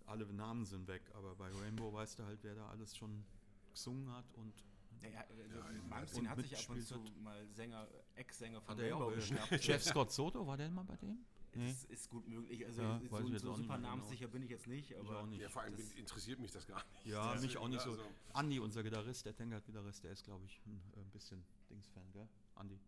alle 0.06 0.26
Namen 0.26 0.66
sind 0.66 0.88
weg. 0.88 1.04
Aber 1.14 1.36
bei 1.36 1.50
Rainbow 1.50 1.94
weißt 1.94 2.20
du 2.20 2.26
halt, 2.26 2.40
wer 2.44 2.56
da 2.56 2.68
alles 2.70 2.96
schon 2.96 3.24
gesungen 3.72 4.12
hat 4.14 4.26
und 4.34 4.54
Naja, 5.02 5.24
also 5.30 5.42
und 5.42 5.90
Malmsteen 5.90 6.30
hat 6.30 6.42
sich 6.42 6.54
ab 6.58 6.70
und 6.70 6.76
mitgespielt 6.78 6.88
zu 6.88 7.22
mal 7.22 7.48
Sänger, 7.48 7.88
Ex-Sänger 8.16 8.62
von 8.62 8.76
hat 8.76 8.80
er 8.80 8.88
ja 8.90 8.96
auch. 8.96 9.02
Rainbow 9.02 9.14
äh, 9.14 9.16
geschnappt. 9.16 9.64
Jeff 9.64 9.84
Scott 9.84 10.12
Soto, 10.12 10.46
war 10.46 10.58
der 10.58 10.70
mal 10.70 10.84
bei 10.84 10.98
dem? 10.98 11.26
Nee. 11.54 11.68
Das 11.70 11.84
ist 11.86 12.10
gut 12.10 12.28
möglich. 12.28 12.66
Also 12.66 12.82
Ja, 12.82 13.00
so, 13.00 13.12
weiß 13.12 13.26
ich 13.26 13.32
jetzt 13.34 13.42
so 13.44 13.50
nicht 13.50 13.58
super 13.58 13.68
mehr 13.68 13.78
genau. 13.78 13.90
namenssicher 13.90 14.28
bin 14.30 14.42
ich 14.44 14.50
jetzt 14.50 14.68
nicht, 14.68 14.96
aber 14.96 15.20
auch 15.20 15.26
nicht. 15.26 15.42
Ja, 15.42 15.50
vor 15.50 15.62
allem 15.64 15.76
das- 15.76 15.92
interessiert 15.92 16.40
mich 16.40 16.52
das 16.52 16.66
gar 16.66 16.78
nicht. 16.78 17.06
Ja, 17.08 17.36
mich 17.42 17.58
auch 17.58 17.68
nicht 17.68 17.82
so. 17.82 17.92
Also, 17.92 18.04
Andi, 18.34 18.60
unser 18.60 18.84
Gitarrist, 18.84 19.26
der 19.26 19.36
Tankard-Gitarrist, 19.36 20.04
der 20.04 20.12
ist, 20.12 20.24
glaube 20.24 20.46
ich, 20.46 20.62
ein, 20.66 20.82
äh, 20.96 21.00
ein 21.00 21.10
bisschen 21.12 21.44
Dings-Fan, 21.70 22.12
gell? 22.14 22.28
Andi. 22.56 22.80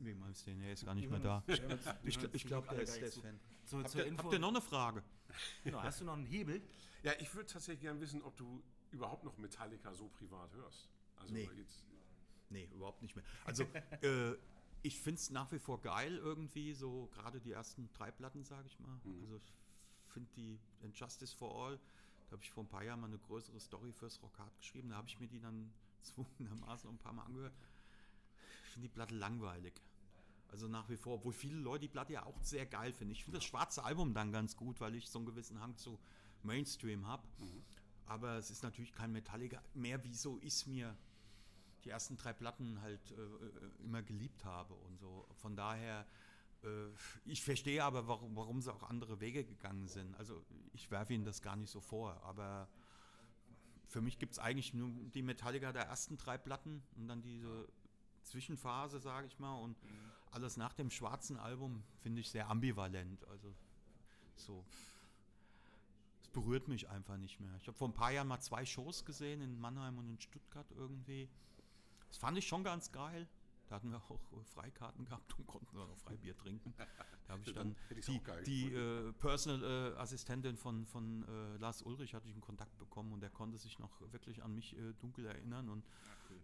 Wie 0.00 0.14
meinst 0.14 0.46
du 0.46 0.50
den? 0.50 0.60
Er 0.62 0.72
ist 0.72 0.84
gar 0.84 0.94
nicht 0.94 1.08
mehr 1.08 1.20
da. 1.20 1.42
Ich, 1.46 1.62
ich, 2.04 2.18
gl- 2.18 2.30
ich 2.34 2.44
glaube, 2.44 2.68
der 2.68 2.80
ist, 2.82 2.96
der 2.96 3.08
ist 3.08 3.18
Fan. 3.20 3.40
Zur, 3.64 3.78
Habt 3.80 3.90
zur 3.90 4.00
ihr, 4.02 4.06
Info, 4.06 4.24
habt 4.24 4.32
ihr 4.34 4.38
noch 4.38 4.48
eine 4.48 4.60
Frage? 4.60 5.02
genau, 5.62 5.82
hast 5.82 6.00
du 6.00 6.04
noch 6.04 6.14
einen 6.14 6.26
Hebel? 6.26 6.60
ja, 7.02 7.12
ich 7.20 7.34
würde 7.34 7.46
tatsächlich 7.46 7.80
gerne 7.80 8.00
wissen, 8.00 8.22
ob 8.22 8.36
du 8.36 8.62
überhaupt 8.90 9.24
noch 9.24 9.36
Metallica 9.38 9.94
so 9.94 10.08
privat 10.08 10.52
hörst. 10.54 10.88
Also 11.16 11.32
Nee. 11.32 11.48
jetzt, 11.56 11.84
Nee, 12.50 12.68
überhaupt 12.74 13.00
nicht 13.02 13.16
mehr. 13.16 13.24
Also, 13.46 13.62
äh, 14.02 14.36
ich 14.84 15.00
finde 15.00 15.18
es 15.18 15.30
nach 15.30 15.50
wie 15.50 15.58
vor 15.58 15.80
geil 15.80 16.18
irgendwie, 16.18 16.74
so 16.74 17.08
gerade 17.14 17.40
die 17.40 17.52
ersten 17.52 17.88
drei 17.94 18.10
Platten, 18.10 18.44
sage 18.44 18.66
ich 18.66 18.78
mal. 18.78 19.00
Also, 19.22 19.36
ich 19.36 20.12
finde 20.12 20.30
die 20.36 20.60
And 20.82 20.94
Justice 20.94 21.34
for 21.34 21.54
All, 21.54 21.78
da 22.26 22.32
habe 22.32 22.42
ich 22.42 22.50
vor 22.50 22.64
ein 22.64 22.68
paar 22.68 22.84
Jahren 22.84 23.00
mal 23.00 23.06
eine 23.06 23.18
größere 23.18 23.58
Story 23.60 23.92
fürs 23.92 24.22
Rockhard 24.22 24.54
geschrieben. 24.58 24.90
Da 24.90 24.96
habe 24.96 25.08
ich 25.08 25.18
mir 25.18 25.26
die 25.26 25.40
dann 25.40 25.72
zwungenermaßen 26.02 26.86
noch 26.86 26.94
ein 26.94 27.02
paar 27.02 27.14
Mal 27.14 27.24
angehört. 27.24 27.54
Ich 28.66 28.70
finde 28.72 28.88
die 28.88 28.94
Platte 28.94 29.14
langweilig. 29.14 29.72
Also 30.48 30.68
nach 30.68 30.90
wie 30.90 30.98
vor, 30.98 31.14
obwohl 31.14 31.32
viele 31.32 31.56
Leute 31.56 31.80
die 31.80 31.88
Platte 31.88 32.12
ja 32.12 32.26
auch 32.26 32.38
sehr 32.42 32.66
geil 32.66 32.92
finden. 32.92 33.12
Ich 33.12 33.24
finde 33.24 33.38
das 33.38 33.44
schwarze 33.44 33.84
Album 33.84 34.12
dann 34.12 34.32
ganz 34.32 34.54
gut, 34.54 34.82
weil 34.82 34.94
ich 34.96 35.08
so 35.08 35.18
einen 35.18 35.26
gewissen 35.26 35.60
Hang 35.60 35.78
zu 35.78 35.98
Mainstream 36.42 37.06
habe. 37.06 37.26
Aber 38.04 38.36
es 38.36 38.50
ist 38.50 38.62
natürlich 38.62 38.92
kein 38.92 39.12
Metallica 39.12 39.62
mehr, 39.72 40.04
wie 40.04 40.14
so 40.14 40.36
ist 40.36 40.66
mir 40.66 40.94
die 41.84 41.90
ersten 41.90 42.16
drei 42.16 42.32
Platten 42.32 42.80
halt 42.82 43.10
äh, 43.12 43.14
äh, 43.14 43.84
immer 43.84 44.02
geliebt 44.02 44.44
habe 44.44 44.74
und 44.74 44.98
so. 44.98 45.26
Von 45.34 45.56
daher, 45.56 46.06
äh, 46.62 46.88
ich 47.24 47.42
verstehe 47.42 47.84
aber, 47.84 48.08
warum, 48.08 48.34
warum 48.36 48.60
sie 48.60 48.72
auch 48.72 48.82
andere 48.84 49.20
Wege 49.20 49.44
gegangen 49.44 49.86
sind. 49.88 50.16
Also 50.16 50.44
ich 50.72 50.90
werfe 50.90 51.14
ihnen 51.14 51.24
das 51.24 51.42
gar 51.42 51.56
nicht 51.56 51.70
so 51.70 51.80
vor, 51.80 52.22
aber 52.24 52.68
für 53.86 54.00
mich 54.00 54.18
gibt 54.18 54.32
es 54.32 54.38
eigentlich 54.38 54.74
nur 54.74 54.90
die 55.14 55.22
Metallica 55.22 55.72
der 55.72 55.84
ersten 55.84 56.16
drei 56.16 56.38
Platten 56.38 56.82
und 56.96 57.08
dann 57.08 57.22
diese 57.22 57.68
Zwischenphase, 58.22 58.98
sage 58.98 59.26
ich 59.26 59.38
mal, 59.38 59.54
und 59.54 59.76
alles 60.30 60.56
nach 60.56 60.72
dem 60.72 60.90
schwarzen 60.90 61.36
Album 61.36 61.84
finde 62.02 62.20
ich 62.20 62.30
sehr 62.30 62.50
ambivalent. 62.50 63.24
Also 63.28 63.54
so. 64.36 64.64
Es 66.20 66.28
berührt 66.28 66.66
mich 66.68 66.88
einfach 66.88 67.16
nicht 67.16 67.38
mehr. 67.40 67.54
Ich 67.60 67.68
habe 67.68 67.76
vor 67.76 67.88
ein 67.88 67.94
paar 67.94 68.10
Jahren 68.10 68.26
mal 68.26 68.40
zwei 68.40 68.64
Shows 68.64 69.04
gesehen 69.04 69.40
in 69.40 69.60
Mannheim 69.60 69.98
und 69.98 70.08
in 70.08 70.20
Stuttgart 70.20 70.66
irgendwie. 70.72 71.28
Das 72.14 72.20
fand 72.20 72.38
ich 72.38 72.46
schon 72.46 72.62
ganz 72.62 72.92
geil. 72.92 73.26
Da 73.68 73.74
hatten 73.74 73.90
wir 73.90 73.96
auch 73.96 74.10
äh, 74.10 74.44
Freikarten 74.44 75.04
gehabt 75.04 75.36
und 75.36 75.48
konnten 75.48 75.76
dann 75.76 75.90
auch 75.90 75.98
Freibier 75.98 76.36
trinken. 76.36 76.72
Da 77.26 77.32
habe 77.32 77.42
ich 77.44 77.52
dann 77.52 77.74
die, 78.06 78.20
die 78.44 78.72
äh, 78.72 79.12
Personal 79.14 79.94
äh, 79.94 79.96
Assistentin 79.98 80.56
von, 80.56 80.86
von 80.86 81.24
äh, 81.26 81.56
Lars 81.56 81.82
Ulrich 81.82 82.14
hatte 82.14 82.28
ich 82.28 82.34
einen 82.34 82.40
Kontakt 82.40 82.78
bekommen 82.78 83.12
und 83.12 83.20
der 83.20 83.30
konnte 83.30 83.58
sich 83.58 83.80
noch 83.80 84.00
wirklich 84.12 84.44
an 84.44 84.54
mich 84.54 84.76
äh, 84.76 84.92
dunkel 85.00 85.26
erinnern 85.26 85.68
und 85.70 85.84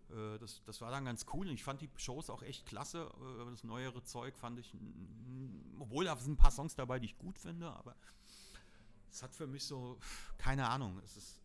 äh, 0.09 0.39
das, 0.41 0.61
das 0.65 0.81
war 0.81 0.91
dann 0.91 1.05
ganz 1.05 1.25
cool 1.33 1.47
und 1.47 1.55
ich 1.55 1.63
fand 1.63 1.83
die 1.83 1.91
Shows 1.99 2.31
auch 2.31 2.43
echt 2.43 2.67
klasse. 2.67 3.09
Das 3.51 3.63
neuere 3.63 4.03
Zeug 4.03 4.37
fand 4.37 4.59
ich, 4.59 4.75
obwohl 5.79 6.07
da 6.07 6.17
sind 6.17 6.33
ein 6.33 6.37
paar 6.37 6.51
Songs 6.51 6.75
dabei, 6.75 6.99
die 6.99 7.07
ich 7.07 7.19
gut 7.19 7.39
finde, 7.39 7.71
aber 7.71 7.95
es 9.09 9.23
hat 9.23 9.33
für 9.33 9.47
mich 9.47 9.63
so, 9.65 10.01
keine 10.37 10.69
Ahnung, 10.69 10.99
es 11.05 11.17
ist, 11.17 11.41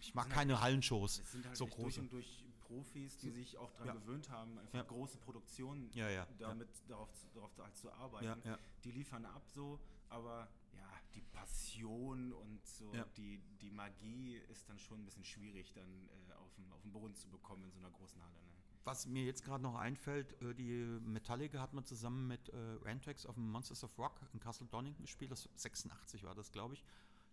ich 0.00 0.14
mag 0.14 0.24
sind 0.24 0.34
keine 0.34 0.60
Hallenshows, 0.60 1.20
Es 1.20 1.30
sind 1.30 1.46
halt 1.46 1.56
so 1.56 1.66
echt 1.66 1.76
durch 1.76 1.84
große. 1.84 2.00
und 2.00 2.12
durch 2.12 2.47
Profis, 2.68 3.16
die 3.18 3.30
sich 3.30 3.56
auch 3.56 3.70
daran 3.72 3.86
Ja. 3.88 3.94
gewöhnt 3.94 4.28
haben, 4.30 4.58
einfach 4.58 4.86
große 4.86 5.18
Produktionen 5.18 5.90
damit 6.38 6.68
darauf, 6.88 7.12
zu- 7.14 7.26
darauf 7.34 7.56
halt 7.58 7.76
zu 7.76 7.90
arbeiten. 7.92 8.42
Die 8.84 8.90
liefern 8.92 9.24
ab 9.24 9.42
so, 9.48 9.80
aber 10.10 10.48
ja, 10.76 10.88
die 11.14 11.22
Passion 11.22 12.32
und 12.32 12.64
so 12.66 12.92
die, 13.16 13.40
die 13.60 13.70
Magie 13.70 14.36
ist 14.50 14.68
dann 14.68 14.78
schon 14.78 15.00
ein 15.00 15.04
bisschen 15.04 15.24
schwierig 15.24 15.72
dann 15.72 16.08
äh, 16.28 16.32
auf, 16.34 16.52
den, 16.54 16.70
auf 16.72 16.82
den 16.82 16.92
Boden 16.92 17.14
zu 17.14 17.28
bekommen 17.28 17.64
in 17.64 17.70
so 17.72 17.78
einer 17.78 17.90
großen 17.90 18.22
Halle. 18.22 18.34
Ne? 18.34 18.52
Was 18.84 19.06
mir 19.06 19.24
jetzt 19.24 19.44
gerade 19.44 19.62
noch 19.62 19.74
einfällt, 19.74 20.40
äh, 20.42 20.54
die 20.54 20.84
Metallica 21.02 21.60
hat 21.60 21.72
man 21.74 21.84
zusammen 21.84 22.26
mit 22.28 22.48
äh, 22.50 22.56
Rantrax 22.82 23.26
auf 23.26 23.34
dem 23.34 23.50
Monsters 23.50 23.82
of 23.84 23.98
Rock 23.98 24.20
in 24.32 24.40
Castle 24.40 24.66
Donington 24.68 25.02
gespielt. 25.04 25.30
Das 25.30 25.48
86 25.56 26.22
war 26.24 26.34
das, 26.34 26.52
glaube 26.52 26.74
ich. 26.74 26.84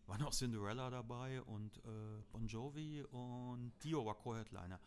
Waren 0.08 0.22
auch 0.24 0.34
Cinderella 0.34 0.90
dabei 0.92 1.42
und 1.44 1.78
äh, 1.80 2.22
Bon 2.32 2.46
Jovi 2.48 3.04
und 3.12 3.72
Dio 3.84 4.06
war 4.06 4.14
Co-Headliner. 4.16 4.80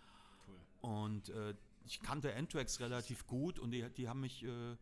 Und 0.81 1.29
äh, 1.31 1.55
ich 1.85 2.01
kannte 2.01 2.35
Anthrax 2.35 2.81
relativ 2.81 3.27
gut 3.27 3.59
und 3.59 3.71
die, 3.71 3.89
die 3.91 4.09
haben 4.09 4.21
mich 4.21 4.45
äh, 4.45 4.77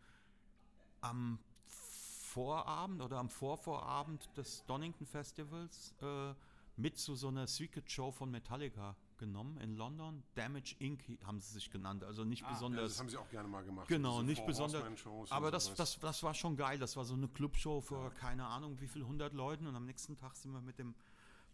am 1.00 1.38
Vorabend 1.66 3.00
oder 3.00 3.18
am 3.18 3.30
Vorvorabend 3.30 4.28
des 4.36 4.64
Donington 4.66 5.06
Festivals 5.06 5.94
äh, 6.02 6.34
mit 6.76 6.98
zu 6.98 7.14
so 7.14 7.28
einer 7.28 7.46
Secret 7.46 7.90
Show 7.90 8.10
von 8.10 8.30
Metallica 8.30 8.94
genommen 9.16 9.58
in 9.62 9.76
London. 9.76 10.22
Damage 10.34 10.76
Inc. 10.78 11.02
haben 11.24 11.40
sie 11.40 11.54
sich 11.54 11.70
genannt. 11.70 12.04
Also 12.04 12.24
nicht 12.24 12.42
Ja, 12.42 12.50
besonders. 12.50 12.90
das 12.92 13.00
haben 13.00 13.08
sie 13.08 13.16
auch 13.16 13.30
gerne 13.30 13.48
mal 13.48 13.64
gemacht. 13.64 13.88
Genau, 13.88 14.22
nicht 14.22 14.44
besonders. 14.44 14.82
Aber 15.30 15.50
das, 15.50 15.74
das, 15.74 15.98
das 15.98 16.22
war 16.22 16.34
schon 16.34 16.56
geil. 16.56 16.78
Das 16.78 16.96
war 16.96 17.06
so 17.06 17.14
eine 17.14 17.28
Clubshow 17.28 17.80
für 17.80 18.10
keine 18.10 18.44
Ahnung 18.46 18.78
wie 18.80 18.88
viel 18.88 19.04
hundert 19.04 19.32
Leuten. 19.32 19.66
Und 19.66 19.74
am 19.74 19.86
nächsten 19.86 20.16
Tag 20.18 20.36
sind 20.36 20.52
wir 20.52 20.60
mit 20.60 20.78
dem, 20.78 20.94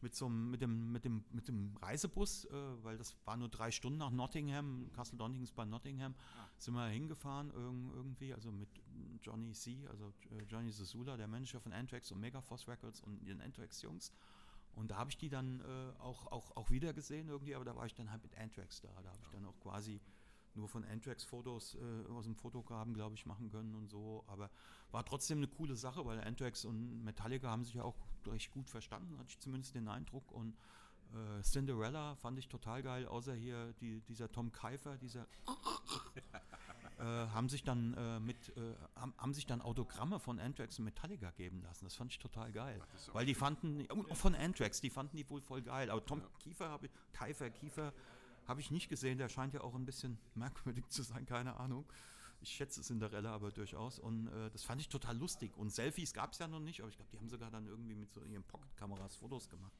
mit 0.02 0.14
so 0.14 0.26
einem, 0.26 0.50
mit 0.50 0.60
dem, 0.60 0.92
mit 0.92 1.04
dem, 1.04 1.24
mit 1.30 1.48
dem 1.48 1.76
Reisebus, 1.76 2.44
äh, 2.46 2.84
weil 2.84 2.98
das 2.98 3.16
war 3.24 3.36
nur 3.36 3.48
drei 3.48 3.70
Stunden 3.70 3.98
nach 3.98 4.10
Nottingham, 4.10 4.90
Castle 4.92 5.16
Donington 5.16 5.44
ist 5.44 5.54
bei 5.54 5.64
Nottingham, 5.64 6.14
sind 6.58 6.74
wir 6.74 6.86
hingefahren 6.88 7.50
irg- 7.52 7.94
irgendwie, 7.94 8.34
also 8.34 8.50
mit 8.52 8.68
Johnny 9.22 9.52
C., 9.52 9.86
also 9.88 10.12
äh, 10.30 10.42
Johnny 10.48 10.70
Zazula, 10.70 11.16
der 11.16 11.28
Manager 11.28 11.60
von 11.60 11.72
Anthrax 11.72 12.10
und 12.12 12.20
Megaforce 12.20 12.68
Records 12.68 13.00
und 13.00 13.26
den 13.26 13.40
Anthrax-Jungs. 13.40 14.12
Und 14.74 14.90
da 14.90 14.96
habe 14.96 15.10
ich 15.10 15.18
die 15.18 15.28
dann 15.28 15.60
äh, 15.60 15.92
auch, 16.00 16.26
auch, 16.32 16.56
auch 16.56 16.70
wieder 16.70 16.92
gesehen 16.92 17.28
irgendwie, 17.28 17.54
aber 17.54 17.64
da 17.64 17.76
war 17.76 17.86
ich 17.86 17.94
dann 17.94 18.10
halt 18.10 18.22
mit 18.22 18.36
Anthrax 18.38 18.80
da. 18.80 18.88
Da 19.02 19.10
habe 19.10 19.20
ich 19.22 19.28
dann 19.30 19.44
auch 19.44 19.58
quasi 19.60 20.00
nur 20.54 20.68
von 20.68 20.84
Anthrax 20.84 21.24
Fotos 21.24 21.76
äh, 21.76 22.10
aus 22.10 22.24
dem 22.24 22.34
Fotograben, 22.34 22.94
glaube 22.94 23.14
ich, 23.14 23.26
machen 23.26 23.50
können 23.50 23.74
und 23.74 23.88
so. 23.88 24.24
Aber 24.26 24.50
war 24.92 25.04
trotzdem 25.04 25.38
eine 25.38 25.48
coole 25.48 25.76
Sache, 25.76 26.04
weil 26.06 26.20
Anthrax 26.20 26.64
und 26.64 27.04
Metallica 27.04 27.50
haben 27.50 27.64
sich 27.64 27.74
ja 27.74 27.82
auch 27.82 27.96
recht 28.26 28.52
gut 28.52 28.68
verstanden, 28.68 29.18
hatte 29.18 29.30
ich 29.30 29.38
zumindest 29.38 29.74
den 29.74 29.88
Eindruck. 29.88 30.30
Und 30.30 30.56
äh, 31.12 31.42
Cinderella 31.42 32.14
fand 32.16 32.38
ich 32.38 32.48
total 32.48 32.82
geil, 32.82 33.06
außer 33.06 33.34
hier 33.34 33.72
die, 33.80 34.00
dieser 34.02 34.30
Tom 34.30 34.52
Keifer, 34.52 34.96
dieser 34.98 35.26
äh, 36.98 37.04
haben 37.04 37.48
sich 37.48 37.64
dann 37.64 37.94
äh, 37.94 38.20
mit 38.20 38.56
äh, 38.56 38.74
haben, 38.96 39.14
haben 39.18 39.34
sich 39.34 39.46
dann 39.46 39.60
Autogramme 39.60 40.20
von 40.20 40.38
Anthrax 40.38 40.78
und 40.78 40.84
Metallica 40.84 41.30
geben 41.32 41.62
lassen. 41.62 41.84
Das 41.84 41.96
fand 41.96 42.12
ich 42.12 42.18
total 42.18 42.52
geil, 42.52 42.80
weil 43.12 43.26
die 43.26 43.34
fanden 43.34 43.86
und 43.86 44.14
von 44.16 44.34
Anthrax, 44.34 44.80
die 44.80 44.90
fanden 44.90 45.16
die 45.16 45.28
wohl 45.28 45.40
voll 45.40 45.62
geil. 45.62 45.90
Aber 45.90 46.04
Tom 46.04 46.22
Kiefer 46.38 46.68
habe 46.68 46.86
ich 46.86 46.92
Keifer 47.12 47.50
Kiefer 47.50 47.92
habe 48.46 48.60
ich 48.60 48.70
nicht 48.70 48.88
gesehen. 48.88 49.18
Der 49.18 49.28
scheint 49.28 49.54
ja 49.54 49.60
auch 49.62 49.74
ein 49.74 49.84
bisschen 49.84 50.18
merkwürdig 50.34 50.88
zu 50.88 51.02
sein, 51.02 51.26
keine 51.26 51.56
Ahnung. 51.56 51.84
Ich 52.42 52.50
schätze 52.50 52.82
Cinderella 52.82 53.32
aber 53.34 53.52
durchaus 53.52 53.98
und 54.00 54.26
äh, 54.26 54.50
das 54.50 54.64
fand 54.64 54.80
ich 54.80 54.88
total 54.88 55.16
lustig. 55.16 55.56
Und 55.56 55.70
Selfies 55.72 56.12
gab 56.12 56.32
es 56.32 56.38
ja 56.40 56.48
noch 56.48 56.58
nicht, 56.60 56.80
aber 56.80 56.88
ich 56.90 56.96
glaube, 56.96 57.10
die 57.12 57.18
haben 57.18 57.28
sogar 57.28 57.50
dann 57.50 57.66
irgendwie 57.66 57.94
mit 57.94 58.12
so 58.12 58.22
ihren 58.24 58.42
Pocket-Kameras 58.44 59.16
Fotos 59.16 59.48
gemacht. 59.48 59.72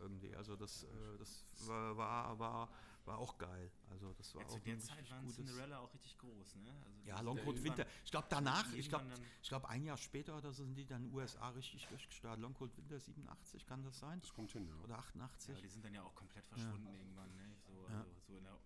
Irgendwie, 0.00 0.34
also 0.36 0.56
das, 0.56 0.84
äh, 0.84 0.86
das 1.18 1.44
war, 1.66 1.96
war, 1.96 2.38
war, 2.38 2.68
war 3.04 3.18
auch 3.18 3.36
geil. 3.36 3.70
Also 3.90 4.12
das 4.14 4.34
war 4.34 4.42
Ja, 4.42 4.48
auch 4.48 4.52
zu 4.54 4.60
der 4.60 4.74
richtig 4.76 4.88
Zeit 4.88 5.10
waren 5.10 5.22
gutes- 5.26 5.36
Cinderella 5.36 5.78
auch 5.80 5.92
richtig 5.92 6.16
groß, 6.18 6.54
ne? 6.56 6.70
Also 6.86 7.00
ja, 7.08 7.20
Longcoat 7.20 7.62
Winter. 7.62 7.86
Ich 8.04 8.10
glaube 8.10 8.26
danach, 8.30 8.72
ich 8.72 8.88
glaube, 8.88 9.04
ich 9.42 9.48
glaube 9.48 9.68
ein 9.68 9.82
Jahr 9.84 9.96
später 9.98 10.36
oder 10.38 10.52
so 10.52 10.64
sind 10.64 10.76
die 10.76 10.86
dann 10.86 11.02
in 11.04 11.08
den 11.10 11.16
USA 11.18 11.50
richtig 11.50 11.86
durchgestartet. 11.88 12.40
Longcoat 12.40 12.74
Winter 12.78 12.98
87, 13.00 13.66
kann 13.66 13.82
das 13.82 13.98
sein? 13.98 14.20
Das 14.20 14.32
kommt 14.32 14.52
hin, 14.52 14.66
ja. 14.68 14.76
Oder 14.84 14.98
88? 14.98 15.54
Ja, 15.56 15.60
die 15.60 15.68
sind 15.68 15.84
dann 15.84 15.92
ja 15.94 16.02
auch 16.02 16.14
komplett 16.14 16.46
verschwunden 16.46 16.86
irgendwann, 16.94 17.34
ne? 17.34 17.56
So, 17.66 17.86
Ja. 17.90 17.98
also, 17.98 18.10
so 18.26 18.36
in 18.36 18.44
der, 18.44 18.58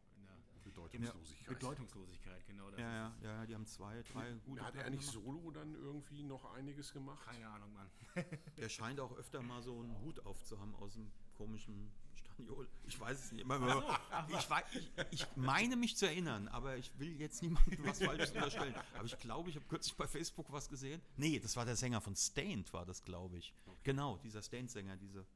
Bedeutungslosigkeit. 0.75 1.59
Bedeutungslosigkeit, 1.59 2.47
genau. 2.47 2.71
Das 2.71 2.81
Ja, 2.81 2.93
ja, 2.93 3.15
ja, 3.23 3.47
die 3.47 3.55
haben 3.55 3.67
zwei, 3.67 4.03
drei 4.13 4.33
gute 4.45 4.63
Hat 4.63 4.75
er 4.75 4.91
nicht 4.91 5.11
gemacht. 5.11 5.25
solo 5.25 5.51
dann 5.51 5.75
irgendwie 5.75 6.23
noch 6.23 6.45
einiges 6.55 6.93
gemacht? 6.93 7.25
Keine 7.25 7.49
Ahnung, 7.49 7.73
Mann. 7.73 7.91
Der 8.57 8.69
scheint 8.69 9.01
auch 9.01 9.17
öfter 9.17 9.43
mal 9.43 9.63
so 9.63 9.79
einen 9.81 9.99
Hut 10.01 10.25
aufzuhaben 10.27 10.75
aus 10.77 10.95
dem 10.95 11.11
komischen 11.37 11.91
Staniol. 12.17 12.69
Ich 12.87 12.99
weiß 12.99 13.25
es 13.25 13.33
nicht. 13.33 13.43
Immer, 13.43 13.57
immer, 13.57 14.01
ich, 14.29 14.51
weiß, 14.51 14.65
ich, 14.73 14.91
ich 15.11 15.27
meine 15.37 15.77
mich 15.77 15.97
zu 15.97 16.07
erinnern, 16.07 16.49
aber 16.49 16.77
ich 16.77 16.97
will 16.99 17.19
jetzt 17.21 17.43
niemandem 17.43 17.85
was 17.87 18.03
Falsches 18.03 18.31
unterstellen. 18.33 18.75
Aber 18.95 19.05
ich 19.05 19.19
glaube, 19.19 19.51
ich 19.51 19.57
habe 19.57 19.67
kürzlich 19.67 19.95
bei 19.97 20.07
Facebook 20.07 20.51
was 20.51 20.69
gesehen. 20.69 21.01
Nee, 21.17 21.39
das 21.39 21.57
war 21.57 21.65
der 21.65 21.77
Sänger 21.77 22.01
von 22.01 22.15
Stained, 22.17 22.73
war 22.73 22.85
das, 22.85 23.03
glaube 23.03 23.39
ich. 23.39 23.55
Genau, 23.83 24.19
dieser 24.19 24.43
Stained-Sänger, 24.43 24.97
diese, 24.97 25.27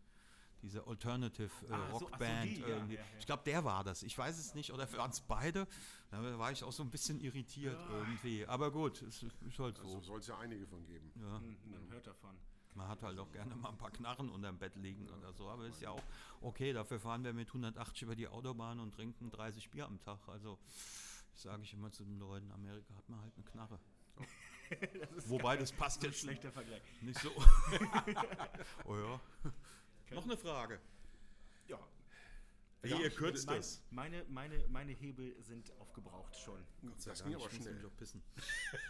diese 0.63 0.87
Alternative 0.87 1.51
äh, 1.69 1.73
Ah, 1.73 1.79
so- 1.79 1.83
ach 1.85 1.99
so, 2.01 2.05
Rockband. 2.07 2.45
die, 2.45 2.61
ja, 2.61 2.67
irgendwie. 2.69 2.95
ja, 2.95 3.01
ja. 3.01 3.07
Ich 3.19 3.27
glaube, 3.27 3.43
der 3.45 3.65
war 3.65 3.85
das. 3.85 4.03
Ich 4.03 4.17
weiß 4.17 4.39
es 4.39 4.55
nicht. 4.55 4.73
Oder 4.73 4.91
waren 4.95 5.11
es 5.11 5.21
beide? 5.21 5.67
Da 6.11 6.39
war 6.39 6.51
ich 6.53 6.65
auch 6.65 6.73
so 6.73 6.83
ein 6.83 6.91
bisschen 6.91 7.21
irritiert 7.21 7.79
irgendwie. 7.91 8.47
Aber 8.47 8.71
gut, 8.71 9.03
es 9.03 9.23
ist 9.23 9.59
halt 9.59 9.77
so. 9.77 9.83
Also 9.85 10.01
soll 10.01 10.21
es 10.21 10.27
ja 10.27 10.39
einige 10.39 10.67
von 10.67 10.85
geben. 10.87 11.11
ja. 11.17 11.39
Hm, 11.39 11.57
Man 11.71 11.91
hört 11.91 12.07
davon. 12.07 12.37
Man 12.75 12.87
hat 12.89 13.03
halt 13.03 13.19
auch 13.19 13.31
gerne 13.33 13.57
mal 13.57 13.71
ein 13.71 13.77
paar 13.79 13.91
Knarren 13.91 14.29
unterm 14.31 14.57
Bett 14.59 14.77
liegen 14.77 15.09
oder 15.11 15.33
so, 15.33 15.49
aber 15.49 15.67
ist 15.67 15.81
ja 15.81 15.91
auch 15.91 16.03
okay. 16.43 16.73
Dafür 16.73 17.01
fahren 17.01 17.25
wir 17.25 17.33
mit 17.33 17.49
180 17.49 18.03
über 18.03 18.15
die 18.15 18.29
Autobahn 18.29 18.79
und 18.79 18.95
trinken 18.95 19.31
30 19.31 19.69
Bier 19.71 19.87
am 19.87 19.99
Tag. 20.01 20.21
Also 20.29 20.59
sage 21.35 21.63
ich 21.63 21.73
immer 21.73 21.91
zu 21.91 22.05
den 22.05 22.19
Leuten, 22.21 22.51
Amerika 22.53 22.95
hat 22.95 23.09
man 23.09 23.21
halt 23.21 23.33
eine 23.35 23.45
Knarre. 23.45 23.81
Wobei 25.27 25.57
das 25.57 25.73
passt 25.73 26.03
jetzt 26.05 26.21
Schlechter 26.21 26.53
Vergleich. 26.53 26.83
nicht 27.01 27.19
so. 27.21 27.31
oh 28.85 28.97
ja. 28.97 29.21
Noch 30.11 30.25
eine 30.25 30.37
Frage. 30.37 30.81
Ja. 31.69 31.79
Hey, 32.83 33.03
ihr 33.03 33.11
kürzt 33.11 33.47
Mein- 33.47 33.57
das. 33.57 33.83
Meine, 33.91 34.25
meine, 34.29 34.67
meine 34.69 34.93
Hebel 34.93 35.35
sind 35.43 35.71
aufgebraucht 35.81 36.37
schon. 36.37 36.65
Das 37.05 37.23
ging 37.25 37.35
aber 37.35 37.47
Ich 37.47 37.59
muss 37.59 37.67
schnell. 37.69 37.87
auch 37.87 37.97
pissen. 37.97 38.23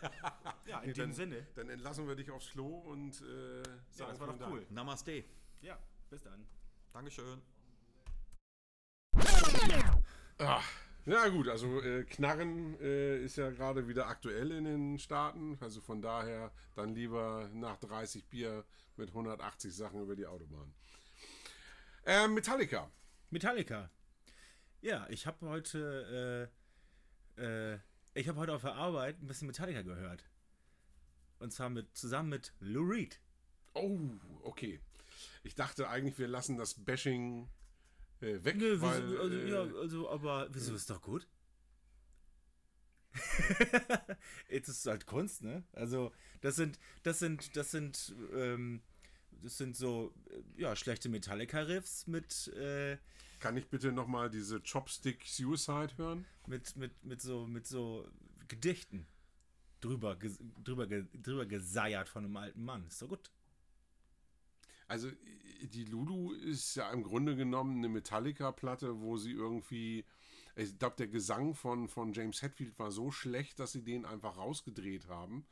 Ja, 0.66 0.81
in 0.81 0.89
Nee, 0.89 0.93
dem 0.93 0.99
dann, 0.99 1.12
Sinne. 1.14 1.47
Dann 1.55 1.71
entlassen 1.71 2.07
wir 2.07 2.14
dich 2.14 2.31
aufs 2.31 2.51
Klo 2.51 2.79
und 2.81 3.21
äh, 3.23 3.57
Ja, 3.59 3.64
sagen 3.91 4.11
das 4.11 4.21
war 4.21 4.27
doch 4.29 4.39
Dank. 4.39 4.53
cool. 4.53 4.66
Namaste. 4.71 5.25
Ja, 5.62 5.79
bis 6.11 6.23
dann. 6.23 6.47
Dankeschön. 6.93 7.41
Ah, 10.39 10.61
ja 11.07 11.29
gut, 11.29 11.49
also 11.49 11.81
äh, 11.83 12.05
Knarren 12.05 12.79
äh, 12.81 13.25
ist 13.25 13.37
ja 13.37 13.51
gerade 13.51 13.89
wieder 13.89 14.07
aktuell 14.07 14.53
in 14.53 14.64
den 14.64 14.99
Staaten. 14.99 15.57
Also 15.61 15.81
von 15.81 16.01
daher 16.03 16.53
dann 16.75 16.95
lieber 16.95 17.49
nach 17.55 17.79
30 17.79 18.27
Bier 18.29 18.64
mit 18.97 19.09
180 19.09 19.75
Sachen 19.75 20.03
über 20.03 20.14
die 20.14 20.27
Autobahn. 20.27 20.73
Äh, 22.09 22.26
Metallica. 22.26 22.90
Metallica. 23.28 23.90
Ja, 24.80 25.06
ich 25.11 25.26
habe 25.26 25.46
heute, 25.46 26.50
äh, 27.38 27.42
äh, 27.42 27.78
ich 28.14 28.28
habe 28.28 28.40
heute 28.40 28.54
auf 28.54 28.62
der 28.62 28.76
Arbeit 28.76 29.20
ein 29.20 29.26
bisschen 29.26 29.46
Metallica 29.46 29.82
gehört. 29.82 30.24
Und 31.38 31.52
zwar 31.52 31.68
mit, 31.68 31.94
zusammen 31.94 32.30
mit 32.30 32.54
Lou 32.61 32.88
Reed. 32.88 33.20
Oh, 33.74 34.00
okay. 34.42 34.80
Ich 35.42 35.54
dachte 35.54 35.90
eigentlich, 35.90 36.18
wir 36.18 36.28
lassen 36.28 36.56
das 36.56 36.82
Bashing 36.82 37.50
äh, 38.22 38.42
weg, 38.42 38.56
Nö, 38.56 38.80
weil 38.80 39.06
wieso, 39.06 39.20
also, 39.20 39.36
äh, 39.36 39.50
ja, 39.50 39.61
also, 39.78 40.09
aber 40.09 40.48
wieso 40.50 40.74
ist 40.74 40.88
doch 40.88 41.02
gut? 41.02 41.28
Jetzt 44.48 44.68
ist 44.68 44.78
es 44.78 44.86
halt 44.86 45.05
Kunst, 45.05 45.43
ne? 45.43 45.62
Also, 45.72 46.12
das 46.40 46.56
sind, 46.56 46.78
das 47.02 47.18
sind, 47.18 47.55
das 47.55 47.70
sind, 47.70 48.14
ähm, 48.32 48.80
das 49.42 49.59
sind 49.59 49.76
so, 49.76 50.14
äh, 50.30 50.62
ja, 50.62 50.76
schlechte 50.76 51.09
Metallica-Riffs 51.09 52.06
mit, 52.06 52.48
äh, 52.48 52.98
kann 53.40 53.56
ich 53.56 53.68
bitte 53.68 53.92
nochmal 53.92 54.30
diese 54.30 54.60
Chopstick 54.60 55.24
Suicide 55.26 55.96
hören? 55.96 56.26
mit, 56.48 56.76
mit, 56.76 57.05
mit 57.05 57.20
so, 57.20 57.46
mit 57.46 57.66
so 57.66 58.09
Gedichten 58.48 59.06
drüber, 59.80 60.16
drüber, 60.64 60.86
drüber 60.86 61.46
geseiert 61.46 62.09
von 62.09 62.24
einem 62.24 62.36
alten 62.36 62.64
Mann. 62.64 62.86
Ist 62.88 63.02
doch 63.02 63.09
gut. 63.09 63.30
Also 64.88 65.10
die 65.60 65.84
Lulu 65.84 66.32
ist 66.32 66.74
ja 66.76 66.90
im 66.90 67.02
Grunde 67.02 67.36
genommen 67.36 67.78
eine 67.78 67.88
Metallica-Platte, 67.88 69.00
wo 69.00 69.18
sie 69.18 69.32
irgendwie, 69.32 70.05
ich 70.56 70.78
glaube, 70.78 70.96
der 70.96 71.09
Gesang 71.09 71.55
von, 71.55 71.88
von 71.88 72.12
James 72.12 72.42
Hetfield 72.42 72.78
war 72.78 72.90
so 72.90 73.10
schlecht, 73.10 73.59
dass 73.59 73.72
sie 73.72 73.84
den 73.84 74.06
einfach 74.06 74.38
rausgedreht 74.38 75.09
haben 75.09 75.46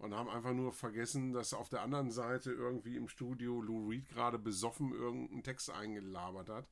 und 0.00 0.14
haben 0.14 0.28
einfach 0.28 0.52
nur 0.52 0.72
vergessen, 0.72 1.32
dass 1.32 1.54
auf 1.54 1.68
der 1.68 1.82
anderen 1.82 2.10
Seite 2.10 2.50
irgendwie 2.50 2.96
im 2.96 3.08
Studio 3.08 3.60
Lou 3.60 3.88
Reed 3.88 4.08
gerade 4.08 4.38
besoffen 4.38 4.92
irgendeinen 4.92 5.42
Text 5.42 5.70
eingelabert 5.70 6.48
hat. 6.48 6.66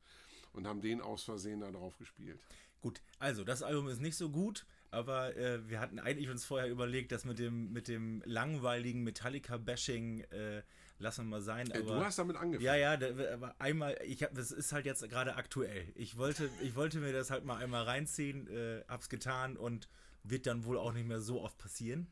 und 0.54 0.66
haben 0.66 0.80
den 0.80 1.00
aus 1.00 1.22
Versehen 1.22 1.60
da 1.60 1.70
drauf 1.70 1.96
gespielt. 1.98 2.40
Gut, 2.80 3.02
also 3.18 3.44
das 3.44 3.62
Album 3.62 3.88
ist 3.88 4.00
nicht 4.00 4.16
so 4.16 4.30
gut, 4.30 4.66
aber 4.90 5.36
äh, 5.36 5.68
wir 5.68 5.78
hatten 5.78 5.98
eigentlich 5.98 6.30
uns 6.30 6.44
vorher 6.44 6.70
überlegt, 6.70 7.12
dass 7.12 7.24
mit 7.24 7.38
dem, 7.38 7.72
mit 7.72 7.86
dem 7.86 8.22
langweiligen 8.24 9.04
Metallica-Bashing 9.04 10.20
äh, 10.30 10.62
lassen 10.98 11.26
wir 11.26 11.30
mal 11.30 11.42
sein. 11.42 11.70
Äh, 11.70 11.78
Aber, 11.78 11.96
du 11.96 12.04
hast 12.04 12.18
damit 12.18 12.36
angefangen. 12.36 12.64
Ja, 12.64 12.76
ja, 12.76 12.96
da, 12.96 13.08
aber 13.34 13.54
einmal, 13.60 13.98
ich 14.04 14.22
hab, 14.22 14.34
das 14.34 14.50
ist 14.50 14.72
halt 14.72 14.86
jetzt 14.86 15.06
gerade 15.08 15.36
aktuell. 15.36 15.92
Ich 15.94 16.16
wollte, 16.16 16.48
ich 16.62 16.76
wollte 16.76 16.98
mir 16.98 17.12
das 17.12 17.30
halt 17.30 17.44
mal 17.44 17.56
einmal 17.56 17.84
reinziehen, 17.84 18.48
äh, 18.48 18.82
hab's 18.88 19.08
getan 19.08 19.56
und 19.56 19.88
wird 20.22 20.46
dann 20.46 20.64
wohl 20.64 20.78
auch 20.78 20.92
nicht 20.92 21.06
mehr 21.06 21.20
so 21.20 21.42
oft 21.42 21.58
passieren. 21.58 22.08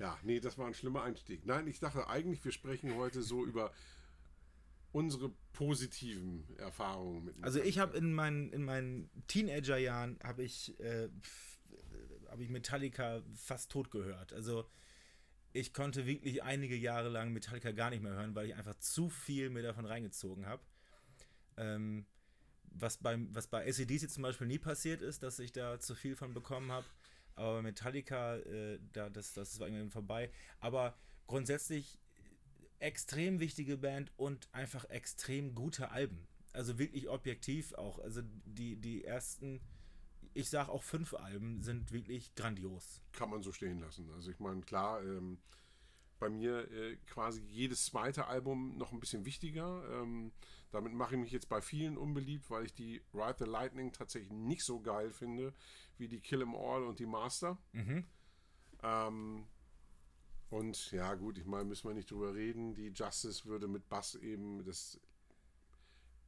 Ja, 0.00 0.18
nee, 0.22 0.40
das 0.40 0.56
war 0.56 0.66
ein 0.66 0.72
schlimmer 0.72 1.02
Einstieg. 1.02 1.44
Nein, 1.44 1.66
ich 1.66 1.78
dachte 1.78 2.08
eigentlich, 2.08 2.42
wir 2.42 2.52
sprechen 2.52 2.94
heute 2.96 3.22
so 3.22 3.44
über 3.44 3.70
unsere 4.92 5.30
positiven 5.52 6.44
Erfahrungen 6.56 7.26
mit 7.26 7.36
Also 7.42 7.60
ich 7.60 7.78
habe 7.78 7.96
in 7.98 8.12
meinen, 8.14 8.50
in 8.50 8.64
meinen 8.64 9.10
Teenagerjahren 9.28 10.18
habe 10.24 10.42
ich, 10.42 10.80
äh, 10.80 11.10
hab 12.30 12.40
ich 12.40 12.48
Metallica 12.48 13.22
fast 13.34 13.70
tot 13.70 13.90
gehört. 13.90 14.32
Also 14.32 14.64
ich 15.52 15.74
konnte 15.74 16.06
wirklich 16.06 16.42
einige 16.42 16.76
Jahre 16.76 17.10
lang 17.10 17.34
Metallica 17.34 17.70
gar 17.72 17.90
nicht 17.90 18.02
mehr 18.02 18.12
hören, 18.12 18.34
weil 18.34 18.46
ich 18.46 18.54
einfach 18.54 18.76
zu 18.76 19.10
viel 19.10 19.50
mir 19.50 19.62
davon 19.62 19.84
reingezogen 19.84 20.46
habe. 20.46 20.62
Ähm, 21.58 22.06
was, 22.72 22.96
beim, 22.96 23.28
was 23.34 23.48
bei 23.48 23.68
ACDC 23.68 24.10
zum 24.10 24.22
Beispiel 24.22 24.46
nie 24.46 24.58
passiert 24.58 25.02
ist, 25.02 25.22
dass 25.22 25.38
ich 25.40 25.52
da 25.52 25.78
zu 25.78 25.94
viel 25.94 26.16
von 26.16 26.32
bekommen 26.32 26.72
habe. 26.72 26.86
Aber 27.40 27.62
Metallica, 27.62 28.36
äh, 28.36 28.78
da, 28.92 29.08
das, 29.08 29.32
das 29.32 29.58
war 29.58 29.66
irgendwann 29.66 29.90
vorbei. 29.90 30.30
Aber 30.60 30.94
grundsätzlich 31.26 31.98
extrem 32.80 33.40
wichtige 33.40 33.78
Band 33.78 34.12
und 34.18 34.46
einfach 34.52 34.84
extrem 34.90 35.54
gute 35.54 35.90
Alben. 35.90 36.26
Also 36.52 36.78
wirklich 36.78 37.08
objektiv 37.08 37.72
auch. 37.74 37.98
Also 37.98 38.20
die, 38.44 38.76
die 38.76 39.04
ersten, 39.04 39.62
ich 40.34 40.50
sag 40.50 40.68
auch 40.68 40.82
fünf 40.82 41.14
Alben 41.14 41.62
sind 41.62 41.92
wirklich 41.92 42.34
grandios. 42.34 43.00
Kann 43.12 43.30
man 43.30 43.42
so 43.42 43.52
stehen 43.52 43.80
lassen. 43.80 44.10
Also 44.10 44.30
ich 44.30 44.38
meine, 44.38 44.60
klar, 44.60 45.02
ähm, 45.02 45.38
bei 46.18 46.28
mir 46.28 46.70
äh, 46.70 46.96
quasi 47.06 47.40
jedes 47.40 47.86
zweite 47.86 48.26
Album 48.26 48.76
noch 48.76 48.92
ein 48.92 49.00
bisschen 49.00 49.24
wichtiger. 49.24 49.82
Ähm, 50.02 50.32
damit 50.72 50.92
mache 50.92 51.14
ich 51.14 51.20
mich 51.22 51.32
jetzt 51.32 51.48
bei 51.48 51.62
vielen 51.62 51.96
unbeliebt, 51.96 52.50
weil 52.50 52.66
ich 52.66 52.74
die 52.74 53.00
Ride 53.14 53.36
the 53.38 53.50
Lightning 53.50 53.92
tatsächlich 53.92 54.30
nicht 54.30 54.62
so 54.62 54.80
geil 54.80 55.10
finde 55.10 55.54
wie 56.00 56.08
die 56.08 56.20
Kill 56.20 56.42
'Em 56.42 56.54
All 56.54 56.82
und 56.84 56.98
die 56.98 57.06
Master. 57.06 57.58
Mhm. 57.72 58.04
Ähm, 58.82 59.46
und 60.48 60.90
ja, 60.90 61.14
gut, 61.14 61.38
ich 61.38 61.44
meine, 61.46 61.64
müssen 61.64 61.86
wir 61.88 61.94
nicht 61.94 62.10
drüber 62.10 62.34
reden. 62.34 62.74
Die 62.74 62.88
Justice 62.88 63.44
würde 63.44 63.68
mit 63.68 63.88
Bass 63.88 64.16
eben 64.16 64.64
das. 64.64 64.98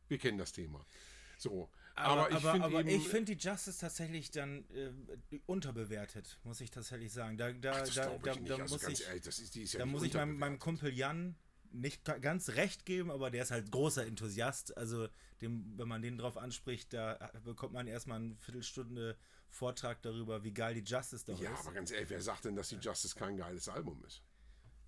Wir 0.08 0.18
kennen 0.18 0.38
das 0.38 0.52
Thema. 0.52 0.84
So. 1.38 1.70
Aber, 1.94 2.30
ich 2.30 2.44
aber, 2.44 2.84
ich 2.86 3.08
finde 3.08 3.34
die 3.34 3.42
Justice 3.48 3.78
tatsächlich 3.80 4.30
dann 4.30 4.64
äh, 4.70 4.92
unterbewertet, 5.46 6.38
muss 6.44 6.60
ich 6.60 6.70
tatsächlich 6.70 7.12
sagen. 7.12 7.36
Da, 7.36 7.52
da, 7.52 7.72
Ach, 7.72 7.80
das 7.80 7.94
da, 7.94 8.18
da, 8.18 8.32
ich 8.32 8.44
da 8.44 8.56
Also 8.56 8.74
muss 8.74 8.88
ich, 8.88 9.06
ehrlich, 9.06 9.26
ist, 9.26 9.54
die 9.54 9.62
ist 9.62 9.72
ja 9.74 9.80
da 9.80 9.86
muss 9.86 10.02
ich 10.02 10.14
meinem, 10.14 10.38
meinem. 10.38 10.58
Kumpel 10.58 10.92
Jan 10.94 11.34
nicht 11.72 12.04
ga- 12.04 12.18
ganz 12.18 12.50
recht 12.50 12.86
geben, 12.86 13.10
aber 13.10 13.30
der 13.30 13.42
ist 13.42 13.50
halt 13.50 13.70
großer 13.70 14.06
Enthusiast. 14.06 14.76
Also 14.76 15.08
dem, 15.40 15.76
wenn 15.76 15.88
man 15.88 16.00
den 16.02 16.16
drauf 16.16 16.36
anspricht, 16.36 16.92
da 16.92 17.30
bekommt 17.44 17.72
man 17.72 17.86
erstmal 17.86 18.20
eine 18.20 18.36
Viertelstunde 18.36 19.16
Vortrag 19.52 20.00
darüber, 20.02 20.42
wie 20.44 20.52
geil 20.52 20.74
die 20.74 20.80
Justice 20.82 21.24
doch 21.26 21.40
Ja, 21.40 21.52
ist. 21.52 21.60
aber 21.60 21.72
ganz 21.72 21.90
ehrlich, 21.90 22.10
wer 22.10 22.20
sagt 22.22 22.46
denn, 22.46 22.56
dass 22.56 22.70
die 22.70 22.76
Justice 22.76 23.14
kein 23.14 23.36
geiles 23.36 23.68
Album 23.68 24.02
ist? 24.06 24.22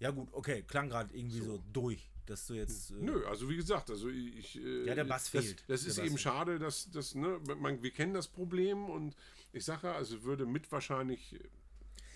Ja 0.01 0.11
gut, 0.11 0.29
okay, 0.33 0.63
klang 0.63 0.89
gerade 0.89 1.15
irgendwie 1.15 1.41
so. 1.41 1.63
durch, 1.73 2.11
dass 2.27 2.47
du 2.47 2.55
jetzt... 2.55 2.91
äh, 2.91 2.95
Nö, 2.95 3.27
also 3.27 3.49
wie 3.49 3.57
gesagt, 3.57 3.91
also 3.91 4.09
ich. 4.09 4.57
äh, 4.59 4.87
Ja, 4.87 4.95
der 4.95 5.05
Bass 5.05 5.31
das, 5.31 5.45
fehlt. 5.45 5.65
Das 5.69 5.83
Der 5.83 5.91
ist 5.91 5.97
Bass 5.97 5.99
eben 5.99 6.09
fehlt. 6.17 6.21
schade, 6.21 6.59
dass 6.59 6.91
das, 6.91 7.15
ne, 7.15 7.41
man, 7.59 7.83
wir 7.83 7.91
kennen 7.93 8.15
das 8.15 8.27
Problem 8.29 8.89
und 8.91 9.15
ich 9.53 9.65
sage 9.65 9.87
ja, 9.89 9.95
also 9.95 10.23
würde 10.25 10.47
mit 10.47 10.71
wahrscheinlich 10.73 11.39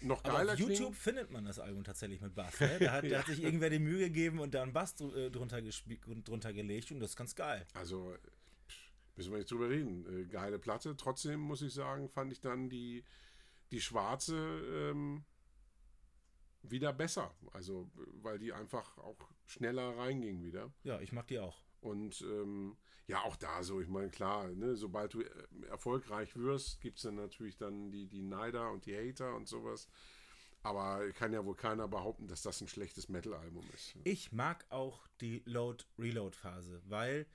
noch 0.00 0.24
Aber 0.24 0.38
geiler 0.38 0.52
auf 0.54 0.58
YouTube 0.58 0.76
klingen. 0.78 0.94
findet 0.94 1.30
man 1.30 1.44
das 1.44 1.58
Album 1.58 1.84
tatsächlich 1.84 2.20
mit 2.20 2.34
Bass. 2.34 2.58
Ne? 2.60 2.78
Da, 2.80 2.92
hat, 2.92 3.04
da 3.10 3.18
hat 3.18 3.26
sich 3.26 3.42
irgendwer 3.42 3.68
die 3.70 3.78
Mühe 3.78 4.06
gegeben 4.06 4.38
und 4.40 4.54
da 4.54 4.62
einen 4.62 4.72
Bass 4.72 4.94
äh, 5.00 5.30
drunter, 5.30 5.60
gespielt 5.60 6.06
und 6.06 6.26
drunter 6.26 6.52
gelegt 6.52 6.90
und 6.92 7.00
das 7.00 7.10
ist 7.10 7.16
ganz 7.16 7.34
geil. 7.34 7.66
Also 7.74 8.14
müssen 9.18 9.32
wir 9.32 9.38
nicht 9.38 9.50
drüber 9.50 9.68
reden. 9.68 10.06
Äh, 10.06 10.24
geile 10.26 10.58
Platte. 10.58 10.96
Trotzdem 10.96 11.40
muss 11.40 11.60
ich 11.60 11.74
sagen, 11.74 12.08
fand 12.08 12.32
ich 12.32 12.40
dann 12.40 12.70
die, 12.70 13.04
die 13.72 13.80
schwarze 13.80 14.36
ähm, 14.36 15.24
wieder 16.62 16.92
besser. 16.92 17.34
Also, 17.52 17.90
weil 18.22 18.38
die 18.38 18.52
einfach 18.52 18.96
auch 18.98 19.18
schneller 19.44 19.96
reinging 19.98 20.44
wieder. 20.44 20.72
Ja, 20.84 21.00
ich 21.00 21.12
mag 21.12 21.26
die 21.26 21.40
auch. 21.40 21.58
Und 21.80 22.22
ähm, 22.22 22.76
ja, 23.08 23.22
auch 23.22 23.36
da 23.36 23.62
so, 23.62 23.80
ich 23.80 23.88
meine, 23.88 24.10
klar, 24.10 24.48
ne, 24.48 24.76
sobald 24.76 25.14
du 25.14 25.22
äh, 25.22 25.30
erfolgreich 25.68 26.36
wirst, 26.36 26.80
gibt 26.80 26.98
es 26.98 27.02
dann 27.02 27.16
natürlich 27.16 27.56
dann 27.56 27.90
die, 27.90 28.06
die 28.06 28.22
Neider 28.22 28.70
und 28.70 28.86
die 28.86 28.96
Hater 28.96 29.34
und 29.34 29.48
sowas. 29.48 29.88
Aber 30.62 31.10
kann 31.12 31.32
ja 31.32 31.44
wohl 31.44 31.54
keiner 31.56 31.88
behaupten, 31.88 32.28
dass 32.28 32.42
das 32.42 32.60
ein 32.60 32.68
schlechtes 32.68 33.08
Metal-Album 33.08 33.64
ist. 33.74 33.96
Ich 34.04 34.32
mag 34.32 34.64
auch 34.70 35.06
die 35.20 35.42
Load-Reload-Phase, 35.44 36.82
weil 36.84 37.26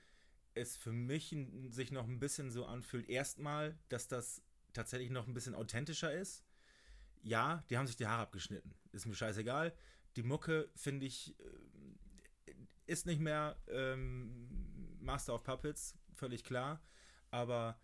es 0.54 0.76
für 0.76 0.92
mich 0.92 1.36
sich 1.68 1.92
noch 1.92 2.06
ein 2.06 2.20
bisschen 2.20 2.50
so 2.50 2.66
anfühlt. 2.66 3.08
Erstmal, 3.08 3.78
dass 3.88 4.08
das 4.08 4.42
tatsächlich 4.72 5.10
noch 5.10 5.26
ein 5.26 5.34
bisschen 5.34 5.54
authentischer 5.54 6.12
ist. 6.12 6.44
Ja, 7.22 7.64
die 7.70 7.78
haben 7.78 7.86
sich 7.86 7.96
die 7.96 8.06
Haare 8.06 8.22
abgeschnitten. 8.22 8.74
Ist 8.92 9.06
mir 9.06 9.14
scheißegal. 9.14 9.74
Die 10.16 10.22
Mucke, 10.22 10.70
finde 10.74 11.06
ich, 11.06 11.34
äh, 12.46 12.54
ist 12.86 13.06
nicht 13.06 13.20
mehr 13.20 13.56
ähm, 13.68 14.98
Master 15.00 15.34
of 15.34 15.42
Puppets, 15.42 15.96
völlig 16.14 16.44
klar. 16.44 16.82
Aber 17.30 17.80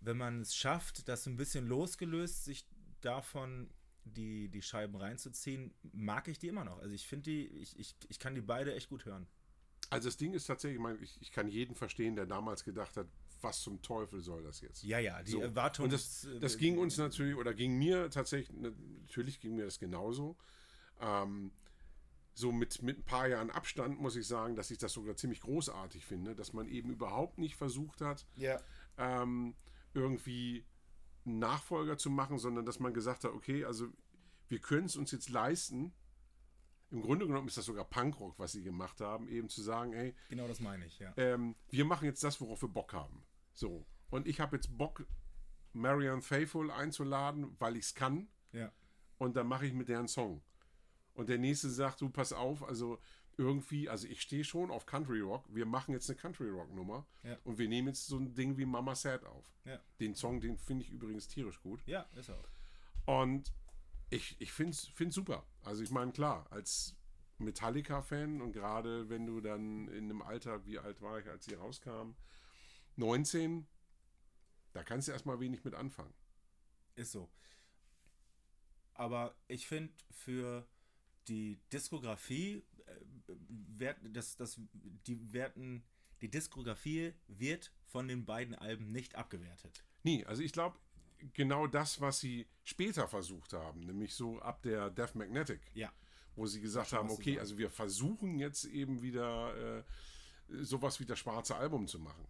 wenn 0.00 0.16
man 0.16 0.42
es 0.42 0.54
schafft, 0.54 1.08
das 1.08 1.26
ein 1.26 1.36
bisschen 1.36 1.66
losgelöst, 1.66 2.44
sich 2.44 2.68
davon 3.00 3.70
die, 4.04 4.48
die 4.48 4.62
Scheiben 4.62 4.94
reinzuziehen, 4.96 5.74
mag 5.92 6.28
ich 6.28 6.38
die 6.38 6.48
immer 6.48 6.64
noch. 6.64 6.78
Also 6.78 6.94
ich 6.94 7.06
finde 7.06 7.24
die, 7.24 7.46
ich, 7.46 7.78
ich, 7.78 7.96
ich 8.08 8.18
kann 8.18 8.34
die 8.34 8.40
beide 8.40 8.74
echt 8.74 8.88
gut 8.88 9.04
hören. 9.04 9.26
Also 9.90 10.08
das 10.08 10.16
Ding 10.16 10.34
ist 10.34 10.46
tatsächlich, 10.46 10.76
ich, 10.76 10.82
meine, 10.82 10.98
ich, 10.98 11.20
ich 11.20 11.30
kann 11.32 11.48
jeden 11.48 11.74
verstehen, 11.74 12.16
der 12.16 12.26
damals 12.26 12.64
gedacht 12.64 12.96
hat, 12.96 13.06
was 13.40 13.60
zum 13.60 13.82
Teufel 13.82 14.20
soll 14.20 14.42
das 14.42 14.60
jetzt? 14.60 14.82
Ja, 14.82 14.98
ja, 14.98 15.22
die 15.22 15.32
So. 15.32 15.40
Erwartung. 15.40 15.84
Und 15.84 15.92
das, 15.92 16.26
das 16.40 16.56
ging 16.58 16.78
uns 16.78 16.96
natürlich, 16.96 17.36
oder 17.36 17.54
ging 17.54 17.78
mir 17.78 18.10
tatsächlich, 18.10 18.56
natürlich 18.58 19.40
ging 19.40 19.54
mir 19.56 19.64
das 19.64 19.78
genauso. 19.78 20.36
Ähm, 21.00 21.52
so 22.34 22.52
mit, 22.52 22.82
mit 22.82 22.98
ein 22.98 23.04
paar 23.04 23.28
Jahren 23.28 23.50
Abstand 23.50 23.98
muss 24.00 24.16
ich 24.16 24.26
sagen, 24.26 24.56
dass 24.56 24.70
ich 24.70 24.78
das 24.78 24.92
sogar 24.92 25.16
ziemlich 25.16 25.40
großartig 25.40 26.04
finde, 26.04 26.34
dass 26.34 26.52
man 26.52 26.68
eben 26.68 26.90
überhaupt 26.90 27.38
nicht 27.38 27.56
versucht 27.56 28.00
hat, 28.00 28.26
Ja. 28.36 28.60
ähm, 28.98 29.54
irgendwie 29.94 30.64
einen 31.24 31.38
Nachfolger 31.38 31.96
zu 31.96 32.10
machen, 32.10 32.38
sondern 32.38 32.66
dass 32.66 32.78
man 32.78 32.92
gesagt 32.92 33.24
hat, 33.24 33.32
okay, 33.32 33.64
also 33.64 33.88
wir 34.48 34.58
können 34.58 34.86
es 34.86 34.96
uns 34.96 35.10
jetzt 35.12 35.30
leisten. 35.30 35.92
Im 36.90 37.02
Grunde 37.02 37.26
genommen 37.26 37.48
ist 37.48 37.56
das 37.56 37.64
sogar 37.64 37.84
Punkrock, 37.84 38.38
was 38.38 38.52
sie 38.52 38.62
gemacht 38.62 39.00
haben, 39.00 39.28
eben 39.28 39.48
zu 39.48 39.60
sagen, 39.62 39.92
ey, 39.92 40.14
Genau 40.28 40.46
das 40.46 40.60
meine 40.60 40.86
ich, 40.86 40.98
ja. 41.00 41.12
ähm, 41.16 41.56
wir 41.70 41.84
machen 41.84 42.04
jetzt 42.04 42.22
das, 42.22 42.40
worauf 42.40 42.62
wir 42.62 42.68
Bock 42.68 42.92
haben. 42.92 43.24
So. 43.52 43.84
Und 44.10 44.26
ich 44.28 44.38
habe 44.40 44.56
jetzt 44.56 44.76
Bock, 44.78 45.04
Marianne 45.72 46.22
Faithful 46.22 46.70
einzuladen, 46.70 47.56
weil 47.58 47.76
ich 47.76 47.86
es 47.86 47.94
kann. 47.94 48.28
Ja. 48.52 48.70
Und 49.18 49.36
dann 49.36 49.46
mache 49.48 49.66
ich 49.66 49.72
mit 49.74 49.88
der 49.88 49.98
einen 49.98 50.08
Song. 50.08 50.42
Und 51.14 51.28
der 51.28 51.38
nächste 51.38 51.70
sagt, 51.70 52.00
du 52.02 52.08
pass 52.10 52.32
auf, 52.32 52.62
also 52.62 52.98
irgendwie, 53.38 53.88
also 53.88 54.06
ich 54.06 54.22
stehe 54.22 54.44
schon 54.44 54.70
auf 54.70 54.86
Country 54.86 55.20
Rock, 55.20 55.44
wir 55.54 55.66
machen 55.66 55.92
jetzt 55.92 56.08
eine 56.08 56.16
Country 56.18 56.48
Rock 56.48 56.72
Nummer 56.74 57.06
Ja. 57.22 57.36
und 57.44 57.58
wir 57.58 57.68
nehmen 57.68 57.88
jetzt 57.88 58.06
so 58.06 58.16
ein 58.18 58.34
Ding 58.34 58.56
wie 58.56 58.64
Mama 58.64 58.94
Sad 58.94 59.24
auf. 59.24 59.52
Ja. 59.64 59.78
Den 60.00 60.14
Song, 60.14 60.40
den 60.40 60.56
finde 60.56 60.84
ich 60.84 60.90
übrigens 60.90 61.28
tierisch 61.28 61.60
gut. 61.60 61.82
Ja, 61.86 62.06
ist 62.14 62.30
auch. 62.30 62.48
Und 63.22 63.52
ich, 64.10 64.40
ich 64.40 64.52
finde 64.52 64.72
es 64.72 65.14
super. 65.14 65.46
Also 65.62 65.82
ich 65.82 65.90
meine, 65.90 66.12
klar, 66.12 66.46
als 66.50 66.96
Metallica-Fan 67.38 68.40
und 68.40 68.52
gerade 68.52 69.08
wenn 69.08 69.26
du 69.26 69.40
dann 69.40 69.88
in 69.88 70.04
einem 70.04 70.22
Alter, 70.22 70.64
wie 70.64 70.78
alt 70.78 71.00
war 71.02 71.18
ich, 71.18 71.28
als 71.28 71.44
sie 71.44 71.54
rauskam, 71.54 72.12
19, 72.96 73.66
da 74.72 74.82
kannst 74.82 75.08
du 75.08 75.12
erstmal 75.12 75.40
wenig 75.40 75.64
mit 75.64 75.74
anfangen. 75.74 76.14
Ist 76.94 77.12
so. 77.12 77.30
Aber 78.94 79.36
ich 79.48 79.66
finde 79.66 79.92
für 80.10 80.66
die 81.28 81.60
Diskografie, 81.72 82.64
äh, 83.78 83.94
das, 84.10 84.36
das, 84.36 84.60
die 84.72 85.32
werten, 85.32 85.84
die 86.22 86.30
Diskografie 86.30 87.12
wird 87.26 87.72
von 87.84 88.08
den 88.08 88.24
beiden 88.24 88.54
Alben 88.54 88.92
nicht 88.92 89.14
abgewertet. 89.14 89.84
Nie, 90.02 90.24
also 90.24 90.42
ich 90.42 90.52
glaube, 90.52 90.78
genau 91.32 91.66
das, 91.66 92.00
was 92.00 92.20
sie 92.20 92.46
später 92.64 93.08
versucht 93.08 93.52
haben, 93.52 93.80
nämlich 93.80 94.14
so 94.14 94.38
ab 94.40 94.62
der 94.62 94.90
Death 94.90 95.14
Magnetic, 95.14 95.60
Ja. 95.74 95.92
wo 96.34 96.46
sie 96.46 96.60
gesagt 96.60 96.92
haben, 96.92 97.10
okay, 97.10 97.38
also 97.38 97.56
wir 97.58 97.70
versuchen 97.70 98.38
jetzt 98.38 98.64
eben 98.66 99.02
wieder 99.02 99.78
äh, 99.78 99.82
sowas 100.62 101.00
wie 101.00 101.06
das 101.06 101.18
schwarze 101.18 101.56
Album 101.56 101.86
zu 101.86 101.98
machen. 101.98 102.26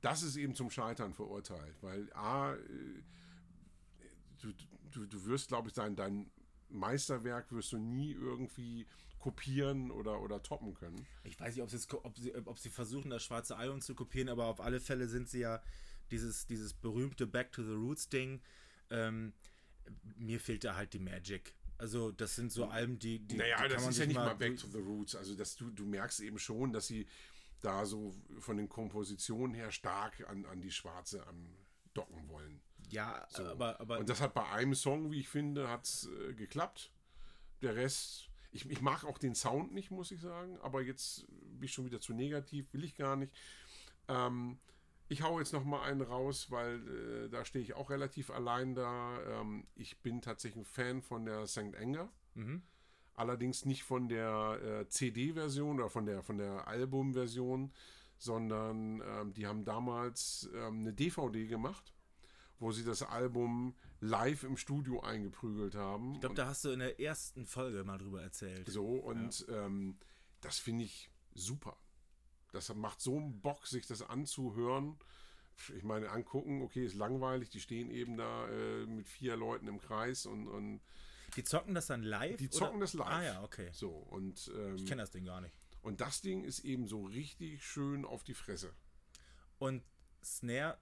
Das 0.00 0.22
ist 0.22 0.36
eben 0.36 0.54
zum 0.54 0.70
Scheitern 0.70 1.12
verurteilt, 1.14 1.76
weil 1.82 2.12
A, 2.14 2.54
äh, 2.54 2.58
du, 4.40 4.52
du, 4.90 5.06
du 5.06 5.24
wirst, 5.26 5.48
glaube 5.48 5.68
ich, 5.68 5.74
dein, 5.74 5.96
dein 5.96 6.30
Meisterwerk 6.68 7.52
wirst 7.52 7.72
du 7.72 7.78
nie 7.78 8.12
irgendwie 8.12 8.86
kopieren 9.18 9.90
oder, 9.90 10.20
oder 10.20 10.42
toppen 10.42 10.74
können. 10.74 11.06
Ich 11.24 11.38
weiß 11.40 11.54
nicht, 11.56 11.62
ob 11.62 11.70
sie, 11.70 11.86
ko- 11.86 12.00
ob, 12.04 12.16
sie, 12.16 12.34
ob 12.34 12.58
sie 12.58 12.70
versuchen, 12.70 13.10
das 13.10 13.22
schwarze 13.24 13.56
Album 13.56 13.80
zu 13.80 13.94
kopieren, 13.94 14.28
aber 14.28 14.46
auf 14.46 14.60
alle 14.60 14.78
Fälle 14.80 15.08
sind 15.08 15.28
sie 15.28 15.40
ja 15.40 15.62
dieses, 16.10 16.46
dieses 16.46 16.74
berühmte 16.74 17.26
Back 17.26 17.52
to 17.52 17.62
the 17.62 17.72
Roots 17.72 18.08
Ding. 18.08 18.40
Ähm, 18.90 19.32
mir 20.16 20.40
fehlt 20.40 20.64
da 20.64 20.76
halt 20.76 20.92
die 20.92 20.98
Magic. 20.98 21.54
Also, 21.78 22.10
das 22.10 22.34
sind 22.36 22.52
so 22.52 22.66
Alben, 22.66 22.98
die. 22.98 23.18
die 23.18 23.36
naja, 23.36 23.62
die 23.62 23.74
das 23.74 23.86
ist 23.86 23.98
ja 23.98 24.06
nicht 24.06 24.16
mal 24.16 24.34
Back 24.34 24.56
to 24.56 24.66
the 24.68 24.78
Roots. 24.78 25.14
Also 25.14 25.34
dass 25.34 25.56
du, 25.56 25.70
du 25.70 25.84
merkst 25.84 26.20
eben 26.20 26.38
schon, 26.38 26.72
dass 26.72 26.86
sie 26.86 27.06
da 27.60 27.84
so 27.84 28.14
von 28.38 28.56
den 28.56 28.68
Kompositionen 28.68 29.54
her 29.54 29.70
stark 29.70 30.28
an, 30.28 30.44
an 30.46 30.60
die 30.60 30.70
Schwarze 30.70 31.26
andocken 31.26 32.28
wollen. 32.28 32.60
Ja, 32.90 33.26
So. 33.30 33.44
aber. 33.44 33.80
aber 33.80 33.98
Und 33.98 34.08
das 34.08 34.20
hat 34.20 34.34
bei 34.34 34.48
einem 34.50 34.74
Song, 34.74 35.10
wie 35.10 35.20
ich 35.20 35.28
finde, 35.28 35.68
hat 35.68 36.08
äh, 36.28 36.34
geklappt. 36.34 36.92
Der 37.62 37.74
Rest, 37.74 38.28
ich, 38.52 38.68
ich 38.70 38.80
mag 38.80 39.04
auch 39.04 39.18
den 39.18 39.34
Sound 39.34 39.72
nicht, 39.72 39.90
muss 39.90 40.10
ich 40.10 40.20
sagen, 40.20 40.58
aber 40.60 40.82
jetzt 40.82 41.26
bin 41.28 41.64
ich 41.64 41.72
schon 41.72 41.86
wieder 41.86 42.00
zu 42.00 42.12
negativ, 42.14 42.72
will 42.72 42.84
ich 42.84 42.94
gar 42.96 43.16
nicht. 43.16 43.32
Ähm, 44.08 44.58
ich 45.08 45.22
hau 45.22 45.38
jetzt 45.38 45.52
noch 45.52 45.64
mal 45.64 45.82
einen 45.82 46.02
raus, 46.02 46.50
weil 46.50 47.26
äh, 47.26 47.28
da 47.28 47.44
stehe 47.44 47.62
ich 47.62 47.74
auch 47.74 47.90
relativ 47.90 48.30
allein 48.30 48.74
da. 48.74 49.18
Ähm, 49.40 49.66
ich 49.74 50.02
bin 50.02 50.20
tatsächlich 50.20 50.62
ein 50.62 50.64
Fan 50.64 51.02
von 51.02 51.24
der 51.24 51.46
St. 51.46 51.76
Anger. 51.78 52.08
Mhm. 52.34 52.62
Allerdings 53.14 53.64
nicht 53.64 53.82
von 53.82 54.08
der 54.08 54.60
äh, 54.62 54.88
CD-Version 54.88 55.78
oder 55.78 55.88
von 55.88 56.06
der, 56.06 56.22
von 56.22 56.38
der 56.38 56.66
Album-Version, 56.66 57.72
sondern 58.18 59.00
ähm, 59.00 59.32
die 59.32 59.46
haben 59.46 59.64
damals 59.64 60.50
ähm, 60.54 60.80
eine 60.80 60.92
DVD 60.92 61.46
gemacht, 61.46 61.94
wo 62.58 62.72
sie 62.72 62.84
das 62.84 63.02
Album 63.02 63.74
live 64.00 64.42
im 64.42 64.56
Studio 64.56 65.00
eingeprügelt 65.00 65.74
haben. 65.74 66.14
ich 66.14 66.20
glaube, 66.20 66.34
da 66.34 66.46
hast 66.46 66.64
du 66.64 66.70
in 66.70 66.80
der 66.80 67.00
ersten 67.00 67.46
Folge 67.46 67.84
mal 67.84 67.98
drüber 67.98 68.22
erzählt. 68.22 68.68
So, 68.68 68.86
und 68.86 69.46
ähm, 69.48 69.98
das 70.40 70.58
finde 70.58 70.84
ich 70.84 71.10
super. 71.34 71.76
Das 72.56 72.74
macht 72.74 73.00
so 73.00 73.16
einen 73.16 73.40
Bock, 73.40 73.66
sich 73.66 73.86
das 73.86 74.02
anzuhören. 74.02 74.98
Ich 75.76 75.84
meine, 75.84 76.10
angucken, 76.10 76.62
okay, 76.62 76.84
ist 76.84 76.94
langweilig, 76.94 77.50
die 77.50 77.60
stehen 77.60 77.90
eben 77.90 78.16
da 78.16 78.48
äh, 78.48 78.86
mit 78.86 79.06
vier 79.08 79.36
Leuten 79.36 79.68
im 79.68 79.78
Kreis 79.80 80.26
und, 80.26 80.48
und 80.48 80.80
Die 81.36 81.44
zocken 81.44 81.74
das 81.74 81.86
dann 81.86 82.02
live? 82.02 82.36
die 82.36 82.50
zocken 82.50 82.76
oder? 82.76 82.84
das 82.84 82.92
live. 82.94 83.08
Ah, 83.08 83.22
ja, 83.22 83.42
okay. 83.42 83.70
So, 83.72 83.90
und, 83.90 84.50
ähm, 84.54 84.76
Ich 84.76 84.86
kenne 84.86 85.02
das 85.02 85.10
Ding 85.10 85.24
gar 85.24 85.40
nicht. 85.40 85.54
und 85.82 86.00
das 86.00 86.20
Ding 86.20 86.44
ist 86.44 86.60
eben 86.60 86.86
so 86.88 87.04
richtig 87.04 87.64
schön 87.64 88.04
auf 88.04 88.22
die 88.22 88.34
Fresse. 88.34 88.72
Und 89.58 89.82
Snare 90.22 90.76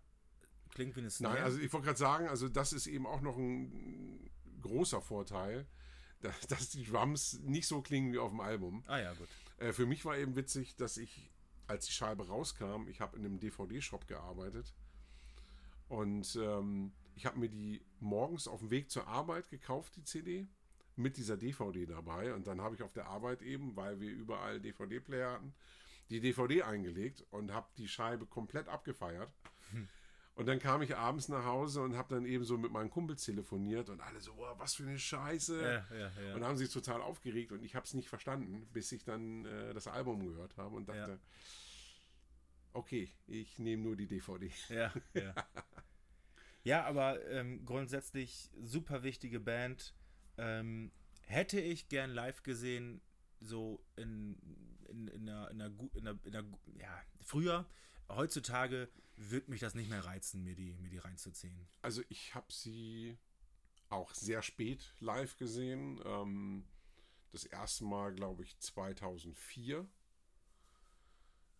klingt 0.70 0.96
wie 0.96 1.00
eine 1.00 1.10
Snare. 1.10 1.34
Nein, 1.34 1.44
also 1.44 1.58
ich 1.58 1.72
wollte 1.72 1.86
gerade 1.86 1.98
sagen, 1.98 2.28
also 2.28 2.48
das 2.48 2.72
ist 2.72 2.86
eben 2.88 3.06
auch 3.06 3.20
noch 3.20 3.36
ein 3.36 4.28
großer 4.60 5.00
Vorteil, 5.00 5.66
dass, 6.20 6.40
dass 6.48 6.70
die 6.70 6.84
Drums 6.84 7.38
nicht 7.42 7.68
so 7.68 7.80
klingen 7.80 8.12
wie 8.12 8.18
auf 8.18 8.30
dem 8.30 8.40
Album. 8.40 8.82
ah, 8.88 8.98
ja, 8.98 9.12
gut. 9.14 9.28
Äh, 9.58 9.72
für 9.72 9.86
mich 9.86 10.04
war 10.04 10.16
eben 10.18 10.34
witzig, 10.34 10.74
dass 10.74 10.96
ich, 10.96 11.30
als 11.66 11.86
die 11.86 11.92
Scheibe 11.92 12.26
rauskam, 12.26 12.88
ich 12.88 13.00
habe 13.00 13.16
in 13.16 13.24
einem 13.24 13.40
DVD-Shop 13.40 14.06
gearbeitet 14.06 14.74
und 15.88 16.36
ähm, 16.36 16.92
ich 17.14 17.26
habe 17.26 17.38
mir 17.38 17.48
die 17.48 17.82
morgens 18.00 18.48
auf 18.48 18.60
dem 18.60 18.70
Weg 18.70 18.90
zur 18.90 19.06
Arbeit 19.06 19.48
gekauft, 19.50 19.96
die 19.96 20.04
CD, 20.04 20.48
mit 20.96 21.16
dieser 21.16 21.36
DVD 21.36 21.86
dabei 21.86 22.34
und 22.34 22.46
dann 22.46 22.60
habe 22.60 22.74
ich 22.74 22.82
auf 22.82 22.92
der 22.92 23.06
Arbeit 23.06 23.42
eben, 23.42 23.74
weil 23.76 24.00
wir 24.00 24.10
überall 24.10 24.60
DVD-Player 24.60 25.32
hatten, 25.32 25.54
die 26.10 26.20
DVD 26.20 26.62
eingelegt 26.62 27.24
und 27.30 27.52
habe 27.52 27.66
die 27.76 27.88
Scheibe 27.88 28.26
komplett 28.26 28.68
abgefeiert. 28.68 29.32
Und 30.36 30.46
dann 30.46 30.58
kam 30.58 30.82
ich 30.82 30.96
abends 30.96 31.28
nach 31.28 31.44
Hause 31.44 31.82
und 31.82 31.96
habe 31.96 32.12
dann 32.12 32.24
eben 32.24 32.44
so 32.44 32.58
mit 32.58 32.72
meinen 32.72 32.90
Kumpels 32.90 33.24
telefoniert 33.24 33.88
und 33.88 34.00
alle 34.00 34.20
so, 34.20 34.32
oh, 34.36 34.54
was 34.58 34.74
für 34.74 34.82
eine 34.82 34.98
Scheiße. 34.98 35.62
Ja, 35.62 35.96
ja, 35.96 36.10
ja. 36.26 36.34
Und 36.34 36.42
haben 36.42 36.56
sich 36.56 36.72
total 36.72 37.00
aufgeregt 37.02 37.52
und 37.52 37.62
ich 37.62 37.76
habe 37.76 37.86
es 37.86 37.94
nicht 37.94 38.08
verstanden, 38.08 38.66
bis 38.72 38.90
ich 38.90 39.04
dann 39.04 39.44
äh, 39.44 39.72
das 39.72 39.86
Album 39.86 40.26
gehört 40.26 40.56
habe 40.56 40.74
und 40.74 40.88
dachte, 40.88 41.20
okay, 42.72 43.08
ich 43.28 43.58
nehme 43.60 43.84
nur 43.84 43.94
die 43.96 44.08
DVD. 44.08 44.50
Ja, 44.68 44.92
ja. 45.14 45.34
ja, 46.64 46.84
aber 46.84 47.24
ähm, 47.30 47.64
grundsätzlich 47.64 48.50
super 48.60 49.04
wichtige 49.04 49.38
Band. 49.38 49.94
Ähm, 50.36 50.90
hätte 51.26 51.60
ich 51.60 51.88
gern 51.88 52.10
live 52.10 52.42
gesehen, 52.42 53.00
so 53.40 53.84
in, 53.94 54.36
in, 54.88 55.06
in, 55.06 55.28
einer, 55.28 55.50
in, 55.50 55.62
einer, 55.62 55.74
in, 55.94 56.08
einer, 56.08 56.18
in 56.24 56.36
einer, 56.36 56.58
ja, 56.76 57.02
früher. 57.20 57.66
Heutzutage 58.08 58.88
wird 59.16 59.48
mich 59.48 59.60
das 59.60 59.74
nicht 59.74 59.88
mehr 59.88 60.04
reizen, 60.04 60.42
mir 60.42 60.54
die, 60.54 60.74
mir 60.74 60.90
die 60.90 60.98
reinzuziehen. 60.98 61.68
Also 61.82 62.02
ich 62.08 62.34
habe 62.34 62.52
sie 62.52 63.16
auch 63.88 64.12
sehr 64.14 64.42
spät 64.42 64.92
live 65.00 65.36
gesehen. 65.36 66.00
Ähm, 66.04 66.64
das 67.32 67.44
erste 67.44 67.84
Mal, 67.84 68.14
glaube 68.14 68.42
ich, 68.42 68.58
2004. 68.58 69.86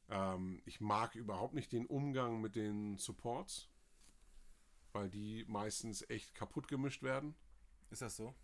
Ähm, 0.09 0.63
ich 0.65 0.81
mag 0.81 1.15
überhaupt 1.15 1.55
nicht 1.55 1.73
den 1.73 1.87
Umgang 1.87 2.41
mit 2.41 2.57
den 2.57 2.99
Supports, 2.99 3.69
weil 4.93 5.09
die 5.11 5.45
meistens 5.49 6.09
echt 6.09 6.35
kaputt 6.35 6.69
gemischt 6.69 7.03
werden. 7.03 7.35
Ist 7.91 8.03
das 8.03 8.17
so? 8.17 8.35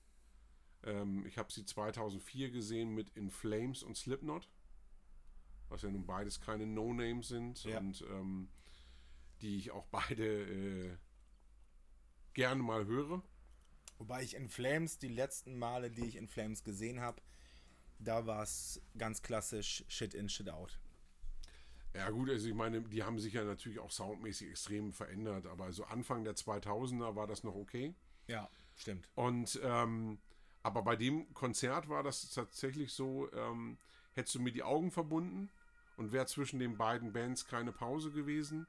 Ähm, 0.84 1.26
ich 1.26 1.38
habe 1.38 1.52
sie 1.52 1.64
2004 1.64 2.50
gesehen 2.50 2.94
mit 2.94 3.10
In 3.10 3.30
Flames 3.30 3.82
und 3.82 3.96
Slipknot, 3.96 4.48
was 5.70 5.82
ja 5.82 5.90
nun 5.90 6.06
beides 6.06 6.40
keine 6.40 6.66
No-Names 6.66 7.28
sind 7.28 7.64
Ja. 7.64 7.78
und 7.78 8.02
ähm, 8.10 8.48
die 9.40 9.56
ich 9.56 9.70
auch 9.70 9.86
beide 9.86 10.24
äh, 10.24 10.96
gerne 12.34 12.62
mal 12.62 12.84
höre. 12.86 13.22
Wobei 13.98 14.22
ich 14.22 14.34
in 14.34 14.48
Flames, 14.48 14.98
die 14.98 15.08
letzten 15.08 15.58
Male, 15.58 15.90
die 15.90 16.06
ich 16.06 16.16
in 16.16 16.28
Flames 16.28 16.64
gesehen 16.64 17.00
habe, 17.00 17.20
da 17.98 18.26
war 18.26 18.42
es 18.42 18.80
ganz 18.96 19.22
klassisch 19.22 19.84
Shit 19.88 20.14
in, 20.14 20.28
Shit 20.28 20.48
out. 20.48 20.78
Ja 21.94 22.08
gut, 22.10 22.30
also 22.30 22.48
ich 22.48 22.54
meine, 22.54 22.82
die 22.82 23.02
haben 23.02 23.18
sich 23.18 23.34
ja 23.34 23.44
natürlich 23.44 23.78
auch 23.78 23.90
soundmäßig 23.90 24.48
extrem 24.50 24.92
verändert, 24.92 25.46
aber 25.46 25.72
so 25.72 25.84
Anfang 25.84 26.24
der 26.24 26.34
2000er 26.34 27.16
war 27.16 27.26
das 27.26 27.42
noch 27.42 27.54
okay. 27.56 27.94
Ja, 28.28 28.48
stimmt. 28.76 29.08
Und 29.16 29.58
ähm, 29.62 30.18
aber 30.62 30.82
bei 30.82 30.94
dem 30.94 31.32
Konzert 31.34 31.88
war 31.88 32.02
das 32.02 32.30
tatsächlich 32.30 32.92
so, 32.92 33.30
ähm, 33.32 33.76
hättest 34.12 34.34
du 34.36 34.40
mir 34.40 34.52
die 34.52 34.62
Augen 34.62 34.90
verbunden 34.90 35.50
und 36.00 36.12
wäre 36.12 36.24
zwischen 36.26 36.58
den 36.58 36.76
beiden 36.78 37.12
Bands 37.12 37.46
keine 37.46 37.72
Pause 37.72 38.10
gewesen. 38.10 38.66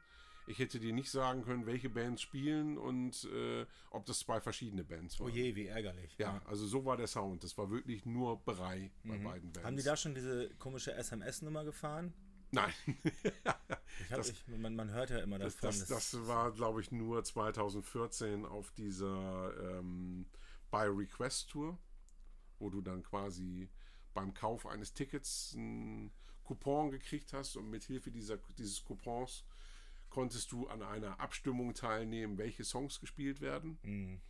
Ich 0.47 0.59
hätte 0.59 0.79
dir 0.79 0.91
nicht 0.91 1.09
sagen 1.09 1.43
können, 1.43 1.65
welche 1.65 1.89
Bands 1.89 2.21
spielen 2.21 2.77
und 2.77 3.23
äh, 3.31 3.65
ob 3.91 4.05
das 4.05 4.19
zwei 4.19 4.41
verschiedene 4.41 4.83
Bands 4.83 5.19
Oh 5.21 5.25
waren. 5.25 5.33
je, 5.33 5.55
wie 5.55 5.67
ärgerlich. 5.67 6.13
Ja, 6.17 6.41
also 6.45 6.65
so 6.67 6.83
war 6.83 6.97
der 6.97 7.07
Sound. 7.07 7.43
Das 7.43 7.57
war 7.57 7.69
wirklich 7.71 8.05
nur 8.05 8.37
Brei 8.43 8.91
bei 9.05 9.17
beiden 9.17 9.51
Bands. 9.53 9.59
Mhm. 9.59 9.63
Haben 9.65 9.77
die 9.77 9.83
da 9.83 9.95
schon 9.95 10.13
diese 10.13 10.49
komische 10.55 10.93
SMS-Nummer 10.93 11.63
gefahren? 11.63 12.13
Nein. 12.51 12.73
Ich 12.85 13.45
hab, 13.45 14.17
Das- 14.17 14.29
ich, 14.29 14.45
man, 14.47 14.75
man 14.75 14.89
hört 14.89 15.09
ja 15.11 15.19
immer 15.19 15.39
Das, 15.39 15.55
davon. 15.55 15.79
das, 15.79 15.87
das 16.11 16.27
war, 16.27 16.51
glaube 16.51 16.81
ich, 16.81 16.91
nur 16.91 17.23
2014 17.23 18.45
auf 18.45 18.71
dieser 18.71 19.53
ähm, 19.79 20.25
By 20.69 20.87
Request 20.87 21.49
Tour, 21.49 21.77
wo 22.59 22.69
du 22.69 22.81
dann 22.81 23.03
quasi 23.03 23.69
beim 24.13 24.33
Kauf 24.33 24.65
eines 24.65 24.93
Tickets 24.93 25.53
einen 25.55 26.11
Coupon 26.43 26.91
gekriegt 26.91 27.33
hast 27.33 27.55
und 27.55 27.69
mit 27.69 27.83
Hilfe 27.83 28.11
dieser, 28.11 28.37
dieses 28.57 28.83
Coupons 28.83 29.45
konntest 30.09 30.51
du 30.51 30.67
an 30.67 30.81
einer 30.81 31.19
Abstimmung 31.19 31.73
teilnehmen, 31.73 32.37
welche 32.37 32.63
Songs 32.63 32.99
gespielt 32.99 33.41
werden. 33.41 33.79
Mhm. 33.83 34.21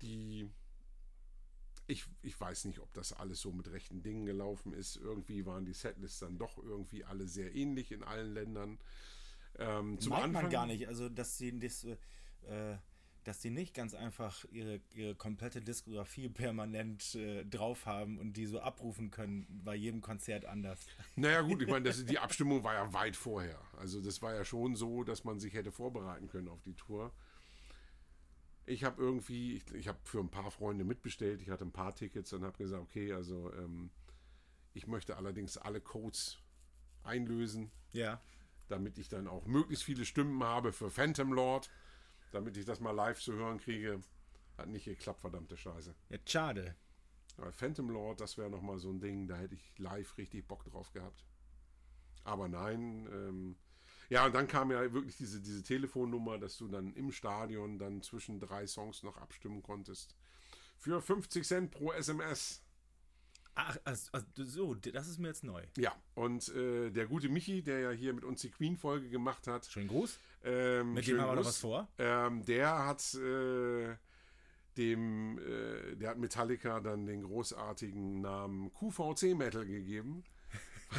Die 0.00 0.50
ich, 1.86 2.06
ich 2.22 2.40
weiß 2.40 2.64
nicht, 2.66 2.80
ob 2.80 2.92
das 2.92 3.12
alles 3.12 3.40
so 3.40 3.52
mit 3.52 3.70
rechten 3.70 4.02
Dingen 4.02 4.24
gelaufen 4.24 4.72
ist. 4.72 4.96
Irgendwie 4.96 5.46
waren 5.46 5.64
die 5.64 5.72
Setlists 5.72 6.20
dann 6.20 6.38
doch 6.38 6.58
irgendwie 6.58 7.04
alle 7.04 7.26
sehr 7.26 7.54
ähnlich 7.54 7.92
in 7.92 8.02
allen 8.02 8.32
Ländern. 8.32 8.78
Ähm, 9.58 9.98
zum 10.00 10.10
Meint 10.10 10.24
Anfang 10.24 10.42
man 10.44 10.50
gar 10.50 10.66
nicht, 10.66 10.88
also 10.88 11.08
dass 11.08 11.36
sie 11.36 11.58
das, 11.58 11.84
äh, 11.84 12.76
dass 13.24 13.38
die 13.40 13.50
nicht 13.50 13.74
ganz 13.74 13.94
einfach 13.94 14.44
ihre, 14.50 14.80
ihre 14.94 15.14
komplette 15.14 15.60
Diskografie 15.60 16.28
permanent 16.28 17.14
äh, 17.14 17.44
drauf 17.44 17.86
haben 17.86 18.18
und 18.18 18.36
die 18.36 18.46
so 18.46 18.60
abrufen 18.60 19.10
können 19.10 19.46
bei 19.64 19.74
jedem 19.74 20.00
Konzert 20.00 20.44
anders. 20.44 20.86
Naja 21.16 21.40
gut, 21.42 21.62
ich 21.62 21.68
meine, 21.68 21.84
das, 21.84 22.04
die 22.04 22.18
Abstimmung 22.18 22.64
war 22.64 22.74
ja 22.74 22.92
weit 22.92 23.16
vorher. 23.16 23.60
Also 23.78 24.00
das 24.00 24.22
war 24.22 24.34
ja 24.34 24.44
schon 24.44 24.74
so, 24.74 25.04
dass 25.04 25.24
man 25.24 25.38
sich 25.38 25.54
hätte 25.54 25.70
vorbereiten 25.70 26.28
können 26.28 26.48
auf 26.48 26.62
die 26.62 26.74
Tour. 26.74 27.12
Ich 28.66 28.84
habe 28.84 29.02
irgendwie, 29.02 29.54
ich, 29.56 29.74
ich 29.74 29.88
habe 29.88 29.98
für 30.04 30.20
ein 30.20 30.30
paar 30.30 30.50
Freunde 30.50 30.84
mitbestellt, 30.84 31.42
ich 31.42 31.50
hatte 31.50 31.64
ein 31.64 31.72
paar 31.72 31.94
Tickets 31.94 32.32
und 32.32 32.44
habe 32.44 32.56
gesagt, 32.58 32.82
okay, 32.82 33.12
also 33.12 33.52
ähm, 33.54 33.90
ich 34.72 34.86
möchte 34.86 35.16
allerdings 35.16 35.56
alle 35.58 35.80
Codes 35.80 36.38
einlösen, 37.02 37.70
Ja. 37.92 38.20
damit 38.68 38.98
ich 38.98 39.08
dann 39.08 39.26
auch 39.26 39.46
möglichst 39.46 39.84
viele 39.84 40.04
Stimmen 40.04 40.42
habe 40.44 40.72
für 40.72 40.90
Phantom 40.90 41.32
Lord, 41.32 41.70
damit 42.32 42.56
ich 42.56 42.64
das 42.64 42.80
mal 42.80 42.90
live 42.90 43.20
zu 43.20 43.34
hören 43.34 43.58
kriege. 43.58 44.00
Hat 44.58 44.68
nicht 44.68 44.84
geklappt, 44.84 45.20
verdammte 45.20 45.56
Scheiße. 45.56 45.94
Ja, 46.10 46.18
schade. 46.26 46.74
Aber 47.38 47.52
Phantom 47.52 47.88
Lord, 47.90 48.20
das 48.20 48.36
wäre 48.36 48.50
nochmal 48.50 48.78
so 48.78 48.90
ein 48.90 49.00
Ding, 49.00 49.26
da 49.26 49.36
hätte 49.36 49.54
ich 49.54 49.78
live 49.78 50.18
richtig 50.18 50.46
Bock 50.46 50.64
drauf 50.64 50.92
gehabt. 50.92 51.24
Aber 52.24 52.48
nein, 52.48 53.08
ähm, 53.10 53.56
ja, 54.08 54.26
und 54.26 54.34
dann 54.34 54.46
kam 54.46 54.70
ja 54.70 54.92
wirklich 54.92 55.16
diese, 55.16 55.40
diese 55.40 55.62
Telefonnummer, 55.62 56.38
dass 56.38 56.58
du 56.58 56.68
dann 56.68 56.92
im 56.94 57.12
Stadion 57.12 57.78
dann 57.78 58.02
zwischen 58.02 58.40
drei 58.40 58.66
Songs 58.66 59.02
noch 59.02 59.16
abstimmen 59.16 59.62
konntest. 59.62 60.14
Für 60.76 61.00
50 61.00 61.46
Cent 61.46 61.70
pro 61.70 61.92
SMS. 61.92 62.61
Ach, 63.54 63.76
also, 63.84 64.10
also, 64.12 64.26
so, 64.36 64.74
das 64.74 65.08
ist 65.08 65.18
mir 65.18 65.28
jetzt 65.28 65.44
neu. 65.44 65.62
Ja, 65.76 65.94
und 66.14 66.48
äh, 66.54 66.90
der 66.90 67.06
gute 67.06 67.28
Michi, 67.28 67.62
der 67.62 67.80
ja 67.80 67.90
hier 67.90 68.14
mit 68.14 68.24
uns 68.24 68.40
die 68.40 68.50
Queen-Folge 68.50 69.10
gemacht 69.10 69.46
hat, 69.46 69.66
Schönen 69.66 69.88
Gruß. 69.88 70.18
ähm, 70.44 70.94
Mit 70.94 71.06
dem 71.06 71.20
haben 71.20 71.30
wir 71.30 71.36
noch 71.36 71.44
was 71.44 71.58
vor. 71.58 71.86
Ähm, 71.98 72.44
der 72.46 72.86
hat 72.86 73.14
äh, 73.14 73.94
dem, 74.78 75.38
äh, 75.38 75.96
der 75.96 76.10
hat 76.10 76.18
Metallica 76.18 76.80
dann 76.80 77.04
den 77.04 77.22
großartigen 77.22 78.22
Namen 78.22 78.72
QVC 78.72 79.34
Metal 79.36 79.66
gegeben, 79.66 80.24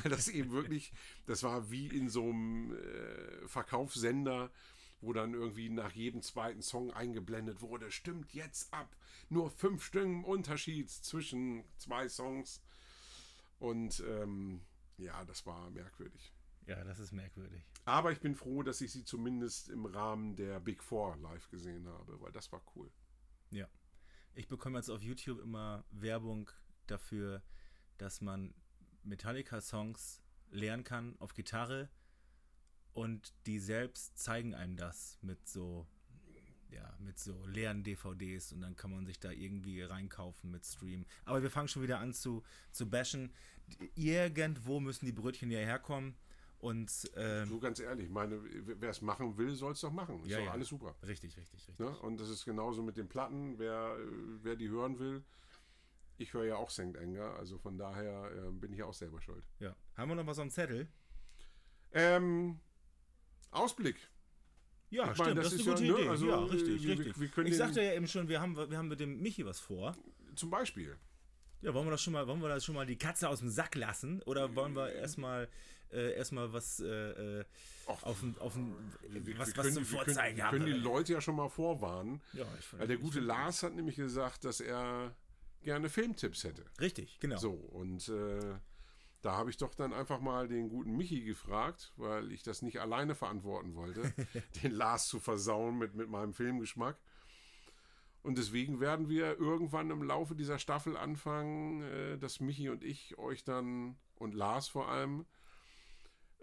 weil 0.03 0.11
das 0.11 0.27
eben 0.27 0.51
wirklich, 0.51 0.91
das 1.25 1.41
war 1.41 1.71
wie 1.71 1.87
in 1.87 2.07
so 2.09 2.23
einem 2.23 2.75
äh, 2.75 3.47
Verkaufssender, 3.47 4.51
wo 5.03 5.13
dann 5.13 5.33
irgendwie 5.33 5.69
nach 5.69 5.91
jedem 5.91 6.21
zweiten 6.21 6.61
Song 6.61 6.91
eingeblendet 6.91 7.61
wurde, 7.61 7.91
stimmt 7.91 8.33
jetzt 8.33 8.73
ab, 8.73 8.95
nur 9.29 9.51
fünf 9.51 9.83
Stimmen 9.83 10.23
Unterschied 10.23 10.89
zwischen 10.89 11.63
zwei 11.77 12.07
Songs 12.07 12.63
und 13.59 14.03
ähm, 14.07 14.61
ja, 14.97 15.23
das 15.25 15.45
war 15.45 15.69
merkwürdig. 15.69 16.33
Ja, 16.65 16.83
das 16.83 16.99
ist 16.99 17.11
merkwürdig. 17.11 17.65
Aber 17.85 18.11
ich 18.11 18.21
bin 18.21 18.35
froh, 18.35 18.63
dass 18.63 18.79
ich 18.79 18.91
sie 18.91 19.03
zumindest 19.03 19.69
im 19.69 19.85
Rahmen 19.85 20.35
der 20.35 20.59
Big 20.61 20.81
Four 20.81 21.17
live 21.17 21.49
gesehen 21.49 21.87
habe, 21.87 22.21
weil 22.21 22.31
das 22.31 22.51
war 22.51 22.61
cool. 22.75 22.89
Ja. 23.51 23.67
Ich 24.35 24.47
bekomme 24.47 24.79
jetzt 24.79 24.89
auf 24.89 25.01
YouTube 25.01 25.39
immer 25.41 25.83
Werbung 25.91 26.49
dafür, 26.87 27.43
dass 27.97 28.21
man 28.21 28.53
Metallica-Songs 29.03 30.21
lernen 30.49 30.83
kann 30.83 31.15
auf 31.19 31.33
Gitarre 31.33 31.89
und 32.93 33.33
die 33.45 33.59
selbst 33.59 34.17
zeigen 34.17 34.53
einem 34.53 34.75
das 34.77 35.17
mit 35.21 35.47
so 35.47 35.87
ja, 36.69 36.91
mit 36.99 37.19
so 37.19 37.45
leeren 37.45 37.83
DVDs 37.83 38.51
und 38.51 38.61
dann 38.61 38.75
kann 38.75 38.89
man 38.89 39.05
sich 39.05 39.19
da 39.19 39.29
irgendwie 39.29 39.83
reinkaufen 39.83 40.49
mit 40.49 40.65
Stream. 40.65 41.05
Aber 41.23 41.43
wir 41.43 41.51
fangen 41.51 41.67
schon 41.67 41.83
wieder 41.83 41.99
an 41.99 42.13
zu, 42.13 42.41
zu 42.71 42.89
bashen. 42.89 43.31
Irgendwo 43.93 44.79
müssen 44.79 45.05
die 45.05 45.11
Brötchen 45.11 45.51
ja 45.51 45.59
herkommen 45.59 46.15
und 46.57 47.11
ähm, 47.15 47.47
So 47.47 47.59
ganz 47.59 47.79
ehrlich, 47.79 48.05
ich 48.05 48.11
meine, 48.11 48.39
wer 48.79 48.89
es 48.89 49.01
machen 49.01 49.37
will, 49.37 49.53
soll 49.53 49.73
es 49.73 49.81
doch 49.81 49.91
machen. 49.91 50.23
Ist 50.23 50.29
Ja, 50.31 50.39
doch 50.39 50.45
ja. 50.45 50.51
alles 50.51 50.69
super. 50.69 50.95
richtig, 51.05 51.37
richtig, 51.37 51.53
richtig. 51.53 51.77
Ne? 51.77 51.95
Und 51.99 52.19
das 52.19 52.29
ist 52.29 52.43
genauso 52.43 52.81
mit 52.81 52.97
den 52.97 53.07
Platten. 53.07 53.59
Wer, 53.59 53.95
wer 54.41 54.55
die 54.55 54.69
hören 54.69 54.97
will, 54.97 55.23
ich 56.17 56.33
höre 56.33 56.45
ja 56.45 56.55
auch 56.55 56.71
St. 56.71 56.97
Anger, 56.97 57.35
also 57.35 57.59
von 57.59 57.77
daher 57.77 58.31
äh, 58.31 58.51
bin 58.51 58.73
ich 58.73 58.81
auch 58.81 58.93
selber 58.95 59.21
schuld. 59.21 59.43
Ja. 59.59 59.75
Haben 59.95 60.09
wir 60.09 60.15
noch 60.15 60.25
was 60.25 60.39
am 60.39 60.49
Zettel? 60.49 60.87
Ähm, 61.91 62.59
Ausblick. 63.53 63.95
Ja, 64.89 65.11
Ich 65.11 65.17
meine, 65.17 65.31
stimmt, 65.31 65.37
das 65.37 65.43
das, 65.45 65.53
ist 65.53 65.59
ist 65.61 65.67
eine 65.67 65.75
gute 65.75 65.85
ja, 65.87 65.93
ne, 65.93 65.99
Idee. 66.01 66.09
also, 66.09 66.27
ja, 66.27 66.35
äh, 66.35 66.43
richtig, 66.51 66.83
wir- 66.83 66.99
richtig. 66.99 67.37
wir 67.37 67.45
ich 67.45 67.57
sagte 67.57 67.81
ja 67.81 67.93
eben 67.93 68.07
schon, 68.07 68.27
wir 68.27 68.39
haben, 68.41 68.55
wir 68.55 68.77
haben 68.77 68.87
mit 68.87 68.99
dem 68.99 69.21
Michi 69.21 69.45
was 69.45 69.59
vor. 69.59 69.95
Zum 70.35 70.49
Beispiel. 70.49 70.95
Ja, 71.61 71.73
wollen 71.73 71.87
wir 71.87 71.91
das 71.91 72.01
schon 72.01 72.13
mal, 72.13 72.27
wollen 72.27 72.41
wir 72.41 72.49
das 72.49 72.65
schon 72.65 72.75
mal 72.75 72.85
die 72.85 72.97
Katze 72.97 73.27
aus 73.29 73.39
dem 73.39 73.49
Sack 73.49 73.75
lassen? 73.75 74.21
Oder 74.23 74.53
wollen 74.55 74.75
wir 74.75 74.91
erstmal 74.91 75.47
äh, 75.91 76.13
erstmal 76.15 76.51
was 76.51 76.79
äh, 76.79 76.85
äh, 77.39 77.45
Och, 77.87 78.03
auf 78.03 78.19
dem, 78.19 78.35
auf 78.39 78.55
Wir- 78.55 78.65
was, 79.13 79.25
wir 79.25 79.37
was 79.39 79.53
können- 79.53 79.73
zum 79.73 79.83
wir 79.83 79.97
können- 79.99 80.05
Vorzeigen 80.05 80.37
Wir 80.37 80.43
haben? 80.45 80.57
können 80.59 80.65
die 80.73 80.79
Leute 80.79 81.13
ja 81.13 81.21
schon 81.21 81.35
mal 81.35 81.49
vorwarnen. 81.49 82.19
Ja, 82.33 82.45
ich 82.59 82.65
find- 82.65 82.81
Weil 82.81 82.87
der 82.87 82.97
gute 82.97 83.19
Lars 83.19 83.61
hat 83.63 83.75
nämlich 83.75 83.95
gesagt, 83.95 84.43
dass 84.43 84.59
er 84.59 85.15
gerne 85.61 85.89
Filmtipps 85.89 86.43
hätte. 86.43 86.65
Richtig, 86.81 87.19
genau. 87.19 87.37
So, 87.37 87.51
und 87.51 88.09
äh, 88.09 88.55
da 89.23 89.37
habe 89.37 89.49
ich 89.49 89.57
doch 89.57 89.73
dann 89.73 89.93
einfach 89.93 90.19
mal 90.19 90.47
den 90.49 90.69
guten 90.69 90.97
Michi 90.97 91.21
gefragt, 91.21 91.93
weil 91.95 92.31
ich 92.31 92.43
das 92.43 92.61
nicht 92.61 92.81
alleine 92.81 93.15
verantworten 93.15 93.73
wollte, 93.73 94.13
den 94.63 94.71
Lars 94.71 95.07
zu 95.07 95.19
versauen 95.19 95.77
mit, 95.77 95.95
mit 95.95 96.09
meinem 96.09 96.33
Filmgeschmack. 96.33 96.97
Und 98.21 98.37
deswegen 98.37 98.79
werden 98.79 99.09
wir 99.09 99.39
irgendwann 99.39 99.89
im 99.91 100.03
Laufe 100.03 100.35
dieser 100.35 100.59
Staffel 100.59 100.97
anfangen, 100.97 101.83
äh, 101.83 102.17
dass 102.17 102.41
Michi 102.41 102.69
und 102.69 102.83
ich 102.83 103.17
euch 103.17 103.45
dann, 103.45 103.95
und 104.15 104.33
Lars 104.33 104.67
vor 104.67 104.89
allem, 104.89 105.25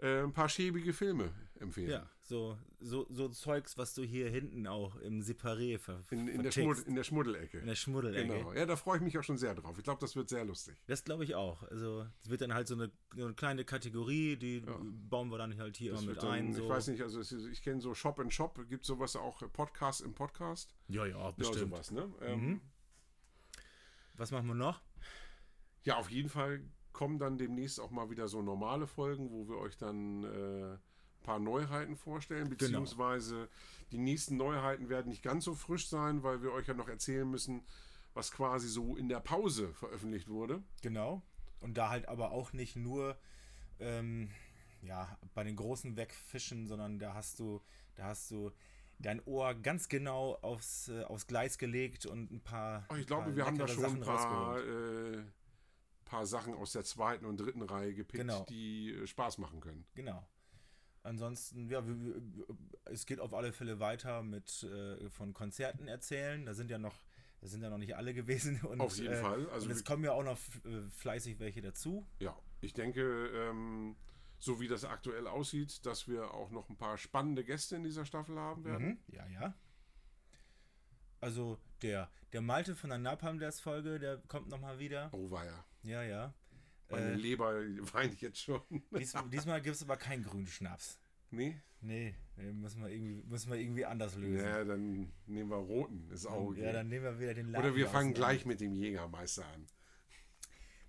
äh, 0.01 0.23
ein 0.23 0.33
paar 0.33 0.49
schäbige 0.49 0.93
Filme 0.93 1.31
empfehlen. 1.59 1.91
Ja, 1.91 2.09
so, 2.31 2.57
so, 2.79 3.05
so 3.09 3.27
Zeugs, 3.29 3.77
was 3.77 3.93
du 3.93 4.03
hier 4.03 4.29
hinten 4.29 4.65
auch 4.67 4.95
im 4.95 5.21
Separé 5.21 5.77
ver 5.77 6.03
In, 6.09 6.27
in, 6.29 6.41
der 6.43 6.51
vertickst. 6.51 6.55
Schmud, 6.77 6.87
in 6.87 6.95
der 6.95 7.03
Schmuddelecke. 7.03 7.57
in 7.59 7.67
der 7.67 7.75
Schmuddelecke. 7.75 8.27
Genau. 8.39 8.53
Ja, 8.53 8.65
da 8.65 8.75
freue 8.77 8.97
ich 8.97 9.03
mich 9.03 9.17
auch 9.17 9.23
schon 9.23 9.37
sehr 9.37 9.53
drauf. 9.53 9.77
Ich 9.77 9.83
glaube, 9.83 9.99
das 9.99 10.15
wird 10.15 10.29
sehr 10.29 10.45
lustig. 10.45 10.75
Das 10.87 11.03
glaube 11.03 11.25
ich 11.25 11.35
auch. 11.35 11.63
Also 11.63 12.05
es 12.23 12.29
wird 12.29 12.39
dann 12.41 12.53
halt 12.53 12.67
so 12.67 12.75
eine, 12.75 12.89
so 13.15 13.25
eine 13.25 13.33
kleine 13.33 13.65
Kategorie, 13.65 14.37
die 14.37 14.63
bauen 15.09 15.29
wir 15.29 15.37
dann 15.37 15.57
halt 15.57 15.75
hier 15.77 15.91
Das 15.91 16.03
immer 16.03 16.11
mit 16.13 16.23
dann, 16.23 16.31
ein. 16.31 16.53
So. 16.53 16.63
Ich 16.63 16.69
weiß 16.69 16.87
nicht, 16.87 17.01
also 17.01 17.19
ich 17.49 17.61
kenne 17.61 17.81
so 17.81 17.93
Shop 17.93 18.17
in 18.19 18.31
Shop, 18.31 18.57
gibt 18.69 18.85
sowas 18.85 19.15
auch, 19.15 19.41
äh, 19.41 19.47
Podcast 19.49 20.01
im 20.01 20.13
Podcast. 20.13 20.73
Ja, 20.87 21.05
ja, 21.05 21.17
Ja, 21.19 21.31
bestimmt. 21.31 21.71
sowas, 21.71 21.91
ne? 21.91 22.09
Ähm, 22.21 22.39
Mhm. 22.41 22.61
Was 24.15 24.31
machen 24.31 24.47
wir 24.47 24.55
noch? 24.55 24.81
Ja, 25.83 25.97
auf 25.97 26.09
jeden 26.09 26.29
Fall 26.29 26.61
kommen 26.93 27.17
dann 27.19 27.37
demnächst 27.37 27.79
auch 27.79 27.91
mal 27.91 28.09
wieder 28.09 28.27
so 28.27 28.41
normale 28.41 28.85
Folgen, 28.87 29.31
wo 29.31 29.47
wir 29.47 29.57
euch 29.57 29.77
dann 29.77 30.23
äh, 30.23 30.77
paar 31.21 31.39
Neuheiten 31.39 31.95
vorstellen, 31.95 32.45
Genau. 32.45 32.57
beziehungsweise 32.57 33.49
die 33.91 33.97
nächsten 33.97 34.37
Neuheiten 34.37 34.89
werden 34.89 35.09
nicht 35.09 35.23
ganz 35.23 35.45
so 35.45 35.53
frisch 35.55 35.87
sein, 35.87 36.23
weil 36.23 36.41
wir 36.41 36.51
euch 36.53 36.67
ja 36.67 36.73
noch 36.73 36.87
erzählen 36.89 37.29
müssen, 37.29 37.63
was 38.13 38.31
quasi 38.31 38.67
so 38.67 38.95
in 38.95 39.07
der 39.09 39.19
Pause 39.19 39.73
veröffentlicht 39.73 40.27
wurde. 40.29 40.61
Genau. 40.81 41.21
Und 41.59 41.77
da 41.77 41.89
halt 41.89 42.07
aber 42.07 42.31
auch 42.31 42.53
nicht 42.53 42.75
nur 42.75 43.17
ähm, 43.79 44.31
ja, 44.81 45.17
bei 45.33 45.43
den 45.43 45.55
Großen 45.55 45.95
wegfischen, 45.95 46.67
sondern 46.67 46.99
da 46.99 47.13
hast 47.13 47.39
du, 47.39 47.61
da 47.95 48.05
hast 48.05 48.31
du 48.31 48.51
dein 48.99 49.21
Ohr 49.25 49.53
ganz 49.55 49.89
genau 49.89 50.35
aufs, 50.41 50.89
äh, 50.89 51.03
aufs 51.03 51.27
Gleis 51.27 51.57
gelegt 51.57 52.05
und 52.05 52.31
ein 52.31 52.41
paar. 52.41 52.85
Oh, 52.89 52.93
ich 52.95 53.01
ein 53.01 53.05
glaube, 53.07 53.23
paar 53.25 53.35
wir 53.35 53.45
haben 53.45 53.57
da 53.57 53.67
schon 53.67 53.83
ein 53.85 53.89
Sachen 53.91 54.01
paar, 54.01 54.57
rausgeholt. 54.57 55.15
äh, 55.17 55.23
paar 56.05 56.25
Sachen 56.25 56.53
aus 56.55 56.73
der 56.73 56.83
zweiten 56.83 57.25
und 57.25 57.37
dritten 57.37 57.61
Reihe 57.61 57.93
gepickt, 57.93 58.21
Genau. 58.21 58.43
die 58.49 58.91
äh, 58.91 59.07
Spaß 59.07 59.37
machen 59.37 59.59
können. 59.61 59.85
Genau. 59.95 60.27
Ansonsten, 61.03 61.67
ja, 61.67 61.83
es 62.85 63.05
geht 63.05 63.19
auf 63.19 63.33
alle 63.33 63.53
Fälle 63.53 63.79
weiter 63.79 64.21
mit 64.21 64.63
äh, 64.63 65.09
von 65.09 65.33
Konzerten 65.33 65.87
erzählen. 65.87 66.45
Da 66.45 66.53
sind 66.53 66.69
ja 66.69 66.77
noch, 66.77 66.95
da 67.39 67.47
sind 67.47 67.63
ja 67.63 67.69
noch 67.69 67.79
nicht 67.79 67.95
alle 67.95 68.13
gewesen. 68.13 68.61
Und, 68.65 68.81
Auf 68.81 68.97
jeden 68.97 69.13
äh, 69.13 69.21
Fall. 69.21 69.49
Also 69.49 69.65
und 69.65 69.71
es 69.71 69.83
kommen 69.83 70.03
ja 70.03 70.11
auch 70.11 70.23
noch 70.23 70.37
äh, 70.65 70.89
fleißig 70.91 71.39
welche 71.39 71.61
dazu. 71.61 72.05
Ja, 72.19 72.37
ich 72.61 72.73
denke, 72.73 73.01
ähm, 73.33 73.95
so 74.37 74.59
wie 74.59 74.67
das 74.67 74.85
aktuell 74.85 75.27
aussieht, 75.27 75.85
dass 75.85 76.07
wir 76.07 76.33
auch 76.33 76.51
noch 76.51 76.69
ein 76.69 76.77
paar 76.77 76.97
spannende 76.97 77.43
Gäste 77.43 77.75
in 77.75 77.83
dieser 77.83 78.05
Staffel 78.05 78.37
haben 78.37 78.63
werden. 78.63 78.87
Mhm. 78.87 78.99
Ja, 79.07 79.27
ja. 79.27 79.53
Also 81.19 81.59
der, 81.81 82.09
der 82.33 82.41
Malte 82.41 82.75
von 82.75 82.89
der 82.89 82.99
Napalm 82.99 83.39
Death 83.39 83.55
Folge, 83.55 83.99
der 83.99 84.17
kommt 84.27 84.49
nochmal 84.49 84.79
wieder. 84.79 85.09
Oh 85.13 85.29
weia. 85.29 85.63
Ja, 85.83 86.03
ja. 86.03 86.33
Meine 86.91 87.11
Äh, 87.11 87.15
Leber 87.15 87.53
weint 87.93 88.21
jetzt 88.21 88.39
schon. 88.39 88.61
dies, 88.97 89.13
diesmal 89.31 89.61
gibt 89.61 89.75
es 89.75 89.83
aber 89.83 89.97
keinen 89.97 90.23
grünen 90.23 90.47
Schnaps. 90.47 90.99
nee? 91.31 91.57
Nee, 91.83 92.13
müssen 92.53 92.83
wir 92.83 92.89
irgendwie, 92.89 93.23
müssen 93.27 93.51
wir 93.51 93.57
irgendwie 93.57 93.85
anders 93.85 94.15
lösen. 94.15 94.45
Ja, 94.45 94.63
dann 94.63 95.11
nehmen 95.25 95.49
wir 95.49 95.57
roten. 95.57 96.09
Ist 96.11 96.27
auch 96.27 96.49
okay. 96.49 96.63
ja, 96.63 96.71
dann 96.73 96.89
nehmen 96.89 97.03
wir 97.03 97.19
wieder 97.19 97.33
den 97.33 97.47
Laden 97.51 97.65
Oder 97.65 97.75
wir 97.75 97.87
fangen 97.87 98.13
gleich 98.13 98.45
mit 98.45 98.61
dem 98.61 98.75
Jägermeister 98.75 99.45
an. 99.47 99.65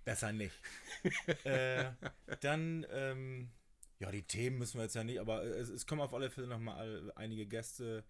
Besser 0.04 0.32
nicht. 0.32 0.54
äh, 1.44 1.92
dann, 2.40 2.84
ähm, 2.90 3.50
ja, 4.00 4.10
die 4.10 4.22
Themen 4.24 4.58
müssen 4.58 4.78
wir 4.78 4.82
jetzt 4.84 4.94
ja 4.94 5.04
nicht, 5.04 5.18
aber 5.20 5.44
es, 5.44 5.68
es 5.70 5.86
kommen 5.86 6.00
auf 6.02 6.12
alle 6.12 6.28
Fälle 6.28 6.46
nochmal 6.48 7.12
einige 7.14 7.46
Gäste. 7.46 8.04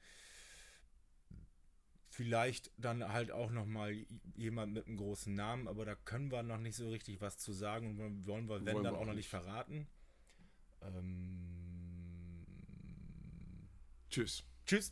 Vielleicht 2.14 2.70
dann 2.76 3.10
halt 3.10 3.30
auch 3.30 3.51
nochmal 3.51 4.05
jemand 4.36 4.74
mit 4.74 4.86
einem 4.86 4.98
großen 4.98 5.34
Namen, 5.34 5.66
aber 5.66 5.86
da 5.86 5.94
können 5.94 6.30
wir 6.30 6.43
noch 6.43 6.59
nicht 6.59 6.76
so 6.76 6.90
richtig 6.90 7.22
was 7.22 7.39
zu 7.39 7.55
sagen 7.55 7.98
und 7.98 8.26
wollen- 8.26 8.26
wir, 8.51 8.62
wenn 8.66 8.74
Wollen 8.74 8.84
dann 8.84 8.93
wir 8.94 8.98
auch 8.98 9.06
noch 9.06 9.14
nicht. 9.14 9.16
nicht 9.16 9.28
verraten. 9.30 9.86
Ähm, 10.82 12.44
Tschüss. 14.10 14.44
tschüss. 14.66 14.90